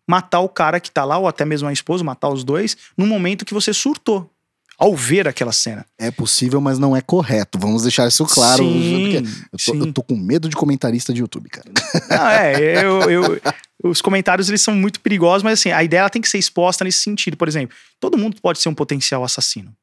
Matar 0.09 0.41
o 0.41 0.49
cara 0.49 0.81
que 0.81 0.91
tá 0.91 1.05
lá, 1.05 1.19
ou 1.19 1.29
até 1.29 1.45
mesmo 1.45 1.69
a 1.69 1.73
esposa, 1.73 2.03
matar 2.03 2.29
os 2.29 2.43
dois, 2.43 2.77
no 2.97 3.07
momento 3.07 3.45
que 3.45 3.55
você 3.55 3.73
surtou. 3.73 4.31
Ao 4.77 4.97
ver 4.97 5.29
aquela 5.29 5.53
cena. 5.53 5.85
É 5.99 6.11
possível, 6.11 6.59
mas 6.59 6.79
não 6.79 6.97
é 6.97 7.03
correto. 7.03 7.59
Vamos 7.59 7.83
deixar 7.83 8.09
isso 8.09 8.25
claro. 8.25 8.65
sim, 8.65 9.13
eu, 9.13 9.23
tô, 9.23 9.59
sim. 9.59 9.79
eu 9.79 9.93
tô 9.93 10.03
com 10.03 10.17
medo 10.17 10.49
de 10.49 10.57
comentarista 10.57 11.13
de 11.13 11.21
YouTube, 11.21 11.51
cara. 11.51 11.71
Não, 12.09 12.27
é, 12.29 12.83
eu, 12.83 13.11
eu- 13.11 13.41
os 13.83 14.01
comentários 14.01 14.49
eles 14.49 14.61
são 14.61 14.75
muito 14.75 15.01
perigosos, 15.01 15.43
mas 15.43 15.59
assim, 15.59 15.71
a 15.71 15.83
ideia 15.83 16.01
ela 16.01 16.11
tem 16.11 16.23
que 16.23 16.29
ser 16.29 16.39
exposta 16.39 16.85
nesse 16.85 16.99
sentido. 17.01 17.37
Por 17.37 17.49
exemplo, 17.49 17.77
todo 17.99 18.19
mundo 18.19 18.37
pode 18.41 18.61
ser 18.61 18.69
um 18.69 18.75
potencial 18.75 19.25
assassino. 19.25 19.75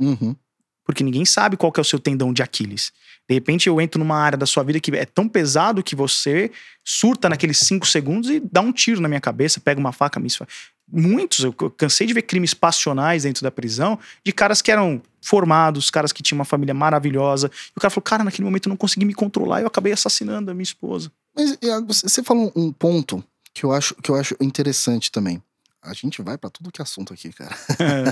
Uhum. 0.00 0.34
Porque 0.84 1.02
ninguém 1.02 1.24
sabe 1.24 1.56
qual 1.56 1.72
que 1.72 1.80
é 1.80 1.82
o 1.82 1.84
seu 1.84 1.98
tendão 1.98 2.32
de 2.32 2.42
Aquiles. 2.42 2.92
De 3.28 3.34
repente 3.34 3.68
eu 3.68 3.80
entro 3.80 3.98
numa 3.98 4.16
área 4.16 4.38
da 4.38 4.46
sua 4.46 4.62
vida 4.62 4.78
que 4.78 4.94
é 4.96 5.04
tão 5.04 5.28
pesado 5.28 5.82
que 5.82 5.96
você 5.96 6.50
surta 6.84 7.28
naqueles 7.28 7.58
cinco 7.58 7.86
segundos 7.86 8.30
e 8.30 8.40
dá 8.40 8.60
um 8.60 8.72
tiro 8.72 9.00
na 9.00 9.08
minha 9.08 9.20
cabeça, 9.20 9.58
pega 9.58 9.80
uma 9.80 9.92
faca, 9.92 10.20
me 10.20 10.28
esfa- 10.28 10.46
Muitos, 10.88 11.40
eu 11.40 11.52
cansei 11.52 12.06
de 12.06 12.14
ver 12.14 12.22
crimes 12.22 12.54
passionais 12.54 13.24
dentro 13.24 13.42
da 13.42 13.50
prisão 13.50 13.98
de 14.24 14.32
caras 14.32 14.62
que 14.62 14.70
eram 14.70 15.02
formados, 15.20 15.90
caras 15.90 16.12
que 16.12 16.22
tinham 16.22 16.38
uma 16.38 16.44
família 16.44 16.72
maravilhosa. 16.72 17.50
E 17.68 17.72
o 17.76 17.80
cara 17.80 17.90
falou: 17.90 18.04
Cara, 18.04 18.22
naquele 18.22 18.44
momento 18.44 18.68
eu 18.68 18.70
não 18.70 18.76
consegui 18.76 19.04
me 19.04 19.12
controlar 19.12 19.58
e 19.58 19.62
eu 19.64 19.66
acabei 19.66 19.92
assassinando 19.92 20.48
a 20.48 20.54
minha 20.54 20.62
esposa. 20.62 21.10
Mas 21.36 21.58
você 21.88 22.22
falou 22.22 22.52
um 22.54 22.72
ponto 22.72 23.24
que 23.56 23.64
eu 23.64 23.72
acho, 23.72 23.94
que 23.96 24.10
eu 24.10 24.14
acho 24.16 24.36
interessante 24.38 25.10
também. 25.10 25.42
A 25.82 25.94
gente 25.94 26.20
vai 26.20 26.36
pra 26.36 26.50
tudo 26.50 26.70
que 26.70 26.82
é 26.82 26.84
assunto 26.84 27.14
aqui, 27.14 27.32
cara. 27.32 27.54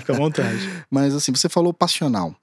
Fica 0.00 0.12
à 0.12 0.16
vontade. 0.16 0.58
Mas 0.90 1.12
assim, 1.14 1.32
você 1.34 1.48
falou 1.48 1.74
passional. 1.74 2.34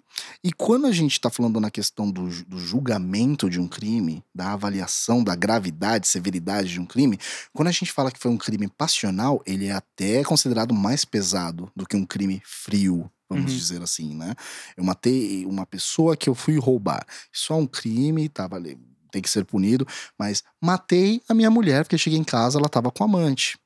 E 0.43 0.51
quando 0.51 0.85
a 0.85 0.91
gente 0.91 1.19
tá 1.19 1.29
falando 1.29 1.59
na 1.59 1.71
questão 1.71 2.11
do, 2.11 2.27
do 2.45 2.59
julgamento 2.59 3.49
de 3.49 3.59
um 3.59 3.67
crime, 3.67 4.23
da 4.35 4.51
avaliação 4.51 5.23
da 5.23 5.33
gravidade, 5.35 6.07
severidade 6.07 6.69
de 6.69 6.79
um 6.79 6.85
crime, 6.85 7.17
quando 7.53 7.69
a 7.69 7.71
gente 7.71 7.91
fala 7.91 8.11
que 8.11 8.19
foi 8.19 8.29
um 8.29 8.37
crime 8.37 8.67
passional, 8.67 9.41
ele 9.45 9.67
é 9.67 9.71
até 9.71 10.21
considerado 10.23 10.73
mais 10.73 11.03
pesado 11.05 11.71
do 11.75 11.87
que 11.87 11.95
um 11.95 12.05
crime 12.05 12.41
frio, 12.45 13.09
vamos 13.29 13.51
Uhum. 13.51 13.57
dizer 13.57 13.81
assim, 13.81 14.13
né? 14.13 14.35
Eu 14.75 14.83
matei 14.83 15.45
uma 15.45 15.65
pessoa 15.65 16.15
que 16.17 16.29
eu 16.29 16.35
fui 16.35 16.59
roubar. 16.59 17.03
Isso 17.33 17.53
é 17.53 17.55
um 17.55 17.65
crime, 17.65 18.27
tava 18.27 18.57
ali, 18.57 18.77
tem 19.11 19.21
que 19.21 19.29
ser 19.29 19.45
punido, 19.45 19.85
mas 20.17 20.43
matei 20.59 21.21
a 21.27 21.33
minha 21.33 21.51
mulher 21.51 21.83
porque 21.83 21.97
cheguei 21.97 22.17
em 22.17 22.23
casa, 22.23 22.57
ela 22.57 22.69
tava 22.69 22.89
com 22.91 23.03
amante. 23.03 23.57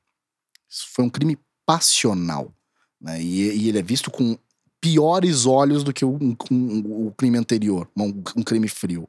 Isso 0.68 0.86
foi 0.92 1.04
um 1.04 1.10
crime 1.10 1.38
passional. 1.64 2.52
Né? 3.00 3.22
E, 3.22 3.56
e 3.56 3.68
ele 3.68 3.78
é 3.78 3.82
visto 3.82 4.10
com 4.10 4.36
piores 4.80 5.46
olhos 5.46 5.82
do 5.82 5.92
que 5.92 6.04
o, 6.04 6.10
um- 6.20 6.36
um- 6.50 7.06
o 7.08 7.12
crime 7.16 7.38
anterior, 7.38 7.88
um, 7.96 8.08
um 8.36 8.42
crime 8.42 8.68
frio. 8.68 9.08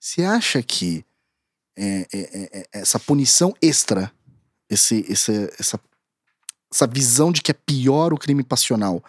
Você 0.00 0.24
acha 0.24 0.62
que 0.62 1.04
é, 1.76 2.06
é, 2.12 2.18
é, 2.20 2.58
é, 2.60 2.66
essa 2.72 2.98
punição 2.98 3.54
extra, 3.62 4.12
esse, 4.68 5.04
esse- 5.08 5.50
essa, 5.58 5.80
essa 6.70 6.86
visão 6.86 7.30
de 7.32 7.40
que 7.40 7.50
é 7.50 7.54
pior 7.54 8.12
o 8.12 8.18
crime 8.18 8.42
passional, 8.42 9.02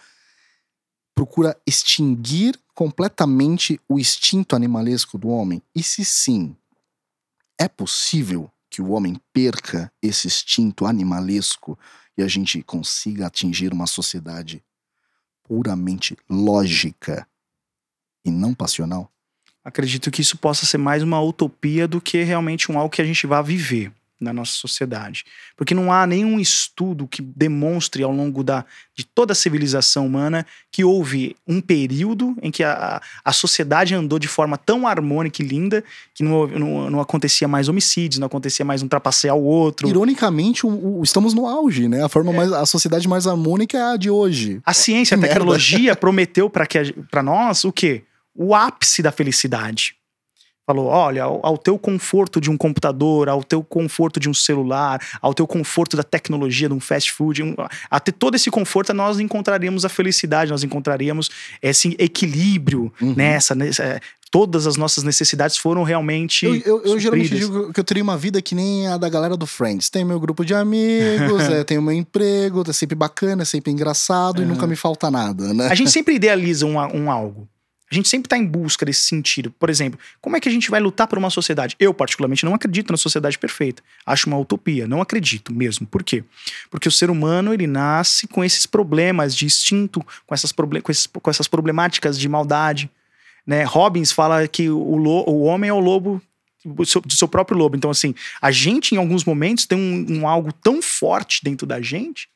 procura 1.16 1.58
extinguir 1.66 2.60
completamente 2.74 3.80
o 3.88 4.00
instinto 4.00 4.56
animalesco 4.56 5.18
do 5.18 5.30
homem? 5.30 5.62
E 5.76 5.84
se 5.84 6.04
sim, 6.04 6.56
é 7.60 7.68
possível 7.68 8.52
que 8.70 8.82
o 8.82 8.92
homem 8.92 9.20
perca 9.32 9.92
esse 10.02 10.28
instinto 10.28 10.86
animalesco 10.86 11.78
e 12.18 12.24
a 12.24 12.28
gente 12.28 12.62
consiga 12.64 13.28
atingir 13.28 13.72
uma 13.72 13.88
sociedade 13.88 14.64
puramente 15.44 16.18
lógica 16.30 17.28
e 18.26 18.32
não 18.32 18.54
passional? 18.54 19.12
Acredito 19.64 20.12
que 20.12 20.22
isso 20.22 20.38
possa 20.38 20.66
ser 20.66 20.78
mais 20.78 21.04
uma 21.04 21.22
utopia 21.22 21.88
do 21.88 22.02
que 22.02 22.24
realmente 22.24 22.72
um 22.72 22.78
algo 22.78 22.94
que 22.94 23.02
a 23.02 23.06
gente 23.06 23.26
vá 23.28 23.42
viver 23.42 23.94
na 24.24 24.34
nossa 24.34 24.54
sociedade. 24.54 25.26
Porque 25.56 25.74
não 25.76 25.92
há 25.92 26.08
nenhum 26.08 26.40
estudo 26.40 27.08
que 27.08 27.22
demonstre 27.22 28.02
ao 28.04 28.12
longo 28.12 28.44
da, 28.44 28.66
de 28.96 29.04
toda 29.06 29.34
a 29.34 29.36
civilização 29.36 30.06
humana 30.08 30.46
que 30.72 30.84
houve 30.84 31.36
um 31.48 31.60
período 31.62 32.36
em 32.42 32.50
que 32.50 32.64
a, 32.64 33.02
a 33.24 33.32
sociedade 33.34 33.94
andou 33.94 34.18
de 34.18 34.28
forma 34.28 34.58
tão 34.58 34.88
harmônica 34.88 35.42
e 35.44 35.46
linda 35.46 35.84
que 36.16 36.24
não, 36.24 36.48
não, 36.48 36.90
não 36.90 37.00
acontecia 37.00 37.48
mais 37.48 37.68
homicídios, 37.70 38.18
não 38.20 38.28
acontecia 38.28 38.66
mais 38.66 38.82
um 38.82 38.88
trapacear 38.88 39.36
o 39.36 39.44
outro. 39.44 39.88
Ironicamente, 39.88 40.66
o- 40.66 41.00
o- 41.00 41.04
estamos 41.04 41.34
no 41.34 41.46
auge, 41.48 41.88
né? 41.88 42.04
A 42.04 42.10
forma 42.10 42.32
mais, 42.34 42.52
a 42.52 42.66
sociedade 42.66 43.08
mais 43.08 43.28
harmônica 43.28 43.78
é 43.78 43.82
a 43.94 43.98
de 43.98 44.10
hoje. 44.10 44.62
A 44.66 44.74
ciência, 44.74 45.16
a 45.16 45.18
Que 45.18 45.22
merda. 45.22 45.36
tecnologia 45.36 45.96
prometeu 45.96 46.50
para 46.50 47.22
nós 47.22 47.64
o 47.64 47.72
quê? 47.72 48.04
O 48.36 48.56
ápice 48.56 49.02
da 49.04 49.12
felicidade. 49.12 49.96
Falou: 50.66 50.86
olha, 50.86 51.24
ao, 51.26 51.46
ao 51.46 51.58
teu 51.58 51.78
conforto 51.78 52.40
de 52.40 52.50
um 52.50 52.56
computador, 52.56 53.28
ao 53.28 53.44
teu 53.44 53.62
conforto 53.64 54.20
de 54.20 54.30
um 54.30 54.34
celular, 54.34 55.02
ao 55.22 55.34
teu 55.34 55.46
conforto 55.46 55.98
da 55.98 56.04
tecnologia, 56.04 56.70
de 56.70 56.74
um 56.74 56.80
fast 56.80 57.12
food, 57.12 57.44
um, 57.44 57.54
a 57.92 58.00
ter 58.00 58.14
todo 58.14 58.36
esse 58.36 58.50
conforto, 58.50 58.94
nós 58.94 59.20
encontraríamos 59.20 59.84
a 59.84 59.90
felicidade, 59.90 60.52
nós 60.52 60.64
encontraríamos 60.64 61.30
esse 61.62 61.96
equilíbrio 62.00 62.94
Uhum. 63.02 63.14
nessa, 63.16 63.54
nessa- 63.54 64.00
todas 64.32 64.66
as 64.66 64.78
nossas 64.78 65.04
necessidades 65.04 65.58
foram 65.58 65.84
realmente. 65.84 66.46
Eu, 66.46 66.56
eu- 66.56 66.82
eu 66.86 67.00
geralmente 67.00 67.36
digo 67.36 67.72
que 67.72 67.80
eu 67.80 67.84
teria 67.84 68.02
uma 68.02 68.18
vida 68.18 68.42
que 68.42 68.56
nem 68.56 68.88
a 68.88 68.98
da 68.98 69.08
galera 69.10 69.36
do 69.38 69.46
Friends. 69.46 69.90
Tem 69.92 70.04
meu 70.06 70.20
grupo 70.20 70.44
de 70.46 70.54
amigos, 70.56 71.44
é, 71.52 71.64
tenho 71.64 71.82
meu 71.82 71.94
emprego, 71.94 72.64
é 72.68 72.74
sempre 72.74 72.96
bacana, 72.96 73.44
é 73.44 73.46
sempre 73.46 73.72
engraçado 73.72 74.42
e 74.42 74.46
nunca 74.46 74.66
me 74.66 74.76
falta 74.76 75.12
nada, 75.12 75.54
né? 75.54 75.68
A 75.68 75.76
gente 75.76 75.92
sempre 75.92 76.16
idealiza 76.16 76.66
um, 76.66 76.78
um 76.78 77.12
algo. 77.12 77.48
A 77.94 77.96
gente 77.96 78.10
sempre 78.10 78.26
está 78.26 78.36
em 78.36 78.46
busca 78.46 78.84
desse 78.84 79.02
sentido. 79.02 79.52
Por 79.52 79.70
exemplo, 79.70 80.00
como 80.20 80.36
é 80.36 80.40
que 80.40 80.50
a 80.50 80.52
gente 80.52 80.72
vai 80.72 80.80
lutar 80.80 81.06
por 81.06 81.20
uma 81.20 81.30
sociedade? 81.30 81.76
Eu, 81.80 81.94
particularmente, 81.94 82.44
não 82.44 82.56
acredito 82.56 82.90
na 82.90 82.98
sociedade 82.98 83.38
perfeita. 83.38 83.84
Acho 84.04 84.26
uma 84.26 84.38
utopia. 84.40 84.88
Não 84.88 85.00
acredito 85.00 85.54
mesmo. 85.54 85.86
Por 85.86 86.02
quê? 86.02 86.24
Porque 86.72 86.88
o 86.88 86.92
ser 86.92 87.12
humano, 87.12 87.54
ele 87.54 87.68
nasce 87.68 88.28
com 88.28 88.44
esses 88.44 88.66
problemas 88.66 89.36
de 89.36 89.46
instinto, 89.46 90.04
com 90.26 90.34
essas, 90.34 90.52
com 90.52 90.92
esses- 90.92 91.06
com 91.06 91.30
essas 91.30 91.48
problemáticas 91.48 92.18
de 92.18 92.28
maldade. 92.28 92.90
Né? 93.46 93.62
Robbins 93.64 94.12
fala 94.12 94.48
que 94.48 94.72
o, 94.72 94.80
o 94.80 95.44
homem 95.44 95.70
é 95.70 95.74
o 95.74 95.80
lobo 95.80 96.20
do 96.66 96.86
seu, 96.88 97.00
do 97.00 97.14
seu 97.14 97.28
próprio 97.28 97.56
lobo. 97.56 97.76
Então, 97.76 97.92
assim, 97.92 98.16
a 98.42 98.50
gente, 98.50 98.96
em 98.96 98.98
alguns 98.98 99.24
momentos, 99.24 99.68
tem 99.68 99.78
um, 99.78 100.22
um 100.22 100.28
algo 100.28 100.52
tão 100.52 100.82
forte 100.82 101.42
dentro 101.44 101.68
da 101.68 101.80
gente 101.80 102.28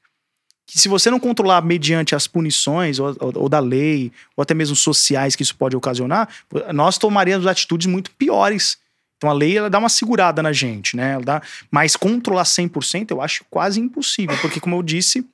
que 0.68 0.78
se 0.78 0.88
você 0.90 1.10
não 1.10 1.20
controlar 1.20 1.62
mediante 1.64 2.14
as 2.14 2.28
punições 2.28 3.00
ou, 3.00 3.16
ou- 3.22 3.34
ou 3.44 3.50
da 3.50 3.60
lei, 3.60 4.12
ou 4.36 4.42
até 4.42 4.54
mesmo 4.54 4.76
sociais 4.76 5.34
que 5.36 5.42
isso 5.42 5.56
pode 5.56 5.76
ocasionar, 5.78 6.28
nós 6.74 6.98
tomaríamos 6.98 7.48
atitudes 7.48 7.88
muito 7.88 8.12
piores. 8.12 8.78
Então 9.18 9.30
a 9.30 9.34
lei 9.34 9.58
ela 9.58 9.70
dá 9.70 9.80
uma 9.80 9.88
segurada 9.90 10.44
na 10.44 10.52
gente, 10.52 10.96
né? 10.96 11.14
Ela 11.14 11.24
dá, 11.24 11.42
mas 11.72 11.96
controlar 11.96 12.44
100% 12.44 13.12
eu 13.12 13.22
acho 13.22 13.46
quase 13.50 13.80
impossível, 13.80 14.38
porque 14.42 14.60
como 14.60 14.76
eu 14.76 14.84
disse, 14.84 15.26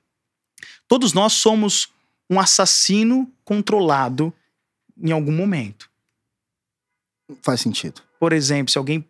todos 0.87 1.13
nós 1.13 1.33
somos 1.33 1.89
um 2.29 2.39
assassino 2.39 3.29
controlado 3.43 4.31
em 5.01 5.11
algum 5.11 5.31
momento. 5.33 5.89
Faz 7.41 7.59
sentido. 7.61 8.01
Por 8.19 8.31
exemplo, 8.33 8.71
se 8.71 8.77
alguém 8.77 9.03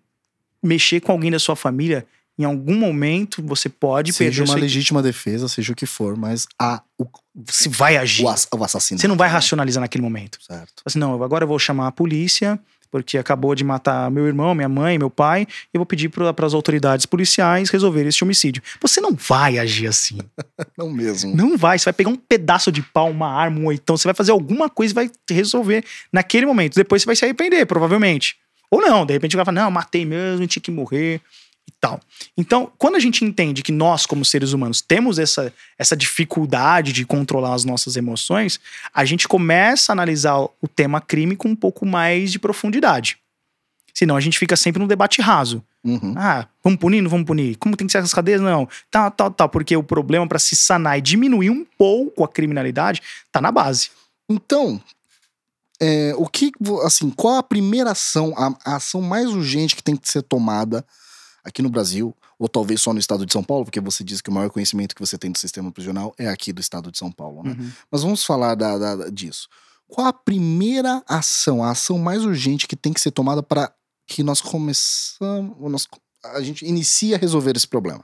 mexer 0.61 1.01
com 1.01 1.11
alguém 1.11 1.29
da 1.29 1.37
sua 1.39 1.55
família, 1.55 2.07
em 2.37 2.43
algum 2.43 2.75
momento 2.75 3.43
você 3.43 3.69
pode 3.69 4.11
seja 4.11 4.29
perder 4.29 4.41
uma 4.41 4.47
sua... 4.57 4.61
legítima 4.61 5.01
defesa, 5.01 5.47
seja 5.47 5.71
o 5.71 5.75
que 5.75 5.85
for, 5.85 6.17
mas 6.17 6.47
há 6.59 6.81
o, 6.97 7.05
Você 7.45 7.69
vai 7.69 7.95
agir. 7.97 8.23
o, 8.23 8.29
ass- 8.29 8.47
o 8.51 8.63
assassino. 8.63 8.99
Você 8.99 9.07
não 9.07 9.15
vai 9.17 9.29
racionalizar 9.29 9.81
naquele 9.81 10.03
momento. 10.03 10.39
Certo. 10.41 10.81
Assim, 10.85 10.99
não, 10.99 11.21
agora 11.23 11.43
eu 11.43 11.47
vou 11.47 11.59
chamar 11.59 11.87
a 11.87 11.91
polícia, 11.91 12.59
porque 12.89 13.17
acabou 13.17 13.53
de 13.55 13.63
matar 13.63 14.09
meu 14.11 14.27
irmão, 14.27 14.53
minha 14.53 14.69
mãe, 14.69 14.97
meu 14.97 15.09
pai, 15.09 15.43
e 15.43 15.75
eu 15.75 15.79
vou 15.79 15.85
pedir 15.85 16.09
para 16.09 16.45
as 16.45 16.53
autoridades 16.53 17.05
policiais 17.05 17.69
resolverem 17.69 18.09
esse 18.09 18.23
homicídio. 18.23 18.61
Você 18.81 18.99
não 19.01 19.13
vai 19.13 19.57
agir 19.59 19.87
assim. 19.87 20.17
Não 20.77 20.91
mesmo. 20.91 21.35
Não 21.35 21.57
vai. 21.57 21.77
Você 21.77 21.85
vai 21.85 21.93
pegar 21.93 22.09
um 22.09 22.15
pedaço 22.15 22.71
de 22.71 22.81
pau, 22.81 23.09
uma 23.09 23.27
arma, 23.31 23.59
um 23.59 23.65
oitão, 23.67 23.95
você 23.97 24.07
vai 24.07 24.15
fazer 24.15 24.31
alguma 24.31 24.69
coisa 24.69 24.91
e 24.91 24.95
vai 24.95 25.11
resolver 25.29 25.83
naquele 26.11 26.45
momento. 26.45 26.75
Depois 26.75 27.01
você 27.01 27.05
vai 27.05 27.15
se 27.15 27.25
arrepender, 27.25 27.65
provavelmente. 27.65 28.35
Ou 28.71 28.81
não, 28.81 29.05
de 29.05 29.13
repente 29.13 29.35
vai 29.35 29.45
falar, 29.45 29.61
não, 29.63 29.69
matei 29.71 30.03
mesmo, 30.03 30.47
tinha 30.47 30.61
que 30.61 30.71
morrer 30.71 31.21
e 31.67 31.71
tal. 31.79 31.99
Então, 32.37 32.71
quando 32.77 32.95
a 32.95 32.99
gente 32.99 33.23
entende 33.23 33.61
que 33.61 33.71
nós, 33.71 34.05
como 34.05 34.25
seres 34.25 34.53
humanos, 34.53 34.81
temos 34.81 35.19
essa, 35.19 35.53
essa 35.77 35.95
dificuldade 35.95 36.91
de 36.91 37.05
controlar 37.05 37.53
as 37.53 37.63
nossas 37.63 37.95
emoções, 37.95 38.59
a 38.93 39.05
gente 39.05 39.27
começa 39.27 39.91
a 39.91 39.93
analisar 39.93 40.37
o 40.37 40.67
tema 40.67 40.99
crime 40.99 41.35
com 41.35 41.49
um 41.49 41.55
pouco 41.55 41.85
mais 41.85 42.31
de 42.31 42.39
profundidade. 42.39 43.17
Senão 43.93 44.15
a 44.15 44.19
gente 44.19 44.39
fica 44.39 44.55
sempre 44.55 44.81
num 44.81 44.87
debate 44.87 45.21
raso. 45.21 45.63
Uhum. 45.83 46.15
Ah, 46.17 46.47
vamos 46.63 46.79
punir, 46.79 47.01
não 47.01 47.09
vamos 47.09 47.27
punir? 47.27 47.55
Como 47.57 47.75
tem 47.77 47.85
que 47.85 47.91
ser 47.91 47.99
as 47.99 48.13
cadeias? 48.13 48.41
Não. 48.41 48.67
Tal, 48.89 49.11
tal, 49.11 49.29
tal. 49.29 49.49
Porque 49.49 49.75
o 49.77 49.83
problema 49.83 50.27
para 50.27 50.39
se 50.39 50.55
sanar 50.55 50.97
e 50.97 51.01
diminuir 51.01 51.51
um 51.51 51.65
pouco 51.77 52.23
a 52.23 52.27
criminalidade 52.27 53.01
tá 53.31 53.39
na 53.39 53.51
base. 53.51 53.91
Então, 54.27 54.81
é, 55.79 56.13
o 56.17 56.27
que, 56.27 56.51
assim, 56.83 57.09
qual 57.11 57.35
a 57.35 57.43
primeira 57.43 57.91
ação, 57.91 58.33
a, 58.35 58.71
a 58.71 58.75
ação 58.77 59.01
mais 59.01 59.27
urgente 59.27 59.75
que 59.75 59.83
tem 59.83 59.95
que 59.95 60.09
ser 60.09 60.23
tomada 60.23 60.83
aqui 61.43 61.61
no 61.61 61.69
Brasil, 61.69 62.15
ou 62.39 62.47
talvez 62.47 62.79
só 62.81 62.93
no 62.93 62.99
estado 62.99 63.25
de 63.25 63.33
São 63.33 63.43
Paulo, 63.43 63.65
porque 63.65 63.79
você 63.81 64.03
disse 64.03 64.23
que 64.23 64.29
o 64.29 64.33
maior 64.33 64.49
conhecimento 64.49 64.95
que 64.95 65.01
você 65.01 65.17
tem 65.17 65.31
do 65.31 65.37
sistema 65.37 65.71
prisional 65.71 66.13
é 66.17 66.27
aqui 66.29 66.53
do 66.53 66.61
estado 66.61 66.91
de 66.91 66.97
São 66.97 67.11
Paulo, 67.11 67.43
né? 67.43 67.55
Mas 67.91 68.01
vamos 68.03 68.23
falar 68.23 68.55
da- 68.55 68.77
da- 68.95 69.09
disso. 69.09 69.47
Qual 69.87 70.07
a 70.07 70.13
primeira 70.13 71.03
ação, 71.07 71.63
a 71.63 71.71
ação 71.71 71.97
mais 71.99 72.23
urgente 72.23 72.67
que 72.67 72.75
tem 72.75 72.93
que 72.93 73.01
ser 73.01 73.11
tomada 73.11 73.43
para 73.43 73.71
que 74.07 74.23
nós 74.23 74.41
começamos, 74.41 75.55
nós, 75.71 75.87
a 76.23 76.41
gente 76.41 76.65
inicie 76.65 77.13
a 77.13 77.17
resolver 77.17 77.55
esse 77.55 77.67
problema? 77.67 78.03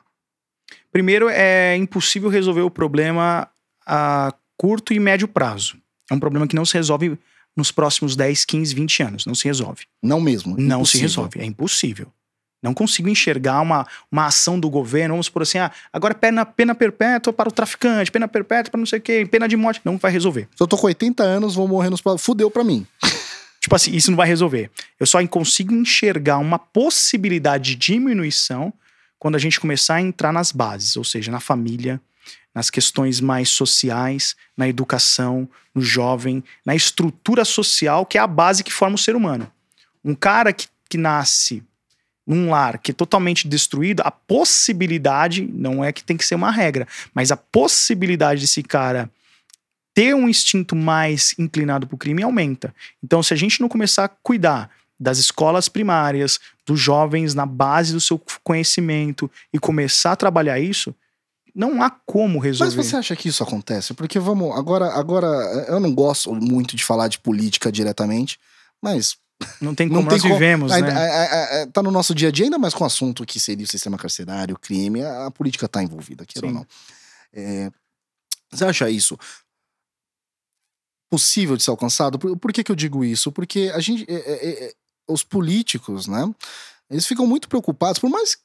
Primeiro, 0.92 1.30
é 1.30 1.76
impossível 1.76 2.30
resolver 2.30 2.62
o 2.62 2.70
problema 2.72 3.48
a 3.86 4.34
curto 4.58 4.94
e 4.94 5.00
médio 5.00 5.28
prazo. 5.28 5.78
É 6.12 6.14
um 6.14 6.20
problema 6.20 6.48
que 6.48 6.56
não 6.56 6.66
se 6.66 6.74
resolve 6.74 7.18
nos 7.56 7.72
próximos 7.72 8.16
10, 8.16 8.46
15, 8.46 8.74
20 8.76 9.04
anos. 9.04 9.26
Não 9.26 9.34
se 9.36 9.46
resolve. 9.46 9.86
Não 10.04 10.20
mesmo. 10.22 10.52
Não 10.58 10.84
se 10.86 10.98
impossível. 10.98 11.08
resolve. 11.08 11.40
É 11.40 11.46
impossível. 11.46 12.14
Não 12.62 12.74
consigo 12.74 13.08
enxergar 13.08 13.62
uma, 13.62 13.88
uma 14.12 14.26
ação 14.26 14.60
do 14.60 14.70
governo, 14.70 15.14
vamos 15.14 15.30
por 15.30 15.42
assim, 15.42 15.58
ah, 15.58 15.72
agora 15.94 16.14
pena, 16.14 16.46
pena 16.46 16.76
perpétua 16.76 17.32
para 17.32 17.48
o 17.48 17.52
traficante, 17.52 18.12
pena 18.12 18.28
perpétua 18.28 18.72
para 18.72 18.80
não 18.80 18.86
sei 18.86 19.00
o 19.00 19.02
quê, 19.02 19.26
pena 19.26 19.48
de 19.48 19.56
morte. 19.56 19.80
Não 19.86 19.98
vai 19.98 20.12
resolver. 20.12 20.48
Se 20.56 20.62
eu 20.62 20.68
tô 20.68 20.78
com 20.78 20.88
80 20.88 21.24
anos, 21.24 21.56
vou 21.56 21.68
morrer 21.68 21.90
nos... 21.90 22.02
Fudeu 22.20 22.52
pra 22.52 22.64
mim. 22.64 22.86
Tipo 23.62 23.76
assim, 23.76 23.92
isso 23.96 24.10
não 24.10 24.18
vai 24.18 24.28
resolver. 24.28 24.72
Eu 25.00 25.06
só 25.06 25.26
consigo 25.28 25.74
enxergar 25.74 26.38
uma 26.38 26.58
possibilidade 26.58 27.76
de 27.76 27.94
diminuição 27.94 28.74
quando 29.18 29.36
a 29.36 29.40
gente 29.40 29.60
começar 29.60 29.96
a 29.96 30.02
entrar 30.02 30.32
nas 30.32 30.52
bases, 30.52 30.96
ou 30.96 31.04
seja, 31.04 31.30
na 31.30 31.42
família, 31.42 32.02
nas 32.56 32.70
questões 32.70 33.20
mais 33.20 33.50
sociais, 33.50 34.36
na 34.56 34.68
educação, 34.68 35.48
no 35.76 35.82
jovem, 35.82 36.44
na 36.66 36.76
estrutura 36.76 37.44
social, 37.44 38.06
que 38.06 38.18
é 38.18 38.22
a 38.22 38.28
base 38.28 38.64
que 38.64 38.72
forma 38.72 38.96
o 38.96 39.00
ser 39.00 39.16
humano. 39.16 39.52
Um 40.04 40.16
cara 40.16 40.54
que, 40.54 40.68
que 40.90 40.98
nasce 40.98 41.64
num 42.30 42.52
lar 42.52 42.78
que 42.78 42.92
é 42.92 42.94
totalmente 42.94 43.48
destruído, 43.48 44.02
a 44.06 44.12
possibilidade, 44.12 45.42
não 45.52 45.84
é 45.84 45.92
que 45.92 46.04
tem 46.04 46.16
que 46.16 46.26
ser 46.26 46.36
uma 46.36 46.52
regra, 46.52 46.88
mas 47.12 47.32
a 47.32 47.38
possibilidade 47.38 48.42
desse 48.42 48.62
cara 48.62 49.10
ter 49.96 50.14
um 50.14 50.30
instinto 50.30 50.76
mais 50.76 51.34
inclinado 51.40 51.88
para 51.88 51.96
o 51.96 51.98
crime 51.98 52.22
aumenta. 52.22 52.74
Então, 53.04 53.24
se 53.24 53.34
a 53.34 53.38
gente 53.38 53.60
não 53.60 53.68
começar 53.68 54.06
a 54.06 54.10
cuidar 54.10 54.70
das 55.00 55.18
escolas 55.18 55.68
primárias, 55.68 56.40
dos 56.66 56.80
jovens 56.80 57.34
na 57.34 57.48
base 57.48 57.94
do 57.94 58.00
seu 58.00 58.22
conhecimento 58.44 59.30
e 59.52 59.58
começar 59.58 60.12
a 60.12 60.16
trabalhar 60.16 60.60
isso, 60.60 60.94
não 61.56 61.82
há 61.82 61.90
como 61.90 62.38
resolver. 62.38 62.78
Mas 62.78 62.86
você 62.86 62.96
acha 62.96 63.16
que 63.16 63.30
isso 63.30 63.42
acontece? 63.42 63.96
Porque 63.96 64.20
vamos, 64.20 64.56
agora, 64.56 64.94
agora 64.94 65.28
eu 65.68 65.80
não 65.80 65.96
gosto 65.96 66.34
muito 66.36 66.76
de 66.76 66.84
falar 66.84 67.08
de 67.08 67.18
política 67.18 67.72
diretamente, 67.72 68.40
mas 68.80 69.18
Não 69.62 69.74
tem 69.74 69.88
não 69.88 69.98
como 69.98 70.10
tem 70.10 70.20
nós 70.20 70.32
vivemos, 70.32 70.72
né? 70.72 70.78
é- 70.80 71.60
é- 71.60 71.62
é- 71.62 71.66
tá 71.68 71.82
no 71.82 71.92
nosso 71.92 72.14
dia 72.14 72.28
a 72.28 72.32
dia, 72.32 72.46
ainda 72.46 72.58
mais 72.58 72.74
com 72.74 72.84
o 72.84 72.88
assunto 72.88 73.26
que 73.26 73.40
seria 73.40 73.66
o 73.66 73.70
sistema 73.70 73.98
carcerário, 73.98 74.56
o 74.56 74.60
crime, 74.60 75.02
a, 75.02 75.28
a 75.28 75.32
política 75.32 75.68
tá 75.68 75.82
envolvida, 75.82 76.26
queira 76.26 76.48
ou 76.48 76.54
não. 76.54 76.68
É, 77.34 77.72
você 78.52 78.66
acha 78.66 78.90
isso 78.90 79.18
possível 81.10 81.58
de 81.58 81.64
ser 81.64 81.72
alcançado? 81.72 82.20
Por, 82.20 82.38
por 82.38 82.54
que, 82.54 82.64
que 82.64 82.72
eu 82.72 82.76
digo 82.76 83.04
isso? 83.04 83.32
Porque 83.32 83.72
a 83.74 83.80
gente, 83.80 84.06
é, 84.08 84.16
é, 84.16 84.66
é, 84.66 84.74
os 85.08 85.24
políticos, 85.24 86.08
né? 86.08 86.34
Eles 86.90 87.06
ficam 87.06 87.26
muito 87.26 87.48
preocupados, 87.48 88.00
por 88.00 88.10
mais 88.10 88.38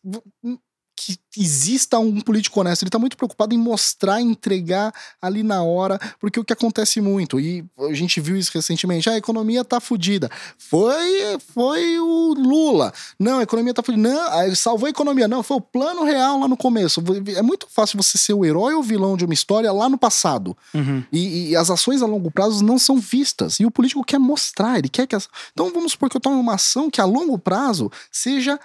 que 0.96 1.18
exista 1.36 1.98
um 1.98 2.20
político 2.20 2.60
honesto, 2.60 2.82
ele 2.82 2.90
tá 2.90 2.98
muito 2.98 3.16
preocupado 3.16 3.54
em 3.54 3.58
mostrar, 3.58 4.20
entregar 4.20 4.94
ali 5.20 5.42
na 5.42 5.62
hora, 5.62 5.98
porque 6.20 6.38
o 6.38 6.44
que 6.44 6.52
acontece 6.52 7.00
muito, 7.00 7.40
e 7.40 7.64
a 7.78 7.92
gente 7.92 8.20
viu 8.20 8.36
isso 8.36 8.52
recentemente, 8.54 9.10
ah, 9.10 9.14
a 9.14 9.18
economia 9.18 9.64
tá 9.64 9.80
fodida. 9.80 10.30
Foi, 10.56 11.38
foi 11.52 11.98
o 11.98 12.34
Lula. 12.34 12.92
Não, 13.18 13.40
a 13.40 13.42
economia 13.42 13.74
tá 13.74 13.82
fodida. 13.82 14.08
Não, 14.08 14.42
ele 14.42 14.56
salvou 14.56 14.86
a 14.86 14.90
economia. 14.90 15.26
Não, 15.26 15.42
foi 15.42 15.56
o 15.56 15.60
plano 15.60 16.04
real 16.04 16.38
lá 16.38 16.48
no 16.48 16.56
começo. 16.56 17.02
É 17.36 17.42
muito 17.42 17.66
fácil 17.68 18.00
você 18.00 18.16
ser 18.16 18.32
o 18.32 18.44
herói 18.44 18.74
ou 18.74 18.80
o 18.80 18.82
vilão 18.82 19.16
de 19.16 19.24
uma 19.24 19.34
história 19.34 19.72
lá 19.72 19.88
no 19.88 19.98
passado. 19.98 20.56
Uhum. 20.72 21.02
E, 21.12 21.50
e 21.50 21.56
as 21.56 21.70
ações 21.70 22.02
a 22.02 22.06
longo 22.06 22.30
prazo 22.30 22.64
não 22.64 22.78
são 22.78 22.96
vistas. 22.98 23.58
E 23.58 23.66
o 23.66 23.70
político 23.70 24.04
quer 24.04 24.18
mostrar, 24.18 24.78
ele 24.78 24.88
quer 24.88 25.06
que. 25.06 25.16
As... 25.16 25.28
Então 25.52 25.72
vamos 25.72 25.92
supor 25.92 26.08
que 26.08 26.16
eu 26.16 26.20
tome 26.20 26.36
uma 26.36 26.54
ação 26.54 26.90
que 26.90 27.00
a 27.00 27.04
longo 27.04 27.38
prazo 27.38 27.90
seja 28.10 28.58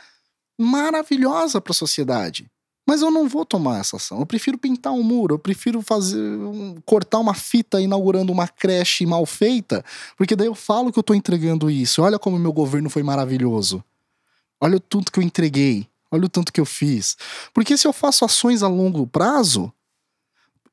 maravilhosa 0.60 1.62
para 1.62 1.72
a 1.72 1.76
sociedade. 1.76 2.50
Mas 2.86 3.02
eu 3.02 3.12
não 3.12 3.28
vou 3.30 3.46
tomar 3.46 3.80
essa 3.80 3.98
ação. 3.98 4.20
Eu 4.20 4.26
prefiro 4.26 4.58
pintar 4.58 4.92
um 4.94 5.04
muro, 5.04 5.36
eu 5.36 5.40
prefiro 5.40 5.82
fazer 5.82 6.20
um- 6.20 6.76
cortar 6.86 7.20
uma 7.20 7.36
fita 7.36 7.80
inaugurando 7.80 8.32
uma 8.32 8.48
creche 8.48 9.06
mal 9.06 9.26
feita, 9.28 9.86
porque 10.18 10.36
daí 10.36 10.48
eu 10.48 10.56
falo 10.56 10.92
que 10.92 10.98
eu 10.98 11.04
tô 11.04 11.14
entregando 11.14 11.70
isso. 11.70 12.02
Olha 12.02 12.18
como 12.18 12.40
meu 12.40 12.52
governo 12.52 12.90
foi 12.90 13.04
maravilhoso. 13.04 13.84
Olha 14.60 14.78
o 14.78 14.80
tanto 14.80 15.12
que 15.12 15.20
eu 15.20 15.24
entreguei. 15.24 15.88
Olha 16.12 16.26
o 16.26 16.30
tanto 16.30 16.52
que 16.52 16.60
eu 16.60 16.66
fiz. 16.66 17.16
Porque 17.54 17.78
se 17.78 17.88
eu 17.88 17.94
faço 17.94 18.26
ações 18.26 18.64
a 18.64 18.68
longo 18.68 19.06
prazo, 19.06 19.72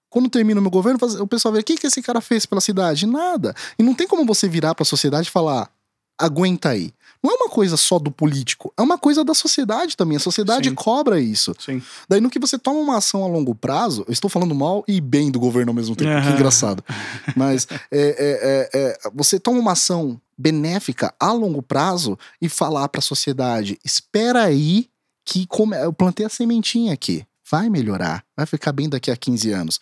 quando 0.09 0.31
termina 0.31 0.59
o 0.59 0.62
meu 0.62 0.70
governo, 0.70 0.98
o 1.20 1.27
pessoal 1.27 1.52
vê 1.52 1.60
o 1.60 1.65
que, 1.65 1.77
que 1.77 1.86
esse 1.86 2.01
cara 2.01 2.23
fez 2.23 2.47
pela 2.47 2.60
cidade? 2.62 3.06
Nada. 3.06 3.55
E 3.78 3.82
não 3.82 3.93
tem 3.94 4.09
como 4.09 4.24
você 4.24 4.48
virar 4.48 4.74
para 4.74 4.82
a 4.82 4.86
sociedade 4.86 5.28
e 5.28 5.31
falar: 5.31 5.70
aguenta 6.19 6.70
aí. 6.70 6.94
Não 7.27 7.32
é 7.32 7.35
uma 7.35 7.48
coisa 7.48 7.77
só 7.77 7.98
do 7.98 8.09
político, 8.09 8.73
é 8.77 8.82
uma 8.82 8.97
coisa 8.97 9.24
da 9.24 9.35
sociedade 9.35 9.97
também. 9.97 10.16
A 10.16 10.20
sociedade 10.20 10.69
Sim. 10.69 10.77
cobra 10.77 11.20
isso. 11.20 11.53
Sim. 11.59 11.82
Daí, 12.09 12.20
no 12.20 12.31
que 12.31 12.39
você 12.39 12.57
toma 12.57 12.78
uma 12.78 12.98
ação 12.98 13.24
a 13.24 13.27
longo 13.27 13.53
prazo, 13.53 14.05
eu 14.07 14.12
estou 14.12 14.31
falando 14.31 14.55
mal 14.55 14.85
e 14.86 15.01
bem 15.01 15.28
do 15.28 15.40
governo 15.40 15.70
ao 15.70 15.74
mesmo 15.74 15.97
tempo, 15.97 16.09
que 16.09 16.16
Aham. 16.16 16.35
engraçado. 16.35 16.85
Mas 17.35 17.66
é, 17.70 17.81
é, 17.90 18.11
é, 18.20 18.70
é, 18.73 19.11
você 19.12 19.40
toma 19.40 19.59
uma 19.59 19.73
ação 19.73 20.20
benéfica 20.39 21.12
a 21.19 21.32
longo 21.32 21.61
prazo 21.61 22.16
e 22.40 22.48
falar 22.48 22.89
para 22.89 23.01
a 23.01 23.03
sociedade: 23.03 23.77
espera 23.85 24.44
aí 24.44 24.89
que 25.24 25.48
come... 25.48 25.77
eu 25.82 25.93
plantei 25.93 26.27
a 26.27 26.28
sementinha 26.28 26.93
aqui, 26.93 27.27
vai 27.51 27.69
melhorar, 27.69 28.23
vai 28.36 28.47
ficar 28.47 28.70
bem 28.70 28.89
daqui 28.89 29.11
a 29.11 29.16
15 29.16 29.51
anos. 29.51 29.81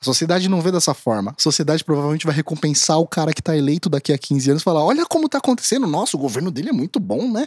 A 0.00 0.04
sociedade 0.04 0.48
não 0.48 0.60
vê 0.60 0.70
dessa 0.70 0.94
forma. 0.94 1.34
A 1.36 1.42
sociedade 1.42 1.82
provavelmente 1.82 2.24
vai 2.24 2.34
recompensar 2.34 2.98
o 2.98 3.06
cara 3.06 3.32
que 3.32 3.42
tá 3.42 3.56
eleito 3.56 3.88
daqui 3.88 4.12
a 4.12 4.18
15 4.18 4.50
anos 4.50 4.62
e 4.62 4.64
falar: 4.64 4.84
olha 4.84 5.04
como 5.04 5.28
tá 5.28 5.38
acontecendo. 5.38 5.86
Nossa, 5.86 6.16
o 6.16 6.20
governo 6.20 6.50
dele 6.50 6.68
é 6.68 6.72
muito 6.72 7.00
bom, 7.00 7.30
né? 7.30 7.46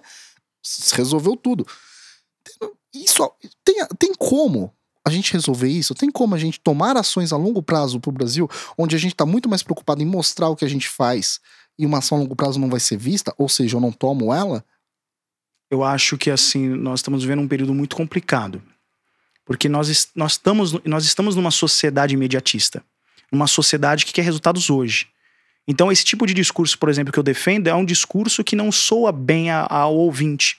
Resolveu 0.94 1.36
tudo. 1.36 1.66
Isso 2.94 3.32
tem, 3.64 3.86
tem 3.98 4.14
como 4.14 4.74
a 5.06 5.10
gente 5.10 5.32
resolver 5.34 5.70
isso? 5.70 5.96
Tem 5.96 6.12
como 6.12 6.36
a 6.36 6.38
gente 6.38 6.60
tomar 6.60 6.98
ações 6.98 7.32
a 7.32 7.38
longo 7.38 7.64
prazo 7.64 8.00
pro 8.00 8.12
Brasil, 8.12 8.50
onde 8.78 8.96
a 8.96 9.00
gente 9.00 9.16
tá 9.16 9.26
muito 9.26 9.50
mais 9.50 9.64
preocupado 9.64 10.02
em 10.02 10.06
mostrar 10.06 10.50
o 10.50 10.56
que 10.56 10.66
a 10.66 10.70
gente 10.70 10.88
faz 10.88 11.40
e 11.80 11.86
uma 11.86 12.00
ação 12.00 12.18
a 12.18 12.22
longo 12.22 12.36
prazo 12.36 12.60
não 12.60 12.70
vai 12.70 12.80
ser 12.80 12.98
vista? 12.98 13.34
Ou 13.38 13.48
seja, 13.48 13.78
eu 13.78 13.82
não 13.82 13.92
tomo 13.92 14.34
ela? 14.34 14.64
Eu 15.72 15.84
acho 15.84 16.18
que 16.18 16.30
assim, 16.30 16.68
nós 16.68 17.00
estamos 17.00 17.24
vivendo 17.24 17.42
um 17.42 17.48
período 17.48 17.74
muito 17.74 17.96
complicado. 17.96 18.62
Porque 19.46 19.68
nós, 19.68 20.10
nós, 20.16 20.34
estamos, 20.34 20.74
nós 20.84 21.04
estamos 21.06 21.36
numa 21.36 21.52
sociedade 21.52 22.14
imediatista. 22.14 22.84
Uma 23.32 23.48
sociedade 23.48 24.06
que 24.06 24.14
quer 24.14 24.24
resultados 24.24 24.70
hoje. 24.70 25.08
Então, 25.68 25.92
esse 25.92 26.04
tipo 26.04 26.26
de 26.26 26.34
discurso, 26.34 26.78
por 26.78 26.90
exemplo, 26.90 27.14
que 27.14 27.20
eu 27.20 27.24
defendo, 27.24 27.68
é 27.68 27.76
um 27.76 27.86
discurso 27.86 28.44
que 28.44 28.56
não 28.56 28.72
soa 28.72 29.12
bem 29.12 29.52
a- 29.52 29.68
ao 29.70 29.96
ouvinte. 29.96 30.58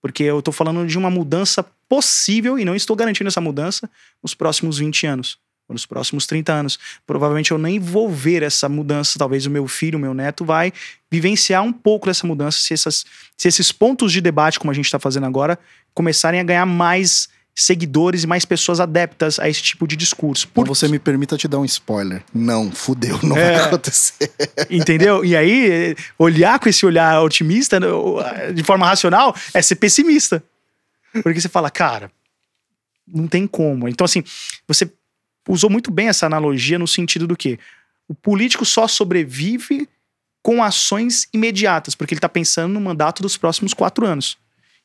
Porque 0.00 0.22
eu 0.22 0.38
estou 0.38 0.52
falando 0.52 0.86
de 0.86 0.96
uma 0.96 1.10
mudança 1.10 1.64
possível, 1.88 2.58
e 2.58 2.64
não 2.64 2.74
estou 2.74 2.96
garantindo 2.96 3.28
essa 3.28 3.40
mudança, 3.40 3.88
nos 4.22 4.34
próximos 4.34 4.78
20 4.78 5.06
anos. 5.06 5.38
Ou 5.68 5.74
nos 5.74 5.86
próximos 5.86 6.26
30 6.26 6.52
anos. 6.52 6.78
Provavelmente 7.06 7.50
eu 7.50 7.58
nem 7.58 7.78
vou 7.78 8.10
ver 8.10 8.42
essa 8.42 8.68
mudança. 8.68 9.18
Talvez 9.18 9.46
o 9.46 9.50
meu 9.50 9.68
filho, 9.68 9.98
o 9.98 10.00
meu 10.00 10.14
neto, 10.14 10.44
vai 10.44 10.72
vivenciar 11.10 11.62
um 11.62 11.72
pouco 11.72 12.06
dessa 12.06 12.26
mudança 12.26 12.58
se, 12.58 12.72
essas, 12.74 13.04
se 13.36 13.46
esses 13.48 13.70
pontos 13.70 14.12
de 14.12 14.20
debate, 14.20 14.58
como 14.58 14.70
a 14.70 14.74
gente 14.74 14.86
está 14.86 14.98
fazendo 14.98 15.26
agora, 15.26 15.58
começarem 15.94 16.40
a 16.40 16.44
ganhar 16.44 16.66
mais 16.66 17.28
seguidores 17.54 18.24
e 18.24 18.26
mais 18.26 18.44
pessoas 18.44 18.80
adeptas 18.80 19.38
a 19.38 19.48
esse 19.48 19.62
tipo 19.62 19.86
de 19.86 19.94
discurso. 19.96 20.48
Por 20.48 20.64
Por 20.64 20.68
você 20.74 20.88
me 20.88 20.98
permita 20.98 21.36
te 21.36 21.46
dar 21.46 21.58
um 21.58 21.64
spoiler. 21.64 22.22
Não, 22.32 22.72
fudeu, 22.72 23.18
não 23.22 23.36
É. 23.36 23.56
vai 23.58 23.64
acontecer. 23.66 24.30
Entendeu? 24.70 25.24
E 25.24 25.36
aí, 25.36 25.94
olhar 26.18 26.58
com 26.58 26.68
esse 26.68 26.84
olhar 26.86 27.20
otimista, 27.22 27.78
né, 27.78 27.86
de 28.54 28.62
forma 28.62 28.86
racional, 28.86 29.36
é 29.52 29.60
ser 29.60 29.76
pessimista. 29.76 30.42
Porque 31.22 31.40
você 31.40 31.48
fala, 31.48 31.70
cara, 31.70 32.10
não 33.06 33.28
tem 33.28 33.46
como. 33.46 33.86
Então, 33.88 34.04
assim, 34.06 34.24
você 34.66 34.90
usou 35.46 35.68
muito 35.68 35.90
bem 35.90 36.08
essa 36.08 36.24
analogia 36.24 36.78
no 36.78 36.88
sentido 36.88 37.26
do 37.26 37.36
que 37.36 37.58
o 38.08 38.14
político 38.14 38.64
só 38.64 38.88
sobrevive 38.88 39.86
com 40.42 40.62
ações 40.62 41.28
imediatas, 41.34 41.94
porque 41.94 42.14
ele 42.14 42.20
tá 42.20 42.28
pensando 42.28 42.72
no 42.72 42.80
mandato 42.80 43.22
dos 43.22 43.36
próximos 43.36 43.74
quatro 43.74 44.06
anos. 44.06 44.38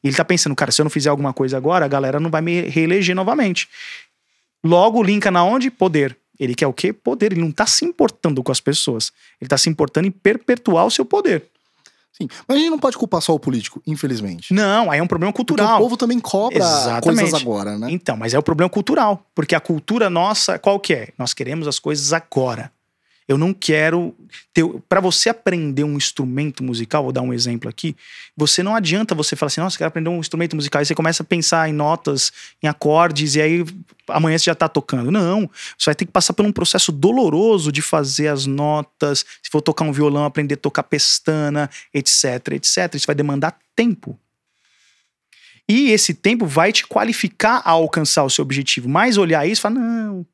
Ele 0.03 0.15
tá 0.15 0.23
pensando, 0.23 0.55
cara, 0.55 0.71
se 0.71 0.81
eu 0.81 0.83
não 0.83 0.89
fizer 0.89 1.09
alguma 1.09 1.33
coisa 1.33 1.57
agora, 1.57 1.85
a 1.85 1.87
galera 1.87 2.19
não 2.19 2.29
vai 2.29 2.41
me 2.41 2.61
reeleger 2.61 3.15
novamente. 3.15 3.67
Logo, 4.63 5.01
linka 5.03 5.31
na 5.31 5.43
onde? 5.43 5.69
Poder. 5.71 6.17
Ele 6.39 6.53
quer 6.53 6.67
o 6.67 6.73
quê? 6.73 6.93
Poder. 6.93 7.31
Ele 7.31 7.41
não 7.41 7.51
tá 7.51 7.65
se 7.65 7.83
importando 7.85 8.43
com 8.43 8.51
as 8.51 8.59
pessoas. 8.59 9.11
Ele 9.41 9.47
tá 9.47 9.57
se 9.57 9.69
importando 9.69 10.07
em 10.07 10.11
perpetuar 10.11 10.85
o 10.85 10.91
seu 10.91 11.03
poder. 11.03 11.45
Sim, 12.13 12.27
mas 12.47 12.57
a 12.57 12.59
gente 12.59 12.71
não 12.71 12.79
pode 12.79 12.97
culpar 12.97 13.21
só 13.21 13.33
o 13.35 13.39
político, 13.39 13.79
infelizmente. 13.85 14.51
Não, 14.51 14.89
aí 14.89 14.99
é 14.99 15.03
um 15.03 15.07
problema 15.07 15.31
Porque 15.31 15.53
o 15.53 15.55
cultural. 15.55 15.77
povo 15.79 15.95
também 15.95 16.19
cobra 16.19 16.57
Exatamente. 16.57 17.03
coisas 17.03 17.33
agora, 17.39 17.77
né? 17.77 17.89
Então, 17.91 18.17
mas 18.17 18.33
é 18.33 18.39
o 18.39 18.43
problema 18.43 18.69
cultural. 18.69 19.23
Porque 19.35 19.53
a 19.53 19.59
cultura 19.59 20.09
nossa, 20.09 20.57
qual 20.57 20.79
que 20.79 20.93
é? 20.95 21.09
Nós 21.15 21.33
queremos 21.35 21.67
as 21.67 21.77
coisas 21.77 22.13
agora. 22.13 22.71
Eu 23.27 23.37
não 23.37 23.53
quero 23.53 24.15
ter. 24.53 24.63
Para 24.87 25.01
você 25.01 25.27
aprender 25.27 25.83
um 25.83 25.97
instrumento 25.97 26.63
musical, 26.63 27.03
vou 27.03 27.11
dar 27.11 27.21
um 27.21 27.33
exemplo 27.33 27.69
aqui. 27.69 27.93
Você 28.37 28.63
não 28.63 28.73
adianta 28.73 29.13
você 29.13 29.35
falar 29.35 29.47
assim, 29.47 29.59
nossa, 29.59 29.77
quero 29.77 29.89
aprender 29.89 30.09
um 30.09 30.19
instrumento 30.19 30.55
musical. 30.55 30.79
Aí 30.79 30.85
você 30.85 30.95
começa 30.95 31.23
a 31.23 31.25
pensar 31.25 31.69
em 31.69 31.73
notas, 31.73 32.31
em 32.63 32.67
acordes, 32.67 33.35
e 33.35 33.41
aí 33.41 33.65
amanhã 34.07 34.37
você 34.37 34.45
já 34.45 34.55
tá 34.55 34.69
tocando. 34.69 35.11
Não. 35.11 35.49
Você 35.77 35.87
vai 35.87 35.95
ter 35.95 36.05
que 36.05 36.11
passar 36.11 36.33
por 36.33 36.45
um 36.45 36.53
processo 36.53 36.89
doloroso 36.89 37.69
de 37.69 37.81
fazer 37.81 38.29
as 38.29 38.45
notas. 38.45 39.25
Se 39.43 39.51
for 39.51 39.61
tocar 39.61 39.83
um 39.83 39.91
violão, 39.91 40.23
aprender 40.23 40.53
a 40.53 40.57
tocar 40.57 40.83
pestana, 40.83 41.69
etc, 41.93 42.53
etc. 42.53 42.95
Isso 42.95 43.07
vai 43.07 43.15
demandar 43.15 43.57
tempo. 43.75 44.17
E 45.67 45.91
esse 45.91 46.13
tempo 46.13 46.45
vai 46.45 46.71
te 46.71 46.87
qualificar 46.87 47.61
a 47.65 47.71
alcançar 47.71 48.23
o 48.23 48.29
seu 48.29 48.41
objetivo. 48.41 48.87
Mas 48.87 49.17
olhar 49.17 49.45
isso 49.45 49.59
e 49.59 49.63
falar, 49.63 49.75
não. 49.75 50.25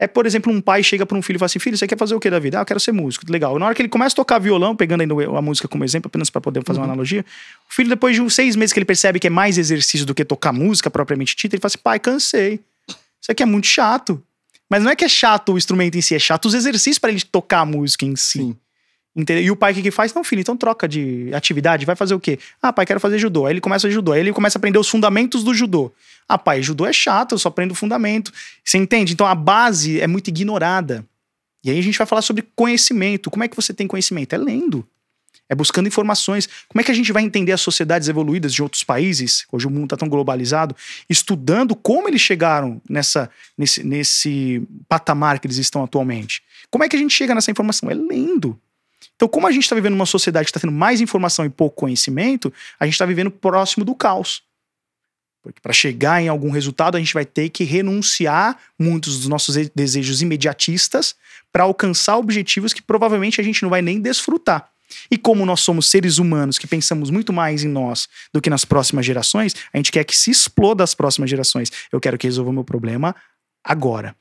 É, 0.00 0.06
por 0.06 0.26
exemplo, 0.26 0.52
um 0.52 0.60
pai 0.60 0.82
chega 0.84 1.04
para 1.04 1.18
um 1.18 1.22
filho 1.22 1.36
e 1.36 1.38
fala 1.40 1.46
assim: 1.46 1.58
Filho, 1.58 1.76
você 1.76 1.86
quer 1.86 1.98
fazer 1.98 2.14
o 2.14 2.20
que 2.20 2.30
da 2.30 2.38
vida? 2.38 2.58
Ah, 2.58 2.62
eu 2.62 2.66
quero 2.66 2.78
ser 2.78 2.92
músico. 2.92 3.24
Legal. 3.30 3.58
Na 3.58 3.66
hora 3.66 3.74
que 3.74 3.82
ele 3.82 3.88
começa 3.88 4.14
a 4.14 4.16
tocar 4.16 4.38
violão, 4.38 4.76
pegando 4.76 5.00
ainda 5.00 5.14
a 5.36 5.42
música 5.42 5.66
como 5.66 5.82
exemplo, 5.84 6.06
apenas 6.08 6.30
para 6.30 6.40
poder 6.40 6.62
fazer 6.64 6.78
uma 6.78 6.86
Uhum. 6.86 6.92
analogia, 6.92 7.24
o 7.68 7.74
filho, 7.74 7.88
depois 7.88 8.14
de 8.14 8.22
uns 8.22 8.32
seis 8.34 8.54
meses 8.54 8.72
que 8.72 8.78
ele 8.78 8.84
percebe 8.86 9.18
que 9.18 9.26
é 9.26 9.30
mais 9.30 9.58
exercício 9.58 10.06
do 10.06 10.14
que 10.14 10.24
tocar 10.24 10.52
música 10.52 10.88
propriamente 10.88 11.34
dita, 11.36 11.56
ele 11.56 11.60
fala 11.60 11.68
assim: 11.70 11.78
Pai, 11.82 11.98
cansei. 11.98 12.60
Isso 13.20 13.30
aqui 13.32 13.42
é 13.42 13.46
muito 13.46 13.66
chato. 13.66 14.22
Mas 14.70 14.84
não 14.84 14.90
é 14.90 14.94
que 14.96 15.04
é 15.04 15.08
chato 15.08 15.52
o 15.54 15.58
instrumento 15.58 15.96
em 15.96 16.02
si, 16.02 16.14
é 16.14 16.18
chato 16.18 16.44
os 16.46 16.54
exercícios 16.54 16.98
para 16.98 17.10
ele 17.10 17.22
tocar 17.22 17.60
a 17.60 17.64
música 17.64 18.04
em 18.04 18.14
si. 18.14 18.38
Sim. 18.38 18.56
Entendeu? 19.16 19.42
E 19.42 19.50
o 19.50 19.56
pai 19.56 19.72
o 19.72 19.74
que, 19.74 19.82
que 19.82 19.90
faz? 19.90 20.14
Não, 20.14 20.22
filho, 20.22 20.40
então 20.40 20.56
troca 20.56 20.86
de 20.86 21.30
atividade, 21.34 21.84
vai 21.84 21.96
fazer 21.96 22.14
o 22.14 22.20
quê? 22.20 22.38
Ah, 22.62 22.72
pai, 22.72 22.86
quero 22.86 23.00
fazer 23.00 23.18
judô. 23.18 23.46
Aí 23.46 23.52
ele 23.52 23.60
começa 23.60 23.88
a 23.88 23.90
judô. 23.90 24.12
Aí 24.12 24.20
ele 24.20 24.32
começa 24.32 24.56
a 24.56 24.60
aprender 24.60 24.78
os 24.78 24.88
fundamentos 24.88 25.42
do 25.42 25.52
judô. 25.52 25.92
Ah, 26.28 26.38
pai, 26.38 26.62
judô 26.62 26.86
é 26.86 26.92
chato, 26.92 27.32
eu 27.32 27.38
só 27.38 27.48
aprendo 27.48 27.72
o 27.72 27.74
fundamento. 27.74 28.32
Você 28.64 28.78
entende? 28.78 29.14
Então 29.14 29.26
a 29.26 29.34
base 29.34 30.00
é 30.00 30.06
muito 30.06 30.28
ignorada. 30.28 31.04
E 31.64 31.70
aí 31.70 31.78
a 31.78 31.82
gente 31.82 31.98
vai 31.98 32.06
falar 32.06 32.22
sobre 32.22 32.46
conhecimento. 32.54 33.30
Como 33.30 33.42
é 33.42 33.48
que 33.48 33.56
você 33.56 33.74
tem 33.74 33.86
conhecimento? 33.86 34.34
É 34.34 34.38
lendo. 34.38 34.86
É 35.48 35.54
buscando 35.54 35.86
informações. 35.86 36.48
Como 36.68 36.80
é 36.80 36.84
que 36.84 36.90
a 36.90 36.94
gente 36.94 37.10
vai 37.10 37.22
entender 37.22 37.52
as 37.52 37.60
sociedades 37.60 38.08
evoluídas 38.08 38.52
de 38.52 38.62
outros 38.62 38.84
países? 38.84 39.46
Hoje 39.50 39.66
o 39.66 39.70
mundo 39.70 39.84
está 39.84 39.96
tão 39.96 40.08
globalizado. 40.08 40.76
Estudando 41.08 41.74
como 41.74 42.08
eles 42.08 42.20
chegaram 42.20 42.80
nessa, 42.88 43.30
nesse, 43.56 43.82
nesse 43.82 44.62
patamar 44.88 45.40
que 45.40 45.46
eles 45.46 45.56
estão 45.56 45.82
atualmente. 45.82 46.42
Como 46.70 46.84
é 46.84 46.88
que 46.88 46.96
a 46.96 46.98
gente 46.98 47.14
chega 47.14 47.34
nessa 47.34 47.50
informação? 47.50 47.90
É 47.90 47.94
lendo. 47.94 48.60
Então, 49.18 49.26
como 49.26 49.48
a 49.48 49.50
gente 49.50 49.64
está 49.64 49.74
vivendo 49.74 49.94
numa 49.94 50.06
sociedade 50.06 50.44
que 50.44 50.50
está 50.50 50.60
tendo 50.60 50.72
mais 50.72 51.00
informação 51.00 51.44
e 51.44 51.48
pouco 51.48 51.74
conhecimento, 51.74 52.54
a 52.78 52.84
gente 52.84 52.94
está 52.94 53.04
vivendo 53.04 53.32
próximo 53.32 53.84
do 53.84 53.92
caos. 53.92 54.44
Porque 55.42 55.60
para 55.60 55.72
chegar 55.72 56.22
em 56.22 56.28
algum 56.28 56.52
resultado, 56.52 56.96
a 56.96 57.00
gente 57.00 57.12
vai 57.12 57.24
ter 57.24 57.48
que 57.48 57.64
renunciar 57.64 58.56
muitos 58.78 59.18
dos 59.18 59.26
nossos 59.26 59.56
desejos 59.74 60.22
imediatistas 60.22 61.16
para 61.52 61.64
alcançar 61.64 62.16
objetivos 62.16 62.72
que 62.72 62.80
provavelmente 62.80 63.40
a 63.40 63.44
gente 63.44 63.60
não 63.60 63.70
vai 63.70 63.82
nem 63.82 64.00
desfrutar. 64.00 64.70
E 65.10 65.18
como 65.18 65.44
nós 65.44 65.60
somos 65.62 65.90
seres 65.90 66.18
humanos 66.18 66.56
que 66.56 66.68
pensamos 66.68 67.10
muito 67.10 67.32
mais 67.32 67.64
em 67.64 67.68
nós 67.68 68.08
do 68.32 68.40
que 68.40 68.48
nas 68.48 68.64
próximas 68.64 69.04
gerações, 69.04 69.52
a 69.72 69.78
gente 69.78 69.90
quer 69.90 70.04
que 70.04 70.16
se 70.16 70.30
exploda 70.30 70.84
as 70.84 70.94
próximas 70.94 71.28
gerações. 71.28 71.72
Eu 71.90 72.00
quero 72.00 72.16
que 72.16 72.28
resolva 72.28 72.50
o 72.50 72.52
meu 72.52 72.64
problema 72.64 73.16
agora. 73.64 74.14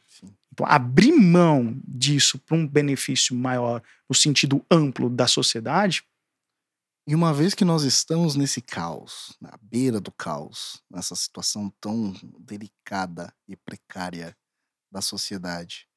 Então, 0.52 0.66
abrir 0.68 1.12
mão 1.12 1.78
disso 1.88 2.40
para 2.40 2.58
um 2.58 2.68
benefício 2.68 3.36
maior, 3.36 3.80
no 4.10 4.16
sentido 4.16 4.66
amplo 4.72 5.10
da 5.10 5.28
sociedade, 5.28 6.04
E 7.08 7.16
uma 7.16 7.34
vez 7.34 7.54
que 7.54 7.64
nós 7.64 7.84
estamos 7.84 8.36
nesse 8.36 8.62
caos, 8.62 9.36
na 9.40 9.58
beira 9.62 10.00
do 10.00 10.12
caos, 10.12 10.84
nessa 10.92 11.16
situação 11.16 11.72
tão 11.80 12.14
delicada 12.40 13.34
e 13.48 13.56
precária 13.56 14.36
da 14.92 15.02
sociedade, 15.02 15.88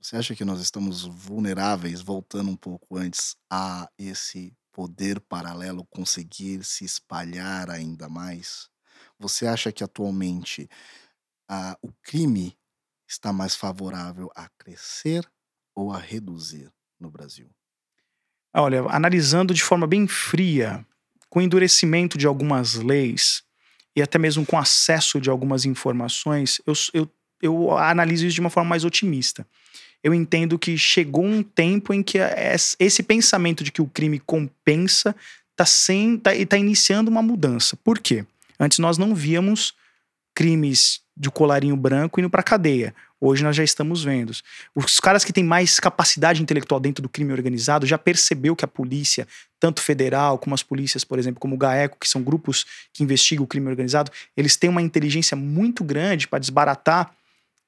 você 0.00 0.16
acha 0.16 0.34
que 0.34 0.44
nós 0.44 0.60
estamos 0.60 1.02
vulneráveis, 1.02 2.00
voltando 2.00 2.50
um 2.50 2.56
pouco 2.56 2.96
antes, 2.96 3.36
a 3.50 3.88
esse 3.98 4.54
poder 4.72 5.20
paralelo 5.20 5.86
conseguir 5.86 6.62
se 6.64 6.84
espalhar 6.84 7.70
ainda 7.70 8.08
mais? 8.08 8.68
Você 9.18 9.46
acha 9.46 9.72
que 9.72 9.82
atualmente 9.82 10.68
o 11.82 11.92
crime 12.02 12.58
está 13.08 13.32
mais 13.32 13.54
favorável 13.54 14.30
a 14.34 14.48
crescer 14.58 15.30
ou 15.74 15.92
a 15.92 15.98
reduzir 15.98 16.72
no 17.04 17.10
Brasil? 17.10 17.46
Olha, 18.56 18.82
analisando 18.88 19.52
de 19.52 19.62
forma 19.62 19.86
bem 19.86 20.06
fria, 20.06 20.84
com 21.28 21.40
endurecimento 21.40 22.16
de 22.16 22.26
algumas 22.26 22.74
leis 22.74 23.42
e 23.96 24.02
até 24.02 24.18
mesmo 24.18 24.44
com 24.46 24.58
acesso 24.58 25.20
de 25.20 25.28
algumas 25.30 25.64
informações, 25.64 26.60
eu, 26.66 26.72
eu, 26.92 27.10
eu 27.42 27.76
analiso 27.78 28.26
isso 28.26 28.34
de 28.34 28.40
uma 28.40 28.50
forma 28.50 28.70
mais 28.70 28.84
otimista. 28.84 29.46
Eu 30.02 30.12
entendo 30.12 30.58
que 30.58 30.76
chegou 30.76 31.24
um 31.24 31.42
tempo 31.42 31.92
em 31.94 32.02
que 32.02 32.18
es- 32.18 32.76
esse 32.78 33.02
pensamento 33.02 33.64
de 33.64 33.72
que 33.72 33.80
o 33.82 33.86
crime 33.86 34.18
compensa 34.18 35.14
está 35.58 35.64
tá, 36.22 36.30
tá 36.48 36.58
iniciando 36.58 37.10
uma 37.10 37.22
mudança. 37.22 37.76
Por 37.76 37.98
quê? 37.98 38.24
Antes 38.58 38.78
nós 38.78 38.98
não 38.98 39.14
víamos 39.14 39.74
crimes 40.34 41.00
de 41.16 41.30
colarinho 41.30 41.76
branco 41.76 42.18
indo 42.18 42.28
pra 42.28 42.42
cadeia. 42.42 42.94
Hoje 43.20 43.42
nós 43.42 43.56
já 43.56 43.64
estamos 43.64 44.04
vendo. 44.04 44.32
Os 44.74 45.00
caras 45.00 45.24
que 45.24 45.32
têm 45.32 45.44
mais 45.44 45.80
capacidade 45.80 46.42
intelectual 46.42 46.80
dentro 46.80 47.02
do 47.02 47.08
crime 47.08 47.32
organizado 47.32 47.86
já 47.86 47.96
percebeu 47.96 48.54
que 48.54 48.64
a 48.64 48.68
polícia, 48.68 49.26
tanto 49.58 49.80
federal 49.80 50.38
como 50.38 50.54
as 50.54 50.62
polícias, 50.62 51.04
por 51.04 51.18
exemplo, 51.18 51.40
como 51.40 51.54
o 51.54 51.58
GAECO, 51.58 51.98
que 51.98 52.08
são 52.08 52.22
grupos 52.22 52.66
que 52.92 53.02
investigam 53.02 53.44
o 53.44 53.46
crime 53.46 53.68
organizado, 53.68 54.10
eles 54.36 54.56
têm 54.56 54.68
uma 54.68 54.82
inteligência 54.82 55.36
muito 55.36 55.82
grande 55.82 56.28
para 56.28 56.38
desbaratar 56.38 57.14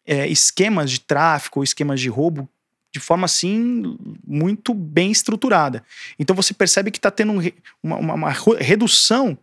é, 0.05 0.27
esquemas 0.28 0.90
de 0.90 1.01
tráfico 1.01 1.60
ou 1.60 1.64
esquemas 1.64 2.01
de 2.01 2.09
roubo 2.09 2.48
de 2.93 3.01
forma 3.01 3.27
assim 3.27 3.97
muito 4.27 4.73
bem 4.73 5.10
estruturada. 5.10 5.85
Então 6.18 6.35
você 6.35 6.55
percebe 6.55 6.90
que 6.90 6.98
está 6.98 7.10
tendo 7.10 7.32
um, 7.32 7.40
uma, 7.82 8.14
uma, 8.14 8.31
redução 8.59 9.36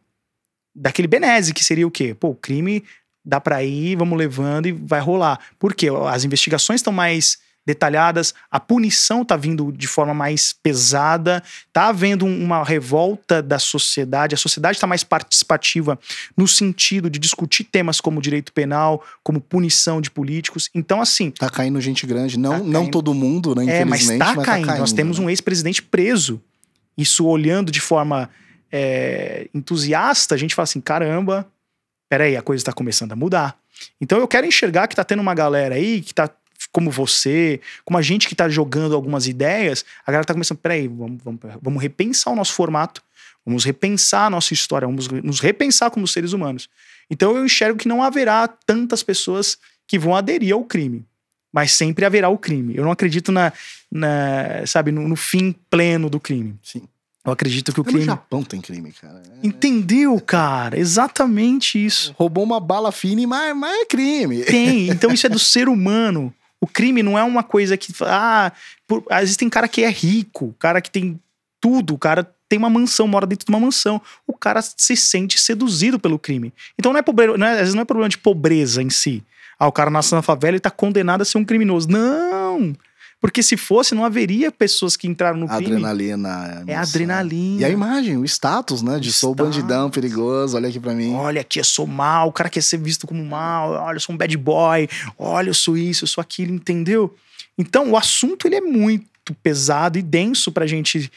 daquele 0.75 1.07
benese, 1.07 1.53
que 1.53 1.63
seria 1.63 1.85
o 1.85 1.91
quê? 1.91 2.15
Pô, 2.15 2.33
crime 2.33 2.83
dá 3.23 3.39
para 3.39 3.63
ir, 3.63 3.95
vamos 3.95 4.17
levando 4.17 4.67
e 4.67 4.71
vai 4.71 4.99
rolar. 4.99 5.39
Por 5.57 5.73
quê? 5.73 5.87
As 6.09 6.23
investigações 6.23 6.79
estão 6.79 6.93
mais 6.93 7.37
detalhadas, 7.65 8.33
a 8.51 8.59
punição 8.59 9.21
está 9.21 9.37
vindo 9.37 9.71
de 9.71 9.87
forma 9.87 10.13
mais 10.13 10.53
pesada, 10.53 11.41
está 11.67 11.87
havendo 11.87 12.25
uma 12.25 12.63
revolta 12.63 13.41
da 13.41 13.57
sociedade, 13.57 14.35
a 14.35 14.37
sociedade 14.37 14.77
está 14.77 14.85
mais 14.85 15.03
participativa 15.03 15.97
no 16.35 16.47
sentido 16.47 17.09
de 17.09 17.19
discutir 17.19 17.63
temas 17.63 18.01
como 18.01 18.21
direito 18.21 18.51
penal, 18.51 19.03
como 19.23 19.39
punição 19.39 20.01
de 20.01 20.11
políticos. 20.11 20.69
Então, 20.75 21.01
assim. 21.01 21.31
Tá 21.31 21.49
caindo 21.49 21.79
gente 21.79 22.05
grande, 22.05 22.37
não, 22.37 22.59
tá 22.59 22.59
não 22.59 22.91
todo 22.91 23.13
mundo, 23.13 23.55
né? 23.55 23.79
É, 23.79 23.85
mas 23.85 24.09
está 24.09 24.35
caindo. 24.35 24.45
Tá 24.45 24.51
caindo. 24.51 24.79
Nós 24.79 24.91
temos 24.91 25.19
né? 25.19 25.25
um 25.25 25.29
ex-presidente 25.29 25.81
preso. 25.81 26.41
Isso 26.97 27.25
olhando 27.25 27.71
de 27.71 27.79
forma 27.79 28.29
é, 28.71 29.47
entusiasta, 29.53 30.35
a 30.35 30.37
gente 30.37 30.53
fala 30.53 30.65
assim: 30.65 30.81
caramba, 30.81 31.47
peraí, 32.13 32.37
a 32.37 32.43
coisa 32.43 32.61
está 32.61 32.71
começando 32.71 33.11
a 33.11 33.15
mudar. 33.15 33.57
Então 33.99 34.19
eu 34.19 34.27
quero 34.27 34.45
enxergar 34.45 34.87
que 34.87 34.95
tá 34.95 35.03
tendo 35.03 35.19
uma 35.19 35.33
galera 35.33 35.73
aí 35.73 35.99
que 35.99 36.13
tá 36.13 36.29
como 36.71 36.91
você, 36.91 37.59
como 37.83 37.97
a 37.97 38.03
gente 38.03 38.27
que 38.27 38.35
tá 38.35 38.47
jogando 38.47 38.93
algumas 38.93 39.27
ideias, 39.27 39.83
a 40.05 40.11
galera 40.11 40.23
tá 40.23 40.31
começando, 40.31 40.59
peraí, 40.59 40.87
vamos, 40.87 41.23
vamos, 41.23 41.39
vamos 41.59 41.81
repensar 41.81 42.31
o 42.31 42.35
nosso 42.35 42.53
formato, 42.53 43.01
vamos 43.43 43.63
repensar 43.65 44.27
a 44.27 44.29
nossa 44.29 44.53
história, 44.53 44.87
vamos 44.87 45.07
nos 45.07 45.39
repensar 45.39 45.89
como 45.89 46.07
seres 46.07 46.33
humanos. 46.33 46.69
Então 47.09 47.35
eu 47.35 47.43
enxergo 47.43 47.79
que 47.79 47.87
não 47.87 48.03
haverá 48.03 48.47
tantas 48.47 49.01
pessoas 49.01 49.57
que 49.87 49.97
vão 49.97 50.15
aderir 50.15 50.53
ao 50.53 50.63
crime, 50.63 51.03
mas 51.51 51.71
sempre 51.71 52.05
haverá 52.05 52.29
o 52.29 52.37
crime. 52.37 52.77
Eu 52.77 52.83
não 52.83 52.91
acredito 52.91 53.31
na, 53.31 53.51
na 53.91 54.67
sabe, 54.67 54.91
no, 54.91 55.07
no 55.07 55.15
fim 55.15 55.51
pleno 55.67 56.11
do 56.11 56.19
crime. 56.19 56.59
Sim. 56.61 56.83
Eu 57.25 57.31
acredito 57.31 57.71
que 57.71 57.79
o 57.79 57.83
crime. 57.83 57.99
No 57.99 58.05
Japão 58.05 58.43
tem 58.43 58.59
crime, 58.59 58.91
cara. 58.91 59.21
É... 59.41 59.47
Entendeu, 59.47 60.19
cara? 60.19 60.77
Exatamente 60.77 61.83
isso. 61.83 62.13
Roubou 62.17 62.43
uma 62.43 62.59
bala 62.59 62.91
fina, 62.91 63.25
mas, 63.25 63.55
mas 63.55 63.81
é 63.81 63.85
crime. 63.85 64.43
Tem. 64.43 64.89
Então 64.91 65.11
isso 65.13 65.25
é 65.25 65.29
do 65.29 65.39
ser 65.39 65.69
humano. 65.69 66.33
O 66.59 66.67
crime 66.67 67.01
não 67.01 67.17
é 67.17 67.23
uma 67.23 67.43
coisa 67.43 67.77
que. 67.77 67.93
Ah, 68.01 68.51
por, 68.87 69.03
às 69.09 69.21
vezes 69.21 69.37
tem 69.37 69.49
cara 69.49 69.67
que 69.67 69.83
é 69.83 69.89
rico, 69.89 70.53
cara 70.59 70.81
que 70.81 70.91
tem 70.91 71.19
tudo, 71.61 71.97
cara 71.97 72.29
tem 72.53 72.59
uma 72.59 72.69
mansão, 72.69 73.07
mora 73.07 73.25
dentro 73.25 73.47
de 73.47 73.51
uma 73.51 73.59
mansão. 73.59 73.99
O 74.27 74.33
cara 74.33 74.61
se 74.61 74.95
sente 74.95 75.39
seduzido 75.39 75.97
pelo 75.97 76.19
crime. 76.19 76.53
Então 76.77 76.93
não 76.93 76.99
é, 76.99 77.01
pobre, 77.01 77.35
não 77.35 77.47
é, 77.47 77.53
às 77.53 77.59
vezes 77.59 77.73
não 77.73 77.81
é 77.81 77.85
problema 77.85 78.09
de 78.09 78.17
pobreza 78.17 78.83
em 78.83 78.91
si. 78.91 79.23
Ah, 79.57 79.67
o 79.67 79.71
cara 79.71 79.89
nasce 79.89 80.13
na 80.13 80.21
favela 80.21 80.55
e 80.55 80.59
tá 80.59 80.69
condenado 80.69 81.21
a 81.21 81.25
ser 81.25 81.39
um 81.39 81.45
criminoso. 81.45 81.89
Não! 81.89 82.75
Porque 83.23 83.41
se 83.41 83.55
fosse, 83.55 83.95
não 83.95 84.03
haveria 84.03 84.51
pessoas 84.51 84.97
que 84.97 85.07
entraram 85.07 85.39
no 85.39 85.47
crime. 85.47 85.67
Adrenalina. 85.67 86.61
É 86.67 86.75
adrenalina. 86.75 87.61
E 87.61 87.63
a 87.63 87.69
imagem, 87.69 88.17
o 88.17 88.25
status, 88.25 88.81
né? 88.81 88.99
De 88.99 89.13
sou 89.13 89.33
bandidão 89.33 89.89
perigoso, 89.89 90.57
olha 90.57 90.67
aqui 90.67 90.77
pra 90.77 90.93
mim. 90.93 91.13
Olha 91.13 91.39
aqui, 91.39 91.57
eu 91.57 91.63
sou 91.63 91.87
mal, 91.87 92.27
o 92.27 92.33
cara 92.33 92.49
quer 92.49 92.61
ser 92.61 92.79
visto 92.79 93.07
como 93.07 93.23
mal, 93.23 93.71
olha, 93.71 93.95
eu 93.95 94.01
sou 94.01 94.13
um 94.13 94.17
bad 94.17 94.35
boy, 94.35 94.89
olha, 95.17 95.49
eu 95.49 95.53
sou 95.53 95.77
isso, 95.77 96.03
eu 96.03 96.07
sou 96.09 96.21
aquilo, 96.21 96.53
entendeu? 96.53 97.15
Então, 97.57 97.91
o 97.91 97.97
assunto, 97.97 98.45
ele 98.45 98.55
é 98.57 98.61
muito 98.61 99.33
pesado 99.41 99.97
e 99.97 100.01
denso 100.01 100.51
pra 100.51 100.67
gente 100.67 101.09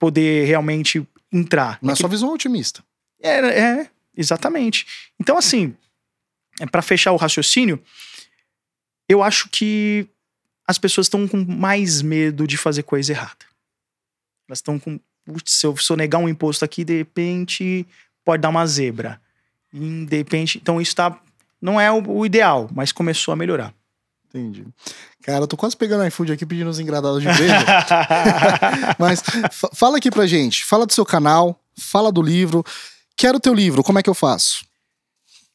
poder 0.00 0.44
realmente 0.44 1.06
entrar. 1.32 1.78
Na 1.80 1.92
é 1.92 1.94
sua 1.94 2.08
visão 2.08 2.34
otimista. 2.34 2.82
É, 3.22 3.38
é, 3.38 3.90
exatamente. 4.16 4.84
Então, 5.20 5.38
assim, 5.38 5.76
é 6.58 6.66
para 6.66 6.82
fechar 6.82 7.12
o 7.12 7.16
raciocínio, 7.16 7.80
eu 9.08 9.22
acho 9.22 9.48
que 9.48 10.08
as 10.66 10.78
pessoas 10.78 11.06
estão 11.06 11.26
com 11.26 11.44
mais 11.44 12.02
medo 12.02 12.46
de 12.46 12.56
fazer 12.56 12.82
coisa 12.82 13.12
errada. 13.12 13.44
Elas 14.48 14.58
estão 14.58 14.78
com. 14.78 14.98
Se 15.44 15.66
eu 15.66 15.76
sonegar 15.76 16.20
um 16.20 16.28
imposto 16.28 16.64
aqui, 16.64 16.84
de 16.84 16.98
repente 16.98 17.86
pode 18.24 18.42
dar 18.42 18.48
uma 18.48 18.66
zebra. 18.66 19.20
E 19.72 20.04
de 20.06 20.16
repente. 20.16 20.58
Então 20.58 20.80
isso 20.80 20.94
tá. 20.94 21.18
Não 21.60 21.80
é 21.80 21.90
o, 21.90 22.02
o 22.18 22.26
ideal, 22.26 22.68
mas 22.74 22.92
começou 22.92 23.32
a 23.32 23.36
melhorar. 23.36 23.72
Entendi. 24.28 24.66
Cara, 25.22 25.44
eu 25.44 25.46
tô 25.46 25.56
quase 25.56 25.76
pegando 25.76 26.06
iFood 26.06 26.32
aqui 26.32 26.46
pedindo 26.46 26.70
os 26.70 26.80
engradados 26.80 27.22
de 27.22 27.28
beijo. 27.28 27.54
mas 28.98 29.22
fala 29.74 29.98
aqui 29.98 30.10
pra 30.10 30.26
gente. 30.26 30.64
Fala 30.64 30.86
do 30.86 30.92
seu 30.92 31.04
canal, 31.04 31.60
fala 31.78 32.10
do 32.10 32.22
livro. 32.22 32.64
Quero 33.16 33.36
o 33.36 33.40
teu 33.40 33.52
livro, 33.52 33.82
como 33.82 33.98
é 33.98 34.02
que 34.02 34.10
eu 34.10 34.14
faço? 34.14 34.64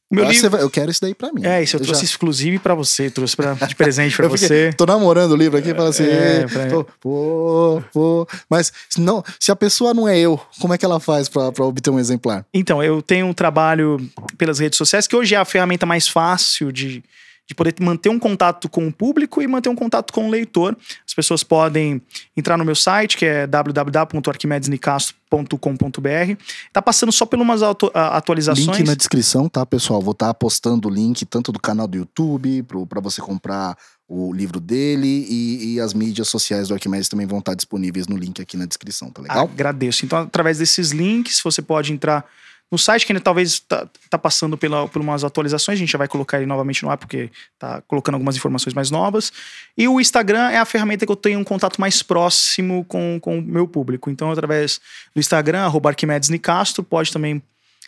Meu 0.09 0.23
livro... 0.23 0.49
Vai... 0.49 0.61
eu 0.61 0.69
quero 0.69 0.89
isso 0.89 1.01
daí 1.01 1.13
pra 1.13 1.33
mim. 1.33 1.45
É, 1.45 1.61
isso 1.61 1.75
eu, 1.75 1.79
eu 1.79 1.85
trouxe 1.85 2.01
já... 2.01 2.05
exclusivo 2.05 2.61
pra 2.61 2.73
você, 2.73 3.09
trouxe 3.09 3.35
pra, 3.35 3.53
de 3.53 3.75
presente 3.75 4.15
pra 4.15 4.27
você. 4.27 4.71
Tô 4.77 4.85
namorando 4.85 5.31
o 5.33 5.35
livro 5.35 5.57
aqui, 5.57 5.73
fala 5.73 5.89
assim, 5.89 6.05
é, 6.05 6.45
pra... 6.47 6.83
pô, 7.01 7.83
pô. 7.91 8.27
Mas 8.49 8.71
não, 8.97 9.23
se 9.39 9.51
a 9.51 9.55
pessoa 9.55 9.93
não 9.93 10.07
é 10.07 10.17
eu, 10.17 10.39
como 10.61 10.73
é 10.73 10.77
que 10.77 10.85
ela 10.85 10.99
faz 10.99 11.27
pra, 11.27 11.51
pra 11.51 11.65
obter 11.65 11.89
um 11.89 11.99
exemplar? 11.99 12.45
Então, 12.53 12.81
eu 12.81 13.01
tenho 13.01 13.27
um 13.27 13.33
trabalho 13.33 13.97
pelas 14.37 14.59
redes 14.59 14.77
sociais, 14.77 15.07
que 15.07 15.15
hoje 15.15 15.35
é 15.35 15.37
a 15.37 15.45
ferramenta 15.45 15.85
mais 15.85 16.07
fácil 16.07 16.71
de, 16.71 17.03
de 17.47 17.55
poder 17.55 17.73
manter 17.79 18.09
um 18.09 18.19
contato 18.19 18.67
com 18.67 18.85
o 18.87 18.93
público 18.93 19.41
e 19.41 19.47
manter 19.47 19.69
um 19.69 19.75
contato 19.75 20.11
com 20.11 20.27
o 20.27 20.29
leitor. 20.29 20.75
As 21.07 21.13
pessoas 21.13 21.43
podem 21.43 22.01
entrar 22.35 22.57
no 22.57 22.65
meu 22.65 22.75
site, 22.75 23.15
que 23.15 23.25
é 23.25 23.47
www.arquimedesnicastro.com.br. 23.47 26.43
Tá 26.73 26.81
passando 26.81 27.13
só 27.13 27.25
por 27.25 27.39
umas 27.39 27.61
atualizações. 27.63 28.79
Link 28.79 28.85
na 28.85 28.95
descrição, 28.95 29.47
tá, 29.47 29.65
pessoal? 29.65 30.01
Vou 30.01 30.11
estar 30.11 30.27
tá 30.27 30.33
postando 30.33 30.89
o 30.89 30.91
link 30.91 31.25
tanto 31.25 31.53
do 31.53 31.59
canal 31.59 31.87
do 31.87 31.97
YouTube, 31.97 32.65
para 32.89 32.99
você 32.99 33.21
comprar 33.21 33.77
o 34.09 34.33
livro 34.33 34.59
dele 34.59 35.25
e, 35.29 35.73
e, 35.73 35.79
as 35.81 35.93
mídias 35.93 36.29
sociais 36.29 36.69
do 36.69 36.73
Arquimedes 36.73 37.09
também 37.09 37.27
vão 37.27 37.39
estar 37.39 37.53
disponíveis 37.55 38.07
no 38.07 38.15
link 38.15 38.41
aqui 38.41 38.55
na 38.55 38.65
descrição, 38.65 39.11
tá 39.11 39.21
legal? 39.21 39.43
Agradeço. 39.43 40.05
Então, 40.05 40.19
através 40.19 40.59
desses 40.59 40.91
links, 40.91 41.41
você 41.43 41.61
pode 41.61 41.91
entrar 41.91 42.23
no 42.71 42.77
site, 42.77 43.05
que 43.05 43.13
ainda 43.13 43.21
talvez 43.21 43.53
está 43.53 43.87
tá 44.09 44.17
passando 44.17 44.57
pela, 44.57 44.87
por 44.87 45.01
umas 45.01 45.23
atualizações, 45.23 45.77
a 45.77 45.79
gente 45.79 45.91
já 45.91 45.97
vai 45.97 46.07
colocar 46.07 46.37
ele 46.37 46.45
novamente 46.45 46.83
no 46.83 46.89
ar, 46.89 46.97
porque 46.97 47.29
tá 47.57 47.81
colocando 47.87 48.15
algumas 48.15 48.35
informações 48.35 48.73
mais 48.73 48.91
novas. 48.91 49.31
E 49.77 49.87
o 49.87 50.01
Instagram 50.01 50.49
é 50.49 50.57
a 50.57 50.65
ferramenta 50.65 51.05
que 51.05 51.11
eu 51.11 51.15
tenho 51.15 51.39
um 51.39 51.43
contato 51.43 51.79
mais 51.79 52.03
próximo 52.03 52.83
com, 52.85 53.19
com 53.21 53.39
o 53.39 53.41
meu 53.41 53.67
público. 53.67 54.09
Então, 54.09 54.31
através 54.31 54.81
do 55.15 55.19
Instagram, 55.19 55.63
arroba 55.63 55.89
Arquimedes 55.89 56.29
Nicastro, 56.29 56.83
pode 56.83 57.11
também 57.11 57.41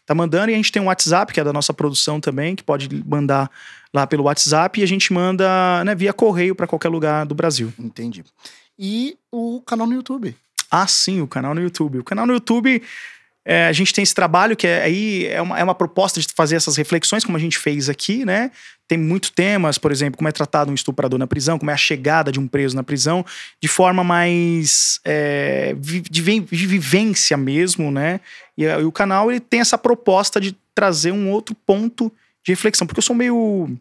tá 0.06 0.16
mandando. 0.16 0.50
E 0.50 0.54
a 0.54 0.58
gente 0.58 0.72
tem 0.72 0.82
um 0.82 0.86
WhatsApp, 0.86 1.32
que 1.32 1.40
é 1.40 1.44
da 1.44 1.54
nossa 1.54 1.74
produção 1.74 2.20
também, 2.20 2.56
que 2.56 2.64
pode 2.64 2.90
mandar 3.06 3.52
lá 3.94 4.08
pelo 4.08 4.24
WhatsApp 4.24 4.80
e 4.80 4.84
a 4.84 4.88
gente 4.88 5.12
manda 5.12 5.84
né, 5.84 5.94
via 5.94 6.14
correio 6.14 6.56
para 6.56 6.66
qualquer 6.66 6.90
lugar 6.90 7.26
do 7.26 7.36
Brasil. 7.36 7.74
Entendi. 7.78 8.24
E 8.78 9.18
o 9.32 9.62
canal 9.62 9.86
no 9.86 9.94
YouTube? 9.94 10.36
Ah, 10.72 10.88
sim, 10.88 11.22
o 11.22 11.28
canal 11.28 11.54
no 11.54 11.62
YouTube. 11.62 12.00
O 12.00 12.04
canal 12.04 12.26
no 12.26 12.34
YouTube 12.34 12.82
é, 13.52 13.66
a 13.66 13.72
gente 13.72 13.92
tem 13.92 14.04
esse 14.04 14.14
trabalho 14.14 14.56
que 14.56 14.68
é, 14.68 14.84
aí 14.84 15.26
é 15.26 15.42
uma, 15.42 15.58
é 15.58 15.64
uma 15.64 15.74
proposta 15.74 16.22
de 16.22 16.28
fazer 16.36 16.56
essas 16.56 16.76
reflexões, 16.78 17.26
como 17.26 17.36
a 17.36 17.40
gente 17.40 17.58
fez 17.58 17.90
aqui, 17.90 18.24
né? 18.24 18.52
Tem 18.88 18.96
muitos 18.96 19.32
temas, 19.32 19.80
por 19.80 19.92
exemplo, 19.92 20.20
como 20.20 20.28
é 20.28 20.32
tratado 20.32 20.70
um 20.70 20.76
estuprador 20.76 21.18
na 21.18 21.26
prisão, 21.26 21.58
como 21.58 21.72
é 21.72 21.74
a 21.74 21.78
chegada 21.78 22.32
de 22.32 22.40
um 22.40 22.48
preso 22.48 22.76
na 22.76 22.84
prisão, 22.84 23.26
de 23.60 23.68
forma 23.68 24.04
mais 24.04 25.00
é, 25.04 25.76
de, 25.80 26.22
vivência 26.22 27.36
mesmo, 27.36 27.90
né? 27.90 28.20
E, 28.56 28.66
e, 28.66 28.84
o 28.84 28.92
canal 28.92 29.32
ele 29.32 29.40
tem 29.40 29.62
essa 29.62 29.80
proposta 29.80 30.40
de 30.40 30.56
trazer 30.76 31.12
um 31.12 31.32
outro 31.32 31.56
ponto 31.66 32.14
de 32.46 32.52
reflexão, 32.52 32.86
porque 32.86 33.00
eu 33.00 33.04
sou 33.04 33.16
meio 33.16 33.76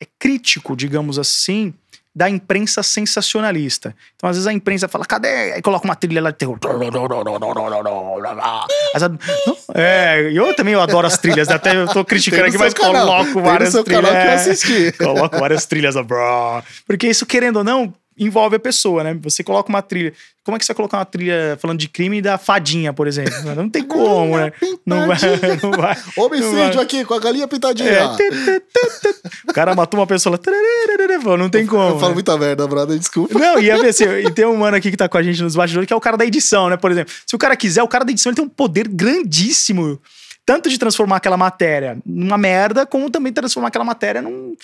é, 0.00 0.06
crítico, 0.16 0.76
digamos 0.76 1.18
assim, 1.18 1.74
da 2.16 2.30
imprensa 2.30 2.82
sensacionalista. 2.82 3.94
Então, 4.16 4.30
às 4.30 4.36
vezes, 4.36 4.46
a 4.46 4.52
imprensa 4.54 4.88
fala, 4.88 5.04
cadê? 5.04 5.52
Aí 5.52 5.60
coloca 5.60 5.84
uma 5.84 5.94
trilha 5.94 6.22
lá 6.22 6.30
de 6.30 6.38
terror. 6.38 6.56
É, 9.74 10.30
eu 10.32 10.56
também 10.56 10.72
eu 10.72 10.80
adoro 10.80 11.06
as 11.06 11.18
trilhas, 11.18 11.50
até 11.50 11.76
eu 11.76 11.86
tô 11.86 12.02
criticando 12.06 12.46
aqui, 12.46 12.56
mas 12.56 12.72
canal. 12.72 13.04
coloco 13.22 13.42
várias 13.42 13.74
trilhas. 13.74 14.96
Coloco 14.96 15.38
várias 15.38 15.66
trilhas, 15.66 15.94
porque 16.86 17.06
isso, 17.06 17.26
querendo 17.26 17.58
ou 17.58 17.64
não, 17.64 17.92
envolve 18.18 18.56
a 18.56 18.58
pessoa, 18.58 19.04
né? 19.04 19.18
Você 19.22 19.44
coloca 19.44 19.68
uma 19.68 19.82
trilha. 19.82 20.12
Como 20.44 20.56
é 20.56 20.58
que 20.58 20.64
você 20.64 20.72
vai 20.72 20.76
colocar 20.76 20.98
uma 20.98 21.04
trilha 21.04 21.58
falando 21.60 21.78
de 21.78 21.88
crime 21.88 22.22
da 22.22 22.38
fadinha, 22.38 22.92
por 22.92 23.06
exemplo? 23.06 23.54
Não 23.54 23.68
tem 23.68 23.82
como, 23.86 24.36
né? 24.36 24.52
Não 24.84 25.06
vai, 25.06 25.18
não 25.62 25.70
vai. 25.72 25.96
Homicídio 26.16 26.52
não 26.52 26.72
vai. 26.72 26.84
aqui 26.84 27.04
com 27.04 27.14
a 27.14 27.20
galinha 27.20 27.48
pintadinha. 27.48 27.90
É, 27.90 28.04
o 29.48 29.52
cara 29.52 29.74
matou 29.74 30.00
uma 30.00 30.06
pessoa 30.06 30.38
lá. 30.38 31.36
Não 31.36 31.50
tem 31.50 31.66
como. 31.66 31.82
Eu 31.82 31.98
falo 31.98 32.10
né? 32.10 32.14
muita 32.14 32.38
merda, 32.38 32.66
brother, 32.66 32.98
desculpa. 32.98 33.38
Não, 33.38 33.60
e, 33.60 33.70
assim, 33.70 34.04
e 34.04 34.30
tem 34.30 34.46
um 34.46 34.56
mano 34.58 34.76
aqui 34.76 34.90
que 34.90 34.96
tá 34.96 35.08
com 35.08 35.18
a 35.18 35.22
gente 35.22 35.42
nos 35.42 35.56
bastidores 35.56 35.86
que 35.86 35.92
é 35.92 35.96
o 35.96 36.00
cara 36.00 36.16
da 36.16 36.24
edição, 36.24 36.70
né? 36.70 36.76
Por 36.76 36.90
exemplo, 36.90 37.12
se 37.26 37.34
o 37.34 37.38
cara 37.38 37.56
quiser, 37.56 37.82
o 37.82 37.88
cara 37.88 38.04
da 38.04 38.12
edição 38.12 38.30
ele 38.30 38.36
tem 38.36 38.44
um 38.44 38.48
poder 38.48 38.88
grandíssimo 38.88 40.00
tanto 40.46 40.70
de 40.70 40.78
transformar 40.78 41.16
aquela 41.16 41.36
matéria 41.36 41.98
numa 42.06 42.38
merda, 42.38 42.86
como 42.86 43.10
também 43.10 43.32
transformar 43.32 43.66
aquela 43.66 43.84
matéria 43.84 44.22
num, 44.22 44.54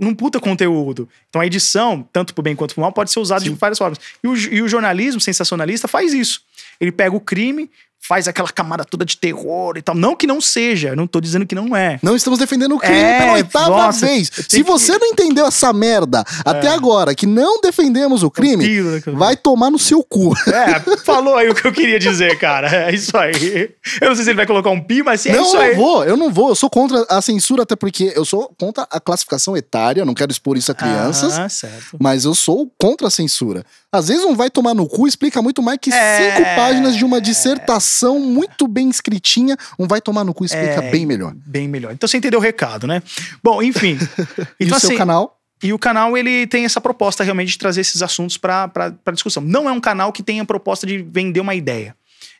num 0.00 0.14
puta 0.14 0.40
conteúdo. 0.40 1.06
Então 1.28 1.42
a 1.42 1.46
edição, 1.46 2.08
tanto 2.10 2.32
pro 2.34 2.42
bem 2.42 2.56
quanto 2.56 2.74
pro 2.74 2.80
mal, 2.80 2.92
pode 2.92 3.12
ser 3.12 3.20
usada 3.20 3.44
de 3.44 3.50
várias 3.50 3.78
formas. 3.78 4.00
E 4.24 4.26
o, 4.26 4.34
e 4.34 4.62
o 4.62 4.68
jornalismo 4.68 5.20
sensacionalista 5.20 5.86
faz 5.86 6.14
isso. 6.14 6.42
Ele 6.80 6.90
pega 6.90 7.14
o 7.14 7.20
crime, 7.20 7.70
faz 8.02 8.26
aquela 8.26 8.48
camada 8.48 8.84
toda 8.84 9.04
de 9.04 9.16
terror 9.16 9.76
e 9.76 9.82
tal. 9.82 9.94
Não 9.94 10.16
que 10.16 10.26
não 10.26 10.40
seja, 10.40 10.96
não 10.96 11.06
tô 11.06 11.20
dizendo 11.20 11.46
que 11.46 11.54
não 11.54 11.76
é. 11.76 11.98
Não 12.02 12.16
estamos 12.16 12.38
defendendo 12.38 12.74
o 12.74 12.78
crime 12.78 12.98
É, 12.98 13.18
pela 13.18 13.32
oitava 13.34 13.68
nossa, 13.68 14.06
vez. 14.06 14.30
eu 14.36 14.42
Se 14.42 14.48
tenho 14.48 14.64
que- 14.64 14.70
você 14.70 14.98
não 14.98 15.06
entendeu 15.06 15.46
essa 15.46 15.72
merda 15.72 16.24
até 16.44 16.68
agora, 16.68 17.14
que 17.14 17.26
não 17.26 17.60
defendemos 17.60 18.22
o 18.22 18.30
crime, 18.30 18.64
tiro, 18.64 19.00
eu- 19.06 19.16
vai 19.16 19.36
tomar 19.36 19.70
no 19.70 19.78
seu 19.78 20.02
cu. 20.02 20.32
É, 20.50 20.80
falou 21.04 21.36
aí 21.36 21.48
o 21.48 21.54
que 21.54 21.66
eu 21.66 21.72
queria 21.72 21.98
dizer, 21.98 22.38
cara. 22.38 22.68
É 22.90 22.94
isso 22.94 23.16
aí. 23.16 23.70
Eu 24.00 24.08
não 24.08 24.14
sei 24.16 24.24
se 24.24 24.30
ele 24.30 24.36
vai 24.36 24.46
colocar 24.46 24.70
um 24.70 24.80
pi, 24.80 25.02
mas 25.02 25.24
é 25.26 25.32
não, 25.32 25.42
isso 25.44 25.56
eu 25.56 25.60
aí. 25.60 25.70
não 25.70 25.76
vou, 25.76 26.04
eu 26.04 26.16
não 26.16 26.32
vou. 26.32 26.48
Eu 26.48 26.54
sou 26.54 26.68
contra 26.70 27.04
a 27.08 27.20
censura, 27.20 27.62
até 27.62 27.76
porque 27.76 28.12
eu 28.16 28.24
sou 28.24 28.50
contra 28.58 28.86
a 28.90 28.98
classificação 28.98 29.56
etária, 29.56 30.04
não 30.04 30.14
quero 30.14 30.32
expor 30.32 30.56
isso 30.56 30.72
a 30.72 30.74
crianças. 30.74 31.38
Ah, 31.38 31.48
certo. 31.48 31.96
Mas 32.00 32.24
eu 32.24 32.34
sou 32.34 32.70
contra 32.78 33.06
a 33.08 33.10
censura. 33.10 33.64
Às 33.92 34.06
vezes 34.08 34.24
um 34.24 34.36
vai 34.36 34.48
tomar 34.48 34.72
no 34.72 34.86
cu 34.86 35.08
explica 35.08 35.42
muito 35.42 35.60
mais 35.60 35.78
que 35.80 35.92
É. 35.92 36.32
cinco 36.36 36.44
páginas 36.54 36.96
de 36.96 37.04
uma 37.04 37.20
dissertação 37.20 38.20
muito 38.20 38.68
bem 38.68 38.88
escritinha. 38.88 39.56
Um 39.78 39.86
vai 39.88 40.00
tomar 40.00 40.22
no 40.22 40.32
cu 40.32 40.44
explica 40.44 40.84
É, 40.84 40.90
bem 40.90 41.04
melhor. 41.04 41.34
Bem 41.34 41.66
melhor. 41.66 41.92
Então 41.92 42.06
você 42.08 42.16
entendeu 42.16 42.38
o 42.38 42.42
recado, 42.42 42.86
né? 42.86 43.02
Bom, 43.42 43.60
enfim. 43.62 43.98
E 44.60 44.64
Então, 44.66 44.76
o 44.76 44.80
seu 44.80 44.90
assim, 44.90 44.96
canal? 44.98 45.36
E 45.62 45.72
o 45.72 45.78
canal, 45.78 46.16
ele 46.16 46.46
tem 46.46 46.64
essa 46.64 46.80
proposta 46.80 47.24
realmente 47.24 47.48
de 47.50 47.58
trazer 47.58 47.80
esses 47.80 48.00
assuntos 48.00 48.38
para 48.38 48.92
discussão. 49.12 49.42
Não 49.42 49.68
é 49.68 49.72
um 49.72 49.80
canal 49.80 50.12
que 50.12 50.22
tenha 50.22 50.42
a 50.42 50.46
proposta 50.46 50.86
de 50.86 50.98
vender 51.02 51.40
uma 51.40 51.54
ideia. 51.54 51.94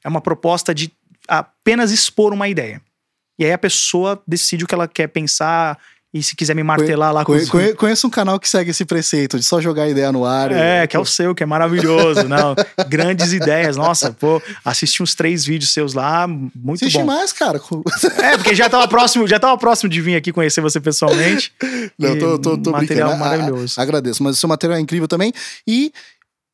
É 0.05 0.09
uma 0.09 0.21
proposta 0.21 0.75
de 0.75 0.91
apenas 1.29 1.91
expor 1.91 2.33
uma 2.33 2.49
ideia. 2.49 2.81
E 3.39 3.45
aí 3.45 3.53
a 3.53 3.59
pessoa 3.59 4.23
decide 4.27 4.65
o 4.65 4.67
que 4.67 4.75
ela 4.75 4.87
quer 4.89 5.09
pensar 5.09 5.77
e 6.13 6.23
se 6.23 6.35
quiser 6.35 6.57
me 6.57 6.63
martelar 6.65 7.13
lá 7.13 7.25
com 7.25 7.33
Conhe- 7.33 7.45
os... 7.45 7.51
conhe- 7.51 7.75
Conheço 7.75 8.07
um 8.07 8.11
canal 8.11 8.39
que 8.41 8.49
segue 8.49 8.71
esse 8.73 8.85
preceito 8.85 9.39
de 9.39 9.45
só 9.45 9.61
jogar 9.61 9.89
ideia 9.89 10.11
no 10.11 10.25
ar. 10.25 10.51
É, 10.51 10.83
e- 10.83 10.87
que 10.89 10.97
é 10.97 10.99
o 11.01 11.05
seu, 11.05 11.35
que 11.35 11.43
é 11.43 11.47
maravilhoso. 11.47 12.27
Não, 12.29 12.55
grandes 12.89 13.33
ideias. 13.33 13.77
Nossa, 13.77 14.11
pô, 14.13 14.43
assisti 14.65 15.03
uns 15.03 15.15
três 15.15 15.45
vídeos 15.45 15.73
seus 15.73 15.95
lá, 15.95 16.27
muito 16.27 16.83
Assiste 16.85 16.99
bom. 16.99 17.05
mais, 17.05 17.33
cara. 17.33 17.61
É, 18.19 18.37
porque 18.37 18.55
já 18.55 18.69
tava 18.69 18.89
próximo, 18.89 19.29
já 19.29 19.39
tava 19.39 19.57
próximo 19.57 19.89
de 19.89 20.01
vir 20.01 20.17
aqui 20.17 20.33
conhecer 20.33 20.61
você 20.61 20.81
pessoalmente. 20.81 21.53
Não, 21.99 22.19
tô, 22.19 22.39
tô, 22.39 22.59
tô 22.59 22.71
material 22.73 23.11
brincando. 23.11 23.11
A- 23.11 23.15
a- 23.15 23.39
maravilhoso. 23.39 23.81
agradeço, 23.81 24.23
mas 24.23 24.37
o 24.37 24.41
seu 24.41 24.49
material 24.49 24.79
é 24.79 24.81
incrível 24.81 25.07
também. 25.07 25.33
E 25.67 25.93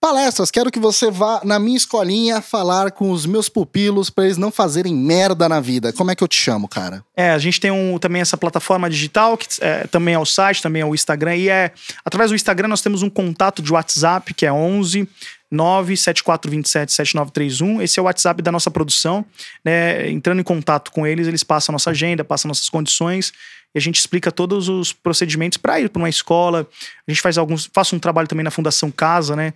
palestras, 0.00 0.50
quero 0.50 0.70
que 0.70 0.78
você 0.78 1.10
vá 1.10 1.40
na 1.44 1.58
minha 1.58 1.76
escolinha 1.76 2.40
falar 2.40 2.92
com 2.92 3.10
os 3.10 3.26
meus 3.26 3.48
pupilos 3.48 4.10
para 4.10 4.24
eles 4.24 4.36
não 4.36 4.50
fazerem 4.50 4.94
merda 4.94 5.48
na 5.48 5.60
vida. 5.60 5.92
Como 5.92 6.10
é 6.10 6.14
que 6.14 6.22
eu 6.22 6.28
te 6.28 6.36
chamo, 6.36 6.68
cara? 6.68 7.04
É, 7.16 7.30
a 7.30 7.38
gente 7.38 7.60
tem 7.60 7.70
um, 7.70 7.98
também 7.98 8.22
essa 8.22 8.36
plataforma 8.36 8.88
digital, 8.88 9.36
que 9.36 9.46
é, 9.60 9.86
também 9.86 10.14
é 10.14 10.18
o 10.18 10.26
site, 10.26 10.62
também 10.62 10.82
é 10.82 10.86
o 10.86 10.94
Instagram. 10.94 11.36
E 11.36 11.48
é 11.48 11.72
através 12.04 12.30
do 12.30 12.36
Instagram 12.36 12.68
nós 12.68 12.82
temos 12.82 13.02
um 13.02 13.10
contato 13.10 13.62
de 13.62 13.72
WhatsApp, 13.72 14.32
que 14.34 14.46
é 14.46 14.52
11 14.52 15.08
97427 15.50 16.92
7931. 16.92 17.82
Esse 17.82 17.98
é 17.98 18.02
o 18.02 18.06
WhatsApp 18.06 18.42
da 18.42 18.50
nossa 18.50 18.70
produção. 18.70 19.24
Né? 19.64 20.10
Entrando 20.10 20.40
em 20.40 20.44
contato 20.44 20.90
com 20.90 21.06
eles, 21.06 21.26
eles 21.26 21.42
passam 21.42 21.72
a 21.72 21.74
nossa 21.74 21.90
agenda, 21.90 22.24
passam 22.24 22.48
nossas 22.48 22.68
condições. 22.68 23.32
E 23.74 23.78
a 23.78 23.80
gente 23.80 23.98
explica 23.98 24.32
todos 24.32 24.68
os 24.68 24.92
procedimentos 24.92 25.58
para 25.58 25.80
ir 25.80 25.88
para 25.88 26.00
uma 26.00 26.08
escola. 26.08 26.66
A 27.06 27.10
gente 27.10 27.20
faz 27.20 27.36
alguns. 27.36 27.68
Faço 27.72 27.94
um 27.94 27.98
trabalho 27.98 28.26
também 28.26 28.42
na 28.42 28.50
Fundação 28.50 28.90
Casa, 28.90 29.36
né? 29.36 29.52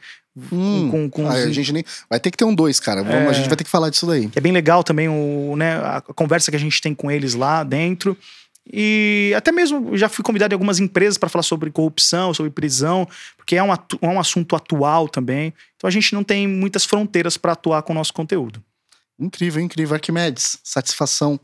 Hum, 0.52 0.88
com, 0.90 1.10
com 1.10 1.26
Ah, 1.26 1.34
os- 1.34 1.44
a 1.46 1.52
gente 1.52 1.72
nem... 1.72 1.84
Vai 2.08 2.20
ter 2.20 2.30
que 2.30 2.36
ter 2.36 2.44
um 2.44 2.54
dois, 2.54 2.78
cara. 2.80 3.02
Vamos- 3.02 3.28
A 3.30 3.32
gente 3.32 3.48
vai 3.48 3.56
ter 3.56 3.64
que 3.64 3.70
falar 3.70 3.90
disso 3.90 4.06
daí. 4.06 4.30
é 4.34 4.40
bem 4.40 4.52
legal 4.52 4.82
também 4.84 5.08
o, 5.08 5.54
né, 5.56 5.76
a 5.78 6.00
conversa 6.14 6.50
que 6.50 6.56
a 6.56 6.60
gente 6.60 6.80
tem 6.80 6.94
com 6.94 7.10
eles 7.10 7.34
lá 7.34 7.64
dentro. 7.64 8.16
E 8.72 9.32
até 9.36 9.50
mesmo 9.50 9.96
já 9.96 10.08
fui 10.08 10.22
convidado 10.22 10.52
em 10.52 10.56
algumas 10.56 10.78
empresas 10.78 11.18
para 11.18 11.28
falar 11.28 11.42
sobre 11.42 11.70
corrupção, 11.70 12.32
sobre 12.32 12.50
prisão, 12.52 13.08
porque 13.36 13.56
é 13.56 13.62
um, 13.62 13.72
atu- 13.72 13.98
é 14.00 14.06
um 14.06 14.20
assunto 14.20 14.54
atual 14.54 15.08
também. 15.08 15.52
Então 15.76 15.88
a 15.88 15.90
gente 15.90 16.14
não 16.14 16.22
tem 16.22 16.46
muitas 16.46 16.84
fronteiras 16.84 17.36
para 17.36 17.52
atuar 17.52 17.82
com 17.82 17.92
o 17.92 17.96
nosso 17.96 18.12
conteúdo. 18.12 18.62
Incrível, 19.18 19.60
incrível. 19.62 19.94
Arquimedes, 19.94 20.58
satisfação 20.62 21.40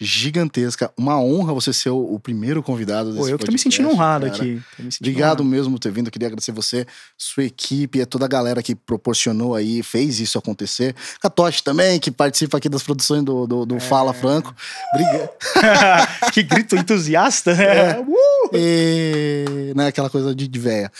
gigantesca. 0.00 0.90
Uma 0.96 1.20
honra 1.20 1.52
você 1.54 1.72
ser 1.72 1.90
o, 1.90 2.14
o 2.14 2.18
primeiro 2.18 2.62
convidado 2.62 3.10
desse 3.10 3.20
Pô, 3.22 3.28
eu 3.28 3.38
que 3.38 3.44
tô 3.44 3.52
me 3.52 3.58
podcast, 3.58 3.76
sentindo 3.76 3.90
honrado 3.94 4.26
cara. 4.26 4.36
aqui. 4.36 4.62
Sentindo 4.76 4.96
Obrigado 5.00 5.40
honrado. 5.40 5.44
mesmo 5.44 5.72
por 5.74 5.78
ter 5.78 5.92
vindo. 5.92 6.10
Queria 6.10 6.28
agradecer 6.28 6.52
você, 6.52 6.86
sua 7.16 7.44
equipe, 7.44 8.00
a 8.02 8.06
toda 8.06 8.24
a 8.24 8.28
galera 8.28 8.62
que 8.62 8.74
proporcionou 8.74 9.54
aí, 9.54 9.82
fez 9.82 10.18
isso 10.20 10.36
acontecer. 10.38 10.94
Catoche 11.20 11.62
também, 11.62 11.98
que 12.00 12.10
participa 12.10 12.58
aqui 12.58 12.68
das 12.68 12.82
produções 12.82 13.22
do, 13.22 13.46
do, 13.46 13.62
É. 13.62 13.66
do 13.66 13.80
Fala 13.80 14.12
Franco. 14.12 14.54
Obrigado. 14.94 15.30
que 16.32 16.42
grito 16.42 16.76
entusiasta, 16.76 17.54
né? 17.54 17.64
É. 17.64 18.04
E, 18.52 19.72
né, 19.74 19.86
aquela 19.88 20.10
coisa 20.10 20.34
de, 20.34 20.46
de 20.48 20.58
véia. 20.58 20.90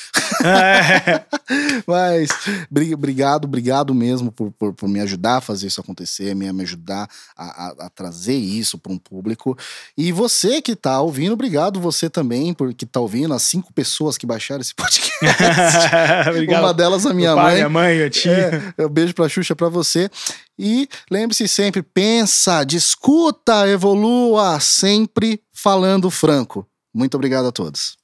É. 0.45 1.23
Mas 1.87 2.29
bri- 2.71 2.95
obrigado, 2.95 3.45
obrigado 3.45 3.95
mesmo 3.95 4.31
por, 4.33 4.51
por, 4.53 4.73
por 4.73 4.89
me 4.89 5.01
ajudar 5.01 5.37
a 5.37 5.41
fazer 5.41 5.67
isso 5.67 5.81
acontecer, 5.81 6.35
me, 6.35 6.51
me 6.53 6.63
ajudar 6.63 7.09
a, 7.37 7.67
a- 7.67 7.75
a 7.87 7.91
trazer 7.91 8.35
isso 8.37 8.79
para 8.85 8.93
um 8.93 8.99
público. 8.99 9.57
E 9.97 10.13
você 10.13 10.61
que 10.61 10.77
tá 10.77 11.01
ouvindo, 11.01 11.33
obrigado 11.33 11.81
você 11.81 12.11
também, 12.11 12.53
por 12.53 12.75
que 12.75 12.85
tá 12.85 13.01
ouvindo, 13.01 13.33
as 13.33 13.43
cinco 13.43 13.73
pessoas 13.73 14.19
que 14.19 14.27
baixaram 14.27 14.61
esse 14.61 14.75
podcast. 14.77 15.15
Obrigado. 16.29 16.63
Uma 16.63 16.75
delas 16.75 17.07
a 17.07 17.15
minha 17.15 17.35
pai, 17.35 17.45
mãe. 17.45 17.55
minha 17.55 17.69
mãe, 17.69 18.03
a 18.03 18.11
tia. 18.11 18.75
É, 18.77 18.87
um 18.87 18.89
beijo 18.89 19.15
pra 19.15 19.29
Xuxa 19.29 19.57
pra 19.57 19.69
você. 19.69 20.11
E 20.59 20.87
lembre-se 21.11 21.49
sempre, 21.49 21.83
pensa, 21.83 22.63
discuta, 22.63 23.67
evolua, 23.67 24.61
sempre 24.61 25.41
falando 25.53 26.11
franco. 26.11 26.67
Muito 26.95 27.15
obrigado 27.17 27.47
a 27.47 27.53
todos. 27.53 28.04